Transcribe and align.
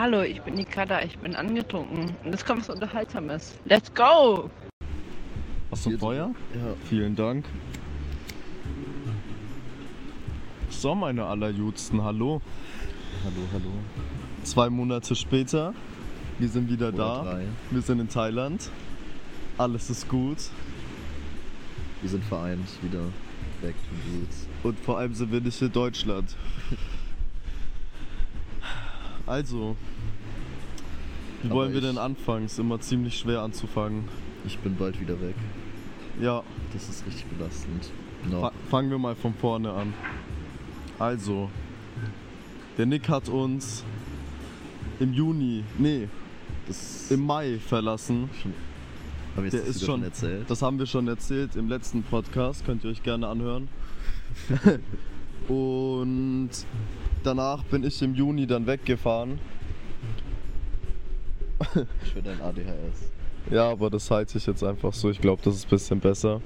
Hallo, 0.00 0.22
ich 0.22 0.40
bin 0.40 0.54
Nikada, 0.54 1.02
ich 1.02 1.18
bin 1.18 1.36
angetrunken. 1.36 2.16
Und 2.24 2.30
jetzt 2.30 2.46
kommt 2.46 2.60
was 2.60 2.70
Unterhaltsames. 2.70 3.58
Let's 3.66 3.92
go! 3.92 4.48
Hast 5.70 5.84
du 5.84 5.98
Feuer? 5.98 6.34
Ja. 6.54 6.74
Vielen 6.88 7.14
Dank. 7.14 7.44
So, 10.70 10.94
meine 10.94 11.26
allerjudsten, 11.26 12.02
hallo. 12.02 12.40
Hallo, 13.24 13.46
hallo. 13.52 13.72
Zwei 14.42 14.70
Monate 14.70 15.14
später, 15.14 15.74
wir 16.38 16.48
sind 16.48 16.70
wieder 16.70 16.88
Oder 16.88 16.96
da. 16.96 17.22
drei. 17.22 17.44
Wir 17.70 17.82
sind 17.82 18.00
in 18.00 18.08
Thailand. 18.08 18.70
Alles 19.58 19.90
ist 19.90 20.08
gut. 20.08 20.38
Wir 22.00 22.08
sind 22.08 22.24
vereint 22.24 22.66
wieder. 22.80 23.02
Back 23.60 23.74
to 23.74 23.94
the 24.06 24.16
Roots. 24.16 24.48
Und 24.62 24.78
vor 24.80 24.96
allem 24.96 25.12
sind 25.12 25.30
wir 25.30 25.42
nicht 25.42 25.60
in 25.60 25.70
Deutschland. 25.70 26.34
Also, 29.30 29.76
wie 31.42 31.46
Aber 31.46 31.60
wollen 31.60 31.72
wir 31.72 31.80
denn 31.80 31.98
anfangen? 31.98 32.46
Ist 32.46 32.58
immer 32.58 32.80
ziemlich 32.80 33.16
schwer 33.16 33.42
anzufangen. 33.42 34.08
Ich 34.44 34.58
bin 34.58 34.74
bald 34.74 35.00
wieder 35.00 35.20
weg. 35.20 35.36
Ja, 36.20 36.42
Das 36.72 36.88
ist 36.88 37.06
richtig 37.06 37.26
belastend. 37.26 37.90
No. 38.28 38.40
Fa 38.40 38.52
fangen 38.68 38.90
wir 38.90 38.98
mal 38.98 39.14
von 39.14 39.32
vorne 39.34 39.72
an. 39.72 39.94
Also, 40.98 41.48
der 42.76 42.86
Nick 42.86 43.08
hat 43.08 43.28
uns 43.28 43.84
im 44.98 45.12
Juni, 45.12 45.62
nee, 45.78 46.08
Das 46.66 47.08
im 47.12 47.24
Mai 47.24 47.60
verlassen. 47.64 48.28
schon, 48.42 48.52
hab 49.36 49.44
ich 49.44 49.52
Der 49.52 49.62
ist 49.62 49.84
schon, 49.84 50.02
erzählt. 50.02 50.50
das 50.50 50.60
haben 50.60 50.80
wir 50.80 50.86
schon 50.86 51.06
erzählt 51.06 51.54
im 51.54 51.68
letzten 51.68 52.02
Podcast, 52.02 52.66
könnt 52.66 52.82
ihr 52.82 52.90
euch 52.90 53.04
gerne 53.04 53.28
anhören. 53.28 53.68
Und 55.48 56.50
danach 57.22 57.62
bin 57.64 57.84
ich 57.84 58.00
im 58.02 58.14
Juni 58.14 58.46
dann 58.46 58.66
weggefahren. 58.66 59.38
Ich 62.04 62.14
will 62.14 62.22
dein 62.22 62.40
ADHS. 62.40 63.12
Ja, 63.50 63.70
aber 63.70 63.90
das 63.90 64.10
halte 64.10 64.38
ich 64.38 64.46
jetzt 64.46 64.62
einfach 64.62 64.92
so. 64.92 65.10
Ich 65.10 65.20
glaube, 65.20 65.42
das 65.44 65.56
ist 65.56 65.66
ein 65.66 65.70
bisschen 65.70 66.00
besser. 66.00 66.40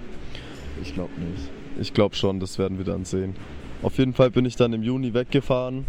Ich 0.82 0.94
glaube 0.94 1.12
nicht. 1.20 1.50
Ich 1.80 1.92
glaube 1.92 2.14
schon, 2.14 2.40
das 2.40 2.58
werden 2.58 2.78
wir 2.78 2.84
dann 2.84 3.04
sehen. 3.04 3.34
Auf 3.82 3.98
jeden 3.98 4.14
Fall 4.14 4.30
bin 4.30 4.44
ich 4.44 4.56
dann 4.56 4.72
im 4.72 4.82
Juni 4.82 5.12
weggefahren 5.12 5.84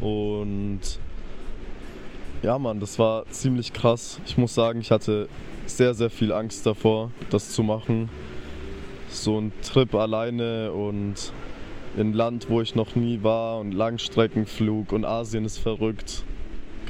und 0.00 0.80
ja, 2.42 2.58
Mann, 2.58 2.80
das 2.80 2.98
war 2.98 3.26
ziemlich 3.30 3.72
krass. 3.72 4.20
Ich 4.26 4.38
muss 4.38 4.54
sagen, 4.54 4.80
ich 4.80 4.90
hatte 4.90 5.28
sehr, 5.66 5.94
sehr 5.94 6.10
viel 6.10 6.32
Angst 6.32 6.64
davor, 6.66 7.10
das 7.30 7.50
zu 7.50 7.62
machen. 7.62 8.08
So 9.08 9.38
ein 9.38 9.52
Trip 9.62 9.94
alleine 9.94 10.72
und 10.72 11.32
in 11.98 12.10
ein 12.10 12.12
Land, 12.12 12.48
wo 12.48 12.60
ich 12.60 12.76
noch 12.76 12.94
nie 12.94 13.22
war 13.22 13.58
und 13.58 13.72
Langstreckenflug 13.72 14.92
und 14.92 15.04
Asien 15.04 15.44
ist 15.44 15.58
verrückt. 15.58 16.22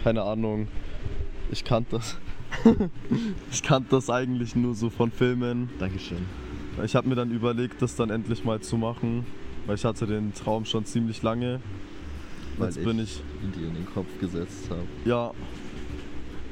Keine 0.02 0.22
Ahnung. 0.22 0.68
Ich 1.50 1.64
kannte 1.64 1.96
das. 1.96 2.18
ich 3.50 3.62
kannte 3.62 3.88
das 3.90 4.10
eigentlich 4.10 4.54
nur 4.54 4.74
so 4.74 4.90
von 4.90 5.10
Filmen. 5.10 5.70
Dankeschön. 5.78 6.26
Ich 6.84 6.94
habe 6.94 7.08
mir 7.08 7.14
dann 7.14 7.30
überlegt, 7.30 7.80
das 7.80 7.96
dann 7.96 8.10
endlich 8.10 8.44
mal 8.44 8.60
zu 8.60 8.76
machen, 8.76 9.24
weil 9.66 9.76
ich 9.76 9.84
hatte 9.84 10.06
den 10.06 10.34
Traum 10.34 10.66
schon 10.66 10.84
ziemlich 10.84 11.22
lange. 11.22 11.60
Weil 12.58 12.68
Jetzt 12.68 12.84
bin 12.84 12.98
ich 12.98 13.20
ihn 13.42 13.52
dir 13.52 13.68
in 13.68 13.74
den 13.74 13.86
Kopf 13.86 14.08
gesetzt 14.20 14.68
habe. 14.68 14.84
ja 15.04 15.32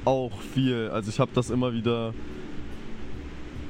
auch 0.06 0.40
viel. 0.54 0.88
Also 0.88 1.10
ich 1.10 1.20
habe 1.20 1.30
das 1.34 1.50
immer 1.50 1.74
wieder 1.74 2.14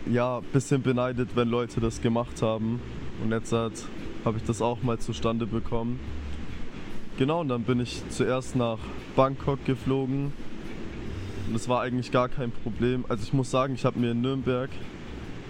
ja 0.08 0.40
bisschen 0.52 0.82
beneidet, 0.82 1.30
wenn 1.34 1.48
Leute 1.48 1.80
das 1.80 2.00
gemacht 2.00 2.40
haben. 2.40 2.80
Und 3.22 3.32
jetzt 3.32 3.52
habe 4.26 4.38
ich 4.38 4.44
das 4.44 4.60
auch 4.60 4.82
mal 4.82 4.98
zustande 4.98 5.46
bekommen. 5.46 6.00
Genau, 7.16 7.40
und 7.40 7.48
dann 7.48 7.62
bin 7.62 7.80
ich 7.80 8.02
zuerst 8.10 8.56
nach 8.56 8.78
Bangkok 9.14 9.64
geflogen. 9.64 10.32
Und 11.46 11.54
das 11.54 11.68
war 11.68 11.80
eigentlich 11.80 12.10
gar 12.10 12.28
kein 12.28 12.50
Problem. 12.50 13.04
Also 13.08 13.22
ich 13.22 13.32
muss 13.32 13.50
sagen, 13.50 13.74
ich 13.74 13.84
habe 13.84 13.98
mir 14.00 14.10
in 14.10 14.20
Nürnberg, 14.20 14.68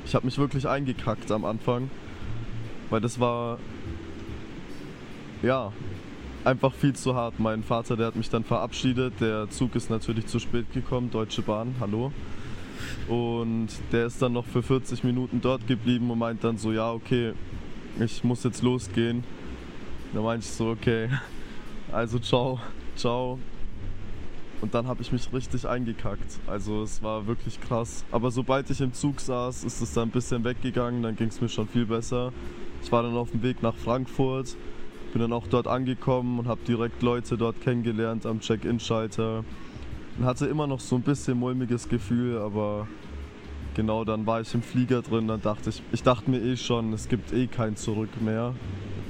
ich 0.05 0.15
habe 0.15 0.27
mich 0.27 0.37
wirklich 0.37 0.69
eingekackt 0.69 1.33
am 1.33 1.47
Anfang. 1.47 1.91
Weil 2.91 3.01
das 3.01 3.19
war, 3.19 3.59
ja, 5.43 5.73
einfach 6.45 6.73
viel 6.75 6.93
zu 6.95 7.17
hart. 7.17 7.41
Mein 7.41 7.65
Vater, 7.65 7.97
der 7.97 8.09
hat 8.09 8.17
mich 8.17 8.29
dann 8.29 8.45
verabschiedet. 8.45 9.15
Der 9.21 9.49
Zug 9.49 9.75
ist 9.75 9.89
natürlich 9.89 10.27
zu 10.27 10.39
spät 10.39 10.71
gekommen, 10.73 11.11
Deutsche 11.11 11.41
Bahn, 11.41 11.75
hallo. 11.81 12.13
Und 13.09 13.69
der 13.91 14.07
ist 14.07 14.21
dann 14.21 14.35
noch 14.35 14.45
für 14.45 14.63
40 14.63 15.03
Minuten 15.03 15.41
dort 15.41 15.67
geblieben 15.67 16.11
und 16.11 16.19
meint 16.19 16.45
dann 16.45 16.59
so, 16.59 16.73
ja, 16.73 16.93
okay, 16.93 17.33
ich 17.99 18.25
muss 18.25 18.45
jetzt 18.45 18.63
losgehen. 18.63 19.25
Da 20.13 20.21
meinte 20.21 20.45
ich 20.47 20.53
so, 20.53 20.71
okay, 20.71 21.09
also 21.93 22.19
ciao, 22.19 22.61
ciao. 22.95 23.39
Und 24.61 24.75
dann 24.75 24.87
habe 24.87 25.03
ich 25.03 25.13
mich 25.13 25.33
richtig 25.33 25.69
eingekackt. 25.69 26.39
Also 26.47 26.83
es 26.83 27.03
war 27.03 27.27
wirklich 27.27 27.61
krass. 27.61 28.05
Aber 28.11 28.31
sobald 28.31 28.71
ich 28.71 28.81
im 28.81 28.93
Zug 28.95 29.21
saß, 29.21 29.65
ist 29.65 29.81
es 29.83 29.93
dann 29.93 30.09
ein 30.09 30.13
bisschen 30.13 30.45
weggegangen, 30.45 31.03
dann 31.03 31.17
ging 31.17 31.29
es 31.29 31.41
mir 31.41 31.49
schon 31.49 31.69
viel 31.69 31.87
besser. 31.87 32.33
Ich 32.83 32.91
war 32.91 33.03
dann 33.03 33.15
auf 33.15 33.31
dem 33.31 33.43
Weg 33.43 33.63
nach 33.63 33.75
Frankfurt, 33.75 34.57
bin 35.13 35.21
dann 35.21 35.33
auch 35.33 35.47
dort 35.47 35.67
angekommen 35.67 36.39
und 36.39 36.49
habe 36.49 36.61
direkt 36.67 37.03
Leute 37.03 37.37
dort 37.37 37.61
kennengelernt 37.61 38.25
am 38.27 38.41
Check-in-Schalter. 38.41 39.45
Und 40.19 40.25
hatte 40.25 40.47
immer 40.47 40.67
noch 40.67 40.81
so 40.81 40.97
ein 40.97 41.03
bisschen 41.03 41.39
mulmiges 41.39 41.89
Gefühl, 41.89 42.39
aber 42.39 42.89
genau 43.77 44.05
dann 44.05 44.27
war 44.27 44.41
ich 44.41 44.53
im 44.55 44.63
Flieger 44.63 45.03
drin, 45.03 45.29
dann 45.29 45.43
dachte 45.43 45.71
ich, 45.71 45.83
ich 45.93 46.03
dachte 46.03 46.31
mir 46.31 46.41
eh 46.41 46.57
schon, 46.57 46.93
es 46.95 47.09
gibt 47.09 47.33
eh 47.33 47.47
kein 47.47 47.77
Zurück 47.77 48.09
mehr. 48.21 48.55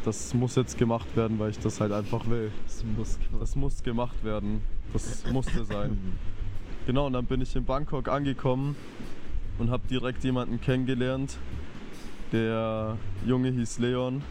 Das 0.05 0.35
muss 0.35 0.57
jetzt 0.57 0.77
gemacht 0.77 1.17
werden, 1.17 1.39
weil 1.39 1.51
ich 1.51 1.59
das 1.59 1.81
halt 1.81 1.93
einfach 1.93 2.29
will. 2.29 2.51
Das 2.67 2.85
muss 2.85 3.19
Das 3.41 3.57
muss 3.57 3.83
gemacht 3.83 4.23
werden. 4.23 4.61
Das 4.93 5.25
musste 5.33 5.65
sein. 5.65 5.97
Genau, 6.87 7.09
und 7.09 7.15
dann 7.15 7.27
bin 7.27 7.41
ich 7.41 7.57
in 7.57 7.65
Bangkok 7.65 8.07
angekommen 8.07 8.77
und 9.59 9.71
habe 9.71 9.83
direkt 9.89 10.23
jemanden 10.23 10.61
kennengelernt. 10.61 11.37
Der 12.31 12.97
Junge 13.27 13.51
hieß 13.51 13.81
Leon 13.81 14.23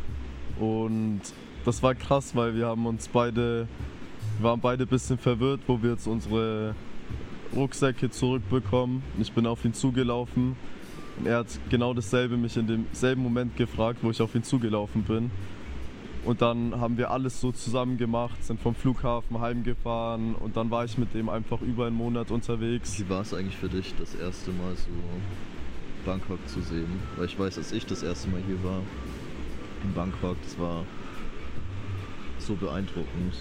und 0.58 1.20
das 1.66 1.84
war 1.84 1.96
krass, 1.96 2.34
weil 2.34 2.56
wir 2.56 2.68
haben 2.68 2.86
uns 2.86 3.10
beide, 3.10 3.68
wir 4.38 4.50
waren 4.50 4.62
beide 4.62 4.86
ein 4.86 4.88
bisschen 4.88 5.18
verwirrt, 5.18 5.60
wo 5.68 5.84
wir 5.84 5.92
jetzt 5.92 6.08
unsere 6.08 6.76
Rucksäcke 7.54 8.10
zurückbekommen. 8.10 9.04
Ich 9.20 9.34
bin 9.34 9.46
auf 9.46 9.66
ihn 9.66 9.74
zugelaufen 9.74 10.56
er 11.24 11.38
hat 11.38 11.48
genau 11.70 11.94
dasselbe 11.94 12.36
mich 12.36 12.58
in 12.58 12.68
demselben 12.68 13.24
Moment 13.24 13.56
gefragt, 13.56 14.00
wo 14.02 14.12
ich 14.12 14.22
auf 14.22 14.36
ihn 14.36 14.44
zugelaufen 14.44 15.04
bin. 15.04 15.32
Und 16.26 16.42
dann 16.42 16.80
haben 16.80 16.98
wir 16.98 17.12
alles 17.12 17.40
so 17.40 17.52
zusammen 17.52 17.98
gemacht, 17.98 18.44
sind 18.44 18.60
vom 18.60 18.74
Flughafen 18.74 19.40
heimgefahren 19.40 20.34
und 20.34 20.58
dann 20.58 20.72
war 20.72 20.84
ich 20.84 20.98
mit 20.98 21.14
dem 21.14 21.30
einfach 21.30 21.62
über 21.62 21.86
einen 21.86 21.96
Monat 21.96 22.32
unterwegs. 22.32 23.00
Wie 23.00 23.08
war 23.10 23.22
es 23.22 23.34
eigentlich 23.34 23.56
für 23.56 23.70
dich, 23.70 23.94
das 24.00 24.16
erste 24.16 24.52
Mal 24.52 24.76
so 24.76 24.90
Bangkok 26.04 26.40
zu 26.48 26.62
sehen? 26.62 27.00
Weil 27.16 27.26
ich 27.26 27.38
weiß, 27.38 27.60
als 27.60 27.72
ich 27.72 27.86
das 27.86 28.02
erste 28.02 28.28
Mal 28.30 28.42
hier 28.46 28.62
war, 28.64 28.82
in 29.84 29.94
Bangkok, 29.94 30.36
das 30.44 30.60
war 30.60 30.84
so 32.40 32.56
beeindruckend. 32.56 33.36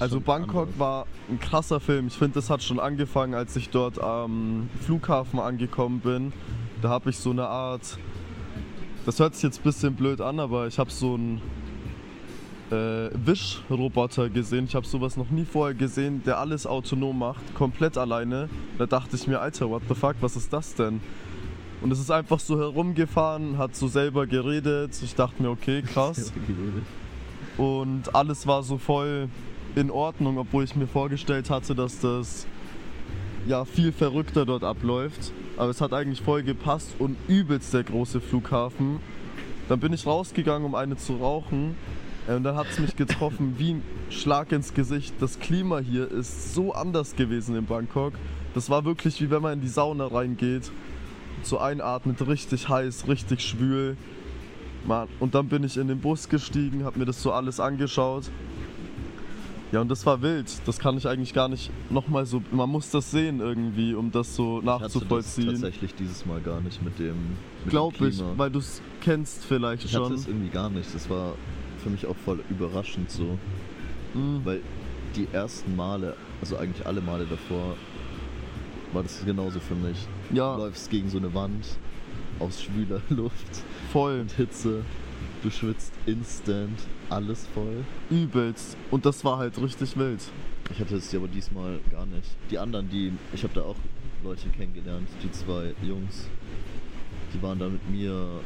Also 0.00 0.20
Bangkok 0.20 0.62
anders- 0.68 0.78
war 0.78 1.06
ein 1.28 1.38
krasser 1.40 1.80
Film. 1.80 2.08
Ich 2.08 2.14
finde, 2.14 2.34
das 2.34 2.50
hat 2.50 2.62
schon 2.62 2.80
angefangen, 2.80 3.34
als 3.34 3.56
ich 3.56 3.70
dort 3.70 4.00
am 4.00 4.68
Flughafen 4.80 5.38
angekommen 5.38 6.00
bin. 6.00 6.32
Da 6.82 6.88
habe 6.90 7.10
ich 7.10 7.18
so 7.18 7.30
eine 7.30 7.46
Art, 7.46 7.98
das 9.06 9.18
hört 9.18 9.34
sich 9.34 9.44
jetzt 9.44 9.60
ein 9.60 9.62
bisschen 9.62 9.94
blöd 9.94 10.20
an, 10.20 10.40
aber 10.40 10.66
ich 10.66 10.78
habe 10.78 10.90
so 10.90 11.14
einen 11.14 11.40
äh, 12.70 13.10
Wischroboter 13.24 14.28
gesehen. 14.28 14.64
Ich 14.66 14.74
habe 14.74 14.86
sowas 14.86 15.16
noch 15.16 15.30
nie 15.30 15.44
vorher 15.44 15.74
gesehen, 15.74 16.22
der 16.24 16.38
alles 16.38 16.66
autonom 16.66 17.18
macht, 17.18 17.54
komplett 17.54 17.96
alleine. 17.96 18.48
Da 18.78 18.86
dachte 18.86 19.16
ich 19.16 19.26
mir, 19.26 19.40
Alter, 19.40 19.70
what 19.70 19.82
the 19.88 19.94
fuck, 19.94 20.16
was 20.20 20.36
ist 20.36 20.52
das 20.52 20.74
denn? 20.74 21.00
Und 21.80 21.92
es 21.92 22.00
ist 22.00 22.10
einfach 22.10 22.40
so 22.40 22.58
herumgefahren, 22.58 23.58
hat 23.58 23.76
so 23.76 23.86
selber 23.86 24.26
geredet. 24.26 24.98
Ich 25.02 25.14
dachte 25.14 25.42
mir, 25.42 25.50
okay, 25.50 25.82
krass. 25.86 26.32
Und 27.56 28.14
alles 28.14 28.46
war 28.46 28.62
so 28.62 28.76
voll 28.78 29.28
in 29.76 29.90
Ordnung, 29.90 30.38
obwohl 30.38 30.64
ich 30.64 30.74
mir 30.74 30.86
vorgestellt 30.86 31.50
hatte, 31.50 31.74
dass 31.74 32.00
das 32.00 32.46
ja 33.46 33.64
viel 33.64 33.92
verrückter 33.92 34.44
dort 34.46 34.64
abläuft. 34.64 35.32
Aber 35.56 35.70
es 35.70 35.80
hat 35.80 35.92
eigentlich 35.92 36.22
voll 36.22 36.42
gepasst 36.42 36.96
und 36.98 37.16
übelst 37.28 37.72
der 37.74 37.84
große 37.84 38.20
Flughafen. 38.20 38.98
Dann 39.68 39.78
bin 39.78 39.92
ich 39.92 40.06
rausgegangen, 40.06 40.66
um 40.66 40.74
eine 40.74 40.96
zu 40.96 41.16
rauchen. 41.16 41.76
Äh, 42.26 42.34
Und 42.34 42.44
dann 42.44 42.56
hat 42.56 42.66
es 42.70 42.78
mich 42.78 42.96
getroffen 42.96 43.56
wie 43.58 43.74
ein 43.74 43.82
Schlag 44.08 44.50
ins 44.50 44.72
Gesicht. 44.74 45.14
Das 45.20 45.38
Klima 45.38 45.78
hier 45.78 46.10
ist 46.10 46.54
so 46.54 46.72
anders 46.72 47.14
gewesen 47.14 47.54
in 47.54 47.66
Bangkok. 47.66 48.14
Das 48.54 48.70
war 48.70 48.84
wirklich 48.84 49.20
wie 49.20 49.30
wenn 49.30 49.42
man 49.42 49.54
in 49.54 49.60
die 49.60 49.68
Sauna 49.68 50.06
reingeht. 50.06 50.70
So 51.42 51.58
einatmet, 51.58 52.26
richtig 52.26 52.68
heiß, 52.68 53.08
richtig 53.08 53.42
schwül. 53.42 53.98
Mann, 54.86 55.08
und 55.20 55.34
dann 55.34 55.48
bin 55.48 55.64
ich 55.64 55.76
in 55.76 55.88
den 55.88 56.00
Bus 56.00 56.28
gestiegen, 56.28 56.84
habe 56.84 56.98
mir 56.98 57.04
das 57.04 57.22
so 57.22 57.32
alles 57.32 57.60
angeschaut. 57.60 58.30
Ja, 59.72 59.80
und 59.80 59.90
das 59.90 60.06
war 60.06 60.22
wild. 60.22 60.46
Das 60.64 60.78
kann 60.78 60.96
ich 60.96 61.08
eigentlich 61.08 61.34
gar 61.34 61.48
nicht 61.48 61.70
nochmal 61.90 62.24
so. 62.24 62.40
Man 62.52 62.70
muss 62.70 62.90
das 62.90 63.10
sehen 63.10 63.40
irgendwie, 63.40 63.94
um 63.94 64.12
das 64.12 64.36
so 64.36 64.60
Ich 64.62 64.66
hatte 64.68 64.84
das 64.84 64.94
nachzuvollziehen. 64.94 65.48
tatsächlich 65.48 65.94
dieses 65.94 66.24
Mal 66.24 66.40
gar 66.40 66.60
nicht 66.60 66.82
mit 66.82 66.98
dem, 66.98 67.16
mit 67.64 67.70
Glaub 67.70 67.98
dem 67.98 68.08
ich, 68.08 68.22
weil 68.36 68.50
du 68.50 68.60
es 68.60 68.80
kennst 69.00 69.44
vielleicht 69.44 69.84
ich 69.84 69.94
hatte 69.94 70.06
schon. 70.06 70.14
es 70.14 70.28
irgendwie 70.28 70.50
gar 70.50 70.70
nicht. 70.70 70.94
Das 70.94 71.10
war 71.10 71.34
für 71.82 71.90
mich 71.90 72.06
auch 72.06 72.16
voll 72.24 72.40
überraschend 72.48 73.10
so. 73.10 73.38
Mhm. 74.14 74.40
Weil 74.44 74.60
die 75.16 75.26
ersten 75.32 75.74
Male, 75.74 76.14
also 76.40 76.56
eigentlich 76.56 76.86
alle 76.86 77.00
Male 77.00 77.26
davor, 77.28 77.74
war 78.92 79.02
das 79.02 79.24
genauso 79.24 79.58
für 79.58 79.74
mich. 79.74 79.96
Ja. 80.32 80.54
Du 80.54 80.62
läufst 80.62 80.90
gegen 80.90 81.10
so 81.10 81.18
eine 81.18 81.34
Wand 81.34 81.66
aus 82.38 82.62
schwüler 82.62 83.00
Luft 83.08 83.62
Voll, 83.92 84.20
und 84.20 84.32
Hitze. 84.32 84.82
Du 85.42 85.50
schwitzt 85.50 85.92
instant, 86.06 86.78
alles 87.08 87.46
voll. 87.48 87.84
übelst. 88.10 88.76
Und 88.90 89.06
das 89.06 89.24
war 89.24 89.38
halt 89.38 89.60
richtig 89.60 89.96
wild. 89.96 90.20
Ich 90.70 90.80
hatte 90.80 90.96
es 90.96 91.14
aber 91.14 91.28
diesmal 91.28 91.78
gar 91.90 92.06
nicht. 92.06 92.28
Die 92.50 92.58
anderen, 92.58 92.88
die, 92.88 93.12
ich 93.32 93.44
habe 93.44 93.54
da 93.54 93.62
auch 93.62 93.76
Leute 94.24 94.48
kennengelernt, 94.48 95.08
die 95.22 95.30
zwei 95.30 95.74
Jungs, 95.82 96.28
die 97.32 97.40
waren 97.42 97.58
da 97.58 97.68
mit 97.68 97.88
mir 97.88 98.40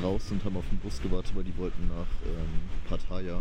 draußen 0.00 0.36
und 0.36 0.44
haben 0.44 0.56
auf 0.56 0.68
den 0.70 0.78
Bus 0.78 1.00
gewartet, 1.00 1.32
weil 1.34 1.44
die 1.44 1.56
wollten 1.56 1.86
nach 1.88 2.06
ähm, 2.26 2.48
Pattaya, 2.88 3.40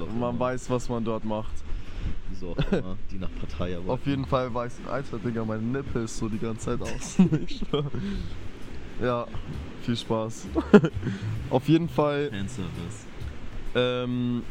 auch 0.00 0.06
man 0.06 0.30
immer. 0.30 0.40
weiß, 0.40 0.70
was 0.70 0.88
man 0.88 1.04
dort 1.04 1.24
macht. 1.24 1.52
wieso 2.30 2.52
auch 2.52 2.72
immer, 2.72 2.96
die 3.10 3.18
nach 3.18 3.30
Pattaya 3.40 3.76
wollten. 3.84 3.90
Auf 3.90 4.06
jeden 4.06 4.24
Fall 4.24 4.52
weiß 4.54 4.80
ich, 4.80 4.90
Alter, 4.90 5.18
Digga, 5.18 5.44
meine 5.44 5.62
Nippel 5.62 6.04
ist 6.04 6.16
so 6.16 6.28
die 6.28 6.38
ganze 6.38 6.78
Zeit 6.78 6.82
aus. 6.82 7.18
Ja, 9.02 9.26
viel 9.82 9.96
Spaß. 9.96 10.46
Auf 11.50 11.68
jeden 11.68 11.88
Fall, 11.88 12.30
Fanservice. 12.30 13.06
ähm, 13.74 14.42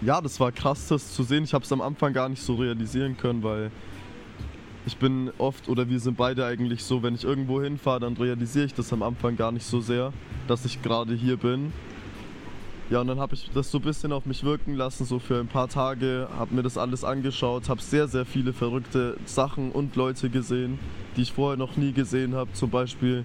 ja, 0.00 0.20
das 0.20 0.40
war 0.40 0.50
krass, 0.50 0.88
das 0.88 1.12
zu 1.14 1.22
sehen. 1.22 1.44
Ich 1.44 1.54
habe 1.54 1.64
es 1.64 1.72
am 1.72 1.80
Anfang 1.80 2.12
gar 2.12 2.28
nicht 2.28 2.42
so 2.42 2.56
realisieren 2.56 3.16
können, 3.16 3.42
weil 3.44 3.70
ich 4.86 4.96
bin 4.96 5.30
oft, 5.38 5.68
oder 5.68 5.88
wir 5.88 6.00
sind 6.00 6.16
beide 6.16 6.44
eigentlich 6.44 6.82
so, 6.82 7.02
wenn 7.02 7.14
ich 7.14 7.22
irgendwo 7.22 7.62
hinfahre, 7.62 8.00
dann 8.00 8.16
realisiere 8.16 8.64
ich 8.64 8.74
das 8.74 8.92
am 8.92 9.02
Anfang 9.02 9.36
gar 9.36 9.52
nicht 9.52 9.66
so 9.66 9.80
sehr, 9.80 10.12
dass 10.48 10.64
ich 10.64 10.82
gerade 10.82 11.14
hier 11.14 11.36
bin. 11.36 11.72
Ja, 12.90 13.00
und 13.00 13.06
dann 13.06 13.20
habe 13.20 13.34
ich 13.34 13.48
das 13.54 13.70
so 13.70 13.78
ein 13.78 13.82
bisschen 13.82 14.10
auf 14.10 14.26
mich 14.26 14.42
wirken 14.42 14.74
lassen, 14.74 15.04
so 15.04 15.20
für 15.20 15.38
ein 15.38 15.46
paar 15.46 15.68
Tage, 15.68 16.28
habe 16.36 16.52
mir 16.52 16.64
das 16.64 16.76
alles 16.76 17.04
angeschaut, 17.04 17.68
habe 17.68 17.80
sehr, 17.80 18.08
sehr 18.08 18.26
viele 18.26 18.52
verrückte 18.52 19.16
Sachen 19.26 19.70
und 19.70 19.94
Leute 19.94 20.28
gesehen, 20.28 20.80
die 21.16 21.22
ich 21.22 21.32
vorher 21.32 21.56
noch 21.56 21.76
nie 21.76 21.92
gesehen 21.92 22.34
habe. 22.34 22.52
Zum 22.52 22.68
Beispiel, 22.68 23.24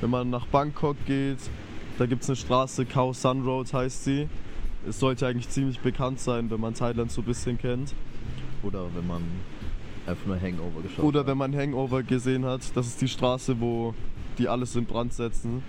wenn 0.00 0.08
man 0.08 0.30
nach 0.30 0.46
Bangkok 0.46 0.96
geht, 1.04 1.36
da 1.98 2.06
gibt 2.06 2.22
es 2.22 2.30
eine 2.30 2.36
Straße, 2.36 2.86
Khao 2.86 3.12
Sun 3.12 3.42
Road 3.44 3.70
heißt 3.74 4.04
sie. 4.04 4.26
Es 4.88 5.00
sollte 5.00 5.26
eigentlich 5.26 5.50
ziemlich 5.50 5.80
bekannt 5.80 6.18
sein, 6.18 6.50
wenn 6.50 6.60
man 6.60 6.72
Thailand 6.72 7.12
so 7.12 7.20
ein 7.20 7.26
bisschen 7.26 7.58
kennt. 7.58 7.94
Oder 8.62 8.86
wenn 8.94 9.06
man 9.06 9.22
einfach 10.06 10.26
nur 10.26 10.40
Hangover 10.40 10.80
geschaut 10.82 11.04
Oder 11.04 11.20
hat. 11.20 11.26
wenn 11.26 11.36
man 11.36 11.54
Hangover 11.54 12.02
gesehen 12.02 12.46
hat, 12.46 12.62
das 12.74 12.86
ist 12.86 13.02
die 13.02 13.08
Straße, 13.08 13.60
wo 13.60 13.94
die 14.38 14.48
alles 14.48 14.76
in 14.76 14.86
Brand 14.86 15.12
setzen. 15.12 15.62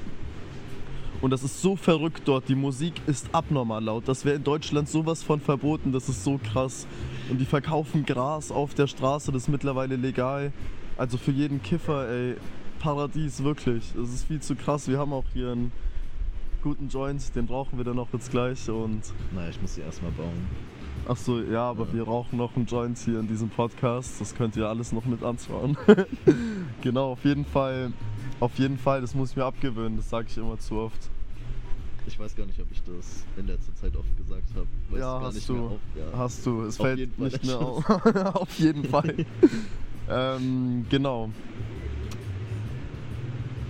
Und 1.22 1.32
das 1.32 1.44
ist 1.44 1.62
so 1.62 1.76
verrückt 1.76 2.24
dort, 2.26 2.50
die 2.50 2.56
Musik 2.56 2.94
ist 3.08 3.28
abnormal 3.34 3.84
laut. 3.84 4.08
Das 4.08 4.26
wäre 4.26 4.36
in 4.36 4.44
Deutschland 4.44 4.90
sowas 4.90 5.24
von 5.24 5.40
verboten, 5.40 5.92
das 5.92 6.10
ist 6.10 6.24
so 6.24 6.40
krass. 6.52 6.88
Und 7.30 7.40
die 7.40 7.46
verkaufen 7.46 8.06
Gras 8.06 8.52
auf 8.52 8.74
der 8.74 8.88
Straße, 8.88 9.32
das 9.32 9.44
ist 9.44 9.50
mittlerweile 9.50 9.96
legal. 9.96 10.52
Also 10.98 11.18
für 11.18 11.32
jeden 11.32 11.62
Kiffer, 11.62 12.10
ey, 12.10 12.36
Paradies, 12.80 13.44
wirklich. 13.44 13.84
Das 13.96 14.10
ist 14.10 14.26
viel 14.26 14.42
zu 14.42 14.56
krass. 14.56 14.88
Wir 14.88 15.00
haben 15.00 15.12
auch 15.12 15.26
hier 15.34 15.52
einen 15.52 15.72
guten 16.62 16.88
Joint, 16.88 17.36
den 17.36 17.48
brauchen 17.48 17.78
wir 17.78 17.86
dann 17.86 18.00
auch 18.00 18.10
jetzt 18.14 18.32
gleich. 18.32 18.70
Und 18.70 19.02
Naja, 19.34 19.50
ich 19.50 19.62
muss 19.62 19.76
sie 19.76 19.82
erstmal 19.82 20.12
bauen. 20.12 20.48
Ach 21.08 21.18
so, 21.18 21.40
ja, 21.42 21.70
aber 21.70 21.92
wir 21.94 22.04
rauchen 22.04 22.38
noch 22.38 22.56
einen 22.56 22.66
Joint 22.66 22.98
hier 22.98 23.20
in 23.20 23.28
diesem 23.28 23.50
Podcast. 23.50 24.20
Das 24.20 24.34
könnt 24.34 24.56
ihr 24.56 24.68
alles 24.68 24.92
noch 24.92 25.06
mit 25.06 25.24
anschauen. 25.24 25.78
genau, 26.82 27.12
auf 27.12 27.24
jeden 27.24 27.46
Fall. 27.46 27.92
Auf 28.40 28.58
jeden 28.58 28.78
Fall, 28.80 29.02
das 29.02 29.14
muss 29.14 29.32
ich 29.32 29.36
mir 29.38 29.46
abgewöhnen. 29.46 29.98
Das 29.98 30.10
sage 30.10 30.28
ich 30.30 30.38
immer 30.38 30.58
zu 30.58 30.76
oft. 30.76 30.98
Ich 32.08 32.20
weiß 32.20 32.36
gar 32.36 32.46
nicht, 32.48 32.60
ob 32.60 32.68
ich 32.72 32.82
das 32.84 33.24
in 33.38 33.48
letzter 33.48 33.74
Zeit 33.76 33.96
oft 33.96 34.18
gesagt 34.18 34.44
habe. 34.56 35.00
ja, 35.00 35.20
hast 35.22 35.36
nicht 35.36 35.50
du. 35.50 35.66
auf, 35.68 35.80
ja. 35.96 36.18
Hast 36.18 36.46
du. 36.46 36.62
Es 36.64 36.80
Auf 36.80 36.86
fällt 36.88 37.20
nicht 37.20 37.46
mehr 37.46 37.60
auf. 37.62 37.90
auf 38.36 38.60
jeden 38.60 38.84
Fall. 38.86 39.16
ähm, 40.10 40.86
genau. 40.90 41.30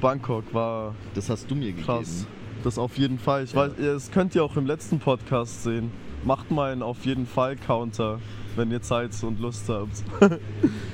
Bangkok 0.01 0.53
war 0.53 0.95
Das 1.13 1.29
hast 1.29 1.49
du 1.49 1.55
mir 1.55 1.73
krass. 1.73 2.07
gegeben. 2.07 2.27
Das 2.63 2.77
auf 2.77 2.97
jeden 2.97 3.19
Fall. 3.19 3.43
Ich 3.43 3.51
Ja. 3.53 3.67
weiß, 3.67 3.73
das 3.77 4.11
könnt 4.11 4.35
ihr 4.35 4.43
auch 4.43 4.55
im 4.55 4.65
letzten 4.65 4.99
Podcast 4.99 5.63
sehen. 5.63 5.91
Macht 6.25 6.49
mal 6.49 6.71
einen 6.71 6.81
auf 6.81 7.05
jeden 7.05 7.27
Fall 7.27 7.55
Counter, 7.55 8.19
wenn 8.55 8.71
ihr 8.71 8.81
Zeit 8.81 9.11
und 9.23 9.39
Lust 9.39 9.69
habt. 9.69 10.03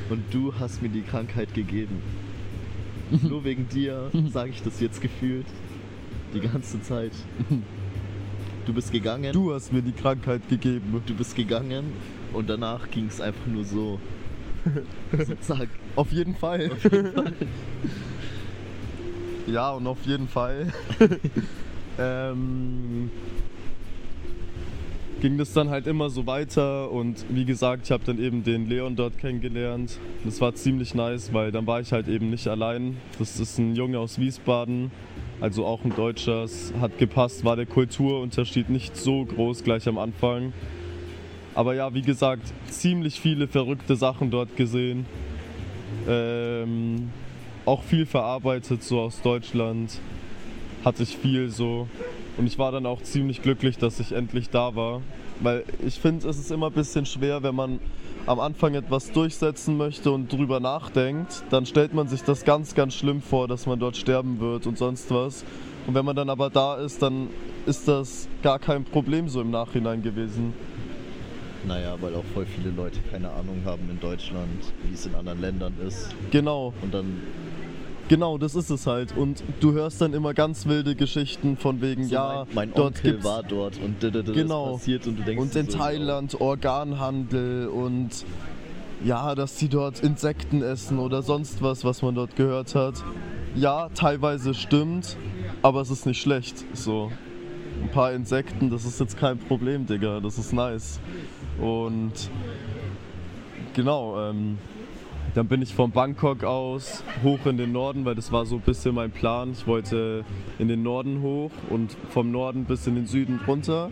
Und 0.10 0.24
du 0.32 0.54
hast 0.60 0.82
mir 0.82 0.90
die 0.90 1.04
Krankheit 1.04 1.54
gegeben. 1.54 2.02
Nur 3.24 3.46
wegen 3.46 3.68
dir 3.70 4.12
sage 4.30 4.50
ich 4.50 4.62
das 4.62 4.82
jetzt 4.82 5.02
gefühlt. 5.02 5.46
Die 6.34 6.42
ganze 6.42 6.82
Zeit. 6.82 7.14
Du 8.66 8.74
bist 8.74 8.92
gegangen. 8.92 9.32
Du 9.32 9.54
hast 9.54 9.72
mir 9.72 9.82
die 9.82 9.94
Krankheit 9.94 10.48
gegeben. 10.50 11.02
Du 11.06 11.16
bist 11.16 11.34
gegangen 11.36 11.94
und 12.34 12.50
danach 12.50 12.92
ging 12.92 13.08
es 13.08 13.22
einfach 13.22 13.48
nur 13.48 13.64
so. 13.64 14.00
so 15.18 15.36
zack. 15.42 15.70
Auf 15.96 16.12
jeden 16.12 16.36
Fall. 16.36 16.72
ja, 19.48 19.72
und 19.72 19.88
auf 19.88 20.06
jeden 20.06 20.28
Fall 20.28 20.68
ähm, 21.98 23.10
ging 25.22 25.38
das 25.38 25.54
dann 25.54 25.70
halt 25.70 25.86
immer 25.86 26.10
so 26.10 26.26
weiter 26.26 26.90
und 26.90 27.26
wie 27.30 27.46
gesagt, 27.46 27.84
ich 27.86 27.92
habe 27.92 28.04
dann 28.04 28.20
eben 28.20 28.44
den 28.44 28.68
Leon 28.68 28.96
dort 28.96 29.20
kennengelernt. 29.20 30.00
Das 30.26 30.42
war 30.42 30.56
ziemlich 30.56 30.96
nice, 30.96 31.32
weil 31.32 31.52
dann 31.52 31.68
war 31.68 31.80
ich 31.80 31.92
halt 31.92 32.08
eben 32.08 32.32
nicht 32.32 32.48
allein. 32.48 32.98
Das 33.20 33.40
ist 33.40 33.60
ein 33.60 33.76
Junge 33.76 34.00
aus 34.00 34.18
Wiesbaden, 34.18 34.90
also 35.40 35.64
auch 35.66 35.86
ein 35.86 35.96
Deutscher. 35.96 36.44
Es 36.44 36.74
hat 36.82 36.98
gepasst, 36.98 37.46
war 37.46 37.56
der 37.56 37.68
Kulturunterschied 37.68 38.72
nicht 38.72 38.98
so 38.98 39.24
groß 39.24 39.64
gleich 39.64 39.88
am 39.88 40.00
Anfang. 40.00 40.54
Aber 41.54 41.76
ja, 41.76 41.94
wie 41.94 42.02
gesagt, 42.02 42.52
ziemlich 42.70 43.20
viele 43.20 43.48
verrückte 43.48 43.96
Sachen 43.96 44.32
dort 44.32 44.56
gesehen. 44.56 45.06
Ähm, 46.08 47.12
auch 47.66 47.84
viel 47.84 48.08
verarbeitet, 48.08 48.82
so 48.82 49.00
aus 49.00 49.22
Deutschland. 49.22 50.00
Hatte 50.84 51.04
ich 51.04 51.18
viel 51.18 51.50
so. 51.50 51.88
Und 52.38 52.48
ich 52.48 52.58
war 52.58 52.72
dann 52.72 52.86
auch 52.86 53.02
ziemlich 53.02 53.42
glücklich, 53.42 53.78
dass 53.78 54.00
ich 54.00 54.14
endlich 54.14 54.50
da 54.50 54.76
war. 54.76 55.02
Weil 55.40 55.64
ich 55.86 56.00
finde, 56.00 56.28
es 56.28 56.38
ist 56.38 56.52
immer 56.52 56.68
ein 56.68 56.74
bisschen 56.74 57.06
schwer, 57.06 57.44
wenn 57.44 57.56
man 57.56 57.80
am 58.26 58.40
Anfang 58.40 58.76
etwas 58.76 59.12
durchsetzen 59.12 59.78
möchte 59.78 60.12
und 60.12 60.32
drüber 60.32 60.60
nachdenkt, 60.60 61.44
dann 61.50 61.66
stellt 61.66 61.94
man 61.94 62.08
sich 62.08 62.24
das 62.24 62.46
ganz, 62.46 62.76
ganz 62.76 62.94
schlimm 62.94 63.22
vor, 63.22 63.48
dass 63.48 63.66
man 63.66 63.80
dort 63.80 63.98
sterben 63.98 64.40
wird 64.40 64.68
und 64.68 64.78
sonst 64.78 65.10
was. 65.12 65.44
Und 65.88 65.96
wenn 65.96 66.06
man 66.06 66.16
dann 66.16 66.30
aber 66.30 66.50
da 66.50 66.76
ist, 66.76 67.02
dann 67.02 67.30
ist 67.66 67.88
das 67.88 68.28
gar 68.44 68.60
kein 68.60 68.84
Problem 68.84 69.28
so 69.28 69.42
im 69.42 69.52
Nachhinein 69.52 70.04
gewesen. 70.04 70.54
Naja, 71.68 71.96
weil 72.02 72.16
auch 72.16 72.24
voll 72.34 72.46
viele 72.46 72.72
Leute 72.72 73.00
keine 73.12 73.30
Ahnung 73.32 73.62
haben 73.66 73.88
in 73.90 74.00
Deutschland, 74.00 74.74
wie 74.84 74.94
es 74.94 75.06
in 75.06 75.16
anderen 75.16 75.42
Ländern 75.42 75.74
ist. 75.88 76.10
Genau. 76.32 76.74
Und 76.82 76.94
dann 76.94 77.22
Genau, 78.12 78.38
das 78.38 78.56
ist 78.56 78.70
es 78.70 78.88
halt. 78.88 79.16
Und 79.16 79.42
du 79.62 79.72
hörst 79.72 80.02
dann 80.02 80.14
immer 80.14 80.34
ganz 80.34 80.66
wilde 80.66 80.96
Geschichten 80.96 81.56
von 81.56 81.80
wegen, 81.80 82.04
so 82.04 82.14
ja, 82.14 82.46
mein, 82.48 82.68
mein 82.68 82.74
dort 82.74 82.98
Onkel 82.98 83.12
gibt's 83.14 83.26
war 83.26 83.42
dort 83.42 83.80
und 83.82 84.04
d- 84.04 84.12
d- 84.12 84.22
d- 84.22 84.34
Genau. 84.34 84.72
das 84.74 84.80
passiert 84.80 85.08
und 85.08 85.18
du 85.18 85.24
denkst 85.24 85.42
und 85.42 85.56
in 85.56 85.70
so, 85.70 85.78
Thailand 85.78 86.42
Organhandel 86.42 87.70
und 87.70 88.10
ja, 89.06 89.34
dass 89.34 89.58
sie 89.58 89.70
dort 89.70 90.02
Insekten 90.02 90.62
essen 90.62 91.00
oder 91.00 91.22
sonst 91.22 91.62
was, 91.62 91.86
was 91.86 92.02
man 92.02 92.14
dort 92.14 92.36
gehört 92.36 92.76
hat. 92.76 92.96
Ja, 93.56 93.88
teilweise 93.96 94.56
stimmt, 94.56 95.16
aber 95.62 95.80
es 95.80 95.90
ist 95.90 96.06
nicht 96.06 96.22
schlecht. 96.22 96.66
So 96.74 97.14
ein 97.82 97.92
paar 97.92 98.12
Insekten, 98.12 98.70
das 98.70 98.84
ist 98.84 99.00
jetzt 99.00 99.18
kein 99.18 99.38
Problem, 99.38 99.86
Digga. 99.86 100.20
Das 100.20 100.38
ist 100.38 100.52
nice. 100.52 101.00
Und 101.62 102.12
genau, 103.74 104.20
ähm, 104.20 104.58
dann 105.34 105.48
bin 105.48 105.62
ich 105.62 105.74
von 105.74 105.92
Bangkok 105.92 106.44
aus 106.44 107.04
hoch 107.24 107.46
in 107.46 107.58
den 107.58 107.72
Norden, 107.72 108.04
weil 108.04 108.16
das 108.16 108.32
war 108.32 108.46
so 108.46 108.56
ein 108.56 108.62
bisschen 108.62 108.96
mein 108.96 109.12
Plan. 109.12 109.52
Ich 109.54 109.66
wollte 109.66 110.26
in 110.60 110.68
den 110.68 110.84
Norden 110.84 111.22
hoch 111.22 111.52
und 111.70 111.96
vom 112.10 112.32
Norden 112.32 112.66
bis 112.66 112.86
in 112.88 112.96
den 112.96 113.08
Süden 113.08 113.40
runter. 113.48 113.92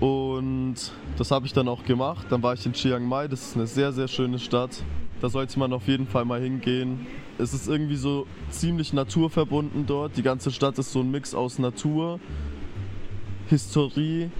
Und 0.00 0.76
das 1.18 1.30
habe 1.30 1.44
ich 1.44 1.52
dann 1.52 1.68
auch 1.68 1.84
gemacht. 1.84 2.26
Dann 2.30 2.42
war 2.42 2.54
ich 2.54 2.64
in 2.64 2.72
Chiang 2.72 3.04
Mai, 3.04 3.28
das 3.28 3.48
ist 3.48 3.56
eine 3.56 3.66
sehr, 3.66 3.92
sehr 3.92 4.08
schöne 4.08 4.38
Stadt. 4.38 4.82
Da 5.20 5.28
sollte 5.28 5.58
man 5.58 5.74
auf 5.74 5.86
jeden 5.86 6.06
Fall 6.06 6.24
mal 6.24 6.40
hingehen. 6.40 7.06
Es 7.36 7.52
ist 7.52 7.68
irgendwie 7.68 7.96
so 7.96 8.26
ziemlich 8.48 8.94
naturverbunden 8.94 9.84
dort. 9.84 10.16
Die 10.16 10.22
ganze 10.22 10.50
Stadt 10.50 10.78
ist 10.78 10.92
so 10.92 11.00
ein 11.00 11.10
Mix 11.10 11.34
aus 11.34 11.58
Natur, 11.58 12.20
Historie 13.50 14.30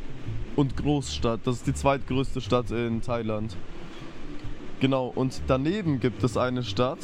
und 0.57 0.79
Großstadt. 0.79 1.41
Das 1.45 1.57
ist 1.57 1.67
die 1.67 1.75
zweitgrößte 1.75 2.41
Stadt 2.41 2.71
in 2.71 3.03
Thailand. 3.03 3.55
Genau, 4.81 5.13
und 5.15 5.43
daneben 5.47 6.01
gibt 6.01 6.25
es 6.25 6.39
eine 6.39 6.65
Stadt, 6.65 6.99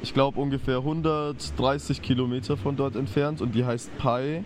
ich 0.00 0.14
glaube 0.14 0.40
ungefähr 0.40 0.78
130 0.78 2.00
Kilometer 2.00 2.56
von 2.56 2.76
dort 2.76 2.94
entfernt 2.94 3.40
und 3.40 3.52
die 3.52 3.64
heißt 3.64 3.98
Pai. 3.98 4.44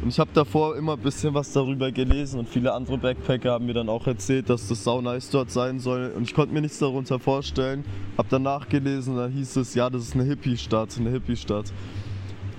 Und 0.00 0.08
ich 0.08 0.18
habe 0.18 0.30
davor 0.32 0.76
immer 0.76 0.94
ein 0.94 1.00
bisschen 1.00 1.34
was 1.34 1.52
darüber 1.52 1.92
gelesen 1.92 2.40
und 2.40 2.48
viele 2.48 2.72
andere 2.72 2.96
Backpacker 2.96 3.52
haben 3.52 3.66
mir 3.66 3.74
dann 3.74 3.90
auch 3.90 4.06
erzählt, 4.06 4.48
dass 4.48 4.66
das 4.66 4.82
sau 4.82 5.02
nice 5.02 5.28
dort 5.28 5.50
sein 5.50 5.78
soll. 5.78 6.10
Und 6.16 6.22
ich 6.22 6.34
konnte 6.34 6.54
mir 6.54 6.62
nichts 6.62 6.78
darunter 6.78 7.18
vorstellen. 7.18 7.84
Habe 8.16 8.28
dann 8.30 8.42
nachgelesen, 8.42 9.16
da 9.16 9.28
hieß 9.28 9.56
es, 9.56 9.74
ja, 9.74 9.90
das 9.90 10.04
ist 10.04 10.14
eine 10.14 10.24
Hippie-Stadt, 10.24 10.96
eine 10.98 11.10
Hippie-Stadt. 11.10 11.70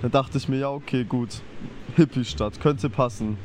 Dann 0.03 0.11
dachte 0.11 0.37
ich 0.37 0.47
mir, 0.47 0.59
ja, 0.59 0.69
okay, 0.69 1.03
gut, 1.03 1.41
Hippie-Stadt, 1.95 2.59
könnte 2.59 2.91
passen. 2.91 3.37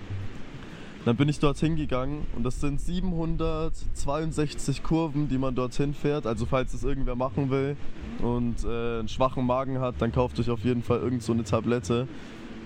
Dann 1.05 1.17
bin 1.17 1.29
ich 1.31 1.39
dorthin 1.39 1.77
gegangen 1.77 2.27
und 2.37 2.45
das 2.45 2.61
sind 2.61 2.81
762 2.81 4.83
Kurven, 4.83 5.29
die 5.29 5.39
man 5.39 5.55
dorthin 5.55 5.95
fährt. 5.95 6.27
Also 6.27 6.45
falls 6.45 6.75
es 6.75 6.85
irgendwer 6.85 7.17
machen 7.17 7.51
will 7.51 7.77
und 8.23 8.65
äh, 8.65 8.99
einen 8.99 9.09
schwachen 9.09 9.47
Magen 9.47 9.81
hat, 9.81 9.95
dann 9.99 10.13
kauft 10.13 10.39
euch 10.39 10.51
auf 10.51 10.61
jeden 10.61 10.83
Fall 10.83 10.99
irgend 10.99 11.23
so 11.23 11.33
eine 11.33 11.45
Tablette. 11.45 12.07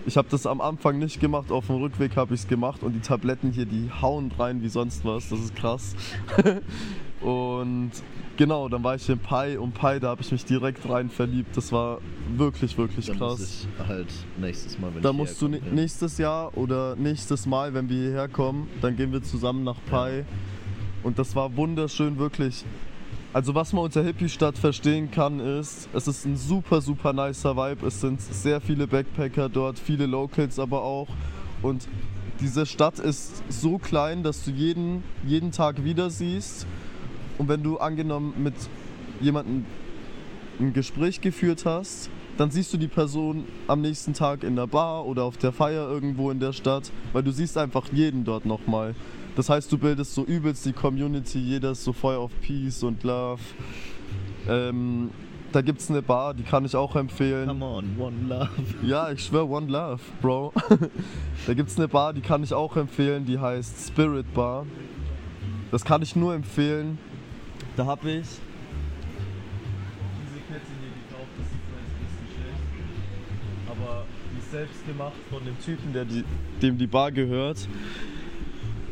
Ich 0.06 0.16
habe 0.16 0.28
das 0.30 0.46
am 0.46 0.60
Anfang 0.60 0.98
nicht 0.98 1.20
gemacht, 1.20 1.50
auf 1.50 1.68
dem 1.68 1.76
Rückweg 1.76 2.16
habe 2.16 2.34
ich 2.34 2.40
es 2.40 2.48
gemacht 2.48 2.82
und 2.82 2.92
die 2.92 3.00
Tabletten 3.00 3.52
hier, 3.52 3.66
die 3.66 3.88
hauen 4.02 4.32
rein 4.38 4.62
wie 4.62 4.68
sonst 4.68 5.04
was. 5.04 5.28
Das 5.28 5.38
ist 5.38 5.54
krass. 5.54 5.94
und 7.24 7.90
genau, 8.36 8.68
dann 8.68 8.84
war 8.84 8.94
ich 8.96 9.08
in 9.08 9.18
Pi 9.18 9.56
und 9.56 9.72
Pi, 9.74 9.98
da 9.98 10.08
habe 10.08 10.20
ich 10.22 10.30
mich 10.30 10.44
direkt 10.44 10.86
rein 10.88 11.08
verliebt. 11.08 11.56
Das 11.56 11.72
war 11.72 11.98
wirklich, 12.36 12.76
wirklich 12.76 13.06
Dann 13.06 13.16
krass. 13.18 13.38
muss 13.38 13.66
ich 13.80 13.88
halt 13.88 14.08
nächstes 14.38 14.78
Mal, 14.78 14.94
wenn 14.94 15.02
Da 15.02 15.12
musst 15.12 15.40
du 15.40 15.48
ni- 15.48 15.60
nächstes 15.72 16.18
Jahr 16.18 16.56
oder 16.56 16.96
nächstes 16.96 17.46
Mal, 17.46 17.72
wenn 17.72 17.88
wir 17.88 17.96
hierher 17.96 18.28
kommen, 18.28 18.68
dann 18.82 18.96
gehen 18.96 19.10
wir 19.12 19.22
zusammen 19.22 19.64
nach 19.64 19.78
Pai. 19.88 20.24
Und 21.02 21.18
das 21.18 21.34
war 21.34 21.56
wunderschön, 21.56 22.18
wirklich. 22.18 22.64
Also 23.32 23.54
was 23.54 23.72
man 23.72 23.84
unter 23.84 24.02
Hippie-Stadt 24.04 24.56
verstehen 24.58 25.10
kann, 25.10 25.40
ist, 25.40 25.88
es 25.92 26.06
ist 26.06 26.24
ein 26.24 26.36
super, 26.36 26.80
super 26.80 27.12
nicer 27.12 27.56
Vibe. 27.56 27.86
Es 27.86 28.00
sind 28.00 28.20
sehr 28.20 28.60
viele 28.60 28.86
Backpacker 28.86 29.48
dort, 29.48 29.78
viele 29.78 30.06
Locals 30.06 30.58
aber 30.58 30.82
auch. 30.82 31.08
Und 31.62 31.88
diese 32.40 32.64
Stadt 32.66 32.98
ist 32.98 33.42
so 33.48 33.78
klein, 33.78 34.22
dass 34.22 34.44
du 34.44 34.50
jeden, 34.50 35.02
jeden 35.26 35.50
Tag 35.52 35.82
wieder 35.84 36.10
siehst. 36.10 36.66
Und 37.38 37.48
wenn 37.48 37.62
du 37.62 37.78
angenommen 37.78 38.34
mit 38.36 38.54
jemandem 39.20 39.64
ein 40.60 40.72
Gespräch 40.72 41.20
geführt 41.20 41.64
hast, 41.64 42.10
dann 42.36 42.50
siehst 42.50 42.72
du 42.72 42.76
die 42.76 42.88
Person 42.88 43.44
am 43.68 43.80
nächsten 43.80 44.12
Tag 44.12 44.42
in 44.42 44.56
der 44.56 44.66
Bar 44.66 45.06
oder 45.06 45.24
auf 45.24 45.36
der 45.36 45.52
Feier 45.52 45.88
irgendwo 45.88 46.30
in 46.30 46.40
der 46.40 46.52
Stadt, 46.52 46.90
weil 47.12 47.22
du 47.22 47.30
siehst 47.30 47.56
einfach 47.58 47.86
jeden 47.92 48.24
dort 48.24 48.44
nochmal. 48.44 48.94
Das 49.36 49.48
heißt, 49.48 49.70
du 49.70 49.78
bildest 49.78 50.14
so 50.14 50.24
übelst 50.24 50.64
die 50.64 50.72
Community, 50.72 51.38
jeder 51.38 51.72
ist 51.72 51.84
so 51.84 51.92
voll 51.92 52.16
auf 52.16 52.30
Peace 52.40 52.82
und 52.82 53.02
Love. 53.02 53.40
Ähm, 54.48 55.10
da 55.52 55.60
gibt 55.60 55.80
es 55.80 55.90
eine 55.90 56.02
Bar, 56.02 56.34
die 56.34 56.42
kann 56.42 56.64
ich 56.64 56.74
auch 56.74 56.96
empfehlen. 56.96 57.46
Come 57.46 57.64
on, 57.64 57.96
one 57.98 58.16
love. 58.28 58.50
Ja, 58.82 59.10
ich 59.10 59.24
schwör, 59.24 59.48
One 59.48 59.68
Love, 59.68 60.00
Bro. 60.20 60.52
da 61.46 61.54
gibt 61.54 61.70
es 61.70 61.76
eine 61.76 61.86
Bar, 61.88 62.12
die 62.12 62.20
kann 62.20 62.42
ich 62.42 62.52
auch 62.52 62.76
empfehlen, 62.76 63.24
die 63.24 63.38
heißt 63.38 63.88
Spirit 63.88 64.32
Bar. 64.34 64.66
Das 65.70 65.84
kann 65.84 66.02
ich 66.02 66.16
nur 66.16 66.34
empfehlen. 66.34 66.98
Da 67.76 67.86
habe 67.86 68.08
ich 68.10 68.26
diese 68.26 68.40
Kette 70.48 70.70
hier 70.80 70.92
gekauft, 71.02 71.30
das 71.38 71.48
sieht 71.50 71.60
vielleicht 71.68 71.90
ein 71.90 72.04
bisschen 72.06 72.28
schlecht. 72.34 72.62
Aber 73.70 74.04
die 74.32 74.38
ist 74.38 74.50
selbst 74.50 74.86
gemacht 74.86 75.12
von 75.30 75.44
dem 75.44 75.58
Typen, 75.60 75.92
der 75.92 76.04
die, 76.04 76.24
dem 76.62 76.78
die 76.78 76.86
Bar 76.86 77.10
gehört. 77.12 77.68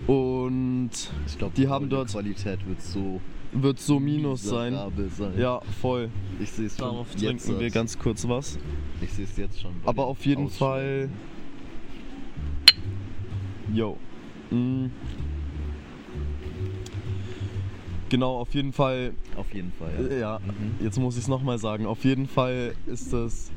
Und 0.08 0.90
Ich 1.26 1.38
glaube, 1.38 1.54
Die 1.56 1.68
haben 1.68 1.88
dort- 1.88 2.08
Qualität 2.10 2.66
wird 2.66 2.82
so 2.82 3.20
wird 3.54 3.78
so 3.78 4.00
minus 4.00 4.42
sein. 4.42 4.74
sein. 5.10 5.34
Ja, 5.38 5.60
voll. 5.82 6.08
Ich 6.40 6.50
sehe 6.50 6.66
es 6.66 6.76
schon. 6.76 6.86
Darauf 6.88 7.06
jetzt 7.18 7.44
trinken 7.44 7.60
wir 7.60 7.66
aus. 7.66 7.72
ganz 7.74 7.98
kurz 7.98 8.26
was. 8.26 8.58
Ich 9.02 9.12
sehe 9.12 9.26
es 9.26 9.36
jetzt 9.36 9.60
schon. 9.60 9.72
Aber 9.84 10.06
auf 10.06 10.24
jeden 10.24 10.48
Fall. 10.48 11.10
Yo. 13.72 13.98
Mm. 14.50 14.86
Genau, 18.12 18.36
auf 18.40 18.52
jeden 18.54 18.74
Fall. 18.74 19.14
Auf 19.38 19.54
jeden 19.54 19.72
Fall. 19.72 20.12
äh, 20.12 20.20
Ja, 20.20 20.38
jetzt 20.80 20.98
muss 20.98 21.16
ich 21.16 21.22
es 21.22 21.28
nochmal 21.28 21.56
sagen. 21.56 21.86
Auf 21.86 22.04
jeden 22.04 22.28
Fall 22.28 22.74
ist 22.84 23.10
es 23.14 23.50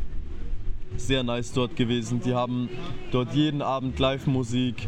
sehr 0.96 1.24
nice 1.24 1.52
dort 1.52 1.76
gewesen. 1.76 2.22
Die 2.22 2.34
haben 2.34 2.70
dort 3.12 3.34
jeden 3.34 3.62
Abend 3.62 4.00
Live-Musik. 4.00 4.88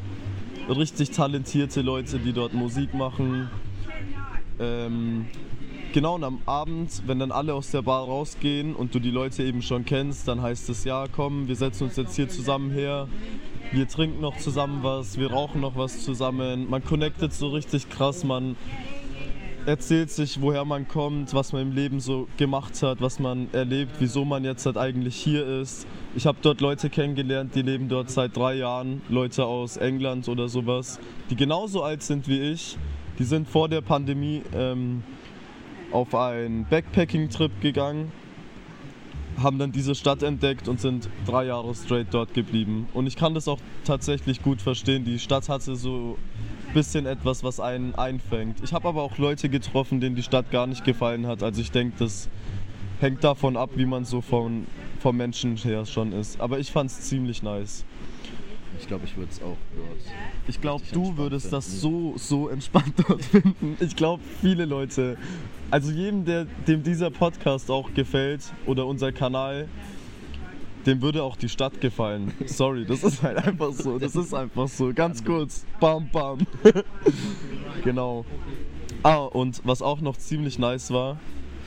Richtig 0.69 1.11
talentierte 1.11 1.81
Leute, 1.81 2.17
die 2.17 2.31
dort 2.31 2.53
Musik 2.53 2.93
machen. 2.93 3.49
Ähm, 4.57 5.25
genau, 5.91 6.15
und 6.15 6.23
am 6.23 6.39
Abend, 6.45 7.03
wenn 7.05 7.19
dann 7.19 7.33
alle 7.33 7.53
aus 7.53 7.69
der 7.71 7.81
Bar 7.81 8.05
rausgehen 8.05 8.73
und 8.73 8.95
du 8.95 8.99
die 8.99 9.11
Leute 9.11 9.43
eben 9.43 9.61
schon 9.61 9.83
kennst, 9.83 10.29
dann 10.29 10.41
heißt 10.41 10.69
es, 10.69 10.85
ja, 10.85 11.07
komm, 11.13 11.49
wir 11.49 11.57
setzen 11.57 11.83
uns 11.83 11.97
jetzt 11.97 12.15
hier 12.15 12.29
zusammen 12.29 12.71
her. 12.71 13.09
Wir 13.73 13.85
trinken 13.85 14.21
noch 14.21 14.37
zusammen 14.37 14.79
was, 14.83 15.19
wir 15.19 15.29
rauchen 15.29 15.59
noch 15.59 15.75
was 15.75 16.05
zusammen. 16.05 16.69
Man 16.69 16.85
connectet 16.85 17.33
so 17.33 17.49
richtig 17.49 17.89
krass, 17.89 18.23
man 18.23 18.55
erzählt 19.67 20.09
sich, 20.09 20.41
woher 20.41 20.63
man 20.63 20.87
kommt, 20.87 21.33
was 21.33 21.51
man 21.51 21.61
im 21.61 21.71
Leben 21.73 21.99
so 21.99 22.29
gemacht 22.37 22.81
hat, 22.81 23.01
was 23.01 23.19
man 23.19 23.49
erlebt, 23.51 23.91
wieso 23.99 24.23
man 24.23 24.45
jetzt 24.45 24.65
halt 24.65 24.77
eigentlich 24.77 25.17
hier 25.17 25.45
ist. 25.45 25.85
Ich 26.15 26.25
habe 26.25 26.37
dort 26.41 26.61
Leute 26.61 26.89
kennengelernt, 26.89 27.53
die 27.53 27.63
leben 27.63 27.89
dort 27.89 28.09
seit 28.09 28.37
drei 28.37 28.55
Jahren, 28.55 29.01
Leute 29.09 29.45
aus 29.45 29.75
England 29.75 30.29
oder 30.29 30.47
sowas, 30.47 31.01
die 31.29 31.35
genauso 31.35 31.83
alt 31.83 32.01
sind 32.01 32.29
wie 32.29 32.39
ich. 32.39 32.77
Die 33.19 33.25
sind 33.25 33.49
vor 33.49 33.67
der 33.67 33.81
Pandemie 33.81 34.41
ähm, 34.55 35.03
auf 35.91 36.15
einen 36.15 36.65
Backpacking-Trip 36.69 37.59
gegangen, 37.59 38.13
haben 39.41 39.59
dann 39.59 39.71
diese 39.71 39.95
Stadt 39.95 40.23
entdeckt 40.23 40.67
und 40.67 40.81
sind 40.81 41.09
drei 41.25 41.45
Jahre 41.45 41.73
straight 41.75 42.07
dort 42.11 42.33
geblieben. 42.33 42.87
Und 42.93 43.07
ich 43.07 43.15
kann 43.15 43.33
das 43.33 43.47
auch 43.47 43.59
tatsächlich 43.85 44.41
gut 44.41 44.61
verstehen. 44.61 45.05
Die 45.05 45.19
Stadt 45.19 45.49
hatte 45.49 45.75
so 45.75 46.17
ein 46.67 46.73
bisschen 46.73 47.05
etwas, 47.05 47.43
was 47.43 47.59
einen 47.59 47.95
einfängt. 47.95 48.57
Ich 48.63 48.73
habe 48.73 48.87
aber 48.87 49.03
auch 49.03 49.17
Leute 49.17 49.49
getroffen, 49.49 49.99
denen 49.99 50.15
die 50.15 50.23
Stadt 50.23 50.51
gar 50.51 50.67
nicht 50.67 50.83
gefallen 50.83 51.27
hat. 51.27 51.43
Also 51.43 51.61
ich 51.61 51.71
denke, 51.71 51.95
das 51.99 52.29
hängt 52.99 53.23
davon 53.23 53.57
ab, 53.57 53.71
wie 53.75 53.85
man 53.85 54.05
so 54.05 54.21
von, 54.21 54.65
vom 54.99 55.17
Menschen 55.17 55.55
her 55.57 55.85
schon 55.85 56.13
ist. 56.13 56.41
Aber 56.41 56.59
ich 56.59 56.71
fand 56.71 56.89
es 56.89 57.01
ziemlich 57.01 57.43
nice. 57.43 57.85
Ich 58.79 58.87
glaube, 58.87 59.05
ich 59.05 59.17
würde 59.17 59.31
es 59.31 59.41
auch 59.41 59.57
dort. 59.75 60.15
Ich 60.47 60.61
glaube, 60.61 60.83
du 60.91 61.17
würdest 61.17 61.51
das 61.51 61.65
finden. 61.65 61.79
so, 61.79 62.13
so 62.17 62.49
entspannt 62.49 62.93
dort 63.07 63.23
finden. 63.23 63.77
Ich 63.79 63.95
glaube, 63.95 64.23
viele 64.41 64.65
Leute, 64.65 65.17
also 65.71 65.91
jedem, 65.91 66.25
der, 66.25 66.45
dem 66.67 66.83
dieser 66.83 67.09
Podcast 67.09 67.71
auch 67.71 67.93
gefällt 67.93 68.41
oder 68.65 68.85
unser 68.85 69.11
Kanal, 69.11 69.67
dem 70.85 71.01
würde 71.01 71.21
auch 71.23 71.35
die 71.35 71.49
Stadt 71.49 71.81
gefallen. 71.81 72.33
Sorry, 72.45 72.85
das 72.85 73.03
ist 73.03 73.21
halt 73.21 73.37
einfach 73.37 73.73
so. 73.73 73.99
Das 73.99 74.15
ist 74.15 74.33
einfach 74.33 74.67
so. 74.69 74.93
Ganz 74.93 75.23
kurz. 75.23 75.65
Bam, 75.79 76.09
bam. 76.09 76.39
genau. 77.83 78.25
Ah, 79.03 79.17
und 79.25 79.61
was 79.65 79.81
auch 79.81 80.01
noch 80.01 80.17
ziemlich 80.17 80.57
nice 80.59 80.91
war, 80.91 81.19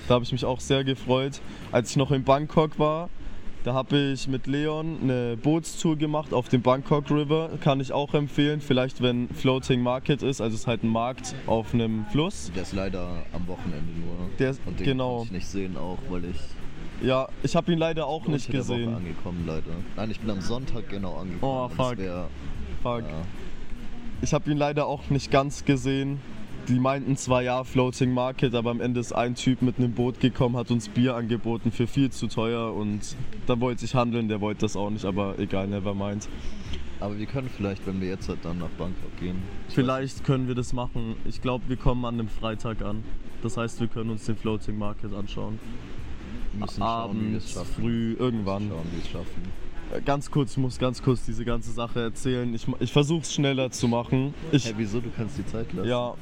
da 0.09 0.15
habe 0.15 0.25
ich 0.25 0.33
mich 0.33 0.45
auch 0.45 0.61
sehr 0.61 0.85
gefreut, 0.85 1.41
als 1.71 1.91
ich 1.91 1.97
noch 1.97 2.11
in 2.11 2.25
Bangkok 2.25 2.79
war. 2.79 3.11
Da 3.63 3.75
habe 3.75 3.99
ich 4.15 4.27
mit 4.27 4.47
Leon 4.47 4.99
eine 5.03 5.37
Bootstour 5.37 5.97
gemacht 5.97 6.33
auf 6.33 6.49
dem 6.49 6.63
Bangkok 6.63 7.11
River. 7.11 7.51
Kann 7.61 7.79
ich 7.81 7.93
auch 7.93 8.15
empfehlen. 8.15 8.63
Vielleicht, 8.63 9.03
wenn 9.03 9.29
Floating 9.29 9.83
Market 9.83 10.23
ist, 10.23 10.41
also 10.41 10.55
es 10.55 10.63
ist 10.63 10.67
halt 10.67 10.83
ein 10.83 10.89
Markt 10.89 11.35
auf 11.47 11.75
einem 11.75 12.07
Fluss. 12.11 12.51
Der 12.55 12.63
ist 12.63 12.73
leider 12.73 13.07
am 13.35 13.47
Wochenende 13.47 13.93
nur. 14.01 14.31
Der 14.39 14.51
ist- 14.51 14.63
Und 14.65 14.81
den 14.81 14.87
genau. 14.87 15.19
konnte 15.19 15.27
ich 15.27 15.33
nicht 15.33 15.47
sehen, 15.49 15.77
auch 15.77 15.99
weil 16.09 16.25
ich 16.25 16.37
Ja, 17.07 17.29
ich 17.43 17.55
habe 17.57 17.71
ihn 17.73 17.79
leider 17.79 18.07
auch 18.07 18.27
nicht 18.29 18.51
der 18.53 18.61
Woche 18.67 18.77
gesehen. 18.77 18.95
angekommen, 18.95 19.45
leider. 19.47 19.73
Nein, 19.97 20.11
ich 20.11 20.21
bin 20.21 20.31
am 20.31 20.41
Sonntag 20.41 20.89
genau 20.89 21.17
angekommen. 21.17 21.43
Oh, 21.43 21.69
fuck. 21.69 21.99
Wär, 21.99 22.29
Fuck. 22.83 23.01
ja, 23.03 23.23
Ich 24.23 24.33
habe 24.35 24.51
ihn 24.51 24.57
leider 24.59 24.87
auch 24.87 25.09
nicht 25.11 25.31
ganz 25.31 25.65
gesehen. 25.67 26.21
Die 26.69 26.79
meinten 26.79 27.17
zwar 27.17 27.43
ja 27.43 27.65
Floating 27.65 28.13
Market, 28.13 28.55
aber 28.55 28.71
am 28.71 28.81
Ende 28.81 29.01
ist 29.01 29.13
ein 29.13 29.35
Typ 29.35 29.61
mit 29.63 29.79
einem 29.79 29.93
Boot 29.93 30.21
gekommen, 30.21 30.57
hat 30.57 30.71
uns 30.71 30.89
Bier 30.89 31.17
angeboten 31.17 31.73
für 31.73 31.87
viel 31.87 32.11
zu 32.11 32.29
teuer 32.29 32.73
und 32.75 33.17
da 33.47 33.59
wollte 33.61 33.85
ich 33.85 33.95
handeln, 33.95 34.29
der 34.29 34.41
wollte 34.41 34.61
das 34.61 34.77
auch 34.77 34.91
nicht, 34.91 35.05
aber 35.05 35.39
egal, 35.39 35.67
never 35.67 35.95
mind. 35.95 36.29
aber 37.01 37.19
wir 37.19 37.27
können 37.27 37.49
vielleicht, 37.49 37.87
wenn 37.87 38.01
wir 38.01 38.09
jetzt 38.09 38.29
halt 38.29 38.45
dann 38.45 38.59
nach 38.59 38.69
Bangkok 38.79 39.17
gehen. 39.19 39.43
ich 39.69 39.75
Vielleicht 39.75 40.23
können 40.25 40.47
wir 40.49 40.55
das 40.55 40.73
machen. 40.73 41.17
Ich 41.25 41.41
glaube, 41.43 41.65
wir 41.69 41.77
kommen 41.77 42.05
an 42.05 42.15
einem 42.15 42.29
Freitag 42.29 42.83
an. 42.83 43.03
Das 43.43 43.57
heißt, 43.57 43.81
wir 43.81 43.89
können 43.89 44.11
uns 44.11 44.27
den 44.27 44.37
Floating 44.37 44.77
Market 44.79 45.13
anschauen. 45.15 45.59
wir 46.53 46.61
müssen 46.61 46.81
schauen, 46.81 47.21
wie 47.21 47.31
wir 47.31 47.39
es 47.39 47.45
Abends, 47.45 47.53
schaffen. 47.53 47.83
früh, 47.83 48.17
irgendwann. 48.19 48.69
Schauen, 48.69 48.87
wie 48.91 48.97
wir 48.97 49.03
es 49.05 49.09
schaffen. 49.09 49.70
Ganz 50.05 50.31
kurz, 50.31 50.53
ich 50.53 50.59
muss 50.59 50.79
ganz 50.79 51.03
kurz 51.03 51.25
diese 51.25 51.45
ganze 51.45 51.73
Sache 51.73 52.01
erzählen. 52.01 52.55
Ich, 52.55 52.65
ich 52.79 52.93
versuche 52.93 53.23
es 53.23 53.35
schneller 53.35 53.71
zu 53.71 53.89
machen. 53.89 54.35
Ich, 54.53 54.65
Hey, 54.65 54.75
wieso? 54.77 55.01
Du 55.01 55.11
kannst 55.17 55.37
die 55.37 55.47
Zeit 55.47 55.73
lassen. 55.73 55.89
Ja. 55.89 56.15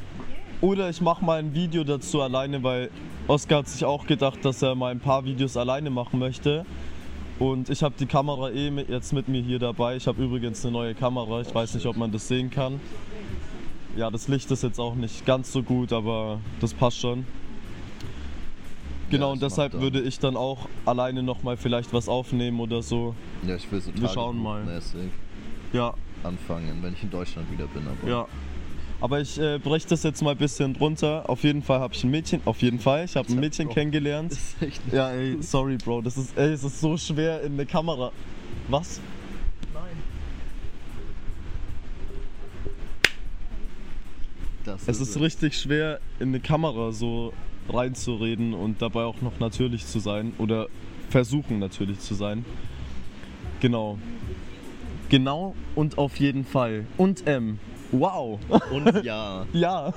Oder 0.61 0.89
ich 0.89 1.01
mache 1.01 1.25
mal 1.25 1.39
ein 1.39 1.55
Video 1.55 1.85
dazu 1.85 2.23
alleine, 2.23 2.63
weil 2.63 2.91
Oskar 3.29 3.59
hat 3.59 3.69
sich 3.69 3.85
auch 3.85 4.07
gedacht, 4.07 4.45
dass 4.45 4.63
er 4.63 4.75
mal 4.75 4.91
ein 4.91 5.01
paar 5.01 5.25
Videos 5.25 5.57
alleine 5.57 5.91
machen 5.91 6.19
möchte. 6.19 6.65
Und 7.39 7.69
ich 7.69 7.83
habe 7.83 7.95
die 7.99 8.07
Kamera 8.07 8.51
eh 8.51 8.71
mit, 8.71 8.89
jetzt 8.89 9.13
mit 9.13 9.29
mir 9.29 9.43
hier 9.43 9.59
dabei. 9.59 9.97
Ich 9.97 10.07
habe 10.09 10.25
übrigens 10.25 10.65
eine 10.65 10.73
neue 10.73 10.95
Kamera. 10.95 11.43
Ich 11.43 11.55
weiß 11.55 11.75
nicht, 11.75 11.87
ob 11.87 11.97
man 11.97 12.11
das 12.11 12.27
sehen 12.27 12.51
kann. 12.51 12.81
Ja, 13.97 14.11
das 14.11 14.29
Licht 14.29 14.51
ist 14.51 14.63
jetzt 14.63 14.81
auch 14.81 14.95
nicht 14.95 15.27
ganz 15.27 15.53
so 15.53 15.63
gut, 15.63 15.93
aber 15.93 16.41
das 16.61 16.73
passt 16.73 16.99
schon. 16.99 17.27
Genau, 19.11 19.27
Ja, 19.29 19.33
und 19.33 19.43
deshalb 19.43 19.73
würde 19.75 20.01
ich 20.01 20.19
dann 20.19 20.37
auch 20.37 20.69
alleine 20.85 21.23
nochmal 21.23 21.57
vielleicht 21.57 21.93
was 21.93 22.09
aufnehmen 22.09 22.61
oder 22.61 22.83
so. 22.83 23.15
Ja, 23.47 23.57
ich 23.57 23.71
will 23.71 23.81
so 23.81 23.91
Wir 23.95 24.09
schauen 24.09 24.37
mal. 24.39 24.65
Ja, 25.73 25.95
anfangen, 26.25 26.79
wenn 26.83 26.93
ich 26.95 27.03
in 27.03 27.11
Deutschland 27.11 27.51
wieder 27.51 27.67
bin. 27.67 27.83
Aber 27.87 28.09
Ja. 28.09 28.27
Aber 29.01 29.21
ich 29.21 29.39
äh, 29.39 29.59
breche 29.59 29.87
das 29.87 30.03
jetzt 30.03 30.23
mal 30.23 30.33
ein 30.33 30.37
bisschen 30.37 30.75
drunter. 30.75 31.29
Auf 31.29 31.45
jeden 31.45 31.63
Fall 31.63 31.79
habe 31.79 31.95
ich 31.95 32.03
ein 32.03 32.11
Mädchen, 32.11 32.41
auf 32.45 32.61
jeden 32.63 32.81
Fall, 32.81 33.05
ich 33.05 33.17
habe 33.17 33.29
ein 33.29 33.39
Mädchen 33.39 33.67
Bro. 33.67 33.75
kennengelernt. 33.75 34.33
Das 34.33 34.39
ist 34.39 34.63
echt 34.63 34.83
Ja, 34.93 35.11
ey, 35.11 35.41
sorry, 35.41 35.77
Bro, 35.77 36.03
das 36.03 36.17
ist, 36.17 36.37
ey, 36.37 36.53
es 36.53 36.65
ist 36.65 36.81
so 36.81 36.97
schwer 36.97 37.43
in 37.43 37.53
eine 37.53 37.65
Kamera. 37.65 38.11
Was? 38.69 39.01
Das 44.65 44.87
Es 44.87 45.01
ist 45.01 45.19
richtig 45.19 45.57
schwer, 45.57 46.01
in 46.19 46.29
eine 46.29 46.41
Kamera 46.41 46.93
so 46.93 47.33
reinzureden 47.73 48.55
und 48.55 48.83
dabei 48.83 49.05
auch 49.05 49.21
noch 49.21 49.41
natürlich 49.41 49.87
zu 49.87 49.99
sein 49.99 50.33
oder 50.39 50.69
versuchen 51.11 51.59
natürlich 51.59 52.01
zu 52.01 52.15
sein. 52.15 52.45
Genau. 53.61 53.99
Genau 55.09 55.55
und 55.75 55.99
auf 55.99 56.17
jeden 56.17 56.45
Fall. 56.45 56.87
Und 56.97 57.27
M. 57.27 57.59
Wow. 57.93 58.39
Und 58.71 59.05
ja. 59.05 59.47
Ja. 59.53 59.95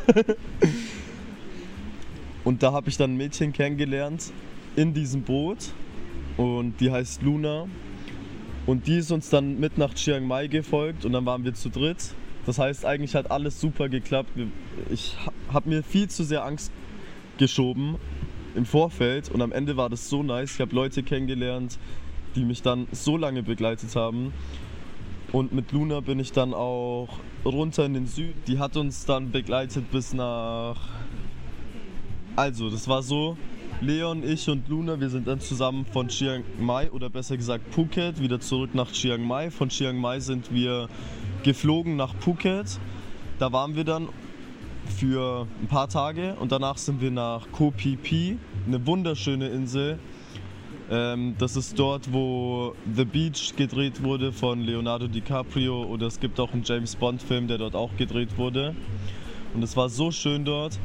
und 2.43 2.63
da 2.63 2.71
habe 2.71 2.89
ich 2.89 2.97
dann 2.97 3.13
ein 3.13 3.17
Mädchen 3.17 3.51
kennengelernt 3.51 4.31
in 4.75 4.93
diesem 4.93 5.23
Boot 5.23 5.73
und 6.37 6.79
die 6.79 6.91
heißt 6.91 7.21
Luna. 7.21 7.67
Und 8.65 8.87
die 8.87 8.97
ist 8.97 9.11
uns 9.11 9.29
dann 9.29 9.59
mit 9.59 9.77
nach 9.77 9.93
Chiang 9.95 10.25
Mai 10.25 10.47
gefolgt 10.47 11.03
und 11.03 11.13
dann 11.13 11.25
waren 11.25 11.43
wir 11.43 11.53
zu 11.53 11.69
dritt. 11.69 12.13
Das 12.45 12.57
heißt, 12.57 12.85
eigentlich 12.85 13.15
hat 13.15 13.29
alles 13.29 13.59
super 13.59 13.89
geklappt. 13.89 14.31
Ich 14.91 15.15
habe 15.51 15.69
mir 15.69 15.83
viel 15.83 16.09
zu 16.09 16.23
sehr 16.23 16.45
Angst 16.45 16.71
geschoben 17.41 17.95
im 18.53 18.65
Vorfeld 18.65 19.31
und 19.31 19.41
am 19.41 19.51
Ende 19.51 19.75
war 19.75 19.89
das 19.89 20.09
so 20.09 20.21
nice. 20.21 20.53
Ich 20.53 20.61
habe 20.61 20.75
Leute 20.75 21.01
kennengelernt, 21.01 21.79
die 22.35 22.45
mich 22.45 22.61
dann 22.61 22.87
so 22.91 23.17
lange 23.17 23.41
begleitet 23.41 23.95
haben. 23.95 24.31
Und 25.31 25.51
mit 25.51 25.71
Luna 25.71 26.01
bin 26.01 26.19
ich 26.19 26.33
dann 26.33 26.53
auch 26.53 27.09
runter 27.43 27.85
in 27.85 27.95
den 27.95 28.05
Süden. 28.05 28.39
Die 28.45 28.59
hat 28.59 28.77
uns 28.77 29.05
dann 29.05 29.31
begleitet 29.31 29.89
bis 29.89 30.13
nach. 30.13 30.77
Also, 32.35 32.69
das 32.69 32.87
war 32.87 33.01
so: 33.01 33.37
Leon, 33.81 34.21
ich 34.23 34.47
und 34.47 34.69
Luna, 34.69 34.99
wir 34.99 35.09
sind 35.09 35.25
dann 35.25 35.39
zusammen 35.39 35.87
von 35.91 36.09
Chiang 36.09 36.43
Mai 36.59 36.91
oder 36.91 37.09
besser 37.09 37.37
gesagt 37.37 37.73
Phuket 37.73 38.21
wieder 38.21 38.39
zurück 38.39 38.75
nach 38.75 38.91
Chiang 38.91 39.23
Mai. 39.23 39.49
Von 39.49 39.69
Chiang 39.69 39.97
Mai 39.97 40.19
sind 40.19 40.53
wir 40.53 40.89
geflogen 41.41 41.95
nach 41.95 42.13
Phuket. 42.19 42.79
Da 43.39 43.51
waren 43.51 43.75
wir 43.75 43.83
dann 43.83 44.09
für 44.87 45.47
ein 45.61 45.67
paar 45.67 45.87
Tage 45.87 46.35
und 46.35 46.51
danach 46.51 46.77
sind 46.77 47.01
wir 47.01 47.11
nach 47.11 47.47
Koh 47.51 47.71
Phi 47.71 47.97
Phi, 48.01 48.37
eine 48.67 48.85
wunderschöne 48.85 49.47
Insel. 49.49 49.99
Ähm, 50.89 51.35
das 51.37 51.55
ist 51.55 51.79
dort, 51.79 52.11
wo 52.11 52.75
The 52.95 53.05
Beach 53.05 53.55
gedreht 53.55 54.03
wurde 54.03 54.31
von 54.31 54.61
Leonardo 54.61 55.07
DiCaprio 55.07 55.83
oder 55.83 56.07
es 56.07 56.19
gibt 56.19 56.39
auch 56.39 56.51
einen 56.53 56.63
James 56.63 56.95
Bond-Film, 56.95 57.47
der 57.47 57.57
dort 57.57 57.75
auch 57.75 57.95
gedreht 57.97 58.37
wurde. 58.37 58.75
Und 59.53 59.63
es 59.63 59.77
war 59.77 59.89
so 59.89 60.11
schön 60.11 60.45
dort. 60.45 60.79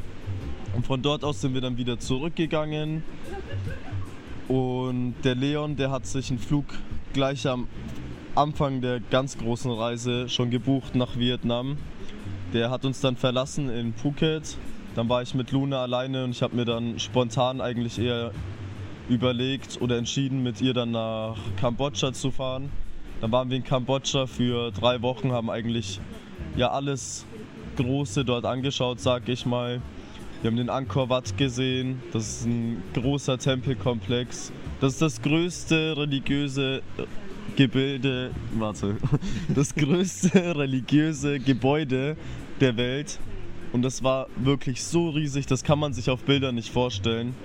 Und 0.75 0.85
von 0.85 1.01
dort 1.01 1.23
aus 1.23 1.41
sind 1.41 1.53
wir 1.53 1.61
dann 1.61 1.77
wieder 1.77 1.99
zurückgegangen. 1.99 3.03
Und 4.47 5.15
der 5.23 5.35
Leon, 5.35 5.75
der 5.75 5.91
hat 5.91 6.05
sich 6.05 6.29
einen 6.29 6.39
Flug 6.39 6.65
gleich 7.13 7.45
am 7.47 7.67
Anfang 8.35 8.81
der 8.81 8.99
ganz 8.99 9.37
großen 9.37 9.71
Reise 9.71 10.29
schon 10.29 10.51
gebucht 10.51 10.95
nach 10.95 11.17
Vietnam. 11.17 11.77
Der 12.53 12.69
hat 12.69 12.85
uns 12.85 13.01
dann 13.01 13.17
verlassen 13.17 13.69
in 13.69 13.93
Phuket. 13.93 14.57
Dann 14.95 15.09
war 15.09 15.21
ich 15.21 15.35
mit 15.35 15.51
Luna 15.51 15.81
alleine 15.81 16.23
und 16.23 16.31
ich 16.31 16.41
habe 16.41 16.55
mir 16.55 16.65
dann 16.65 16.97
spontan 16.97 17.61
eigentlich 17.61 17.99
eher 17.99 18.31
überlegt 19.09 19.79
oder 19.81 19.97
entschieden, 19.97 20.43
mit 20.43 20.61
ihr 20.61 20.73
dann 20.73 20.91
nach 20.91 21.37
Kambodscha 21.59 22.13
zu 22.13 22.31
fahren. 22.31 22.69
Dann 23.21 23.31
waren 23.31 23.49
wir 23.49 23.57
in 23.57 23.63
Kambodscha 23.63 24.27
für 24.27 24.71
drei 24.71 25.01
Wochen, 25.01 25.31
haben 25.31 25.49
eigentlich 25.49 25.99
ja 26.55 26.71
alles 26.71 27.25
Große 27.75 28.25
dort 28.25 28.45
angeschaut, 28.45 28.99
sag 28.99 29.27
ich 29.29 29.45
mal. 29.45 29.81
Wir 30.41 30.49
haben 30.49 30.57
den 30.57 30.69
Angkor 30.69 31.09
Wat 31.09 31.37
gesehen. 31.37 32.01
Das 32.13 32.27
ist 32.27 32.45
ein 32.45 32.81
großer 32.93 33.37
Tempelkomplex. 33.37 34.51
Das 34.79 34.93
ist 34.93 35.01
das 35.01 35.21
größte 35.21 35.95
religiöse 35.97 36.81
Gebilde, 37.55 38.31
warte, 38.53 38.97
das 39.49 39.73
größte 39.73 40.55
religiöse 40.55 41.39
Gebäude 41.39 42.17
der 42.59 42.77
Welt. 42.77 43.19
Und 43.73 43.81
das 43.81 44.03
war 44.03 44.27
wirklich 44.37 44.83
so 44.83 45.09
riesig, 45.09 45.45
das 45.45 45.63
kann 45.63 45.79
man 45.79 45.93
sich 45.93 46.09
auf 46.09 46.23
Bildern 46.23 46.55
nicht 46.55 46.71
vorstellen. 46.71 47.35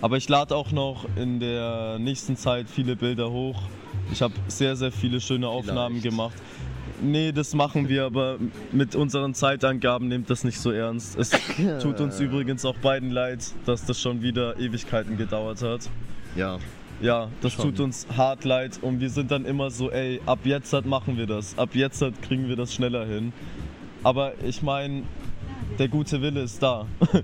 Aber 0.00 0.16
ich 0.16 0.28
lade 0.28 0.54
auch 0.54 0.70
noch 0.70 1.06
in 1.16 1.40
der 1.40 1.98
nächsten 1.98 2.36
Zeit 2.36 2.68
viele 2.68 2.96
Bilder 2.96 3.30
hoch. 3.30 3.62
Ich 4.12 4.20
habe 4.20 4.34
sehr, 4.48 4.76
sehr 4.76 4.92
viele 4.92 5.20
schöne 5.20 5.48
Aufnahmen 5.48 6.00
Vielleicht. 6.00 6.10
gemacht. 6.10 6.34
Nee, 7.00 7.32
das 7.32 7.54
machen 7.54 7.88
wir, 7.88 8.04
aber 8.04 8.38
mit 8.72 8.94
unseren 8.94 9.34
Zeitangaben 9.34 10.08
nehmt 10.08 10.30
das 10.30 10.44
nicht 10.44 10.58
so 10.58 10.70
ernst. 10.70 11.16
Es 11.18 11.30
tut 11.82 12.00
uns 12.00 12.20
übrigens 12.20 12.64
auch 12.64 12.76
beiden 12.76 13.10
leid, 13.10 13.52
dass 13.66 13.84
das 13.84 14.00
schon 14.00 14.22
wieder 14.22 14.58
Ewigkeiten 14.58 15.16
gedauert 15.16 15.62
hat. 15.62 15.90
Ja, 16.36 16.58
Ja, 17.00 17.28
das 17.40 17.54
Schon. 17.54 17.66
tut 17.66 17.80
uns 17.80 18.06
hart 18.16 18.44
leid 18.44 18.78
und 18.80 19.00
wir 19.00 19.10
sind 19.10 19.30
dann 19.30 19.44
immer 19.44 19.70
so, 19.70 19.90
ey, 19.90 20.20
ab 20.26 20.40
jetzt 20.44 20.72
halt 20.72 20.86
machen 20.86 21.16
wir 21.16 21.26
das, 21.26 21.58
ab 21.58 21.70
jetzt 21.74 22.00
halt 22.00 22.22
kriegen 22.22 22.48
wir 22.48 22.56
das 22.56 22.72
schneller 22.74 23.04
hin. 23.04 23.32
Aber 24.02 24.32
ich 24.44 24.62
meine, 24.62 25.02
der 25.78 25.88
gute 25.88 26.22
Wille 26.22 26.42
ist 26.42 26.62
da. 26.62 26.86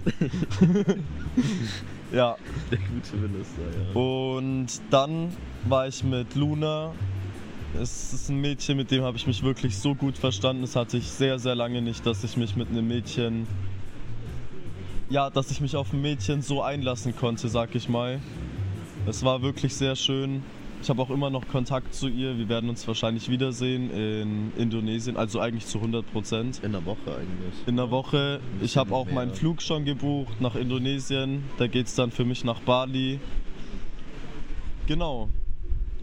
ja, 2.13 2.37
der 2.71 2.79
gute 2.79 3.23
Wille 3.23 3.39
ist 3.41 3.53
da, 3.57 3.63
ja. 3.63 4.01
und 4.01 4.67
dann 4.91 5.29
war 5.67 5.87
ich 5.87 6.03
mit 6.03 6.35
Luna. 6.35 6.93
Es 7.81 8.13
ist 8.13 8.29
ein 8.29 8.41
Mädchen, 8.41 8.77
mit 8.77 8.91
dem 8.91 9.05
habe 9.05 9.17
ich 9.17 9.29
mich 9.29 9.45
wirklich 9.45 9.79
so 9.79 9.95
gut 9.95 10.19
verstanden. 10.19 10.63
Das 10.63 10.75
hatte 10.75 10.97
ich 10.97 11.07
sehr, 11.07 11.39
sehr 11.39 11.55
lange 11.55 11.81
nicht, 11.81 12.05
dass 12.05 12.25
ich 12.25 12.37
mich 12.37 12.57
mit 12.57 12.69
einem 12.69 12.89
Mädchen, 12.89 13.47
ja, 15.09 15.31
dass 15.31 15.53
ich 15.53 15.61
mich 15.61 15.77
auf 15.77 15.93
ein 15.93 16.03
Mädchen 16.03 16.43
so 16.43 16.63
einlassen 16.63 17.15
konnte, 17.15 17.49
sag 17.49 17.77
ich 17.77 17.89
mal. 17.89 18.21
Es 19.07 19.25
war 19.25 19.43
wirklich 19.43 19.75
sehr 19.75 19.97
schön. 19.97 20.43
Ich 20.83 20.89
habe 20.89 21.03
auch 21.03 21.11
immer 21.11 21.29
noch 21.29 21.47
Kontakt 21.49 21.95
zu 21.95 22.09
ihr. 22.09 22.39
Wir 22.39 22.49
werden 22.49 22.71
uns 22.71 22.87
wahrscheinlich 22.89 23.29
wiedersehen 23.29 23.91
in 23.91 24.53
Indonesien, 24.57 25.17
also 25.17 25.41
eigentlich 25.41 25.67
zu 25.67 25.79
100 25.79 26.11
Prozent. 26.11 26.61
In 26.63 26.73
der 26.73 26.85
Woche 26.87 27.11
eigentlich. 27.11 27.55
In 27.67 27.77
der 27.77 27.91
Woche. 27.91 28.41
Ich 28.63 28.77
habe 28.77 28.95
auch 28.95 29.07
mehr. 29.07 29.17
meinen 29.17 29.35
Flug 29.35 29.61
schon 29.61 29.85
gebucht 29.85 30.41
nach 30.41 30.55
Indonesien. 30.55 31.45
Da 31.59 31.67
geht 31.67 31.87
es 31.87 31.95
dann 31.95 32.11
für 32.11 32.25
mich 32.25 32.45
nach 32.45 32.61
Bali. 32.61 33.21
Genau. 34.87 35.29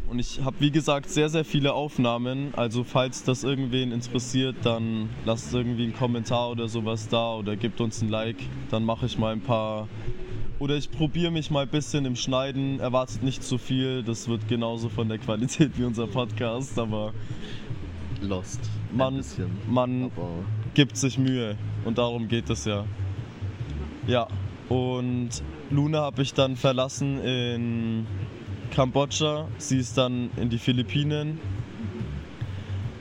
Und 0.10 0.20
ich 0.20 0.40
habe, 0.44 0.56
wie 0.60 0.72
gesagt, 0.72 1.10
sehr, 1.10 1.28
sehr 1.30 1.44
viele 1.44 1.74
Aufnahmen. 1.74 2.54
Also 2.56 2.84
falls 2.86 3.24
das 3.24 3.44
irgendwen 3.44 3.92
interessiert, 3.92 4.56
dann 4.64 5.10
lasst 5.26 5.54
irgendwie 5.54 5.84
einen 5.84 5.96
Kommentar 5.96 6.50
oder 6.50 6.70
sowas 6.70 7.10
da 7.10 7.36
oder 7.36 7.58
gebt 7.58 7.82
uns 7.82 8.02
ein 8.02 8.10
Like. 8.10 8.38
Dann 8.72 8.86
mache 8.86 9.06
ich 9.06 9.18
mal 9.18 9.34
ein 9.34 9.42
paar... 9.42 9.88
Oder 10.60 10.76
ich 10.76 10.90
probiere 10.90 11.30
mich 11.30 11.52
mal 11.52 11.64
ein 11.64 11.68
bisschen 11.70 12.06
im 12.06 12.16
Schneiden. 12.16 12.80
Erwartet 12.80 13.22
nicht 13.22 13.44
zu 13.44 13.58
viel. 13.58 14.02
Das 14.02 14.28
wird 14.28 14.48
genauso 14.48 14.90
von 14.90 15.10
der 15.10 15.18
Qualität 15.18 15.78
wie 15.78 15.84
unser 15.84 16.08
Podcast. 16.08 16.80
Aber 16.80 17.14
Lost. 18.22 18.62
Man- 18.94 19.14
Ein 19.16 19.18
bisschen. 19.18 19.52
man 19.70 20.04
Aber 20.06 20.30
gibt 20.74 20.96
sich 20.98 21.18
Mühe 21.20 21.58
und 21.86 21.98
darum 21.98 22.28
geht 22.28 22.50
es 22.50 22.66
ja. 22.66 22.86
Ja, 24.08 24.28
und 24.70 25.30
Luna 25.70 26.00
habe 26.02 26.22
ich 26.22 26.34
dann 26.34 26.56
verlassen 26.56 27.22
in 27.24 28.08
Kambodscha, 28.72 29.48
sie 29.58 29.80
ist 29.80 29.98
dann 29.98 30.30
in 30.38 30.50
die 30.50 30.58
Philippinen 30.58 31.40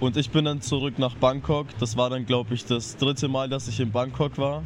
und 0.00 0.16
ich 0.16 0.30
bin 0.30 0.44
dann 0.44 0.60
zurück 0.60 0.98
nach 0.98 1.14
Bangkok. 1.14 1.66
Das 1.78 1.96
war 1.96 2.10
dann, 2.10 2.26
glaube 2.26 2.54
ich, 2.54 2.64
das 2.64 2.96
dritte 2.96 3.28
Mal, 3.28 3.48
dass 3.48 3.68
ich 3.68 3.80
in 3.80 3.90
Bangkok 3.90 4.36
war. 4.38 4.62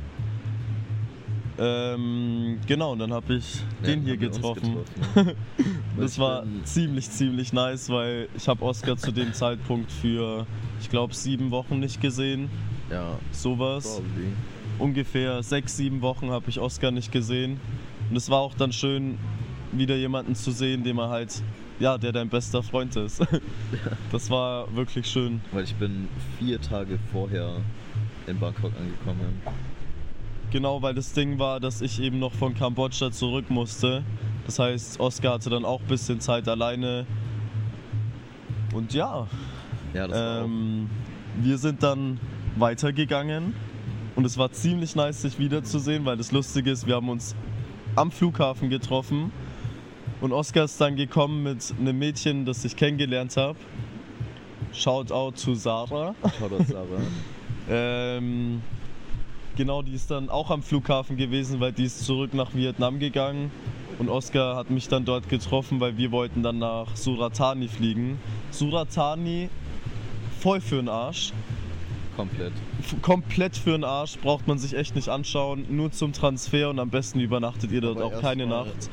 Ähm, 1.58 2.58
genau, 2.66 2.92
und 2.92 3.00
dann 3.00 3.12
habe 3.12 3.34
ich 3.34 3.56
ja, 3.82 3.88
den 3.88 4.02
hier 4.02 4.16
getroffen. 4.16 4.78
Weil 5.14 5.36
Das 5.98 6.18
war 6.18 6.44
ziemlich, 6.64 7.10
ziemlich 7.10 7.52
nice, 7.52 7.90
weil 7.90 8.28
ich 8.34 8.48
habe 8.48 8.64
Oscar 8.64 8.96
zu 8.96 9.12
dem 9.12 9.34
Zeitpunkt 9.34 9.92
für, 9.92 10.46
ich 10.80 10.88
glaube, 10.88 11.14
sieben 11.14 11.50
Wochen 11.50 11.78
nicht 11.78 12.00
gesehen. 12.00 12.48
Ja, 12.90 13.18
Sowas. 13.30 13.96
probably. 13.96 14.32
Ungefähr 14.78 15.42
sechs, 15.42 15.76
sieben 15.76 16.00
Wochen 16.00 16.30
habe 16.30 16.48
ich 16.48 16.58
Oscar 16.58 16.90
nicht 16.90 17.12
gesehen. 17.12 17.60
Und 18.08 18.16
es 18.16 18.30
war 18.30 18.38
auch 18.38 18.54
dann 18.54 18.72
schön, 18.72 19.18
wieder 19.72 19.96
jemanden 19.96 20.34
zu 20.34 20.50
sehen, 20.50 20.82
den 20.82 20.96
man 20.96 21.10
halt, 21.10 21.42
ja, 21.78 21.96
der 21.98 22.12
dein 22.12 22.28
bester 22.28 22.62
Freund 22.62 22.96
ist. 22.96 23.22
Das 24.12 24.28
war 24.28 24.74
wirklich 24.74 25.06
schön. 25.06 25.40
Weil 25.52 25.64
ich 25.64 25.74
bin 25.76 26.08
vier 26.38 26.60
Tage 26.60 26.98
vorher 27.12 27.56
in 28.26 28.38
Bangkok 28.38 28.72
angekommen. 28.78 29.40
Genau, 30.50 30.82
weil 30.82 30.94
das 30.94 31.12
Ding 31.12 31.38
war, 31.38 31.60
dass 31.60 31.80
ich 31.80 32.00
eben 32.00 32.18
noch 32.18 32.32
von 32.32 32.54
Kambodscha 32.54 33.12
zurück 33.12 33.50
musste. 33.50 34.02
Das 34.46 34.58
heißt, 34.58 34.98
Oscar 34.98 35.34
hatte 35.34 35.48
dann 35.50 35.64
auch 35.64 35.80
ein 35.80 35.86
bisschen 35.86 36.20
Zeit 36.20 36.48
alleine. 36.48 37.06
Und 38.74 38.92
ja, 38.92 39.28
Ja, 39.94 40.08
das 40.08 40.18
war 40.18 40.44
Ähm, 40.44 40.90
wir 41.40 41.58
sind 41.58 41.82
dann 41.84 42.18
weitergegangen 42.56 43.54
und 44.16 44.24
es 44.24 44.36
war 44.36 44.50
ziemlich 44.50 44.96
nice, 44.96 45.22
sich 45.22 45.38
wiederzusehen, 45.38 46.04
weil 46.04 46.16
das 46.16 46.32
Lustige 46.32 46.70
ist, 46.72 46.86
wir 46.86 46.96
haben 46.96 47.08
uns 47.08 47.36
am 47.94 48.10
Flughafen 48.10 48.70
getroffen 48.70 49.30
und 50.20 50.32
Oscar 50.32 50.64
ist 50.64 50.80
dann 50.80 50.96
gekommen 50.96 51.42
mit 51.42 51.74
einem 51.78 51.98
Mädchen, 51.98 52.44
das 52.44 52.64
ich 52.64 52.76
kennengelernt 52.76 53.36
habe. 53.36 53.58
Shoutout 54.72 55.32
zu 55.36 55.54
Sarah. 55.54 56.14
Shoutout 56.38 56.64
Sarah. 56.64 56.86
Ähm, 57.72 58.62
genau, 59.56 59.82
die 59.82 59.92
ist 59.92 60.10
dann 60.10 60.28
auch 60.28 60.50
am 60.50 60.60
Flughafen 60.60 61.16
gewesen, 61.16 61.60
weil 61.60 61.70
die 61.70 61.84
ist 61.84 62.04
zurück 62.04 62.34
nach 62.34 62.52
Vietnam 62.52 62.98
gegangen. 62.98 63.52
Und 64.00 64.08
Oscar 64.08 64.56
hat 64.56 64.70
mich 64.70 64.88
dann 64.88 65.04
dort 65.04 65.28
getroffen, 65.28 65.78
weil 65.78 65.96
wir 65.96 66.10
wollten 66.10 66.42
dann 66.42 66.58
nach 66.58 66.96
Suratani 66.96 67.68
fliegen. 67.68 68.18
Suratani, 68.50 69.50
voll 70.40 70.60
für 70.60 70.76
den 70.76 70.88
Arsch. 70.88 71.32
Komplett. 72.16 72.52
F 72.80 72.96
komplett 73.02 73.56
für 73.56 73.72
den 73.72 73.84
Arsch, 73.84 74.18
braucht 74.18 74.48
man 74.48 74.58
sich 74.58 74.74
echt 74.74 74.96
nicht 74.96 75.08
anschauen. 75.08 75.66
Nur 75.68 75.92
zum 75.92 76.12
Transfer 76.12 76.70
und 76.70 76.80
am 76.80 76.90
besten 76.90 77.20
übernachtet 77.20 77.70
ihr 77.70 77.82
dort 77.82 77.98
Aber 77.98 78.06
auch 78.06 78.20
keine 78.20 78.46
Nacht. 78.46 78.90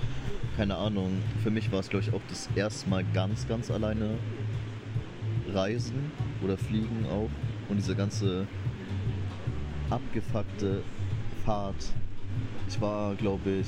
Keine 0.58 0.76
Ahnung. 0.76 1.12
Für 1.44 1.52
mich 1.52 1.72
war 1.72 1.80
es, 1.80 1.90
glaube 1.90 2.04
ich, 2.06 2.14
auch 2.14 2.22
das 2.30 2.50
erste 2.56 2.90
Mal 2.90 3.06
ganz, 3.14 3.48
ganz 3.48 3.70
alleine 3.70 4.16
reisen 5.54 6.12
oder 6.44 6.58
fliegen 6.58 7.06
auch. 7.12 7.30
Und 7.70 7.78
diese 7.78 7.96
ganze 7.96 8.48
abgefuckte 9.90 10.82
Fahrt. 11.46 11.76
Ich 12.68 12.82
war, 12.82 13.14
glaube 13.16 13.50
ich, 13.62 13.68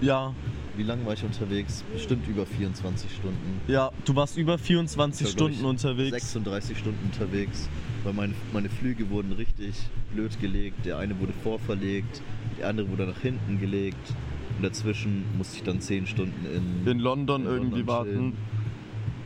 Ja, 0.00 0.34
wie 0.76 0.82
lange 0.82 1.04
war 1.06 1.14
ich 1.14 1.22
unterwegs? 1.24 1.84
Bestimmt 1.92 2.26
über 2.28 2.46
24 2.46 3.10
Stunden. 3.10 3.60
ja, 3.66 3.90
du 4.04 4.14
warst 4.14 4.36
über 4.36 4.58
24 4.58 5.20
Ich 5.20 5.26
war, 5.26 5.38
Stunden 5.48 5.64
unterwegs. 5.64 6.10
36 6.10 6.78
Stunden 6.78 7.10
unterwegs, 7.12 7.68
weil 8.04 8.12
meine, 8.12 8.34
meine 8.52 8.68
Flüge 8.68 9.08
wurden 9.10 9.32
richtig 9.32 9.74
blöd 10.12 10.38
gelegt. 10.40 10.84
Der 10.84 10.98
eine 10.98 11.18
wurde 11.18 11.32
vorverlegt, 11.42 12.22
der 12.58 12.68
andere 12.68 12.88
wurde 12.90 13.06
nach 13.06 13.20
hinten 13.20 13.58
gelegt. 13.60 14.14
Und 14.58 14.64
dazwischen 14.64 15.24
musste 15.38 15.56
ich 15.56 15.62
dann 15.62 15.80
10 15.80 16.06
Stunden 16.06 16.44
in, 16.84 16.90
In 16.90 16.98
London 16.98 17.42
in 17.42 17.46
irgendwie 17.48 17.74
chillen. 17.76 17.86
warten. 17.86 18.32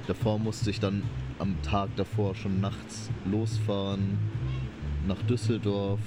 Davor 0.07 0.39
musste 0.39 0.71
ich 0.71 0.79
dann 0.79 1.03
am 1.39 1.61
Tag 1.63 1.89
davor 1.97 2.35
schon 2.35 2.61
nachts 2.61 3.11
losfahren 3.31 4.19
nach 5.09 5.21
Düsseldorf. 5.23 6.01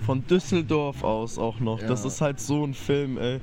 Von 0.00 0.26
Düsseldorf 0.26 1.04
aus 1.04 1.38
auch 1.38 1.60
noch. 1.60 1.80
Das 1.82 2.02
Ja. 2.02 2.08
ist 2.08 2.20
halt 2.22 2.40
so 2.40 2.64
ein 2.64 2.72
Film, 2.74 3.18
ey. 3.18 3.36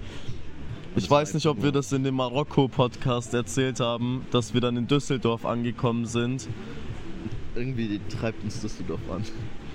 Ich 0.95 1.03
das 1.03 1.11
weiß 1.11 1.33
nicht, 1.35 1.45
ob 1.45 1.61
wir 1.61 1.71
das 1.71 1.91
in 1.91 2.03
dem 2.03 2.15
Marokko-Podcast 2.15 3.33
erzählt 3.33 3.79
haben, 3.81 4.25
dass 4.31 4.53
wir 4.53 4.61
dann 4.61 4.75
in 4.77 4.87
Düsseldorf 4.87 5.45
angekommen 5.45 6.05
sind. 6.05 6.47
Irgendwie 7.53 7.99
treibt 8.09 8.43
uns 8.43 8.59
Düsseldorf 8.61 9.01
an. 9.11 9.23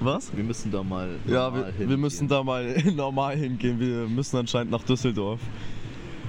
Was? 0.00 0.34
Wir 0.34 0.44
müssen 0.44 0.70
da 0.70 0.82
mal 0.82 1.18
Ja, 1.26 1.50
normal 1.50 1.52
wir, 1.60 1.66
wir 1.66 1.72
hingehen. 1.78 2.00
müssen 2.00 2.28
da 2.28 2.42
mal 2.42 2.82
normal 2.96 3.36
hingehen. 3.36 3.78
Wir 3.80 4.08
müssen 4.08 4.36
anscheinend 4.38 4.70
nach 4.72 4.82
Düsseldorf. 4.82 5.40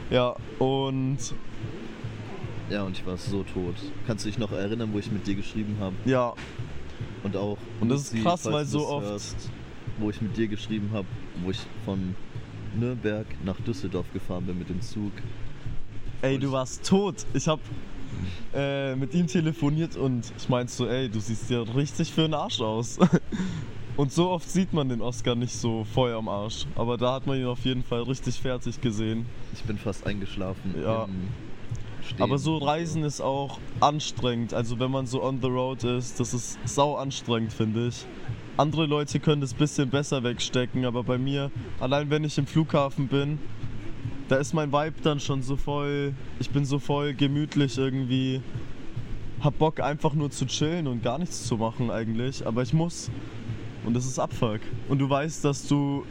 Ja, 0.10 0.36
und 0.60 1.18
Ja, 2.70 2.84
und 2.84 2.98
ich 2.98 3.06
war 3.06 3.18
so 3.18 3.44
tot. 3.44 3.76
Kannst 4.08 4.26
du 4.26 4.30
dich 4.30 4.38
noch 4.38 4.52
erinnern, 4.52 4.90
wo 4.94 5.00
ich 5.00 5.10
mit 5.12 5.26
dir 5.26 5.36
geschrieben 5.36 5.78
habe? 5.80 5.96
ja, 6.06 6.34
Und 7.24 7.36
auch. 7.38 7.58
Und 7.80 7.90
das 7.90 8.12
ist 8.14 8.22
krass, 8.24 8.46
weil 8.52 8.66
so 8.66 8.88
oft- 8.88 9.06
Hörst, 9.06 9.50
wo 10.00 10.10
ich 10.10 10.22
mit 10.22 10.36
dir 10.36 10.48
geschrieben 10.48 10.90
habe, 10.94 11.08
wo 11.44 11.52
ich 11.52 11.60
von 11.86 12.16
Nürnberg 12.78 13.26
nach 13.46 13.60
Düsseldorf 13.62 14.06
gefahren 14.14 14.46
bin 14.46 14.58
mit 14.60 14.70
dem 14.70 14.82
Zug. 14.82 15.12
ey, 16.22 16.38
du 16.40 16.52
warst 16.52 16.86
tot. 16.88 17.26
Ich 17.34 17.48
hab 17.48 17.60
äh, 18.54 18.96
mit 18.96 19.14
ihm 19.14 19.28
telefoniert 19.28 19.96
und 19.96 20.32
ich 20.38 20.50
meinte 20.50 20.72
so, 20.72 20.88
ey, 20.88 21.10
du 21.10 21.20
siehst 21.20 21.50
ja 21.50 21.62
richtig 21.62 22.12
für 22.12 22.22
den 22.22 22.34
Arsch 22.34 22.62
aus. 22.62 23.00
Und 23.98 24.12
so 24.12 24.30
oft 24.30 24.50
sieht 24.50 24.74
man 24.74 24.88
den 24.90 25.02
Oscar 25.02 25.36
nicht 25.36 25.54
so 25.54 25.84
Feuer 25.84 26.18
am 26.18 26.30
Arsch. 26.30 26.66
Aber 26.76 26.98
da 26.98 27.14
hat 27.14 27.28
man 27.28 27.38
ihn 27.38 27.46
auf 27.46 27.66
jeden 27.66 27.84
Fall 27.84 28.04
richtig 28.04 28.36
fertig 28.40 28.80
gesehen. 28.80 29.26
Ich 29.54 29.64
bin 29.64 29.78
fast 29.78 30.08
eingeschlafen. 30.08 30.76
Ja. 30.82 31.08
Stehen. 32.08 32.22
Aber 32.24 32.38
so 32.38 32.58
Reisen 32.58 33.04
ist 33.04 33.22
auch 33.22 33.60
anstrengend. 33.80 34.54
Also 34.54 34.80
wenn 34.80 34.92
man 34.92 35.06
so 35.06 35.22
on 35.22 35.40
the 35.42 35.48
road 35.48 35.84
ist, 35.84 36.20
das 36.20 36.34
ist 36.34 36.58
sau 36.66 36.96
anstrengend, 36.96 37.54
finde 37.54 37.90
ich. 37.90 38.06
Andere 38.58 38.86
Leute 38.86 39.20
können 39.20 39.42
das 39.42 39.54
bisschen 39.54 39.90
besser 39.90 40.24
wegstecken, 40.24 40.86
aber 40.86 41.04
bei 41.04 41.18
mir, 41.18 41.52
allein 41.80 42.10
wenn 42.10 42.24
ich 42.24 42.38
im 42.38 42.48
Flughafen 42.48 43.08
bin, 43.08 43.40
da 44.32 44.38
ist 44.38 44.54
mein 44.54 44.72
Vibe 44.72 45.02
dann 45.04 45.20
schon 45.20 45.41
so 45.41 45.58
voll, 45.58 46.13
ich 46.39 46.50
bin 46.52 46.63
so 46.63 46.80
voll 46.80 47.13
gemütlich 47.13 47.78
irgendwie, 47.78 48.41
hab 49.41 49.58
Bock 49.60 49.82
einfach 49.82 50.13
nur 50.13 50.32
zu 50.32 50.46
chillen 50.46 50.88
und 50.88 51.04
gar 51.04 51.20
nichts 51.20 51.46
zu 51.46 51.58
machen 51.58 51.91
eigentlich, 51.91 52.48
aber 52.48 52.62
ich 52.62 52.72
muss. 52.72 53.12
Und 53.86 53.94
das 53.94 54.06
ist 54.06 54.20
Abfuck. 54.20 54.62
Und 54.88 55.00
du 55.00 55.10
weißt, 55.10 55.44
dass 55.44 55.67
du 55.67 56.06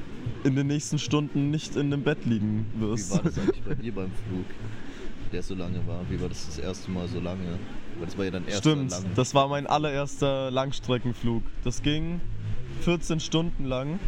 in 0.44 0.54
den 0.54 0.66
nächsten 0.66 0.98
Stunden 0.98 1.50
nicht 1.50 1.76
in 1.76 1.90
dem 1.90 2.02
Bett 2.02 2.26
liegen 2.26 2.66
Wie 2.74 2.80
wirst. 2.82 3.10
war 3.12 3.22
das 3.22 3.38
eigentlich 3.38 3.62
bei 3.62 3.74
dir 3.82 3.94
beim 3.94 4.10
Flug, 4.28 4.44
der 5.32 5.42
so 5.42 5.54
lange 5.54 5.78
war? 5.86 6.04
Wie 6.10 6.20
war 6.20 6.28
das 6.28 6.44
das 6.44 6.58
erste 6.58 6.90
Mal 6.90 7.08
so 7.08 7.20
lange? 7.20 7.58
Weil 7.96 8.04
das 8.04 8.18
war 8.18 8.26
ja 8.26 8.32
dein 8.32 8.46
erster 8.46 8.70
Stimmt, 8.70 8.90
lang. 8.90 9.04
das 9.14 9.34
war 9.34 9.48
mein 9.48 9.66
allererster 9.66 10.50
Langstreckenflug. 10.50 11.42
Das 11.64 11.80
ging 11.80 12.20
14 12.82 13.18
Stunden 13.20 13.64
lang. 13.64 13.98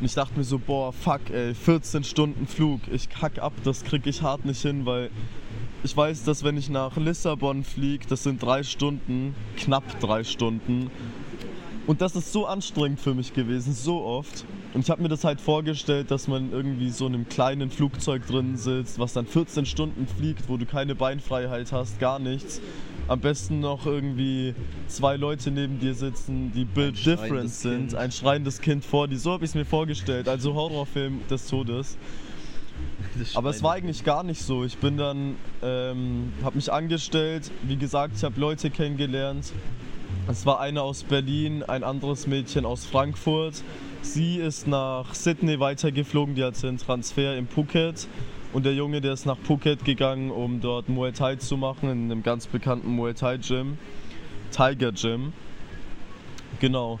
Und 0.00 0.06
ich 0.06 0.14
dachte 0.14 0.36
mir 0.36 0.44
so, 0.44 0.58
boah, 0.58 0.92
fuck, 0.92 1.30
ey, 1.30 1.54
14 1.54 2.04
Stunden 2.04 2.46
Flug. 2.46 2.80
Ich 2.92 3.08
kack 3.08 3.38
ab, 3.38 3.52
das 3.64 3.84
krieg 3.84 4.06
ich 4.06 4.22
hart 4.22 4.44
nicht 4.44 4.62
hin, 4.62 4.84
weil 4.84 5.10
ich 5.84 5.96
weiß, 5.96 6.24
dass 6.24 6.44
wenn 6.44 6.56
ich 6.56 6.70
nach 6.70 6.96
Lissabon 6.96 7.64
fliege, 7.64 8.06
das 8.08 8.22
sind 8.22 8.42
drei 8.42 8.62
Stunden, 8.62 9.34
knapp 9.56 10.00
drei 10.00 10.24
Stunden. 10.24 10.90
Und 11.86 12.00
das 12.00 12.14
ist 12.14 12.32
so 12.32 12.46
anstrengend 12.46 13.00
für 13.00 13.14
mich 13.14 13.32
gewesen, 13.32 13.72
so 13.72 14.02
oft. 14.02 14.44
Und 14.74 14.82
ich 14.82 14.90
habe 14.90 15.02
mir 15.02 15.08
das 15.08 15.24
halt 15.24 15.40
vorgestellt, 15.40 16.10
dass 16.10 16.28
man 16.28 16.50
irgendwie 16.50 16.88
so 16.88 17.06
in 17.06 17.14
einem 17.14 17.28
kleinen 17.28 17.70
Flugzeug 17.70 18.26
drin 18.26 18.56
sitzt, 18.56 18.98
was 18.98 19.12
dann 19.12 19.26
14 19.26 19.66
Stunden 19.66 20.06
fliegt, 20.06 20.48
wo 20.48 20.56
du 20.56 20.64
keine 20.64 20.94
Beinfreiheit 20.94 21.72
hast, 21.72 22.00
gar 22.00 22.18
nichts. 22.18 22.60
Am 23.06 23.20
besten 23.20 23.60
noch 23.60 23.84
irgendwie 23.84 24.54
zwei 24.86 25.16
Leute 25.16 25.50
neben 25.50 25.78
dir 25.78 25.94
sitzen, 25.94 26.52
die 26.52 26.64
Build 26.64 27.04
Different 27.04 27.50
sind, 27.50 27.88
Kind. 27.88 27.94
ein 27.96 28.12
schreiendes 28.12 28.60
Kind 28.60 28.84
vor 28.84 29.08
dir. 29.08 29.18
So 29.18 29.32
habe 29.32 29.44
ich 29.44 29.50
es 29.50 29.54
mir 29.54 29.66
vorgestellt, 29.66 30.28
also 30.28 30.54
Horrorfilm 30.54 31.20
des 31.28 31.46
Todes. 31.48 31.98
Aber 33.34 33.50
es 33.50 33.62
war 33.62 33.74
eigentlich 33.74 34.04
gar 34.04 34.22
nicht 34.22 34.40
so. 34.40 34.64
Ich 34.64 34.78
bin 34.78 34.96
dann, 34.96 35.36
ähm, 35.62 36.32
habe 36.42 36.56
mich 36.56 36.72
angestellt. 36.72 37.50
Wie 37.62 37.76
gesagt, 37.76 38.14
ich 38.16 38.24
habe 38.24 38.40
Leute 38.40 38.70
kennengelernt. 38.70 39.52
Es 40.28 40.46
war 40.46 40.60
eine 40.60 40.82
aus 40.82 41.02
Berlin, 41.02 41.64
ein 41.64 41.82
anderes 41.82 42.28
Mädchen 42.28 42.64
aus 42.64 42.84
Frankfurt. 42.86 43.62
Sie 44.02 44.36
ist 44.36 44.68
nach 44.68 45.14
Sydney 45.14 45.58
weitergeflogen, 45.58 46.36
die 46.36 46.44
hatte 46.44 46.68
einen 46.68 46.78
Transfer 46.78 47.36
in 47.36 47.48
Phuket. 47.48 48.06
Und 48.52 48.64
der 48.64 48.74
Junge, 48.74 49.00
der 49.00 49.14
ist 49.14 49.26
nach 49.26 49.38
Phuket 49.38 49.84
gegangen, 49.84 50.30
um 50.30 50.60
dort 50.60 50.88
Muay 50.88 51.10
Thai 51.12 51.36
zu 51.36 51.56
machen, 51.56 51.90
in 51.90 52.04
einem 52.04 52.22
ganz 52.22 52.46
bekannten 52.46 52.94
Muay 52.94 53.14
Thai 53.14 53.38
Gym. 53.38 53.78
Tiger 54.52 54.92
Gym. 54.92 55.32
Genau. 56.60 57.00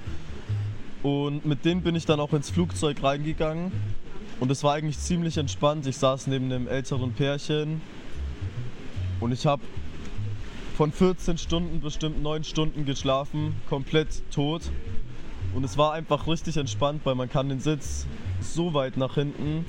Und 1.04 1.44
mit 1.44 1.64
denen 1.64 1.82
bin 1.82 1.94
ich 1.94 2.06
dann 2.06 2.18
auch 2.18 2.32
ins 2.32 2.50
Flugzeug 2.50 3.02
reingegangen. 3.02 3.70
Und 4.40 4.50
es 4.50 4.64
war 4.64 4.74
eigentlich 4.74 4.98
ziemlich 4.98 5.38
entspannt. 5.38 5.86
Ich 5.86 5.96
saß 5.96 6.26
neben 6.26 6.46
einem 6.46 6.66
älteren 6.66 7.12
Pärchen 7.12 7.82
und 9.20 9.30
ich 9.30 9.46
habe 9.46 9.62
von 10.76 10.92
14 10.92 11.38
Stunden 11.38 11.80
bestimmt 11.80 12.22
9 12.22 12.44
Stunden 12.44 12.84
geschlafen, 12.84 13.54
komplett 13.68 14.22
tot. 14.32 14.62
Und 15.54 15.64
es 15.64 15.76
war 15.76 15.92
einfach 15.92 16.26
richtig 16.26 16.56
entspannt, 16.56 17.02
weil 17.04 17.14
man 17.14 17.28
kann 17.28 17.48
den 17.48 17.60
Sitz 17.60 18.06
so 18.40 18.72
weit 18.74 18.96
nach 18.96 19.14
hinten. 19.14 19.64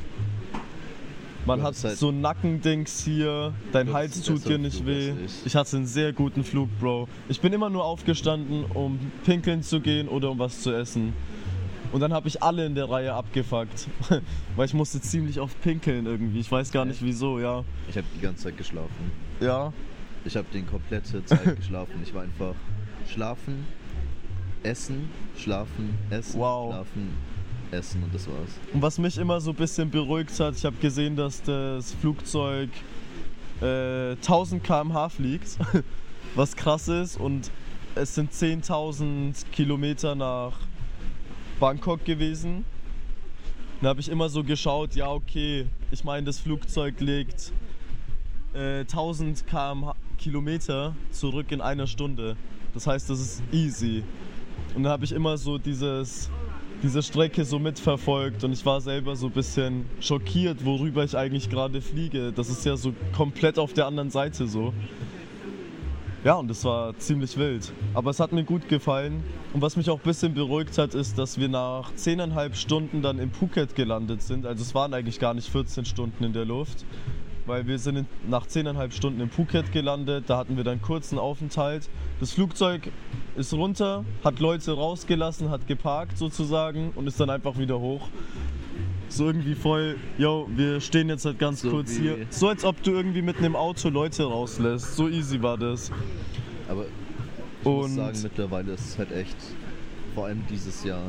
Man 1.45 1.61
hat 1.61 1.75
halt- 1.83 1.97
so 1.97 2.11
Nackendings 2.11 3.03
hier, 3.03 3.53
dein 3.73 3.91
Hals 3.91 4.21
tut 4.21 4.47
dir 4.47 4.57
nicht 4.57 4.85
weh. 4.85 5.11
ich. 5.45 5.53
Hatte 5.55 5.75
einen 5.75 5.85
sehr 5.85 6.13
guten 6.13 6.45
Flug, 6.45 6.69
Bro. 6.79 7.09
Ich 7.27 7.41
bin 7.41 7.51
immer 7.51 7.69
nur 7.69 7.83
aufgestanden, 7.83 8.63
um 8.73 8.97
pinkeln 9.25 9.61
zu 9.61 9.81
gehen 9.81 10.07
oder 10.07 10.31
um 10.31 10.39
was 10.39 10.61
zu 10.61 10.71
essen. 10.71 11.11
Und 11.91 11.99
dann 11.99 12.13
habe 12.13 12.29
ich 12.29 12.41
alle 12.41 12.65
in 12.65 12.75
der 12.75 12.89
Reihe 12.89 13.13
abgefuckt. 13.13 13.87
Weil 14.55 14.65
ich 14.65 14.73
musste 14.73 15.01
ziemlich 15.01 15.39
oft 15.41 15.61
pinkeln 15.61 16.05
irgendwie. 16.05 16.39
Ich 16.39 16.49
weiß 16.51 16.71
gar 16.71 16.85
nicht 16.85 17.03
wieso, 17.03 17.39
ja. 17.39 17.65
Ich 17.89 17.97
habe 17.97 18.07
die 18.15 18.21
ganze 18.21 18.45
Zeit 18.45 18.57
geschlafen. 18.57 19.11
Ja. 19.41 19.73
Ich 20.25 20.35
habe 20.37 20.47
den 20.53 20.65
komplette 20.65 21.23
Zeit 21.25 21.55
geschlafen. 21.57 22.01
Ich 22.03 22.13
war 22.13 22.23
einfach 22.23 22.55
schlafen, 23.11 23.65
essen, 24.63 25.09
schlafen, 25.37 25.97
essen, 26.09 26.39
Wow. 26.39 26.71
schlafen, 26.73 27.09
essen 27.71 28.03
und 28.03 28.13
das 28.15 28.27
war's. 28.27 28.59
Und 28.73 28.81
was 28.81 28.97
mich 28.97 29.17
immer 29.17 29.41
so 29.41 29.51
ein 29.51 29.55
bisschen 29.57 29.89
beruhigt 29.89 30.39
hat, 30.39 30.55
ich 30.55 30.63
habe 30.63 30.77
gesehen, 30.77 31.15
dass 31.15 31.41
das 31.41 31.93
Flugzeug 31.95 32.69
äh, 33.61 34.11
1000 34.11 34.63
km/h 34.63 35.09
fliegt, 35.09 35.57
was 36.35 36.55
krass 36.55 36.87
ist. 36.87 37.19
Und 37.19 37.51
es 37.95 38.15
sind 38.15 38.31
10.000 38.31 39.45
Kilometer 39.51 40.15
nach 40.15 40.53
Bangkok 41.59 42.03
gewesen. 42.05 42.63
Da 43.81 43.89
habe 43.89 43.99
ich 43.99 44.09
immer 44.09 44.29
so 44.29 44.43
geschaut, 44.43 44.95
ja 44.95 45.09
okay, 45.09 45.67
ich 45.91 46.05
meine, 46.05 46.25
das 46.25 46.39
Flugzeug 46.39 47.01
legt 47.01 47.51
äh, 48.53 48.79
1000 48.81 49.45
km 49.45 49.91
Kilometer 50.23 50.95
zurück 51.11 51.51
in 51.51 51.59
einer 51.59 51.85
Stunde. 51.85 52.37
Das 52.73 52.87
heißt, 52.87 53.09
das 53.09 53.19
ist 53.19 53.43
easy. 53.51 54.03
Und 54.73 54.83
dann 54.83 54.93
habe 54.93 55.03
ich 55.03 55.11
immer 55.11 55.37
so 55.37 55.57
dieses, 55.57 56.29
diese 56.81 57.03
Strecke 57.03 57.43
so 57.43 57.59
mitverfolgt 57.59 58.41
und 58.45 58.53
ich 58.53 58.65
war 58.65 58.79
selber 58.79 59.17
so 59.17 59.27
ein 59.27 59.33
bisschen 59.33 59.85
schockiert, 59.99 60.63
worüber 60.63 61.03
ich 61.03 61.17
eigentlich 61.17 61.49
gerade 61.49 61.81
fliege. 61.81 62.31
Das 62.31 62.49
ist 62.49 62.65
ja 62.65 62.77
so 62.77 62.93
komplett 63.11 63.59
auf 63.59 63.73
der 63.73 63.85
anderen 63.85 64.09
Seite 64.11 64.47
so. 64.47 64.73
Ja, 66.23 66.35
und 66.35 66.47
das 66.47 66.63
war 66.63 66.97
ziemlich 66.99 67.35
wild. 67.35 67.73
Aber 67.93 68.11
es 68.11 68.21
hat 68.21 68.31
mir 68.31 68.45
gut 68.45 68.69
gefallen. 68.69 69.25
Und 69.53 69.61
was 69.61 69.75
mich 69.75 69.89
auch 69.89 69.99
ein 69.99 70.03
bisschen 70.03 70.33
beruhigt 70.33 70.77
hat, 70.77 70.95
ist, 70.95 71.17
dass 71.17 71.37
wir 71.37 71.49
nach 71.49 71.91
10,5 71.95 72.55
Stunden 72.55 73.01
dann 73.01 73.19
in 73.19 73.29
Phuket 73.29 73.75
gelandet 73.75 74.21
sind. 74.21 74.45
Also 74.45 74.61
es 74.61 74.73
waren 74.73 74.93
eigentlich 74.93 75.19
gar 75.19 75.33
nicht 75.33 75.49
14 75.49 75.83
Stunden 75.83 76.23
in 76.23 76.31
der 76.31 76.45
Luft. 76.45 76.85
Weil 77.45 77.67
wir 77.67 77.77
sind 77.79 77.97
in, 77.97 78.05
nach 78.27 78.45
10,5 78.47 78.91
Stunden 78.91 79.21
in 79.21 79.29
Phuket 79.29 79.71
gelandet. 79.71 80.25
Da 80.27 80.37
hatten 80.37 80.57
wir 80.57 80.63
dann 80.63 80.81
kurzen 80.81 81.17
Aufenthalt. 81.17 81.89
Das 82.19 82.31
Flugzeug 82.31 82.89
ist 83.35 83.53
runter, 83.53 84.05
hat 84.23 84.39
Leute 84.39 84.73
rausgelassen, 84.73 85.49
hat 85.49 85.67
geparkt 85.67 86.17
sozusagen 86.17 86.91
und 86.95 87.07
ist 87.07 87.19
dann 87.19 87.29
einfach 87.29 87.57
wieder 87.57 87.79
hoch. 87.79 88.07
So 89.09 89.25
irgendwie 89.27 89.55
voll, 89.55 89.97
yo, 90.17 90.47
wir 90.55 90.81
stehen 90.81 91.09
jetzt 91.09 91.25
halt 91.25 91.37
ganz 91.37 91.61
So 91.61 91.69
kurz 91.69 91.91
hier. 91.91 92.17
So 92.29 92.47
als 92.49 92.63
ob 92.65 92.81
du 92.83 92.91
irgendwie 92.91 93.21
mit 93.21 93.37
einem 93.37 93.55
Auto 93.55 93.89
Leute 93.89 94.23
rauslässt. 94.23 94.95
So 94.95 95.07
easy 95.07 95.41
war 95.41 95.57
das. 95.57 95.91
Aber 96.67 96.85
ich 96.85 97.65
muss 97.65 97.85
Und- 97.85 97.95
sagen, 97.95 98.19
mittlerweile 98.23 98.71
ist 98.71 98.85
es 98.89 98.97
halt 98.97 99.11
echt, 99.11 99.35
vor 100.15 100.25
allem 100.25 100.43
dieses 100.49 100.83
Jahr, 100.83 101.03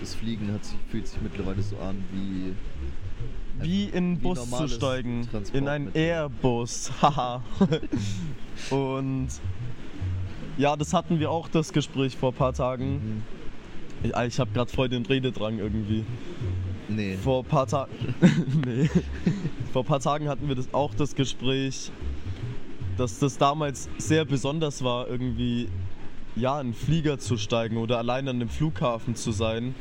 das 0.00 0.14
Fliegen 0.14 0.52
hat 0.52 0.64
sich, 0.64 0.76
fühlt 0.90 1.06
sich 1.06 1.20
mittlerweile 1.22 1.62
so 1.62 1.76
an 1.78 2.02
wie 2.12 2.52
Wie 3.60 3.84
in 3.84 3.96
einen 3.96 4.18
Bus 4.20 4.50
zu 4.50 4.68
steigen. 4.68 5.28
In 5.52 5.68
einen. 5.68 5.94
Airbus. 5.94 6.90
Haha. 7.00 7.42
Und 8.70 9.28
ja, 10.58 10.76
das 10.76 10.92
hatten 10.94 11.18
wir 11.20 11.30
auch, 11.30 11.48
das 11.48 11.72
Gespräch 11.72 12.16
vor 12.16 12.32
ein 12.32 12.36
paar 12.36 12.52
Tagen. 12.52 13.22
Ich, 14.02 14.10
ich 14.10 14.40
habe 14.40 14.50
gerade 14.52 14.70
voll 14.70 14.88
den 14.88 15.04
Rededrang 15.04 15.58
irgendwie. 15.58 16.04
Nee. 16.88 17.16
Vor 17.16 17.42
ein 17.42 17.48
paar 17.48 17.66
Tagen. 17.66 17.92
nee. 18.66 18.88
Vor 19.72 19.82
ein 19.82 19.86
paar 19.86 20.00
Tagen 20.00 20.28
hatten 20.28 20.48
wir 20.48 20.54
das 20.54 20.72
auch 20.72 20.94
das 20.94 21.14
Gespräch, 21.14 21.90
dass 22.96 23.18
das 23.18 23.38
damals 23.38 23.88
sehr 23.98 24.24
besonders 24.24 24.82
war, 24.84 25.08
irgendwie 25.08 25.68
ja, 26.36 26.60
in 26.60 26.66
einen 26.66 26.74
Flieger 26.74 27.18
zu 27.18 27.36
steigen 27.38 27.78
oder 27.78 27.98
allein 27.98 28.28
an 28.28 28.38
dem 28.38 28.48
Flughafen 28.48 29.16
zu 29.16 29.32
sein. 29.32 29.74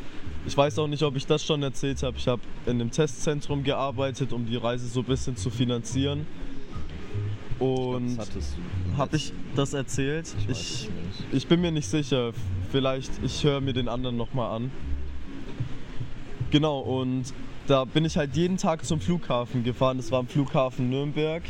Ich 0.48 0.56
weiß 0.56 0.78
auch 0.80 0.88
nicht, 0.88 1.02
ob 1.04 1.16
ich 1.16 1.26
das 1.26 1.44
schon 1.44 1.64
erzählt 1.64 2.04
habe. 2.04 2.18
Ich 2.18 2.28
habe 2.28 2.42
in 2.66 2.74
einem 2.74 2.92
Testzentrum 2.92 3.64
gearbeitet, 3.64 4.32
um 4.32 4.46
die 4.46 4.58
Reise 4.58 4.88
so 4.88 5.00
ein 5.00 5.06
bisschen 5.06 5.36
zu 5.36 5.50
finanzieren. 5.50 6.28
Und 7.58 8.18
habe 8.98 9.16
ich 9.16 9.34
das 9.56 9.74
erzählt? 9.74 10.36
Ich 10.48 10.50
Ich, 10.50 10.90
ich 11.32 11.48
bin 11.48 11.62
mir 11.62 11.72
nicht 11.72 11.88
sicher. 11.88 12.32
Vielleicht, 12.72 13.12
ich 13.24 13.44
höre 13.44 13.62
mir 13.62 13.74
den 13.74 13.88
anderen 13.88 14.18
nochmal 14.18 14.56
an. 14.56 14.72
Genau, 16.52 16.80
und 16.80 17.34
da 17.68 17.86
bin 17.86 18.06
ich 18.06 18.18
halt 18.18 18.36
jeden 18.36 18.58
Tag 18.58 18.86
zum 18.86 19.00
Flughafen 19.00 19.64
gefahren. 19.64 19.98
Das 19.98 20.12
war 20.12 20.20
am 20.20 20.28
Flughafen 20.28 20.90
Nürnberg. 20.90 21.44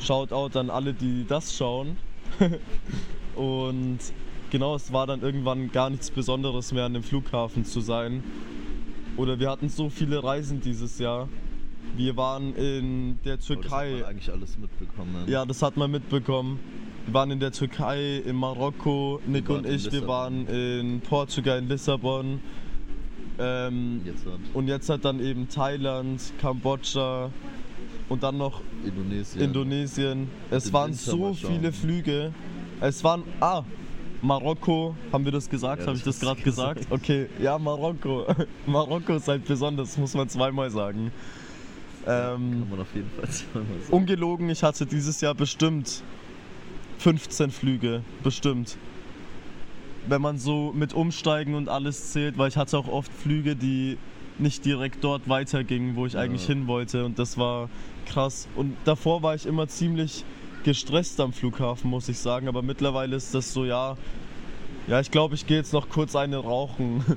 Shoutout 0.00 0.58
an 0.58 0.70
alle, 0.70 0.94
die 0.94 1.26
das 1.28 1.54
schauen. 1.54 1.98
und 3.36 3.98
genau, 4.50 4.74
es 4.74 4.92
war 4.92 5.06
dann 5.06 5.22
irgendwann 5.22 5.70
gar 5.72 5.90
nichts 5.90 6.10
Besonderes 6.10 6.72
mehr 6.72 6.84
an 6.84 6.94
dem 6.94 7.02
Flughafen 7.02 7.64
zu 7.64 7.80
sein. 7.80 8.22
Oder 9.16 9.38
wir 9.38 9.50
hatten 9.50 9.68
so 9.68 9.88
viele 9.88 10.22
Reisen 10.22 10.60
dieses 10.60 10.98
Jahr. 10.98 11.28
Wir 11.96 12.16
waren 12.16 12.54
in 12.54 13.18
der 13.24 13.34
Aber 13.34 13.36
das 13.38 13.50
hat 13.50 13.60
Türkei. 13.60 13.92
man 13.94 14.04
eigentlich 14.04 14.30
alles 14.30 14.58
mitbekommen. 14.58 15.24
Ja, 15.26 15.44
das 15.44 15.62
hat 15.62 15.76
man 15.76 15.90
mitbekommen. 15.90 16.60
Wir 17.06 17.14
waren 17.14 17.30
in 17.30 17.40
der 17.40 17.52
Türkei, 17.52 18.18
in 18.18 18.36
Marokko, 18.36 19.20
Nick 19.26 19.48
und 19.48 19.66
ich, 19.66 19.90
wir 19.90 20.06
waren 20.06 20.46
in 20.46 21.00
Portugal, 21.00 21.58
in 21.58 21.68
Lissabon. 21.68 22.40
Ähm, 23.38 24.02
Jetzt 24.04 24.24
und 24.52 24.68
jetzt 24.68 24.88
hat 24.90 25.04
dann 25.04 25.18
eben 25.18 25.48
Thailand, 25.48 26.20
Kambodscha 26.40 27.30
und 28.10 28.22
dann 28.22 28.36
noch 28.36 28.60
Indonesien. 28.84 29.42
Indonesien. 29.42 30.28
Es 30.50 30.64
Den 30.64 30.72
waren 30.74 30.90
Winter 30.90 31.10
so 31.10 31.34
viele 31.34 31.72
Flüge. 31.72 32.32
Es 32.80 33.02
waren. 33.02 33.22
Ah! 33.40 33.62
Marokko, 34.22 34.94
haben 35.12 35.24
wir 35.24 35.32
das 35.32 35.48
gesagt? 35.48 35.80
Ja, 35.82 35.86
Habe 35.88 35.96
ich 35.96 36.02
das 36.04 36.20
gerade 36.20 36.40
gesagt? 36.42 36.80
gesagt. 36.80 36.92
Okay, 36.92 37.26
ja, 37.40 37.58
Marokko. 37.58 38.26
Marokko 38.66 39.14
ist 39.14 39.28
halt 39.28 39.44
besonders, 39.46 39.96
muss 39.96 40.14
man 40.14 40.28
zweimal 40.28 40.70
sagen. 40.70 41.10
Ähm, 42.06 42.06
Kann 42.60 42.66
man 42.70 42.80
auf 42.80 42.94
jeden 42.94 43.10
Fall 43.10 43.28
zweimal 43.30 43.78
sagen. 43.80 43.92
Ungelogen, 43.92 44.50
ich 44.50 44.62
hatte 44.62 44.84
dieses 44.86 45.20
Jahr 45.20 45.34
bestimmt 45.34 46.02
15 46.98 47.50
Flüge. 47.50 48.02
Bestimmt. 48.22 48.76
Wenn 50.06 50.20
man 50.22 50.38
so 50.38 50.72
mit 50.74 50.92
Umsteigen 50.92 51.54
und 51.54 51.68
alles 51.68 52.12
zählt, 52.12 52.36
weil 52.36 52.48
ich 52.48 52.56
hatte 52.56 52.76
auch 52.78 52.88
oft 52.88 53.12
Flüge, 53.12 53.56
die 53.56 53.96
nicht 54.38 54.64
direkt 54.64 55.04
dort 55.04 55.28
weitergingen, 55.28 55.96
wo 55.96 56.06
ich 56.06 56.14
Ja. 56.14 56.20
eigentlich 56.20 56.46
hin 56.46 56.66
wollte. 56.66 57.04
Und 57.04 57.18
das 57.18 57.36
war 57.38 57.68
krass. 58.06 58.48
Und 58.56 58.76
davor 58.84 59.22
war 59.22 59.34
ich 59.34 59.46
immer 59.46 59.68
ziemlich 59.68 60.24
gestresst 60.64 61.20
am 61.20 61.32
Flughafen, 61.32 61.90
muss 61.90 62.08
ich 62.08 62.18
sagen. 62.18 62.48
Aber 62.48 62.62
mittlerweile 62.62 63.16
ist 63.16 63.34
das 63.34 63.52
so, 63.52 63.64
ja. 63.64 63.96
Ja, 64.86 65.00
ich 65.00 65.10
glaube, 65.10 65.34
ich 65.34 65.46
gehe 65.46 65.58
jetzt 65.58 65.72
noch 65.72 65.88
kurz 65.88 66.16
eine 66.16 66.38
rauchen. 66.38 67.04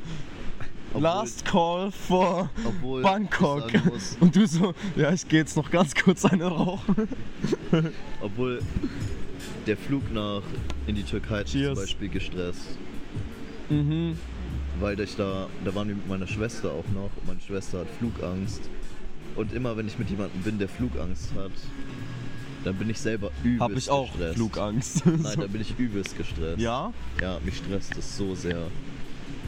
Obwohl- 0.90 1.02
Last 1.02 1.46
Call 1.46 1.92
for 1.92 2.50
Bangkok. 3.02 3.72
Und 4.20 4.36
du 4.36 4.46
so, 4.46 4.74
ja, 4.96 5.12
ich 5.12 5.28
gehe 5.28 5.40
jetzt 5.40 5.58
noch 5.58 5.72
ganz 5.72 5.96
kurz 5.96 6.24
eine 6.24 6.46
rauchen. 6.46 7.08
obwohl 8.22 8.62
der 9.66 9.76
Flug 9.78 10.14
nach 10.14 10.44
in 10.86 10.96
die 10.96 11.04
Türkei 11.04 11.44
Cheers. 11.46 11.74
zum 11.74 11.84
Beispiel 11.84 12.10
gestresst. 12.10 12.78
Mhm. 13.70 14.18
Weil 14.80 15.00
ich 15.00 15.16
da, 15.16 15.48
da 15.66 15.74
waren 15.74 15.88
wir 15.88 15.96
mit 15.96 16.08
meiner 16.08 16.28
Schwester 16.28 16.70
auch 16.72 16.88
noch 16.94 17.10
und 17.18 17.28
meine 17.28 17.42
Schwester 17.42 17.80
hat 17.80 17.88
Flugangst. 17.98 18.62
Und 19.36 19.52
immer 19.54 19.76
wenn 19.76 19.88
ich 19.88 19.98
mit 19.98 20.12
jemandem 20.12 20.42
bin, 20.44 20.60
der 20.60 20.70
Flugangst 20.70 21.32
hat, 21.36 21.52
dann 22.64 22.76
bin 22.76 22.90
ich 22.90 23.00
selber 23.00 23.32
übelst 23.44 23.62
Habe 23.62 23.74
ich 23.74 23.90
auch 23.90 24.12
gestresst. 24.12 24.36
Flugangst. 24.36 25.06
Nein, 25.06 25.40
da 25.40 25.48
bin 25.48 25.62
ich 25.62 25.78
übelst 25.78 26.18
gestresst. 26.18 26.60
ja, 26.60 26.94
Ja, 27.22 27.40
mich 27.44 27.58
stresst 27.58 27.98
es 27.98 28.18
so 28.18 28.36
sehr. 28.36 28.68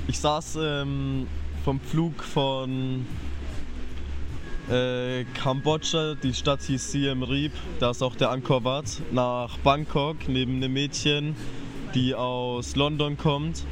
ich 0.08 0.20
saß 0.20 0.58
ähm, 0.62 1.28
vom 1.64 1.80
Flug 1.80 2.24
von 2.24 3.06
äh, 4.70 5.24
Kambodscha, 5.36 6.16
die 6.16 6.34
Stadt 6.34 6.62
hieß 6.64 6.92
Siem 6.92 7.24
Reap, 7.24 7.52
da 7.80 7.92
ist 7.92 8.02
auch 8.02 8.16
der 8.16 8.32
Angkor 8.32 8.64
Wat, 8.64 9.02
nach 9.12 9.58
Bangkok 9.60 10.28
neben 10.28 10.58
einem 10.58 10.74
Mädchen, 10.74 11.36
die 11.94 12.16
aus 12.16 12.76
London 12.76 13.18
kommt. 13.18 13.64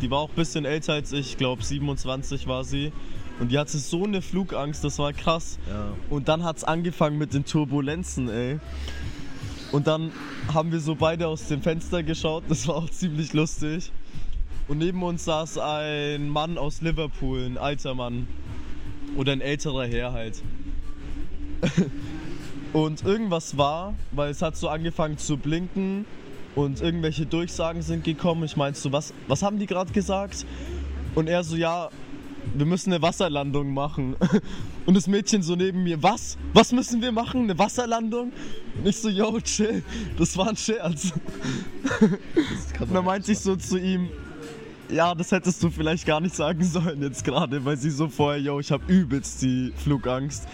Die 0.00 0.10
war 0.10 0.18
auch 0.18 0.30
ein 0.30 0.34
bisschen 0.36 0.64
älter 0.64 0.94
als 0.94 1.12
ich, 1.12 1.30
ich 1.32 1.36
glaube 1.38 1.62
27 1.62 2.46
war 2.46 2.64
sie. 2.64 2.92
Und 3.40 3.50
die 3.50 3.58
hatte 3.58 3.76
so 3.78 4.04
eine 4.04 4.22
Flugangst, 4.22 4.84
das 4.84 4.98
war 4.98 5.12
krass. 5.12 5.58
Ja. 5.68 5.88
Und 6.10 6.28
dann 6.28 6.44
hat 6.44 6.58
es 6.58 6.64
angefangen 6.64 7.18
mit 7.18 7.34
den 7.34 7.44
Turbulenzen, 7.44 8.28
ey. 8.28 8.58
Und 9.72 9.86
dann 9.86 10.12
haben 10.52 10.70
wir 10.70 10.80
so 10.80 10.94
beide 10.94 11.26
aus 11.28 11.46
dem 11.48 11.62
Fenster 11.62 12.02
geschaut, 12.02 12.44
das 12.48 12.68
war 12.68 12.76
auch 12.76 12.90
ziemlich 12.90 13.32
lustig. 13.32 13.90
Und 14.68 14.78
neben 14.78 15.02
uns 15.02 15.24
saß 15.24 15.58
ein 15.58 16.28
Mann 16.28 16.58
aus 16.58 16.82
Liverpool, 16.82 17.44
ein 17.44 17.58
alter 17.58 17.94
Mann. 17.94 18.28
Oder 19.16 19.32
ein 19.32 19.40
älterer 19.40 19.86
Herr 19.86 20.12
halt. 20.12 20.42
Und 22.72 23.04
irgendwas 23.04 23.58
war, 23.58 23.94
weil 24.12 24.30
es 24.30 24.40
hat 24.40 24.56
so 24.56 24.68
angefangen 24.68 25.18
zu 25.18 25.36
blinken 25.36 26.06
und 26.54 26.80
irgendwelche 26.80 27.26
Durchsagen 27.26 27.82
sind 27.82 28.02
gekommen. 28.04 28.44
Ich 28.44 28.56
meinte 28.56 28.80
so, 28.80 28.92
was, 28.92 29.12
was 29.28 29.42
haben 29.42 29.58
die 29.58 29.66
gerade 29.66 29.92
gesagt? 29.92 30.46
Und 31.14 31.28
er 31.28 31.44
so, 31.44 31.56
ja, 31.56 31.90
wir 32.54 32.66
müssen 32.66 32.92
eine 32.92 33.02
Wasserlandung 33.02 33.72
machen. 33.72 34.16
Und 34.86 34.94
das 34.94 35.06
Mädchen 35.06 35.42
so 35.42 35.54
neben 35.56 35.82
mir, 35.84 36.02
was? 36.02 36.36
Was 36.52 36.72
müssen 36.72 37.00
wir 37.00 37.12
machen? 37.12 37.42
Eine 37.44 37.58
Wasserlandung? 37.58 38.32
Und 38.78 38.86
ich 38.88 38.96
so, 38.96 39.08
yo, 39.08 39.38
chill, 39.40 39.82
das 40.18 40.36
war 40.36 40.48
ein 40.48 40.56
Scherz. 40.56 41.12
Und 42.80 42.92
dann 42.94 43.04
meinte 43.04 43.32
ich 43.32 43.38
so 43.38 43.56
zu 43.56 43.78
ihm, 43.78 44.08
ja, 44.90 45.14
das 45.14 45.32
hättest 45.32 45.62
du 45.62 45.70
vielleicht 45.70 46.04
gar 46.06 46.20
nicht 46.20 46.34
sagen 46.34 46.64
sollen 46.64 47.00
jetzt 47.02 47.24
gerade, 47.24 47.64
weil 47.64 47.76
sie 47.76 47.90
so 47.90 48.08
vorher, 48.08 48.40
yo, 48.40 48.60
ich 48.60 48.70
habe 48.70 48.84
übelst 48.92 49.40
die 49.42 49.72
Flugangst. 49.76 50.46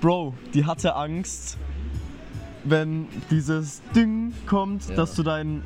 Bro, 0.00 0.34
die 0.54 0.64
hatte 0.64 0.94
Angst, 0.96 1.58
wenn 2.64 3.06
dieses 3.30 3.82
Ding 3.94 4.32
kommt, 4.46 4.88
Ja. 4.88 4.96
dass 4.96 5.14
du 5.14 5.22
deinen 5.22 5.62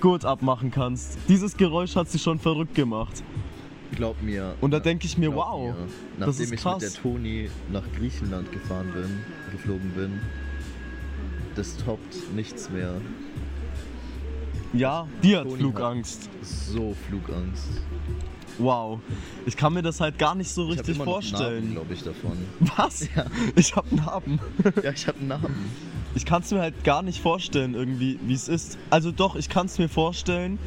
Gurt 0.00 0.24
abmachen 0.24 0.70
kannst. 0.70 1.18
Dieses 1.28 1.56
Geräusch 1.56 1.96
hat 1.96 2.08
sie 2.08 2.18
schon 2.18 2.38
verrückt 2.38 2.74
gemacht. 2.74 3.22
Glaub 3.96 4.20
mir. 4.22 4.54
Und 4.60 4.70
da 4.70 4.78
na- 4.78 4.84
denk 4.84 5.04
ich 5.04 5.18
mir, 5.18 5.34
wow, 5.34 5.74
mir, 5.74 5.74
das 6.18 6.38
nachdem 6.38 6.52
ich 6.54 6.60
krass. 6.60 6.82
mit 6.82 6.94
der 6.94 7.02
Toni 7.02 7.50
nach 7.72 7.82
Griechenland 7.96 8.50
gefahren 8.52 8.90
bin, 8.92 9.20
geflogen 9.52 9.90
bin, 9.90 10.20
das 11.56 11.76
toppt 11.76 12.32
nichts 12.34 12.70
mehr. 12.70 12.94
Ja, 14.72 15.06
die 15.22 15.36
hat 15.36 15.44
Toni 15.44 15.58
Flugangst. 15.58 16.28
So 16.42 16.94
Flugangst. 17.08 17.66
Wow. 18.58 19.00
Ich 19.46 19.56
kann 19.56 19.72
mir 19.72 19.82
das 19.82 20.00
halt 20.00 20.18
gar 20.18 20.34
nicht 20.34 20.50
so 20.50 20.64
Ich 20.70 20.78
richtig 20.78 20.98
Narben, 20.98 21.12
vorstellen. 21.12 21.72
glaube 21.72 21.94
ich, 21.94 22.02
davon. 22.04 22.36
Was? 22.76 23.08
Ja. 23.14 23.24
Ich 23.56 23.74
hab 23.74 23.90
Narben. 23.90 24.38
ja, 24.82 24.92
ich 24.92 25.08
habe 25.08 25.24
Narben. 25.24 25.54
Ich 26.14 26.26
kann 26.26 26.42
es 26.42 26.50
mir 26.50 26.60
halt 26.60 26.84
gar 26.84 27.02
nicht 27.02 27.20
vorstellen, 27.20 27.74
irgendwie, 27.74 28.18
wie 28.26 28.34
es 28.34 28.48
ist. 28.48 28.78
Also 28.90 29.12
doch, 29.12 29.34
ich 29.36 29.48
kann 29.48 29.66
es 29.66 29.78
mir 29.78 29.88
vorstellen, 29.88 30.58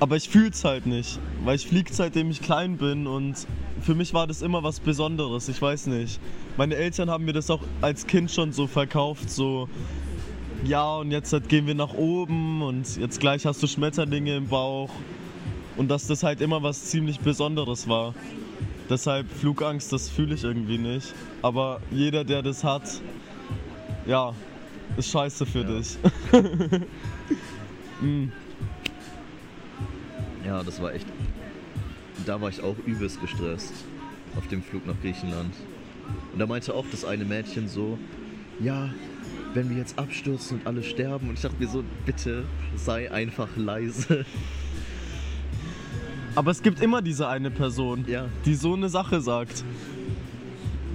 aber 0.00 0.16
ich 0.16 0.28
fühle 0.28 0.50
es 0.50 0.64
halt 0.64 0.86
nicht. 0.86 1.18
Weil 1.44 1.56
ich 1.56 1.66
fliege 1.66 1.92
seitdem 1.92 2.30
ich 2.30 2.40
klein 2.42 2.76
bin 2.76 3.06
und 3.06 3.34
für 3.82 3.94
mich 3.94 4.12
war 4.12 4.26
das 4.26 4.42
immer 4.42 4.62
was 4.62 4.80
Besonderes, 4.80 5.48
ich 5.48 5.60
weiß 5.60 5.86
nicht. 5.86 6.20
Meine 6.56 6.74
Eltern 6.74 7.10
haben 7.10 7.24
mir 7.24 7.32
das 7.32 7.50
auch 7.50 7.62
als 7.80 8.06
Kind 8.06 8.30
schon 8.30 8.52
so 8.52 8.66
verkauft, 8.66 9.30
so 9.30 9.68
ja 10.64 10.96
und 10.96 11.10
jetzt 11.10 11.32
halt 11.32 11.48
gehen 11.48 11.66
wir 11.66 11.74
nach 11.74 11.94
oben 11.94 12.60
und 12.62 12.96
jetzt 12.96 13.20
gleich 13.20 13.46
hast 13.46 13.62
du 13.62 13.66
Schmetterlinge 13.66 14.36
im 14.36 14.48
Bauch. 14.48 14.90
Und 15.76 15.88
dass 15.90 16.06
das 16.06 16.22
halt 16.22 16.40
immer 16.40 16.62
was 16.62 16.86
ziemlich 16.86 17.20
Besonderes 17.20 17.88
war. 17.88 18.14
Deshalb 18.90 19.30
Flugangst, 19.30 19.92
das 19.92 20.10
fühle 20.10 20.34
ich 20.34 20.44
irgendwie 20.44 20.76
nicht. 20.78 21.14
Aber 21.42 21.80
jeder, 21.90 22.24
der 22.24 22.42
das 22.42 22.64
hat, 22.64 22.82
ja, 24.06 24.34
ist 24.96 25.10
scheiße 25.10 25.46
für 25.46 25.60
Ja. 25.60 25.78
dich. 25.78 25.96
mm, 28.02 28.24
Ja, 30.46 30.62
das 30.62 30.80
war 30.80 30.92
echt. 30.94 31.06
Da 32.26 32.40
war 32.40 32.48
ich 32.48 32.62
auch 32.62 32.76
übelst 32.86 33.20
gestresst 33.20 33.72
auf 34.36 34.46
dem 34.48 34.62
Flug 34.62 34.86
nach 34.86 34.98
Griechenland. 35.00 35.54
Und 36.32 36.38
da 36.38 36.46
meinte 36.46 36.74
auch 36.74 36.84
das 36.90 37.04
eine 37.04 37.24
Mädchen 37.24 37.68
so, 37.68 37.98
ja, 38.60 38.90
wenn 39.54 39.70
wir 39.70 39.76
jetzt 39.76 39.98
abstürzen 39.98 40.58
und 40.60 40.66
alle 40.66 40.82
sterben. 40.82 41.28
Und 41.28 41.34
ich 41.34 41.40
dachte 41.42 41.56
mir 41.58 41.68
so, 41.68 41.84
bitte 42.06 42.44
sei 42.76 43.10
einfach 43.10 43.48
leise. 43.56 44.24
aber 46.34 46.50
es 46.50 46.62
gibt 46.62 46.80
immer 46.80 47.02
diese 47.02 47.28
eine 47.28 47.50
Person, 47.50 48.04
Ja. 48.06 48.26
die 48.44 48.54
so 48.54 48.74
eine 48.74 48.88
Sache 48.88 49.20
sagt. 49.20 49.64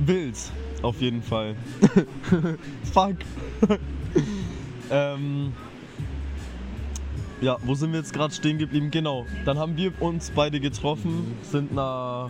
Wild, 0.05 0.37
auf 0.81 1.01
jeden 1.01 1.21
Fall. 1.23 1.55
Fuck. 2.93 3.17
ähm, 4.91 5.53
ja, 7.41 7.57
wo 7.63 7.75
sind 7.75 7.91
wir 7.91 7.99
jetzt 7.99 8.13
gerade 8.13 8.33
stehen 8.33 8.57
geblieben? 8.57 8.91
Genau, 8.91 9.25
dann 9.45 9.57
haben 9.57 9.75
wir 9.77 9.91
uns 10.01 10.31
beide 10.31 10.59
getroffen, 10.59 11.35
sind 11.43 11.73
nach 11.73 12.29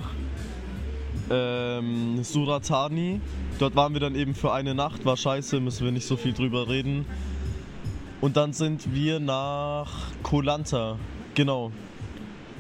ähm, 1.30 2.24
Suratani. 2.24 3.22
Dort 3.60 3.76
waren 3.76 3.94
wir 3.94 4.00
dann 4.00 4.16
eben 4.16 4.36
für 4.36 4.52
eine 4.52 4.76
Nacht, 4.76 5.06
war 5.06 5.18
scheiße, 5.18 5.60
müssen 5.60 5.86
wir 5.86 5.92
nicht 5.92 6.08
so 6.08 6.18
viel 6.18 6.34
drüber 6.34 6.68
reden. 6.68 7.06
Und 8.22 8.38
dann 8.38 8.54
sind 8.54 8.94
wir 8.94 9.20
nach 9.20 9.92
Kolanta, 10.24 10.98
genau. 11.36 11.72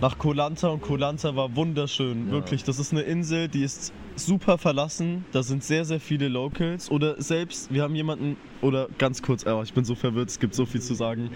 Nach 0.02 0.18
Kolanta 0.18 0.68
und 0.68 0.82
Kolanta 0.82 1.36
war 1.36 1.56
wunderschön, 1.56 2.28
Ja. 2.28 2.32
wirklich. 2.34 2.64
Das 2.64 2.80
ist 2.80 2.92
eine 2.92 3.02
Insel, 3.02 3.48
die 3.48 3.64
ist 3.64 3.94
super 4.18 4.58
verlassen. 4.58 5.24
Da 5.32 5.42
sind 5.42 5.64
sehr, 5.64 5.86
sehr 5.86 6.00
viele 6.02 6.28
Locals. 6.28 6.92
Oder 6.92 7.22
selbst, 7.22 7.74
wir 7.74 7.82
haben 7.84 7.96
jemanden, 7.96 8.36
oder 8.62 8.88
ganz 8.98 9.22
kurz, 9.22 9.46
oh, 9.46 9.62
ich 9.64 9.74
bin 9.74 9.86
so 9.86 9.96
verwirrt, 9.96 10.30
es 10.30 10.40
gibt 10.40 10.54
so 10.54 10.66
viel 10.66 10.82
zu 10.82 10.96
sagen. 10.96 11.30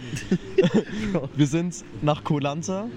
wir 1.36 1.48
sind 1.48 1.84
nach 2.02 2.24
Kolanta 2.24 2.88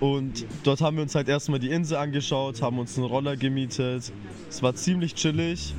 und 0.00 0.46
dort 0.62 0.80
haben 0.80 0.96
wir 0.96 1.02
uns 1.02 1.14
halt 1.16 1.28
erstmal 1.28 1.58
die 1.58 1.70
Insel 1.70 1.96
angeschaut, 1.96 2.62
haben 2.62 2.78
uns 2.78 2.96
einen 2.96 3.06
Roller 3.06 3.36
gemietet. 3.36 4.12
Es 4.48 4.62
war 4.62 4.74
ziemlich 4.76 5.14
chillig. 5.16 5.74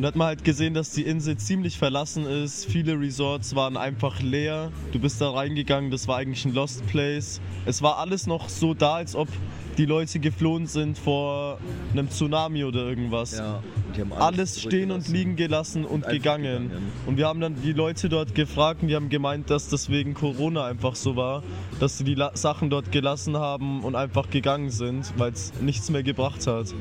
Und 0.00 0.04
da 0.04 0.08
hat 0.08 0.16
man 0.16 0.28
halt 0.28 0.44
gesehen, 0.44 0.72
dass 0.72 0.92
die 0.92 1.02
Insel 1.02 1.36
ziemlich 1.36 1.76
verlassen 1.76 2.24
ist. 2.24 2.64
Viele 2.64 2.98
Resorts 2.98 3.54
waren 3.54 3.76
einfach 3.76 4.22
leer. 4.22 4.72
Du 4.92 4.98
bist 4.98 5.20
da 5.20 5.28
reingegangen, 5.28 5.90
das 5.90 6.08
war 6.08 6.16
eigentlich 6.16 6.42
ein 6.46 6.54
Lost 6.54 6.86
Place. 6.86 7.38
Es 7.66 7.82
war 7.82 7.98
alles 7.98 8.26
noch 8.26 8.48
so 8.48 8.72
da, 8.72 8.94
als 8.94 9.14
ob 9.14 9.28
die 9.76 9.84
Leute 9.84 10.18
geflohen 10.18 10.66
sind 10.66 10.96
vor 10.96 11.58
einem 11.92 12.08
Tsunami 12.08 12.64
oder 12.64 12.86
irgendwas. 12.86 13.36
Ja, 13.36 13.62
die 13.94 14.00
haben 14.00 14.14
Alles 14.14 14.62
stehen 14.62 14.90
und 14.90 15.06
liegen 15.08 15.36
gelassen 15.36 15.84
und 15.84 16.08
gegangen. 16.08 16.70
gegangen. 16.70 16.92
Und 17.04 17.18
wir 17.18 17.26
haben 17.26 17.40
dann 17.40 17.60
die 17.60 17.74
Leute 17.74 18.08
dort 18.08 18.34
gefragt 18.34 18.80
und 18.80 18.88
die 18.88 18.96
haben 18.96 19.10
gemeint, 19.10 19.50
dass 19.50 19.68
das 19.68 19.90
wegen 19.90 20.14
Corona 20.14 20.64
einfach 20.64 20.94
so 20.94 21.14
war, 21.14 21.42
dass 21.78 21.98
sie 21.98 22.04
die 22.04 22.16
Sachen 22.32 22.70
dort 22.70 22.90
gelassen 22.90 23.36
haben 23.36 23.84
und 23.84 23.96
einfach 23.96 24.30
gegangen 24.30 24.70
sind, 24.70 25.12
weil 25.18 25.32
es 25.32 25.52
nichts 25.60 25.90
mehr 25.90 26.02
gebracht 26.02 26.46
hat. 26.46 26.74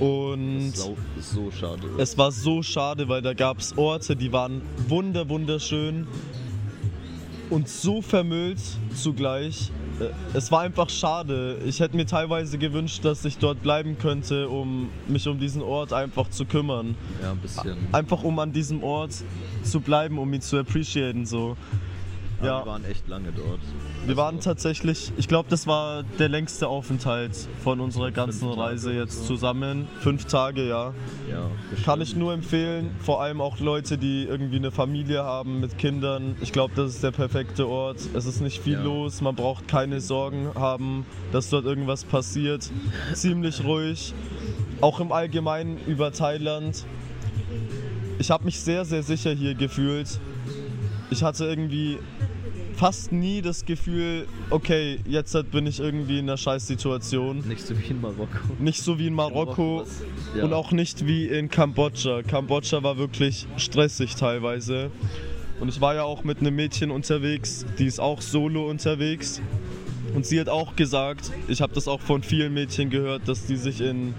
Und 0.00 0.72
Das 0.72 0.88
ist 1.18 1.32
so 1.32 1.50
schade. 1.50 1.82
es 1.98 2.18
war 2.18 2.32
so 2.32 2.62
schade, 2.62 3.08
weil 3.08 3.22
da 3.22 3.32
gab 3.34 3.58
es 3.58 3.76
Orte, 3.78 4.16
die 4.16 4.32
waren 4.32 4.62
wunder 4.88 5.28
wunderschön 5.28 6.06
und 7.50 7.68
so 7.68 8.02
vermüllt 8.02 8.58
zugleich. 8.94 9.70
Äh, 10.00 10.06
Es 10.36 10.50
war 10.50 10.60
einfach 10.62 10.90
schade. 10.90 11.58
Ich 11.66 11.78
hätte 11.78 11.94
mir 11.96 12.06
teilweise 12.06 12.58
gewünscht, 12.58 13.04
dass 13.04 13.24
ich 13.24 13.38
dort 13.38 13.62
bleiben 13.62 13.96
könnte, 13.98 14.48
um 14.48 14.88
mich 15.06 15.28
um 15.28 15.38
diesen 15.38 15.62
Ort 15.62 15.92
einfach 15.92 16.28
zu 16.30 16.44
kümmern. 16.46 16.96
ja, 17.22 17.30
ein 17.32 17.38
bisschen. 17.38 17.76
Einfach 17.92 18.24
um 18.24 18.38
an 18.38 18.52
diesem 18.52 18.82
Ort 18.82 19.12
zu 19.62 19.80
bleiben, 19.80 20.18
um 20.18 20.32
ihn 20.32 20.40
zu 20.40 20.58
appreciaten 20.58 21.26
so. 21.26 21.56
Ja. 22.44 22.60
Wir 22.60 22.66
waren 22.66 22.84
echt 22.84 23.08
lange 23.08 23.32
dort. 23.32 23.60
Wir 24.06 24.16
waren 24.16 24.36
Also, 24.36 24.50
tatsächlich, 24.50 25.12
ich 25.16 25.28
glaube, 25.28 25.48
das 25.48 25.66
war 25.66 26.02
der 26.18 26.28
längste 26.28 26.68
Aufenthalt 26.68 27.34
von 27.62 27.80
unserer 27.80 28.10
ganzen 28.10 28.48
Reise 28.50 28.92
jetzt 28.92 29.20
so. 29.20 29.34
zusammen. 29.34 29.88
Fünf 30.00 30.26
Tage, 30.26 30.68
ja. 30.68 30.92
Ja, 31.30 31.50
Kann 31.84 32.00
ich 32.00 32.14
nur 32.16 32.32
empfehlen, 32.34 32.90
vor 33.00 33.22
allem 33.22 33.40
auch 33.40 33.60
Leute, 33.60 33.96
die 33.98 34.24
irgendwie 34.24 34.56
eine 34.56 34.70
Familie 34.70 35.24
haben 35.24 35.60
mit 35.60 35.78
Kindern. 35.78 36.36
Ich 36.40 36.52
glaube, 36.52 36.74
das 36.76 36.90
ist 36.96 37.02
der 37.02 37.12
perfekte 37.12 37.66
Ort. 37.66 37.98
Es 38.14 38.26
ist 38.26 38.40
nicht 38.40 38.60
viel 38.62 38.74
Ja. 38.74 38.82
los, 38.82 39.20
man 39.20 39.34
braucht 39.34 39.66
keine 39.68 40.00
Sorgen 40.00 40.50
haben, 40.54 41.06
dass 41.32 41.48
dort 41.50 41.64
irgendwas 41.64 42.04
passiert. 42.04 42.70
Ziemlich 43.14 43.64
ruhig. 43.64 44.12
Auch 44.80 45.00
im 45.00 45.12
Allgemeinen 45.12 45.78
über 45.86 46.12
Thailand. 46.12 46.84
Ich 48.18 48.30
habe 48.30 48.44
mich 48.44 48.60
sehr, 48.60 48.84
sehr 48.84 49.02
sicher 49.02 49.32
hier 49.32 49.54
gefühlt. 49.54 50.20
Ich 51.10 51.22
hatte 51.22 51.44
irgendwie 51.46 51.98
fast 52.84 53.12
nie 53.12 53.40
das 53.40 53.64
Gefühl, 53.64 54.26
okay, 54.50 54.98
jetzt 55.06 55.34
bin 55.50 55.66
ich 55.66 55.80
irgendwie 55.80 56.18
in 56.18 56.28
einer 56.28 56.36
Scheißsituation. 56.36 57.38
Nicht 57.48 57.66
so 57.66 57.78
wie 57.80 57.86
in 57.86 57.98
Marokko. 58.02 58.38
Nicht 58.58 58.82
so 58.82 58.98
wie 58.98 59.06
in 59.06 59.14
Marokko 59.14 59.80
was- 59.80 60.02
ja. 60.36 60.44
und 60.44 60.52
auch 60.52 60.70
nicht 60.70 61.06
wie 61.06 61.24
in 61.24 61.48
Kambodscha. 61.48 62.20
Kambodscha 62.20 62.82
war 62.82 62.98
wirklich 62.98 63.46
stressig 63.56 64.16
teilweise. 64.16 64.90
Und 65.60 65.70
ich 65.70 65.80
war 65.80 65.94
ja 65.94 66.02
auch 66.02 66.24
mit 66.24 66.40
einem 66.40 66.56
Mädchen 66.56 66.90
unterwegs, 66.90 67.64
die 67.78 67.86
ist 67.86 68.00
auch 68.00 68.20
solo 68.20 68.68
unterwegs. 68.68 69.40
Und 70.14 70.26
sie 70.26 70.38
hat 70.38 70.50
auch 70.50 70.76
gesagt, 70.76 71.32
ich 71.48 71.62
habe 71.62 71.72
das 71.72 71.88
auch 71.88 72.02
von 72.02 72.22
vielen 72.22 72.52
Mädchen 72.52 72.90
gehört, 72.90 73.28
dass 73.28 73.46
die 73.46 73.56
sich 73.56 73.80
in 73.80 74.12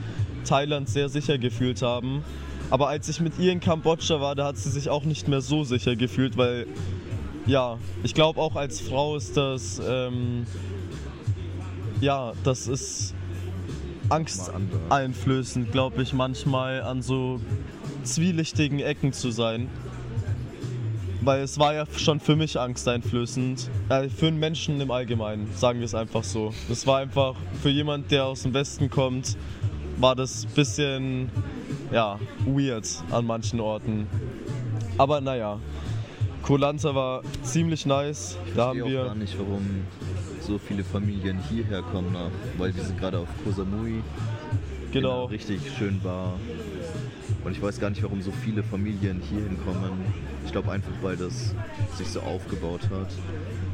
Thailand 0.44 0.90
sehr 0.90 1.10
sicher 1.10 1.38
gefühlt 1.38 1.84
haben. 1.84 2.24
Aber 2.72 2.88
als 2.88 3.10
ich 3.10 3.20
mit 3.20 3.38
ihr 3.38 3.52
in 3.52 3.60
Kambodscha 3.60 4.20
war, 4.20 4.34
da 4.34 4.48
hat 4.48 4.58
sie 4.58 4.72
sich 4.72 4.90
auch 4.90 5.04
nicht 5.04 5.28
mehr 5.28 5.42
so 5.42 5.64
sicher 5.64 5.96
gefühlt, 5.96 6.36
weil 6.36 6.66
ja, 7.46 7.78
ich 8.04 8.14
glaube 8.14 8.40
auch 8.40 8.56
als 8.56 8.82
Frau 8.82 9.16
ist 9.16 9.38
das, 9.38 9.82
ähm, 9.86 10.46
ja, 12.02 12.34
das 12.44 12.68
ist 12.68 13.14
Angst 14.10 14.48
Mal 14.48 14.56
anders. 14.56 14.92
einflößend, 14.92 15.72
glaube 15.72 16.02
ich, 16.04 16.14
manchmal 16.14 16.82
an 16.82 17.02
so 17.02 17.40
zwielichtigen 18.04 18.80
Ecken 18.80 19.14
zu 19.14 19.32
sein. 19.32 19.70
Weil 21.22 21.42
es 21.42 21.58
war 21.58 21.74
ja 21.74 21.86
schon 21.98 22.20
für 22.20 22.36
mich 22.36 22.60
angsteinflößend. 22.60 23.70
Äh, 23.90 24.10
für 24.10 24.28
einen 24.28 24.38
Menschen 24.38 24.80
im 24.80 24.92
Allgemeinen, 24.92 25.50
sagen 25.56 25.80
wir 25.80 25.86
es 25.86 25.96
einfach 25.96 26.24
so. 26.24 26.54
Das 26.70 26.86
war 26.86 27.00
einfach 27.00 27.36
für 27.64 27.70
jemand, 27.70 28.12
der 28.12 28.26
aus 28.26 28.44
dem 28.44 28.54
Westen 28.54 28.92
kommt, 28.92 29.36
war 29.98 30.16
das 30.16 30.46
ein 30.46 30.52
bisschen, 30.54 31.32
ja, 31.92 32.20
weird 32.46 32.88
an 33.10 33.26
manchen 33.26 33.60
Orten. 33.60 34.08
Aber 35.00 35.20
naja, 35.20 35.60
Kolanta 36.46 36.94
war 36.94 37.22
ziemlich 37.42 37.88
nice. 37.88 38.38
Da 38.56 38.68
haben 38.68 38.78
verstehe 38.80 38.84
auch 38.84 39.04
wir. 39.04 39.10
gar 39.10 39.16
nicht, 39.16 39.36
warum 39.40 39.66
so 40.42 40.60
viele 40.60 40.84
Familien 40.84 41.40
hierher 41.50 41.82
kommen, 41.82 42.14
nach, 42.14 42.30
weil 42.60 42.76
wir 42.76 42.84
sind 42.84 43.00
gerade 43.00 43.18
auf 43.18 43.28
Koh 43.44 43.52
Samui. 43.52 44.04
Genau. 44.92 45.26
Richtig 45.26 45.60
schön 45.76 46.00
Bar. 46.02 46.34
Und 47.44 47.52
ich 47.52 47.60
weiß 47.62 47.80
gar 47.80 47.90
nicht, 47.90 48.04
warum 48.04 48.22
so 48.22 48.32
viele 48.32 48.62
Familien 48.62 49.22
hierhin 49.28 49.58
kommen. 49.66 50.06
Ich 50.46 50.52
glaube 50.52 50.72
einfach, 50.72 50.92
weil 51.02 51.18
das 51.18 51.56
sich 51.98 52.08
so 52.10 52.20
aufgebaut 52.22 52.82
hat. 52.92 53.10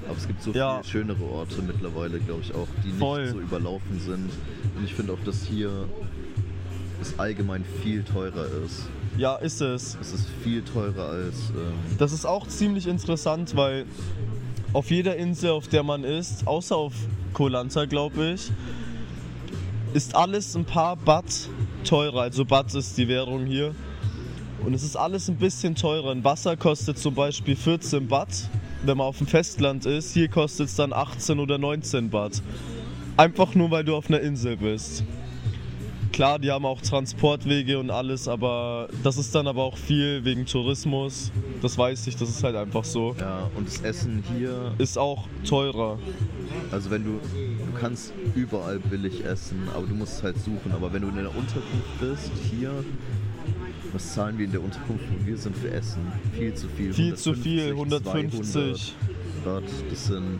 Aber 0.07 0.17
es 0.17 0.25
gibt 0.25 0.41
so 0.41 0.51
Ja. 0.51 0.79
viele 0.81 0.91
schönere 1.03 1.23
Orte 1.25 1.61
mittlerweile, 1.61 2.19
glaube 2.19 2.41
ich 2.41 2.55
auch, 2.55 2.67
die 2.85 2.87
nicht 2.87 2.99
Voll. 2.99 3.27
so 3.27 3.39
überlaufen 3.39 3.99
sind. 3.99 4.29
Und 4.77 4.85
ich 4.85 4.93
finde 4.95 5.11
auch, 5.11 5.23
dass 5.25 5.43
hier 5.43 5.69
es 7.01 7.19
allgemein 7.19 7.65
viel 7.83 8.03
teurer 8.03 8.45
ist. 8.65 8.87
Ja, 9.17 9.35
ist 9.35 9.61
es. 9.61 9.97
Es 9.99 10.13
ist 10.13 10.27
viel 10.43 10.61
teurer 10.61 11.09
als 11.09 11.49
ähm, 11.49 11.73
Das 11.97 12.13
ist 12.13 12.25
auch 12.25 12.47
ziemlich 12.47 12.87
interessant, 12.87 13.55
weil 13.55 13.85
auf 14.73 14.89
jeder 14.89 15.17
Insel, 15.17 15.51
auf 15.51 15.67
der 15.67 15.83
man 15.83 16.03
ist, 16.03 16.47
außer 16.47 16.75
auf 16.75 16.93
Kolanta, 17.33 17.85
glaube 17.85 18.33
ich, 18.35 18.51
ist 19.93 20.15
alles 20.15 20.55
ein 20.55 20.63
paar 20.63 20.95
Baht 20.95 21.49
teurer. 21.83 22.21
Also 22.21 22.45
Baht 22.45 22.73
ist 22.73 22.97
die 22.97 23.07
Währung 23.07 23.45
hier. 23.45 23.75
Und 24.65 24.73
es 24.73 24.83
ist 24.83 24.95
alles 24.95 25.27
ein 25.27 25.37
bisschen 25.37 25.75
teurer. 25.75 26.11
Ein 26.11 26.23
Wasser 26.23 26.55
kostet 26.55 26.97
zum 26.97 27.15
Beispiel 27.15 27.55
14 27.55 28.07
Baht, 28.07 28.49
wenn 28.85 28.97
man 28.97 29.07
auf 29.07 29.17
dem 29.17 29.27
Festland 29.27 29.85
ist. 29.85 30.13
Hier 30.13 30.29
kostet 30.29 30.67
es 30.67 30.75
dann 30.75 30.93
18 30.93 31.39
oder 31.39 31.57
19 31.57 32.09
Baht. 32.09 32.41
Einfach 33.17 33.55
nur, 33.55 33.71
weil 33.71 33.83
du 33.83 33.95
auf 33.95 34.07
einer 34.07 34.21
Insel 34.21 34.55
bist. 34.57 35.03
Klar, 36.11 36.39
die 36.39 36.51
haben 36.51 36.65
auch 36.65 36.81
Transportwege 36.81 37.79
und 37.79 37.89
alles, 37.89 38.27
aber 38.27 38.89
das 39.01 39.17
ist 39.17 39.33
dann 39.33 39.47
aber 39.47 39.63
auch 39.63 39.77
viel 39.77 40.23
wegen 40.25 40.45
Tourismus. 40.45 41.31
Das 41.61 41.77
weiß 41.77 42.05
ich, 42.07 42.17
das 42.17 42.29
ist 42.29 42.43
halt 42.43 42.55
einfach 42.55 42.83
so. 42.83 43.15
ja 43.19 43.49
und 43.55 43.67
das 43.67 43.81
Essen 43.81 44.23
hier 44.35 44.73
Ist 44.77 44.97
auch 44.97 45.27
teurer. 45.47 45.97
Also 46.71 46.91
wenn 46.91 47.03
du, 47.05 47.11
du 47.11 47.79
kannst 47.79 48.13
überall 48.35 48.79
billig 48.79 49.23
essen, 49.23 49.67
aber 49.73 49.87
du 49.87 49.95
musst 49.95 50.17
es 50.17 50.23
halt 50.23 50.37
suchen. 50.37 50.71
Aber 50.73 50.91
wenn 50.91 51.01
du 51.01 51.07
in 51.07 51.17
einer 51.17 51.35
Unterkunft 51.35 51.99
bist, 51.99 52.31
hier, 52.49 52.71
was 53.93 54.13
zahlen 54.13 54.37
wir 54.37 54.45
in 54.45 54.51
der 54.51 54.61
Unterkunft, 54.61 55.05
wo 55.11 55.25
wir 55.25 55.37
sind 55.37 55.55
für 55.57 55.71
Essen? 55.71 56.01
Viel 56.37 56.53
zu 56.53 56.67
viel. 56.67 56.93
Viel 56.93 57.15
zu 57.15 57.33
viel, 57.33 57.69
150, 57.69 58.13
150. 58.13 58.95
200 59.43 59.63
Baht, 59.63 59.63
das 59.89 60.05
sind 60.05 60.39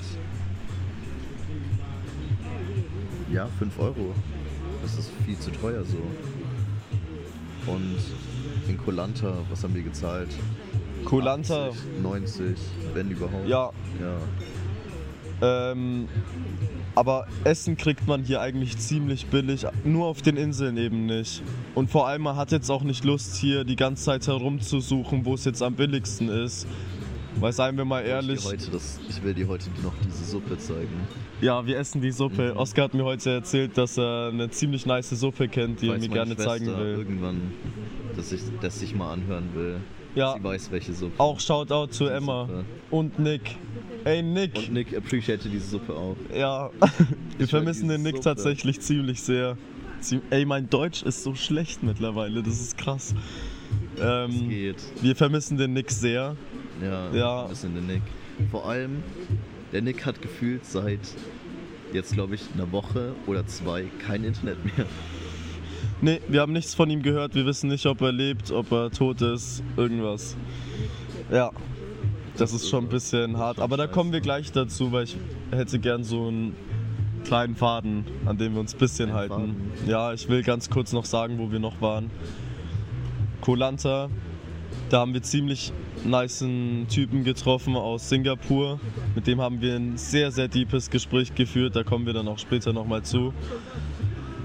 ja 3.31 3.47
5 3.57 3.79
Euro. 3.79 4.13
Das 4.81 4.97
ist 4.97 5.11
viel 5.25 5.37
zu 5.37 5.51
teuer 5.51 5.83
so. 5.83 5.97
Und 7.71 7.97
In 8.67 8.77
Kolanta, 8.77 9.33
was 9.49 9.63
haben 9.63 9.73
die 9.73 9.83
gezahlt? 9.83 10.29
Kolanta, 11.05 11.69
80, 11.69 11.81
90, 12.01 12.57
wenn 12.93 13.11
überhaupt. 13.11 13.47
ja, 13.47 13.71
Ja, 13.99 14.17
ähm, 15.71 16.07
aber 16.93 17.27
Essen 17.43 17.77
kriegt 17.77 18.07
man 18.07 18.23
hier 18.23 18.41
eigentlich 18.41 18.77
ziemlich 18.77 19.25
billig, 19.27 19.65
nur 19.83 20.07
auf 20.07 20.21
den 20.21 20.37
Inseln 20.37 20.77
eben 20.77 21.05
nicht. 21.05 21.41
Und 21.73 21.89
vor 21.89 22.07
allem, 22.07 22.23
man 22.23 22.35
hat 22.35 22.51
jetzt 22.51 22.69
auch 22.69 22.83
nicht 22.83 23.03
Lust, 23.05 23.37
hier 23.37 23.63
die 23.63 23.75
ganze 23.75 24.03
Zeit 24.03 24.27
herumzusuchen, 24.27 25.25
wo 25.25 25.33
es 25.33 25.45
jetzt 25.45 25.63
am 25.63 25.73
billigsten 25.73 26.29
ist. 26.29 26.67
Weil 27.39 27.53
seien 27.53 27.77
wir 27.77 27.85
mal 27.85 28.03
Ich, 28.03 28.09
ehrlich, 28.09 28.43
will 28.45 28.57
dir 28.57 28.63
heute 28.65 28.71
das, 28.71 28.99
ich 29.09 29.23
will 29.23 29.33
dir 29.33 29.47
heute 29.47 29.65
noch 29.83 29.93
diese 30.05 30.25
Suppe 30.25 30.57
zeigen. 30.57 30.89
ja, 31.41 31.65
wir 31.65 31.77
essen 31.79 32.01
die 32.01 32.11
Suppe. 32.11 32.51
Mhm. 32.51 32.57
Oskar 32.57 32.85
hat 32.85 32.93
mir 32.93 33.03
heute 33.03 33.31
erzählt, 33.31 33.77
dass 33.77 33.97
er 33.97 34.29
eine 34.31 34.49
ziemlich 34.49 34.85
nice 34.85 35.09
Suppe 35.11 35.47
kennt, 35.47 35.81
die 35.81 35.87
er 35.87 35.93
Weiß 35.95 36.01
mir 36.01 36.09
meine 36.09 36.35
gerne 36.35 36.37
zeigen 36.37 36.65
Schwester 36.65 36.79
will. 36.83 36.97
Irgendwann, 36.97 37.41
dass 38.15 38.31
ich 38.31 38.41
das 38.61 38.79
sich 38.79 38.93
mal 38.95 39.13
anhören 39.13 39.49
will. 39.55 39.77
Ja, 40.13 40.35
Sie 40.37 40.43
weiß, 40.43 40.71
welche 40.71 40.91
Suppe. 40.93 41.13
auch 41.19 41.39
Shoutout 41.39 41.87
zu 41.93 42.03
Diese 42.03 42.15
Emma 42.15 42.45
Suppe. 42.47 42.65
und 42.91 43.17
Nick. 43.17 43.55
Ey, 44.03 44.21
Nick! 44.21 44.55
Und 44.57 44.73
Nick 44.73 44.95
appreciate 44.97 45.47
diese 45.47 45.67
Suppe 45.69 45.93
auch. 45.95 46.17
Ja, 46.35 46.69
wir 47.37 47.45
Ich 47.45 47.49
vermissen 47.49 47.87
den 47.87 48.01
Nick 48.03 48.17
Suppe. 48.17 48.25
tatsächlich 48.25 48.81
ziemlich 48.81 49.21
sehr. 49.21 49.57
Ey, 50.31 50.45
mein 50.45 50.69
Deutsch 50.69 51.03
ist 51.03 51.23
so 51.23 51.33
schlecht 51.35 51.81
mittlerweile, 51.83 52.43
das 52.43 52.59
ist 52.59 52.77
krass. 52.77 53.15
Ähm, 54.01 54.49
geht. 54.49 54.77
wir 55.01 55.15
vermissen 55.15 55.57
den 55.57 55.73
Nick 55.73 55.91
sehr. 55.91 56.35
Ja, 56.81 57.09
Ja. 57.13 57.43
ein 57.43 57.49
bisschen 57.49 57.73
der 57.73 57.83
Nick. 57.83 58.01
Vor 58.49 58.67
allem, 58.67 59.03
der 59.71 59.81
Nick 59.81 60.05
hat 60.05 60.21
gefühlt 60.21 60.65
seit 60.65 60.99
jetzt, 61.93 62.13
glaube 62.13 62.35
ich, 62.35 62.41
einer 62.55 62.71
Woche 62.71 63.13
oder 63.27 63.45
zwei 63.45 63.85
kein 64.05 64.23
Internet 64.23 64.63
mehr. 64.65 64.85
Nee, 66.01 66.19
wir 66.27 66.41
haben 66.41 66.53
nichts 66.53 66.73
von 66.73 66.89
ihm 66.89 67.03
gehört, 67.03 67.35
wir 67.35 67.45
wissen 67.45 67.69
nicht, 67.69 67.85
ob 67.85 68.01
er 68.01 68.11
lebt, 68.11 68.49
ob 68.51 68.71
er 68.71 68.89
tot 68.89 69.21
ist, 69.21 69.61
irgendwas. 69.77 70.35
Ja, 71.31 71.51
das 72.37 72.53
ist 72.53 72.69
schon 72.69 72.85
ein 72.85 72.89
bisschen 72.89 73.37
hart. 73.37 73.59
Aber 73.59 73.77
da 73.77 73.85
kommen 73.85 74.11
wir 74.11 74.21
gleich 74.21 74.51
dazu, 74.51 74.91
weil 74.91 75.03
ich 75.03 75.17
hätte 75.51 75.77
gern 75.77 76.03
so 76.03 76.27
einen 76.29 76.55
kleinen 77.25 77.55
Faden, 77.55 78.05
an 78.25 78.37
dem 78.39 78.53
wir 78.53 78.61
uns 78.61 78.73
ein 78.73 78.79
bisschen 78.79 79.13
halten. 79.13 79.55
Ja, 79.85 80.11
ich 80.13 80.27
will 80.27 80.41
ganz 80.41 80.69
kurz 80.71 80.91
noch 80.91 81.05
sagen, 81.05 81.37
wo 81.37 81.51
wir 81.51 81.59
noch 81.59 81.79
waren. 81.81 82.09
Kolanta, 83.41 84.09
da 84.91 84.99
haben 84.99 85.13
wir 85.13 85.21
ziemlich 85.21 85.71
nicen 86.03 86.85
Typen 86.89 87.23
getroffen 87.23 87.75
aus 87.77 88.09
Singapur. 88.09 88.79
Mit 89.15 89.25
dem 89.25 89.39
haben 89.39 89.61
wir 89.61 89.75
ein 89.75 89.97
sehr, 89.97 90.31
sehr 90.31 90.49
deepes 90.49 90.89
Gespräch 90.89 91.33
geführt. 91.33 91.75
Da 91.75 91.83
kommen 91.83 92.05
wir 92.05 92.13
dann 92.13 92.27
auch 92.27 92.39
später 92.39 92.73
nochmal 92.73 93.03
zu. 93.03 93.33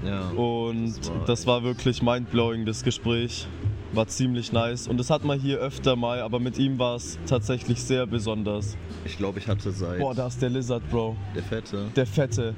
Ja. 0.05 0.29
Und 0.29 0.97
Das 0.97 1.09
war 1.09 1.25
das 1.25 1.47
war 1.47 1.63
wirklich 1.63 2.01
mindblowing, 2.01 2.65
das 2.65 2.83
Gespräch. 2.83 3.45
War 3.93 4.07
ziemlich 4.07 4.51
nice. 4.53 4.87
Und 4.87 4.97
das 4.97 5.09
hat 5.09 5.23
man 5.25 5.39
hier 5.39 5.57
öfter 5.59 5.95
mal, 5.95 6.21
aber 6.21 6.39
mit 6.39 6.57
ihm 6.57 6.77
war 6.77 6.95
es 6.95 7.17
tatsächlich 7.25 7.81
sehr 7.81 8.05
besonders. 8.05 8.77
Ich 9.05 9.17
glaube, 9.17 9.39
ich 9.39 9.47
hatte 9.47 9.71
seit 9.71 9.99
Boah, 9.99 10.13
da 10.13 10.27
ist 10.27 10.41
der 10.41 10.49
Lizard, 10.49 10.89
Bro. 10.89 11.15
der 11.35 11.43
Fette. 11.43 11.85
Der 11.95 12.05
Fette. 12.05 12.53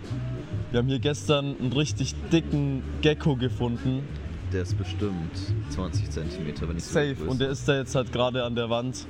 Wir 0.71 0.79
haben 0.79 0.87
hier 0.87 0.99
gestern 0.99 1.55
einen 1.59 1.73
richtig 1.73 2.13
dicken 2.31 2.83
Gecko 3.01 3.35
gefunden. 3.35 4.03
Der 4.51 4.63
ist 4.63 4.77
bestimmt 4.77 5.31
20 5.69 6.09
Zentimeter, 6.09 6.67
wenn 6.67 6.79
sogar 6.79 7.03
Safe. 7.03 7.15
größer. 7.15 7.31
Und 7.31 7.39
der 7.41 7.49
ist 7.49 7.67
da 7.67 7.77
jetzt 7.77 7.93
halt 7.95 8.11
gerade 8.11 8.43
an 8.43 8.55
der 8.55 8.69
Wand. 8.69 9.05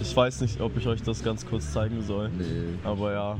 Ich 0.00 0.16
weiß 0.16 0.40
nicht, 0.42 0.60
ob 0.60 0.76
ich 0.76 0.86
euch 0.86 1.02
das 1.02 1.22
ganz 1.22 1.44
kurz 1.44 1.72
zeigen 1.72 2.02
soll. 2.02 2.30
Nee. 2.30 2.44
Aber 2.84 3.12
ja. 3.12 3.38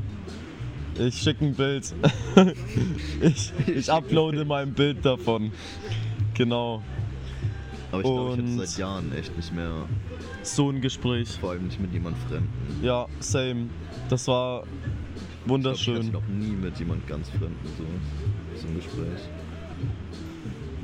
Ich 0.99 1.15
schicke 1.15 1.45
ein 1.45 1.55
Bild. 1.55 1.93
ich, 3.21 3.53
ich 3.67 3.91
uploade 3.91 4.43
mal 4.45 4.63
ein 4.63 4.73
Bild 4.73 5.03
davon. 5.05 5.51
Genau. 6.33 6.83
Aber 7.91 8.01
ich 8.01 8.03
glaube, 8.07 8.41
ich 8.41 8.57
hatte 8.57 8.67
seit 8.67 8.77
Jahren 8.77 9.15
echt 9.15 9.35
nicht 9.35 9.53
mehr, 9.55 9.71
So 10.43 10.69
ein 10.69 10.81
Gespräch. 10.81 11.29
vor 11.39 11.51
allem 11.51 11.65
nicht 11.67 11.79
mit 11.79 11.91
jemand 11.93 12.17
Fremden. 12.27 12.49
Ja, 12.83 13.07
same. 13.19 13.69
Das 14.09 14.27
war 14.27 14.63
Ich 14.63 14.67
glaube, 14.67 15.43
ich 15.43 15.49
wunderschön. 15.49 15.97
hatte 15.97 16.11
noch 16.11 16.27
nie 16.27 16.51
mit 16.55 16.77
jemand 16.77 17.07
ganz 17.07 17.29
Fremden 17.29 17.55
so, 17.77 17.83
so 18.61 18.67
ein 18.67 18.75
Gespräch. 18.75 19.21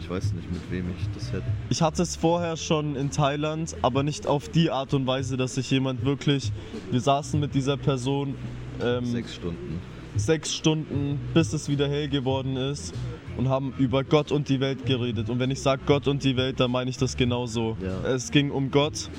Ich 0.05 0.11
weiß 0.11 0.33
nicht, 0.33 0.51
mit 0.51 0.61
wem 0.69 0.85
ich 0.99 1.07
das 1.15 1.31
hätte. 1.33 1.45
Ich 1.69 1.81
hatte 1.81 2.03
es 2.03 2.15
vorher 2.15 2.57
schon 2.57 2.95
in 2.95 3.09
Thailand, 3.09 3.75
aber 3.81 4.03
nicht 4.03 4.27
auf 4.27 4.49
die 4.49 4.69
Art 4.69 4.93
und 4.93 5.07
Weise, 5.07 5.35
dass 5.35 5.55
sich 5.55 5.71
jemand 5.71 6.05
wirklich. 6.05 6.51
Wir 6.91 7.01
saßen 7.01 7.39
mit 7.39 7.55
dieser 7.55 7.75
Person 7.75 8.35
ähm, 8.83 9.03
Sechs 9.03 9.33
Stunden. 9.33 9.79
sechs 10.15 10.53
Stunden, 10.53 11.19
bis 11.33 11.53
es 11.53 11.69
wieder 11.69 11.87
hell 11.89 12.07
geworden 12.07 12.55
ist 12.55 12.93
und 13.35 13.49
haben 13.49 13.73
über 13.79 14.03
Gott 14.03 14.31
und 14.31 14.47
die 14.47 14.59
Welt 14.59 14.85
geredet. 14.85 15.27
Und 15.31 15.39
wenn 15.39 15.49
ich 15.49 15.59
sage 15.61 15.81
Gott 15.87 16.07
und 16.07 16.23
die 16.23 16.37
Welt, 16.37 16.59
dann 16.59 16.69
meine 16.69 16.91
ich 16.91 16.97
das 16.97 17.17
genauso. 17.17 17.75
Ja. 17.81 18.07
Es 18.07 18.29
ging 18.29 18.51
um 18.51 18.69
Gott 18.69 19.09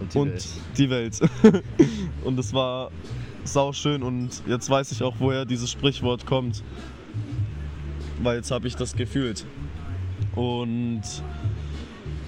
Und 0.00 0.14
die 0.14 0.18
und 0.18 0.30
Welt. 0.30 0.46
die 0.78 0.88
Welt. 0.90 1.20
und 2.24 2.38
es 2.38 2.54
war 2.54 2.90
sau 3.44 3.74
schön 3.74 4.02
und 4.02 4.42
jetzt 4.46 4.70
weiß 4.70 4.90
ich 4.92 5.02
auch, 5.02 5.16
woher 5.18 5.44
dieses 5.44 5.70
Sprichwort 5.70 6.24
kommt. 6.24 6.62
Weil 8.22 8.36
jetzt 8.38 8.50
habe 8.50 8.66
ich 8.68 8.74
das 8.74 8.96
gefühlt. 8.96 9.44
Und 10.34 11.02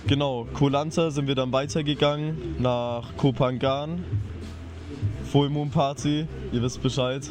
genau, 0.07 0.47
Kolanta 0.55 1.11
sind 1.11 1.26
wir 1.26 1.34
dann 1.34 1.53
weitergegangen 1.53 2.57
nach 2.59 3.16
Kopangan. 3.16 4.05
Full 5.32 5.51
Moon 5.51 5.70
Party, 5.70 6.26
ihr 6.53 6.62
wisst 6.62 6.82
Bescheid. 6.82 7.28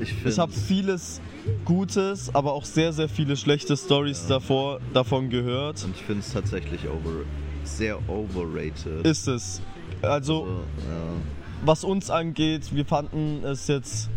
Ich, 0.00 0.24
Ich 0.24 0.38
habe 0.38 0.52
vieles 0.52 1.20
Gutes, 1.64 2.34
aber 2.34 2.52
auch 2.52 2.64
sehr, 2.64 2.92
sehr 2.92 3.08
viele 3.08 3.36
schlechte 3.36 3.76
Stories 3.76 4.26
davor, 4.26 4.80
davon 4.92 5.30
gehört. 5.30 5.84
Und 5.84 5.94
ich 5.94 6.02
finde 6.02 6.20
es 6.20 6.32
tatsächlich 6.32 6.88
over, 6.88 7.24
sehr 7.62 7.98
overrated. 8.08 9.04
Ist 9.06 9.28
es. 9.28 9.62
Also, 10.02 10.46
so, 10.46 10.50
ja. 10.50 11.64
was 11.64 11.84
uns 11.84 12.10
angeht, 12.10 12.74
wir 12.74 12.84
fanden 12.84 13.44
es 13.44 13.68
jetzt 13.68 14.10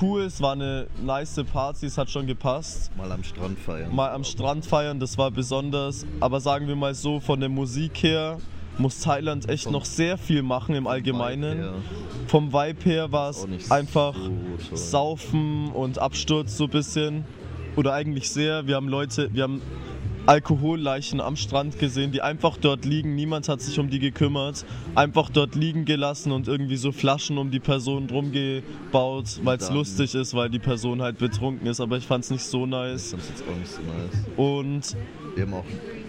cool, 0.00 0.22
es 0.22 0.40
war 0.40 0.52
eine 0.52 0.86
nice 1.02 1.40
Party, 1.52 1.86
es 1.86 1.98
hat 1.98 2.10
schon 2.10 2.26
gepasst. 2.26 2.90
Mal 2.96 3.10
am 3.12 3.24
Strand 3.24 3.58
feiern. 3.58 3.94
Mal 3.94 4.10
am 4.10 4.24
Strand 4.24 4.66
feiern, 4.66 5.00
das 5.00 5.18
war 5.18 5.30
besonders. 5.30 6.06
Aber 6.20 6.40
sagen 6.40 6.68
wir 6.68 6.76
mal 6.76 6.94
so, 6.94 7.20
von 7.20 7.40
der 7.40 7.48
Musik 7.48 8.02
her 8.02 8.38
muss 8.78 9.00
Thailand 9.00 9.48
echt 9.48 9.70
noch 9.70 9.84
sehr 9.84 10.18
viel 10.18 10.42
machen 10.42 10.74
im 10.74 10.86
Allgemeinen. 10.86 11.58
Vibe 11.58 11.74
Vom 12.26 12.52
Vibe 12.52 12.84
her 12.84 13.12
war 13.12 13.30
es 13.30 13.70
einfach 13.70 14.16
so. 14.70 14.76
Saufen 14.76 15.70
und 15.72 15.98
Absturz 15.98 16.56
so 16.56 16.64
ein 16.64 16.70
bisschen. 16.70 17.24
Oder 17.76 17.92
eigentlich 17.94 18.30
sehr. 18.30 18.66
Wir 18.66 18.76
haben 18.76 18.88
Leute, 18.88 19.28
wir 19.32 19.42
haben 19.44 19.60
Alkoholleichen 20.26 21.20
am 21.20 21.36
Strand 21.36 21.78
gesehen, 21.78 22.10
die 22.10 22.22
einfach 22.22 22.56
dort 22.56 22.84
liegen. 22.86 23.14
Niemand 23.14 23.48
hat 23.48 23.60
sich 23.60 23.78
um 23.78 23.90
die 23.90 23.98
gekümmert. 23.98 24.64
Einfach 24.94 25.28
dort 25.28 25.54
liegen 25.54 25.84
gelassen 25.84 26.32
und 26.32 26.48
irgendwie 26.48 26.76
so 26.76 26.92
Flaschen 26.92 27.36
um 27.36 27.50
die 27.50 27.60
Person 27.60 28.06
drum 28.06 28.32
gebaut, 28.32 29.40
weil 29.42 29.58
es 29.58 29.70
lustig 29.70 30.14
ist, 30.14 30.32
weil 30.34 30.48
die 30.48 30.58
Person 30.58 31.02
halt 31.02 31.18
betrunken 31.18 31.66
ist. 31.66 31.80
Aber 31.80 31.98
ich 31.98 32.06
fand 32.06 32.24
es 32.24 32.30
nicht 32.30 32.44
so 32.44 32.64
Ich 32.64 32.70
nice. 32.70 33.10
fand's 33.10 33.28
jetzt 33.28 33.44
auch 33.46 33.56
nicht 33.56 33.70
so 33.70 33.80
nice. 33.82 34.24
Und 34.36 34.96
Wir 35.36 35.42
haben 35.44 35.54
auch 35.54 35.64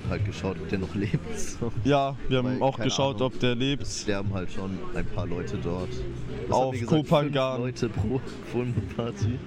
halt 0.09 0.24
geschaut, 0.26 0.55
ob 0.61 0.70
der 0.70 0.80
noch 0.80 0.95
lebt. 0.95 1.38
So. 1.39 1.72
ja, 1.84 2.16
wir 2.30 2.38
haben 2.38 2.59
Weil, 2.59 2.61
auch 2.61 2.80
geschaut, 2.80 3.16
Ahnung. 3.18 3.28
ob 3.34 3.39
der 3.39 3.51
Es 3.53 3.57
lebt. 3.59 3.88
sterben 3.88 4.34
halt 4.34 4.51
schon 4.51 4.78
ein 4.95 5.05
paar 5.07 5.26
Leute 5.28 5.57
dort. 5.61 5.89
Was 6.47 6.55
Auf 6.57 6.72
gesagt? 6.74 6.89
Kopangan. 6.89 7.59
Leute 7.59 7.89
pro 7.89 8.22
Party. 8.95 9.39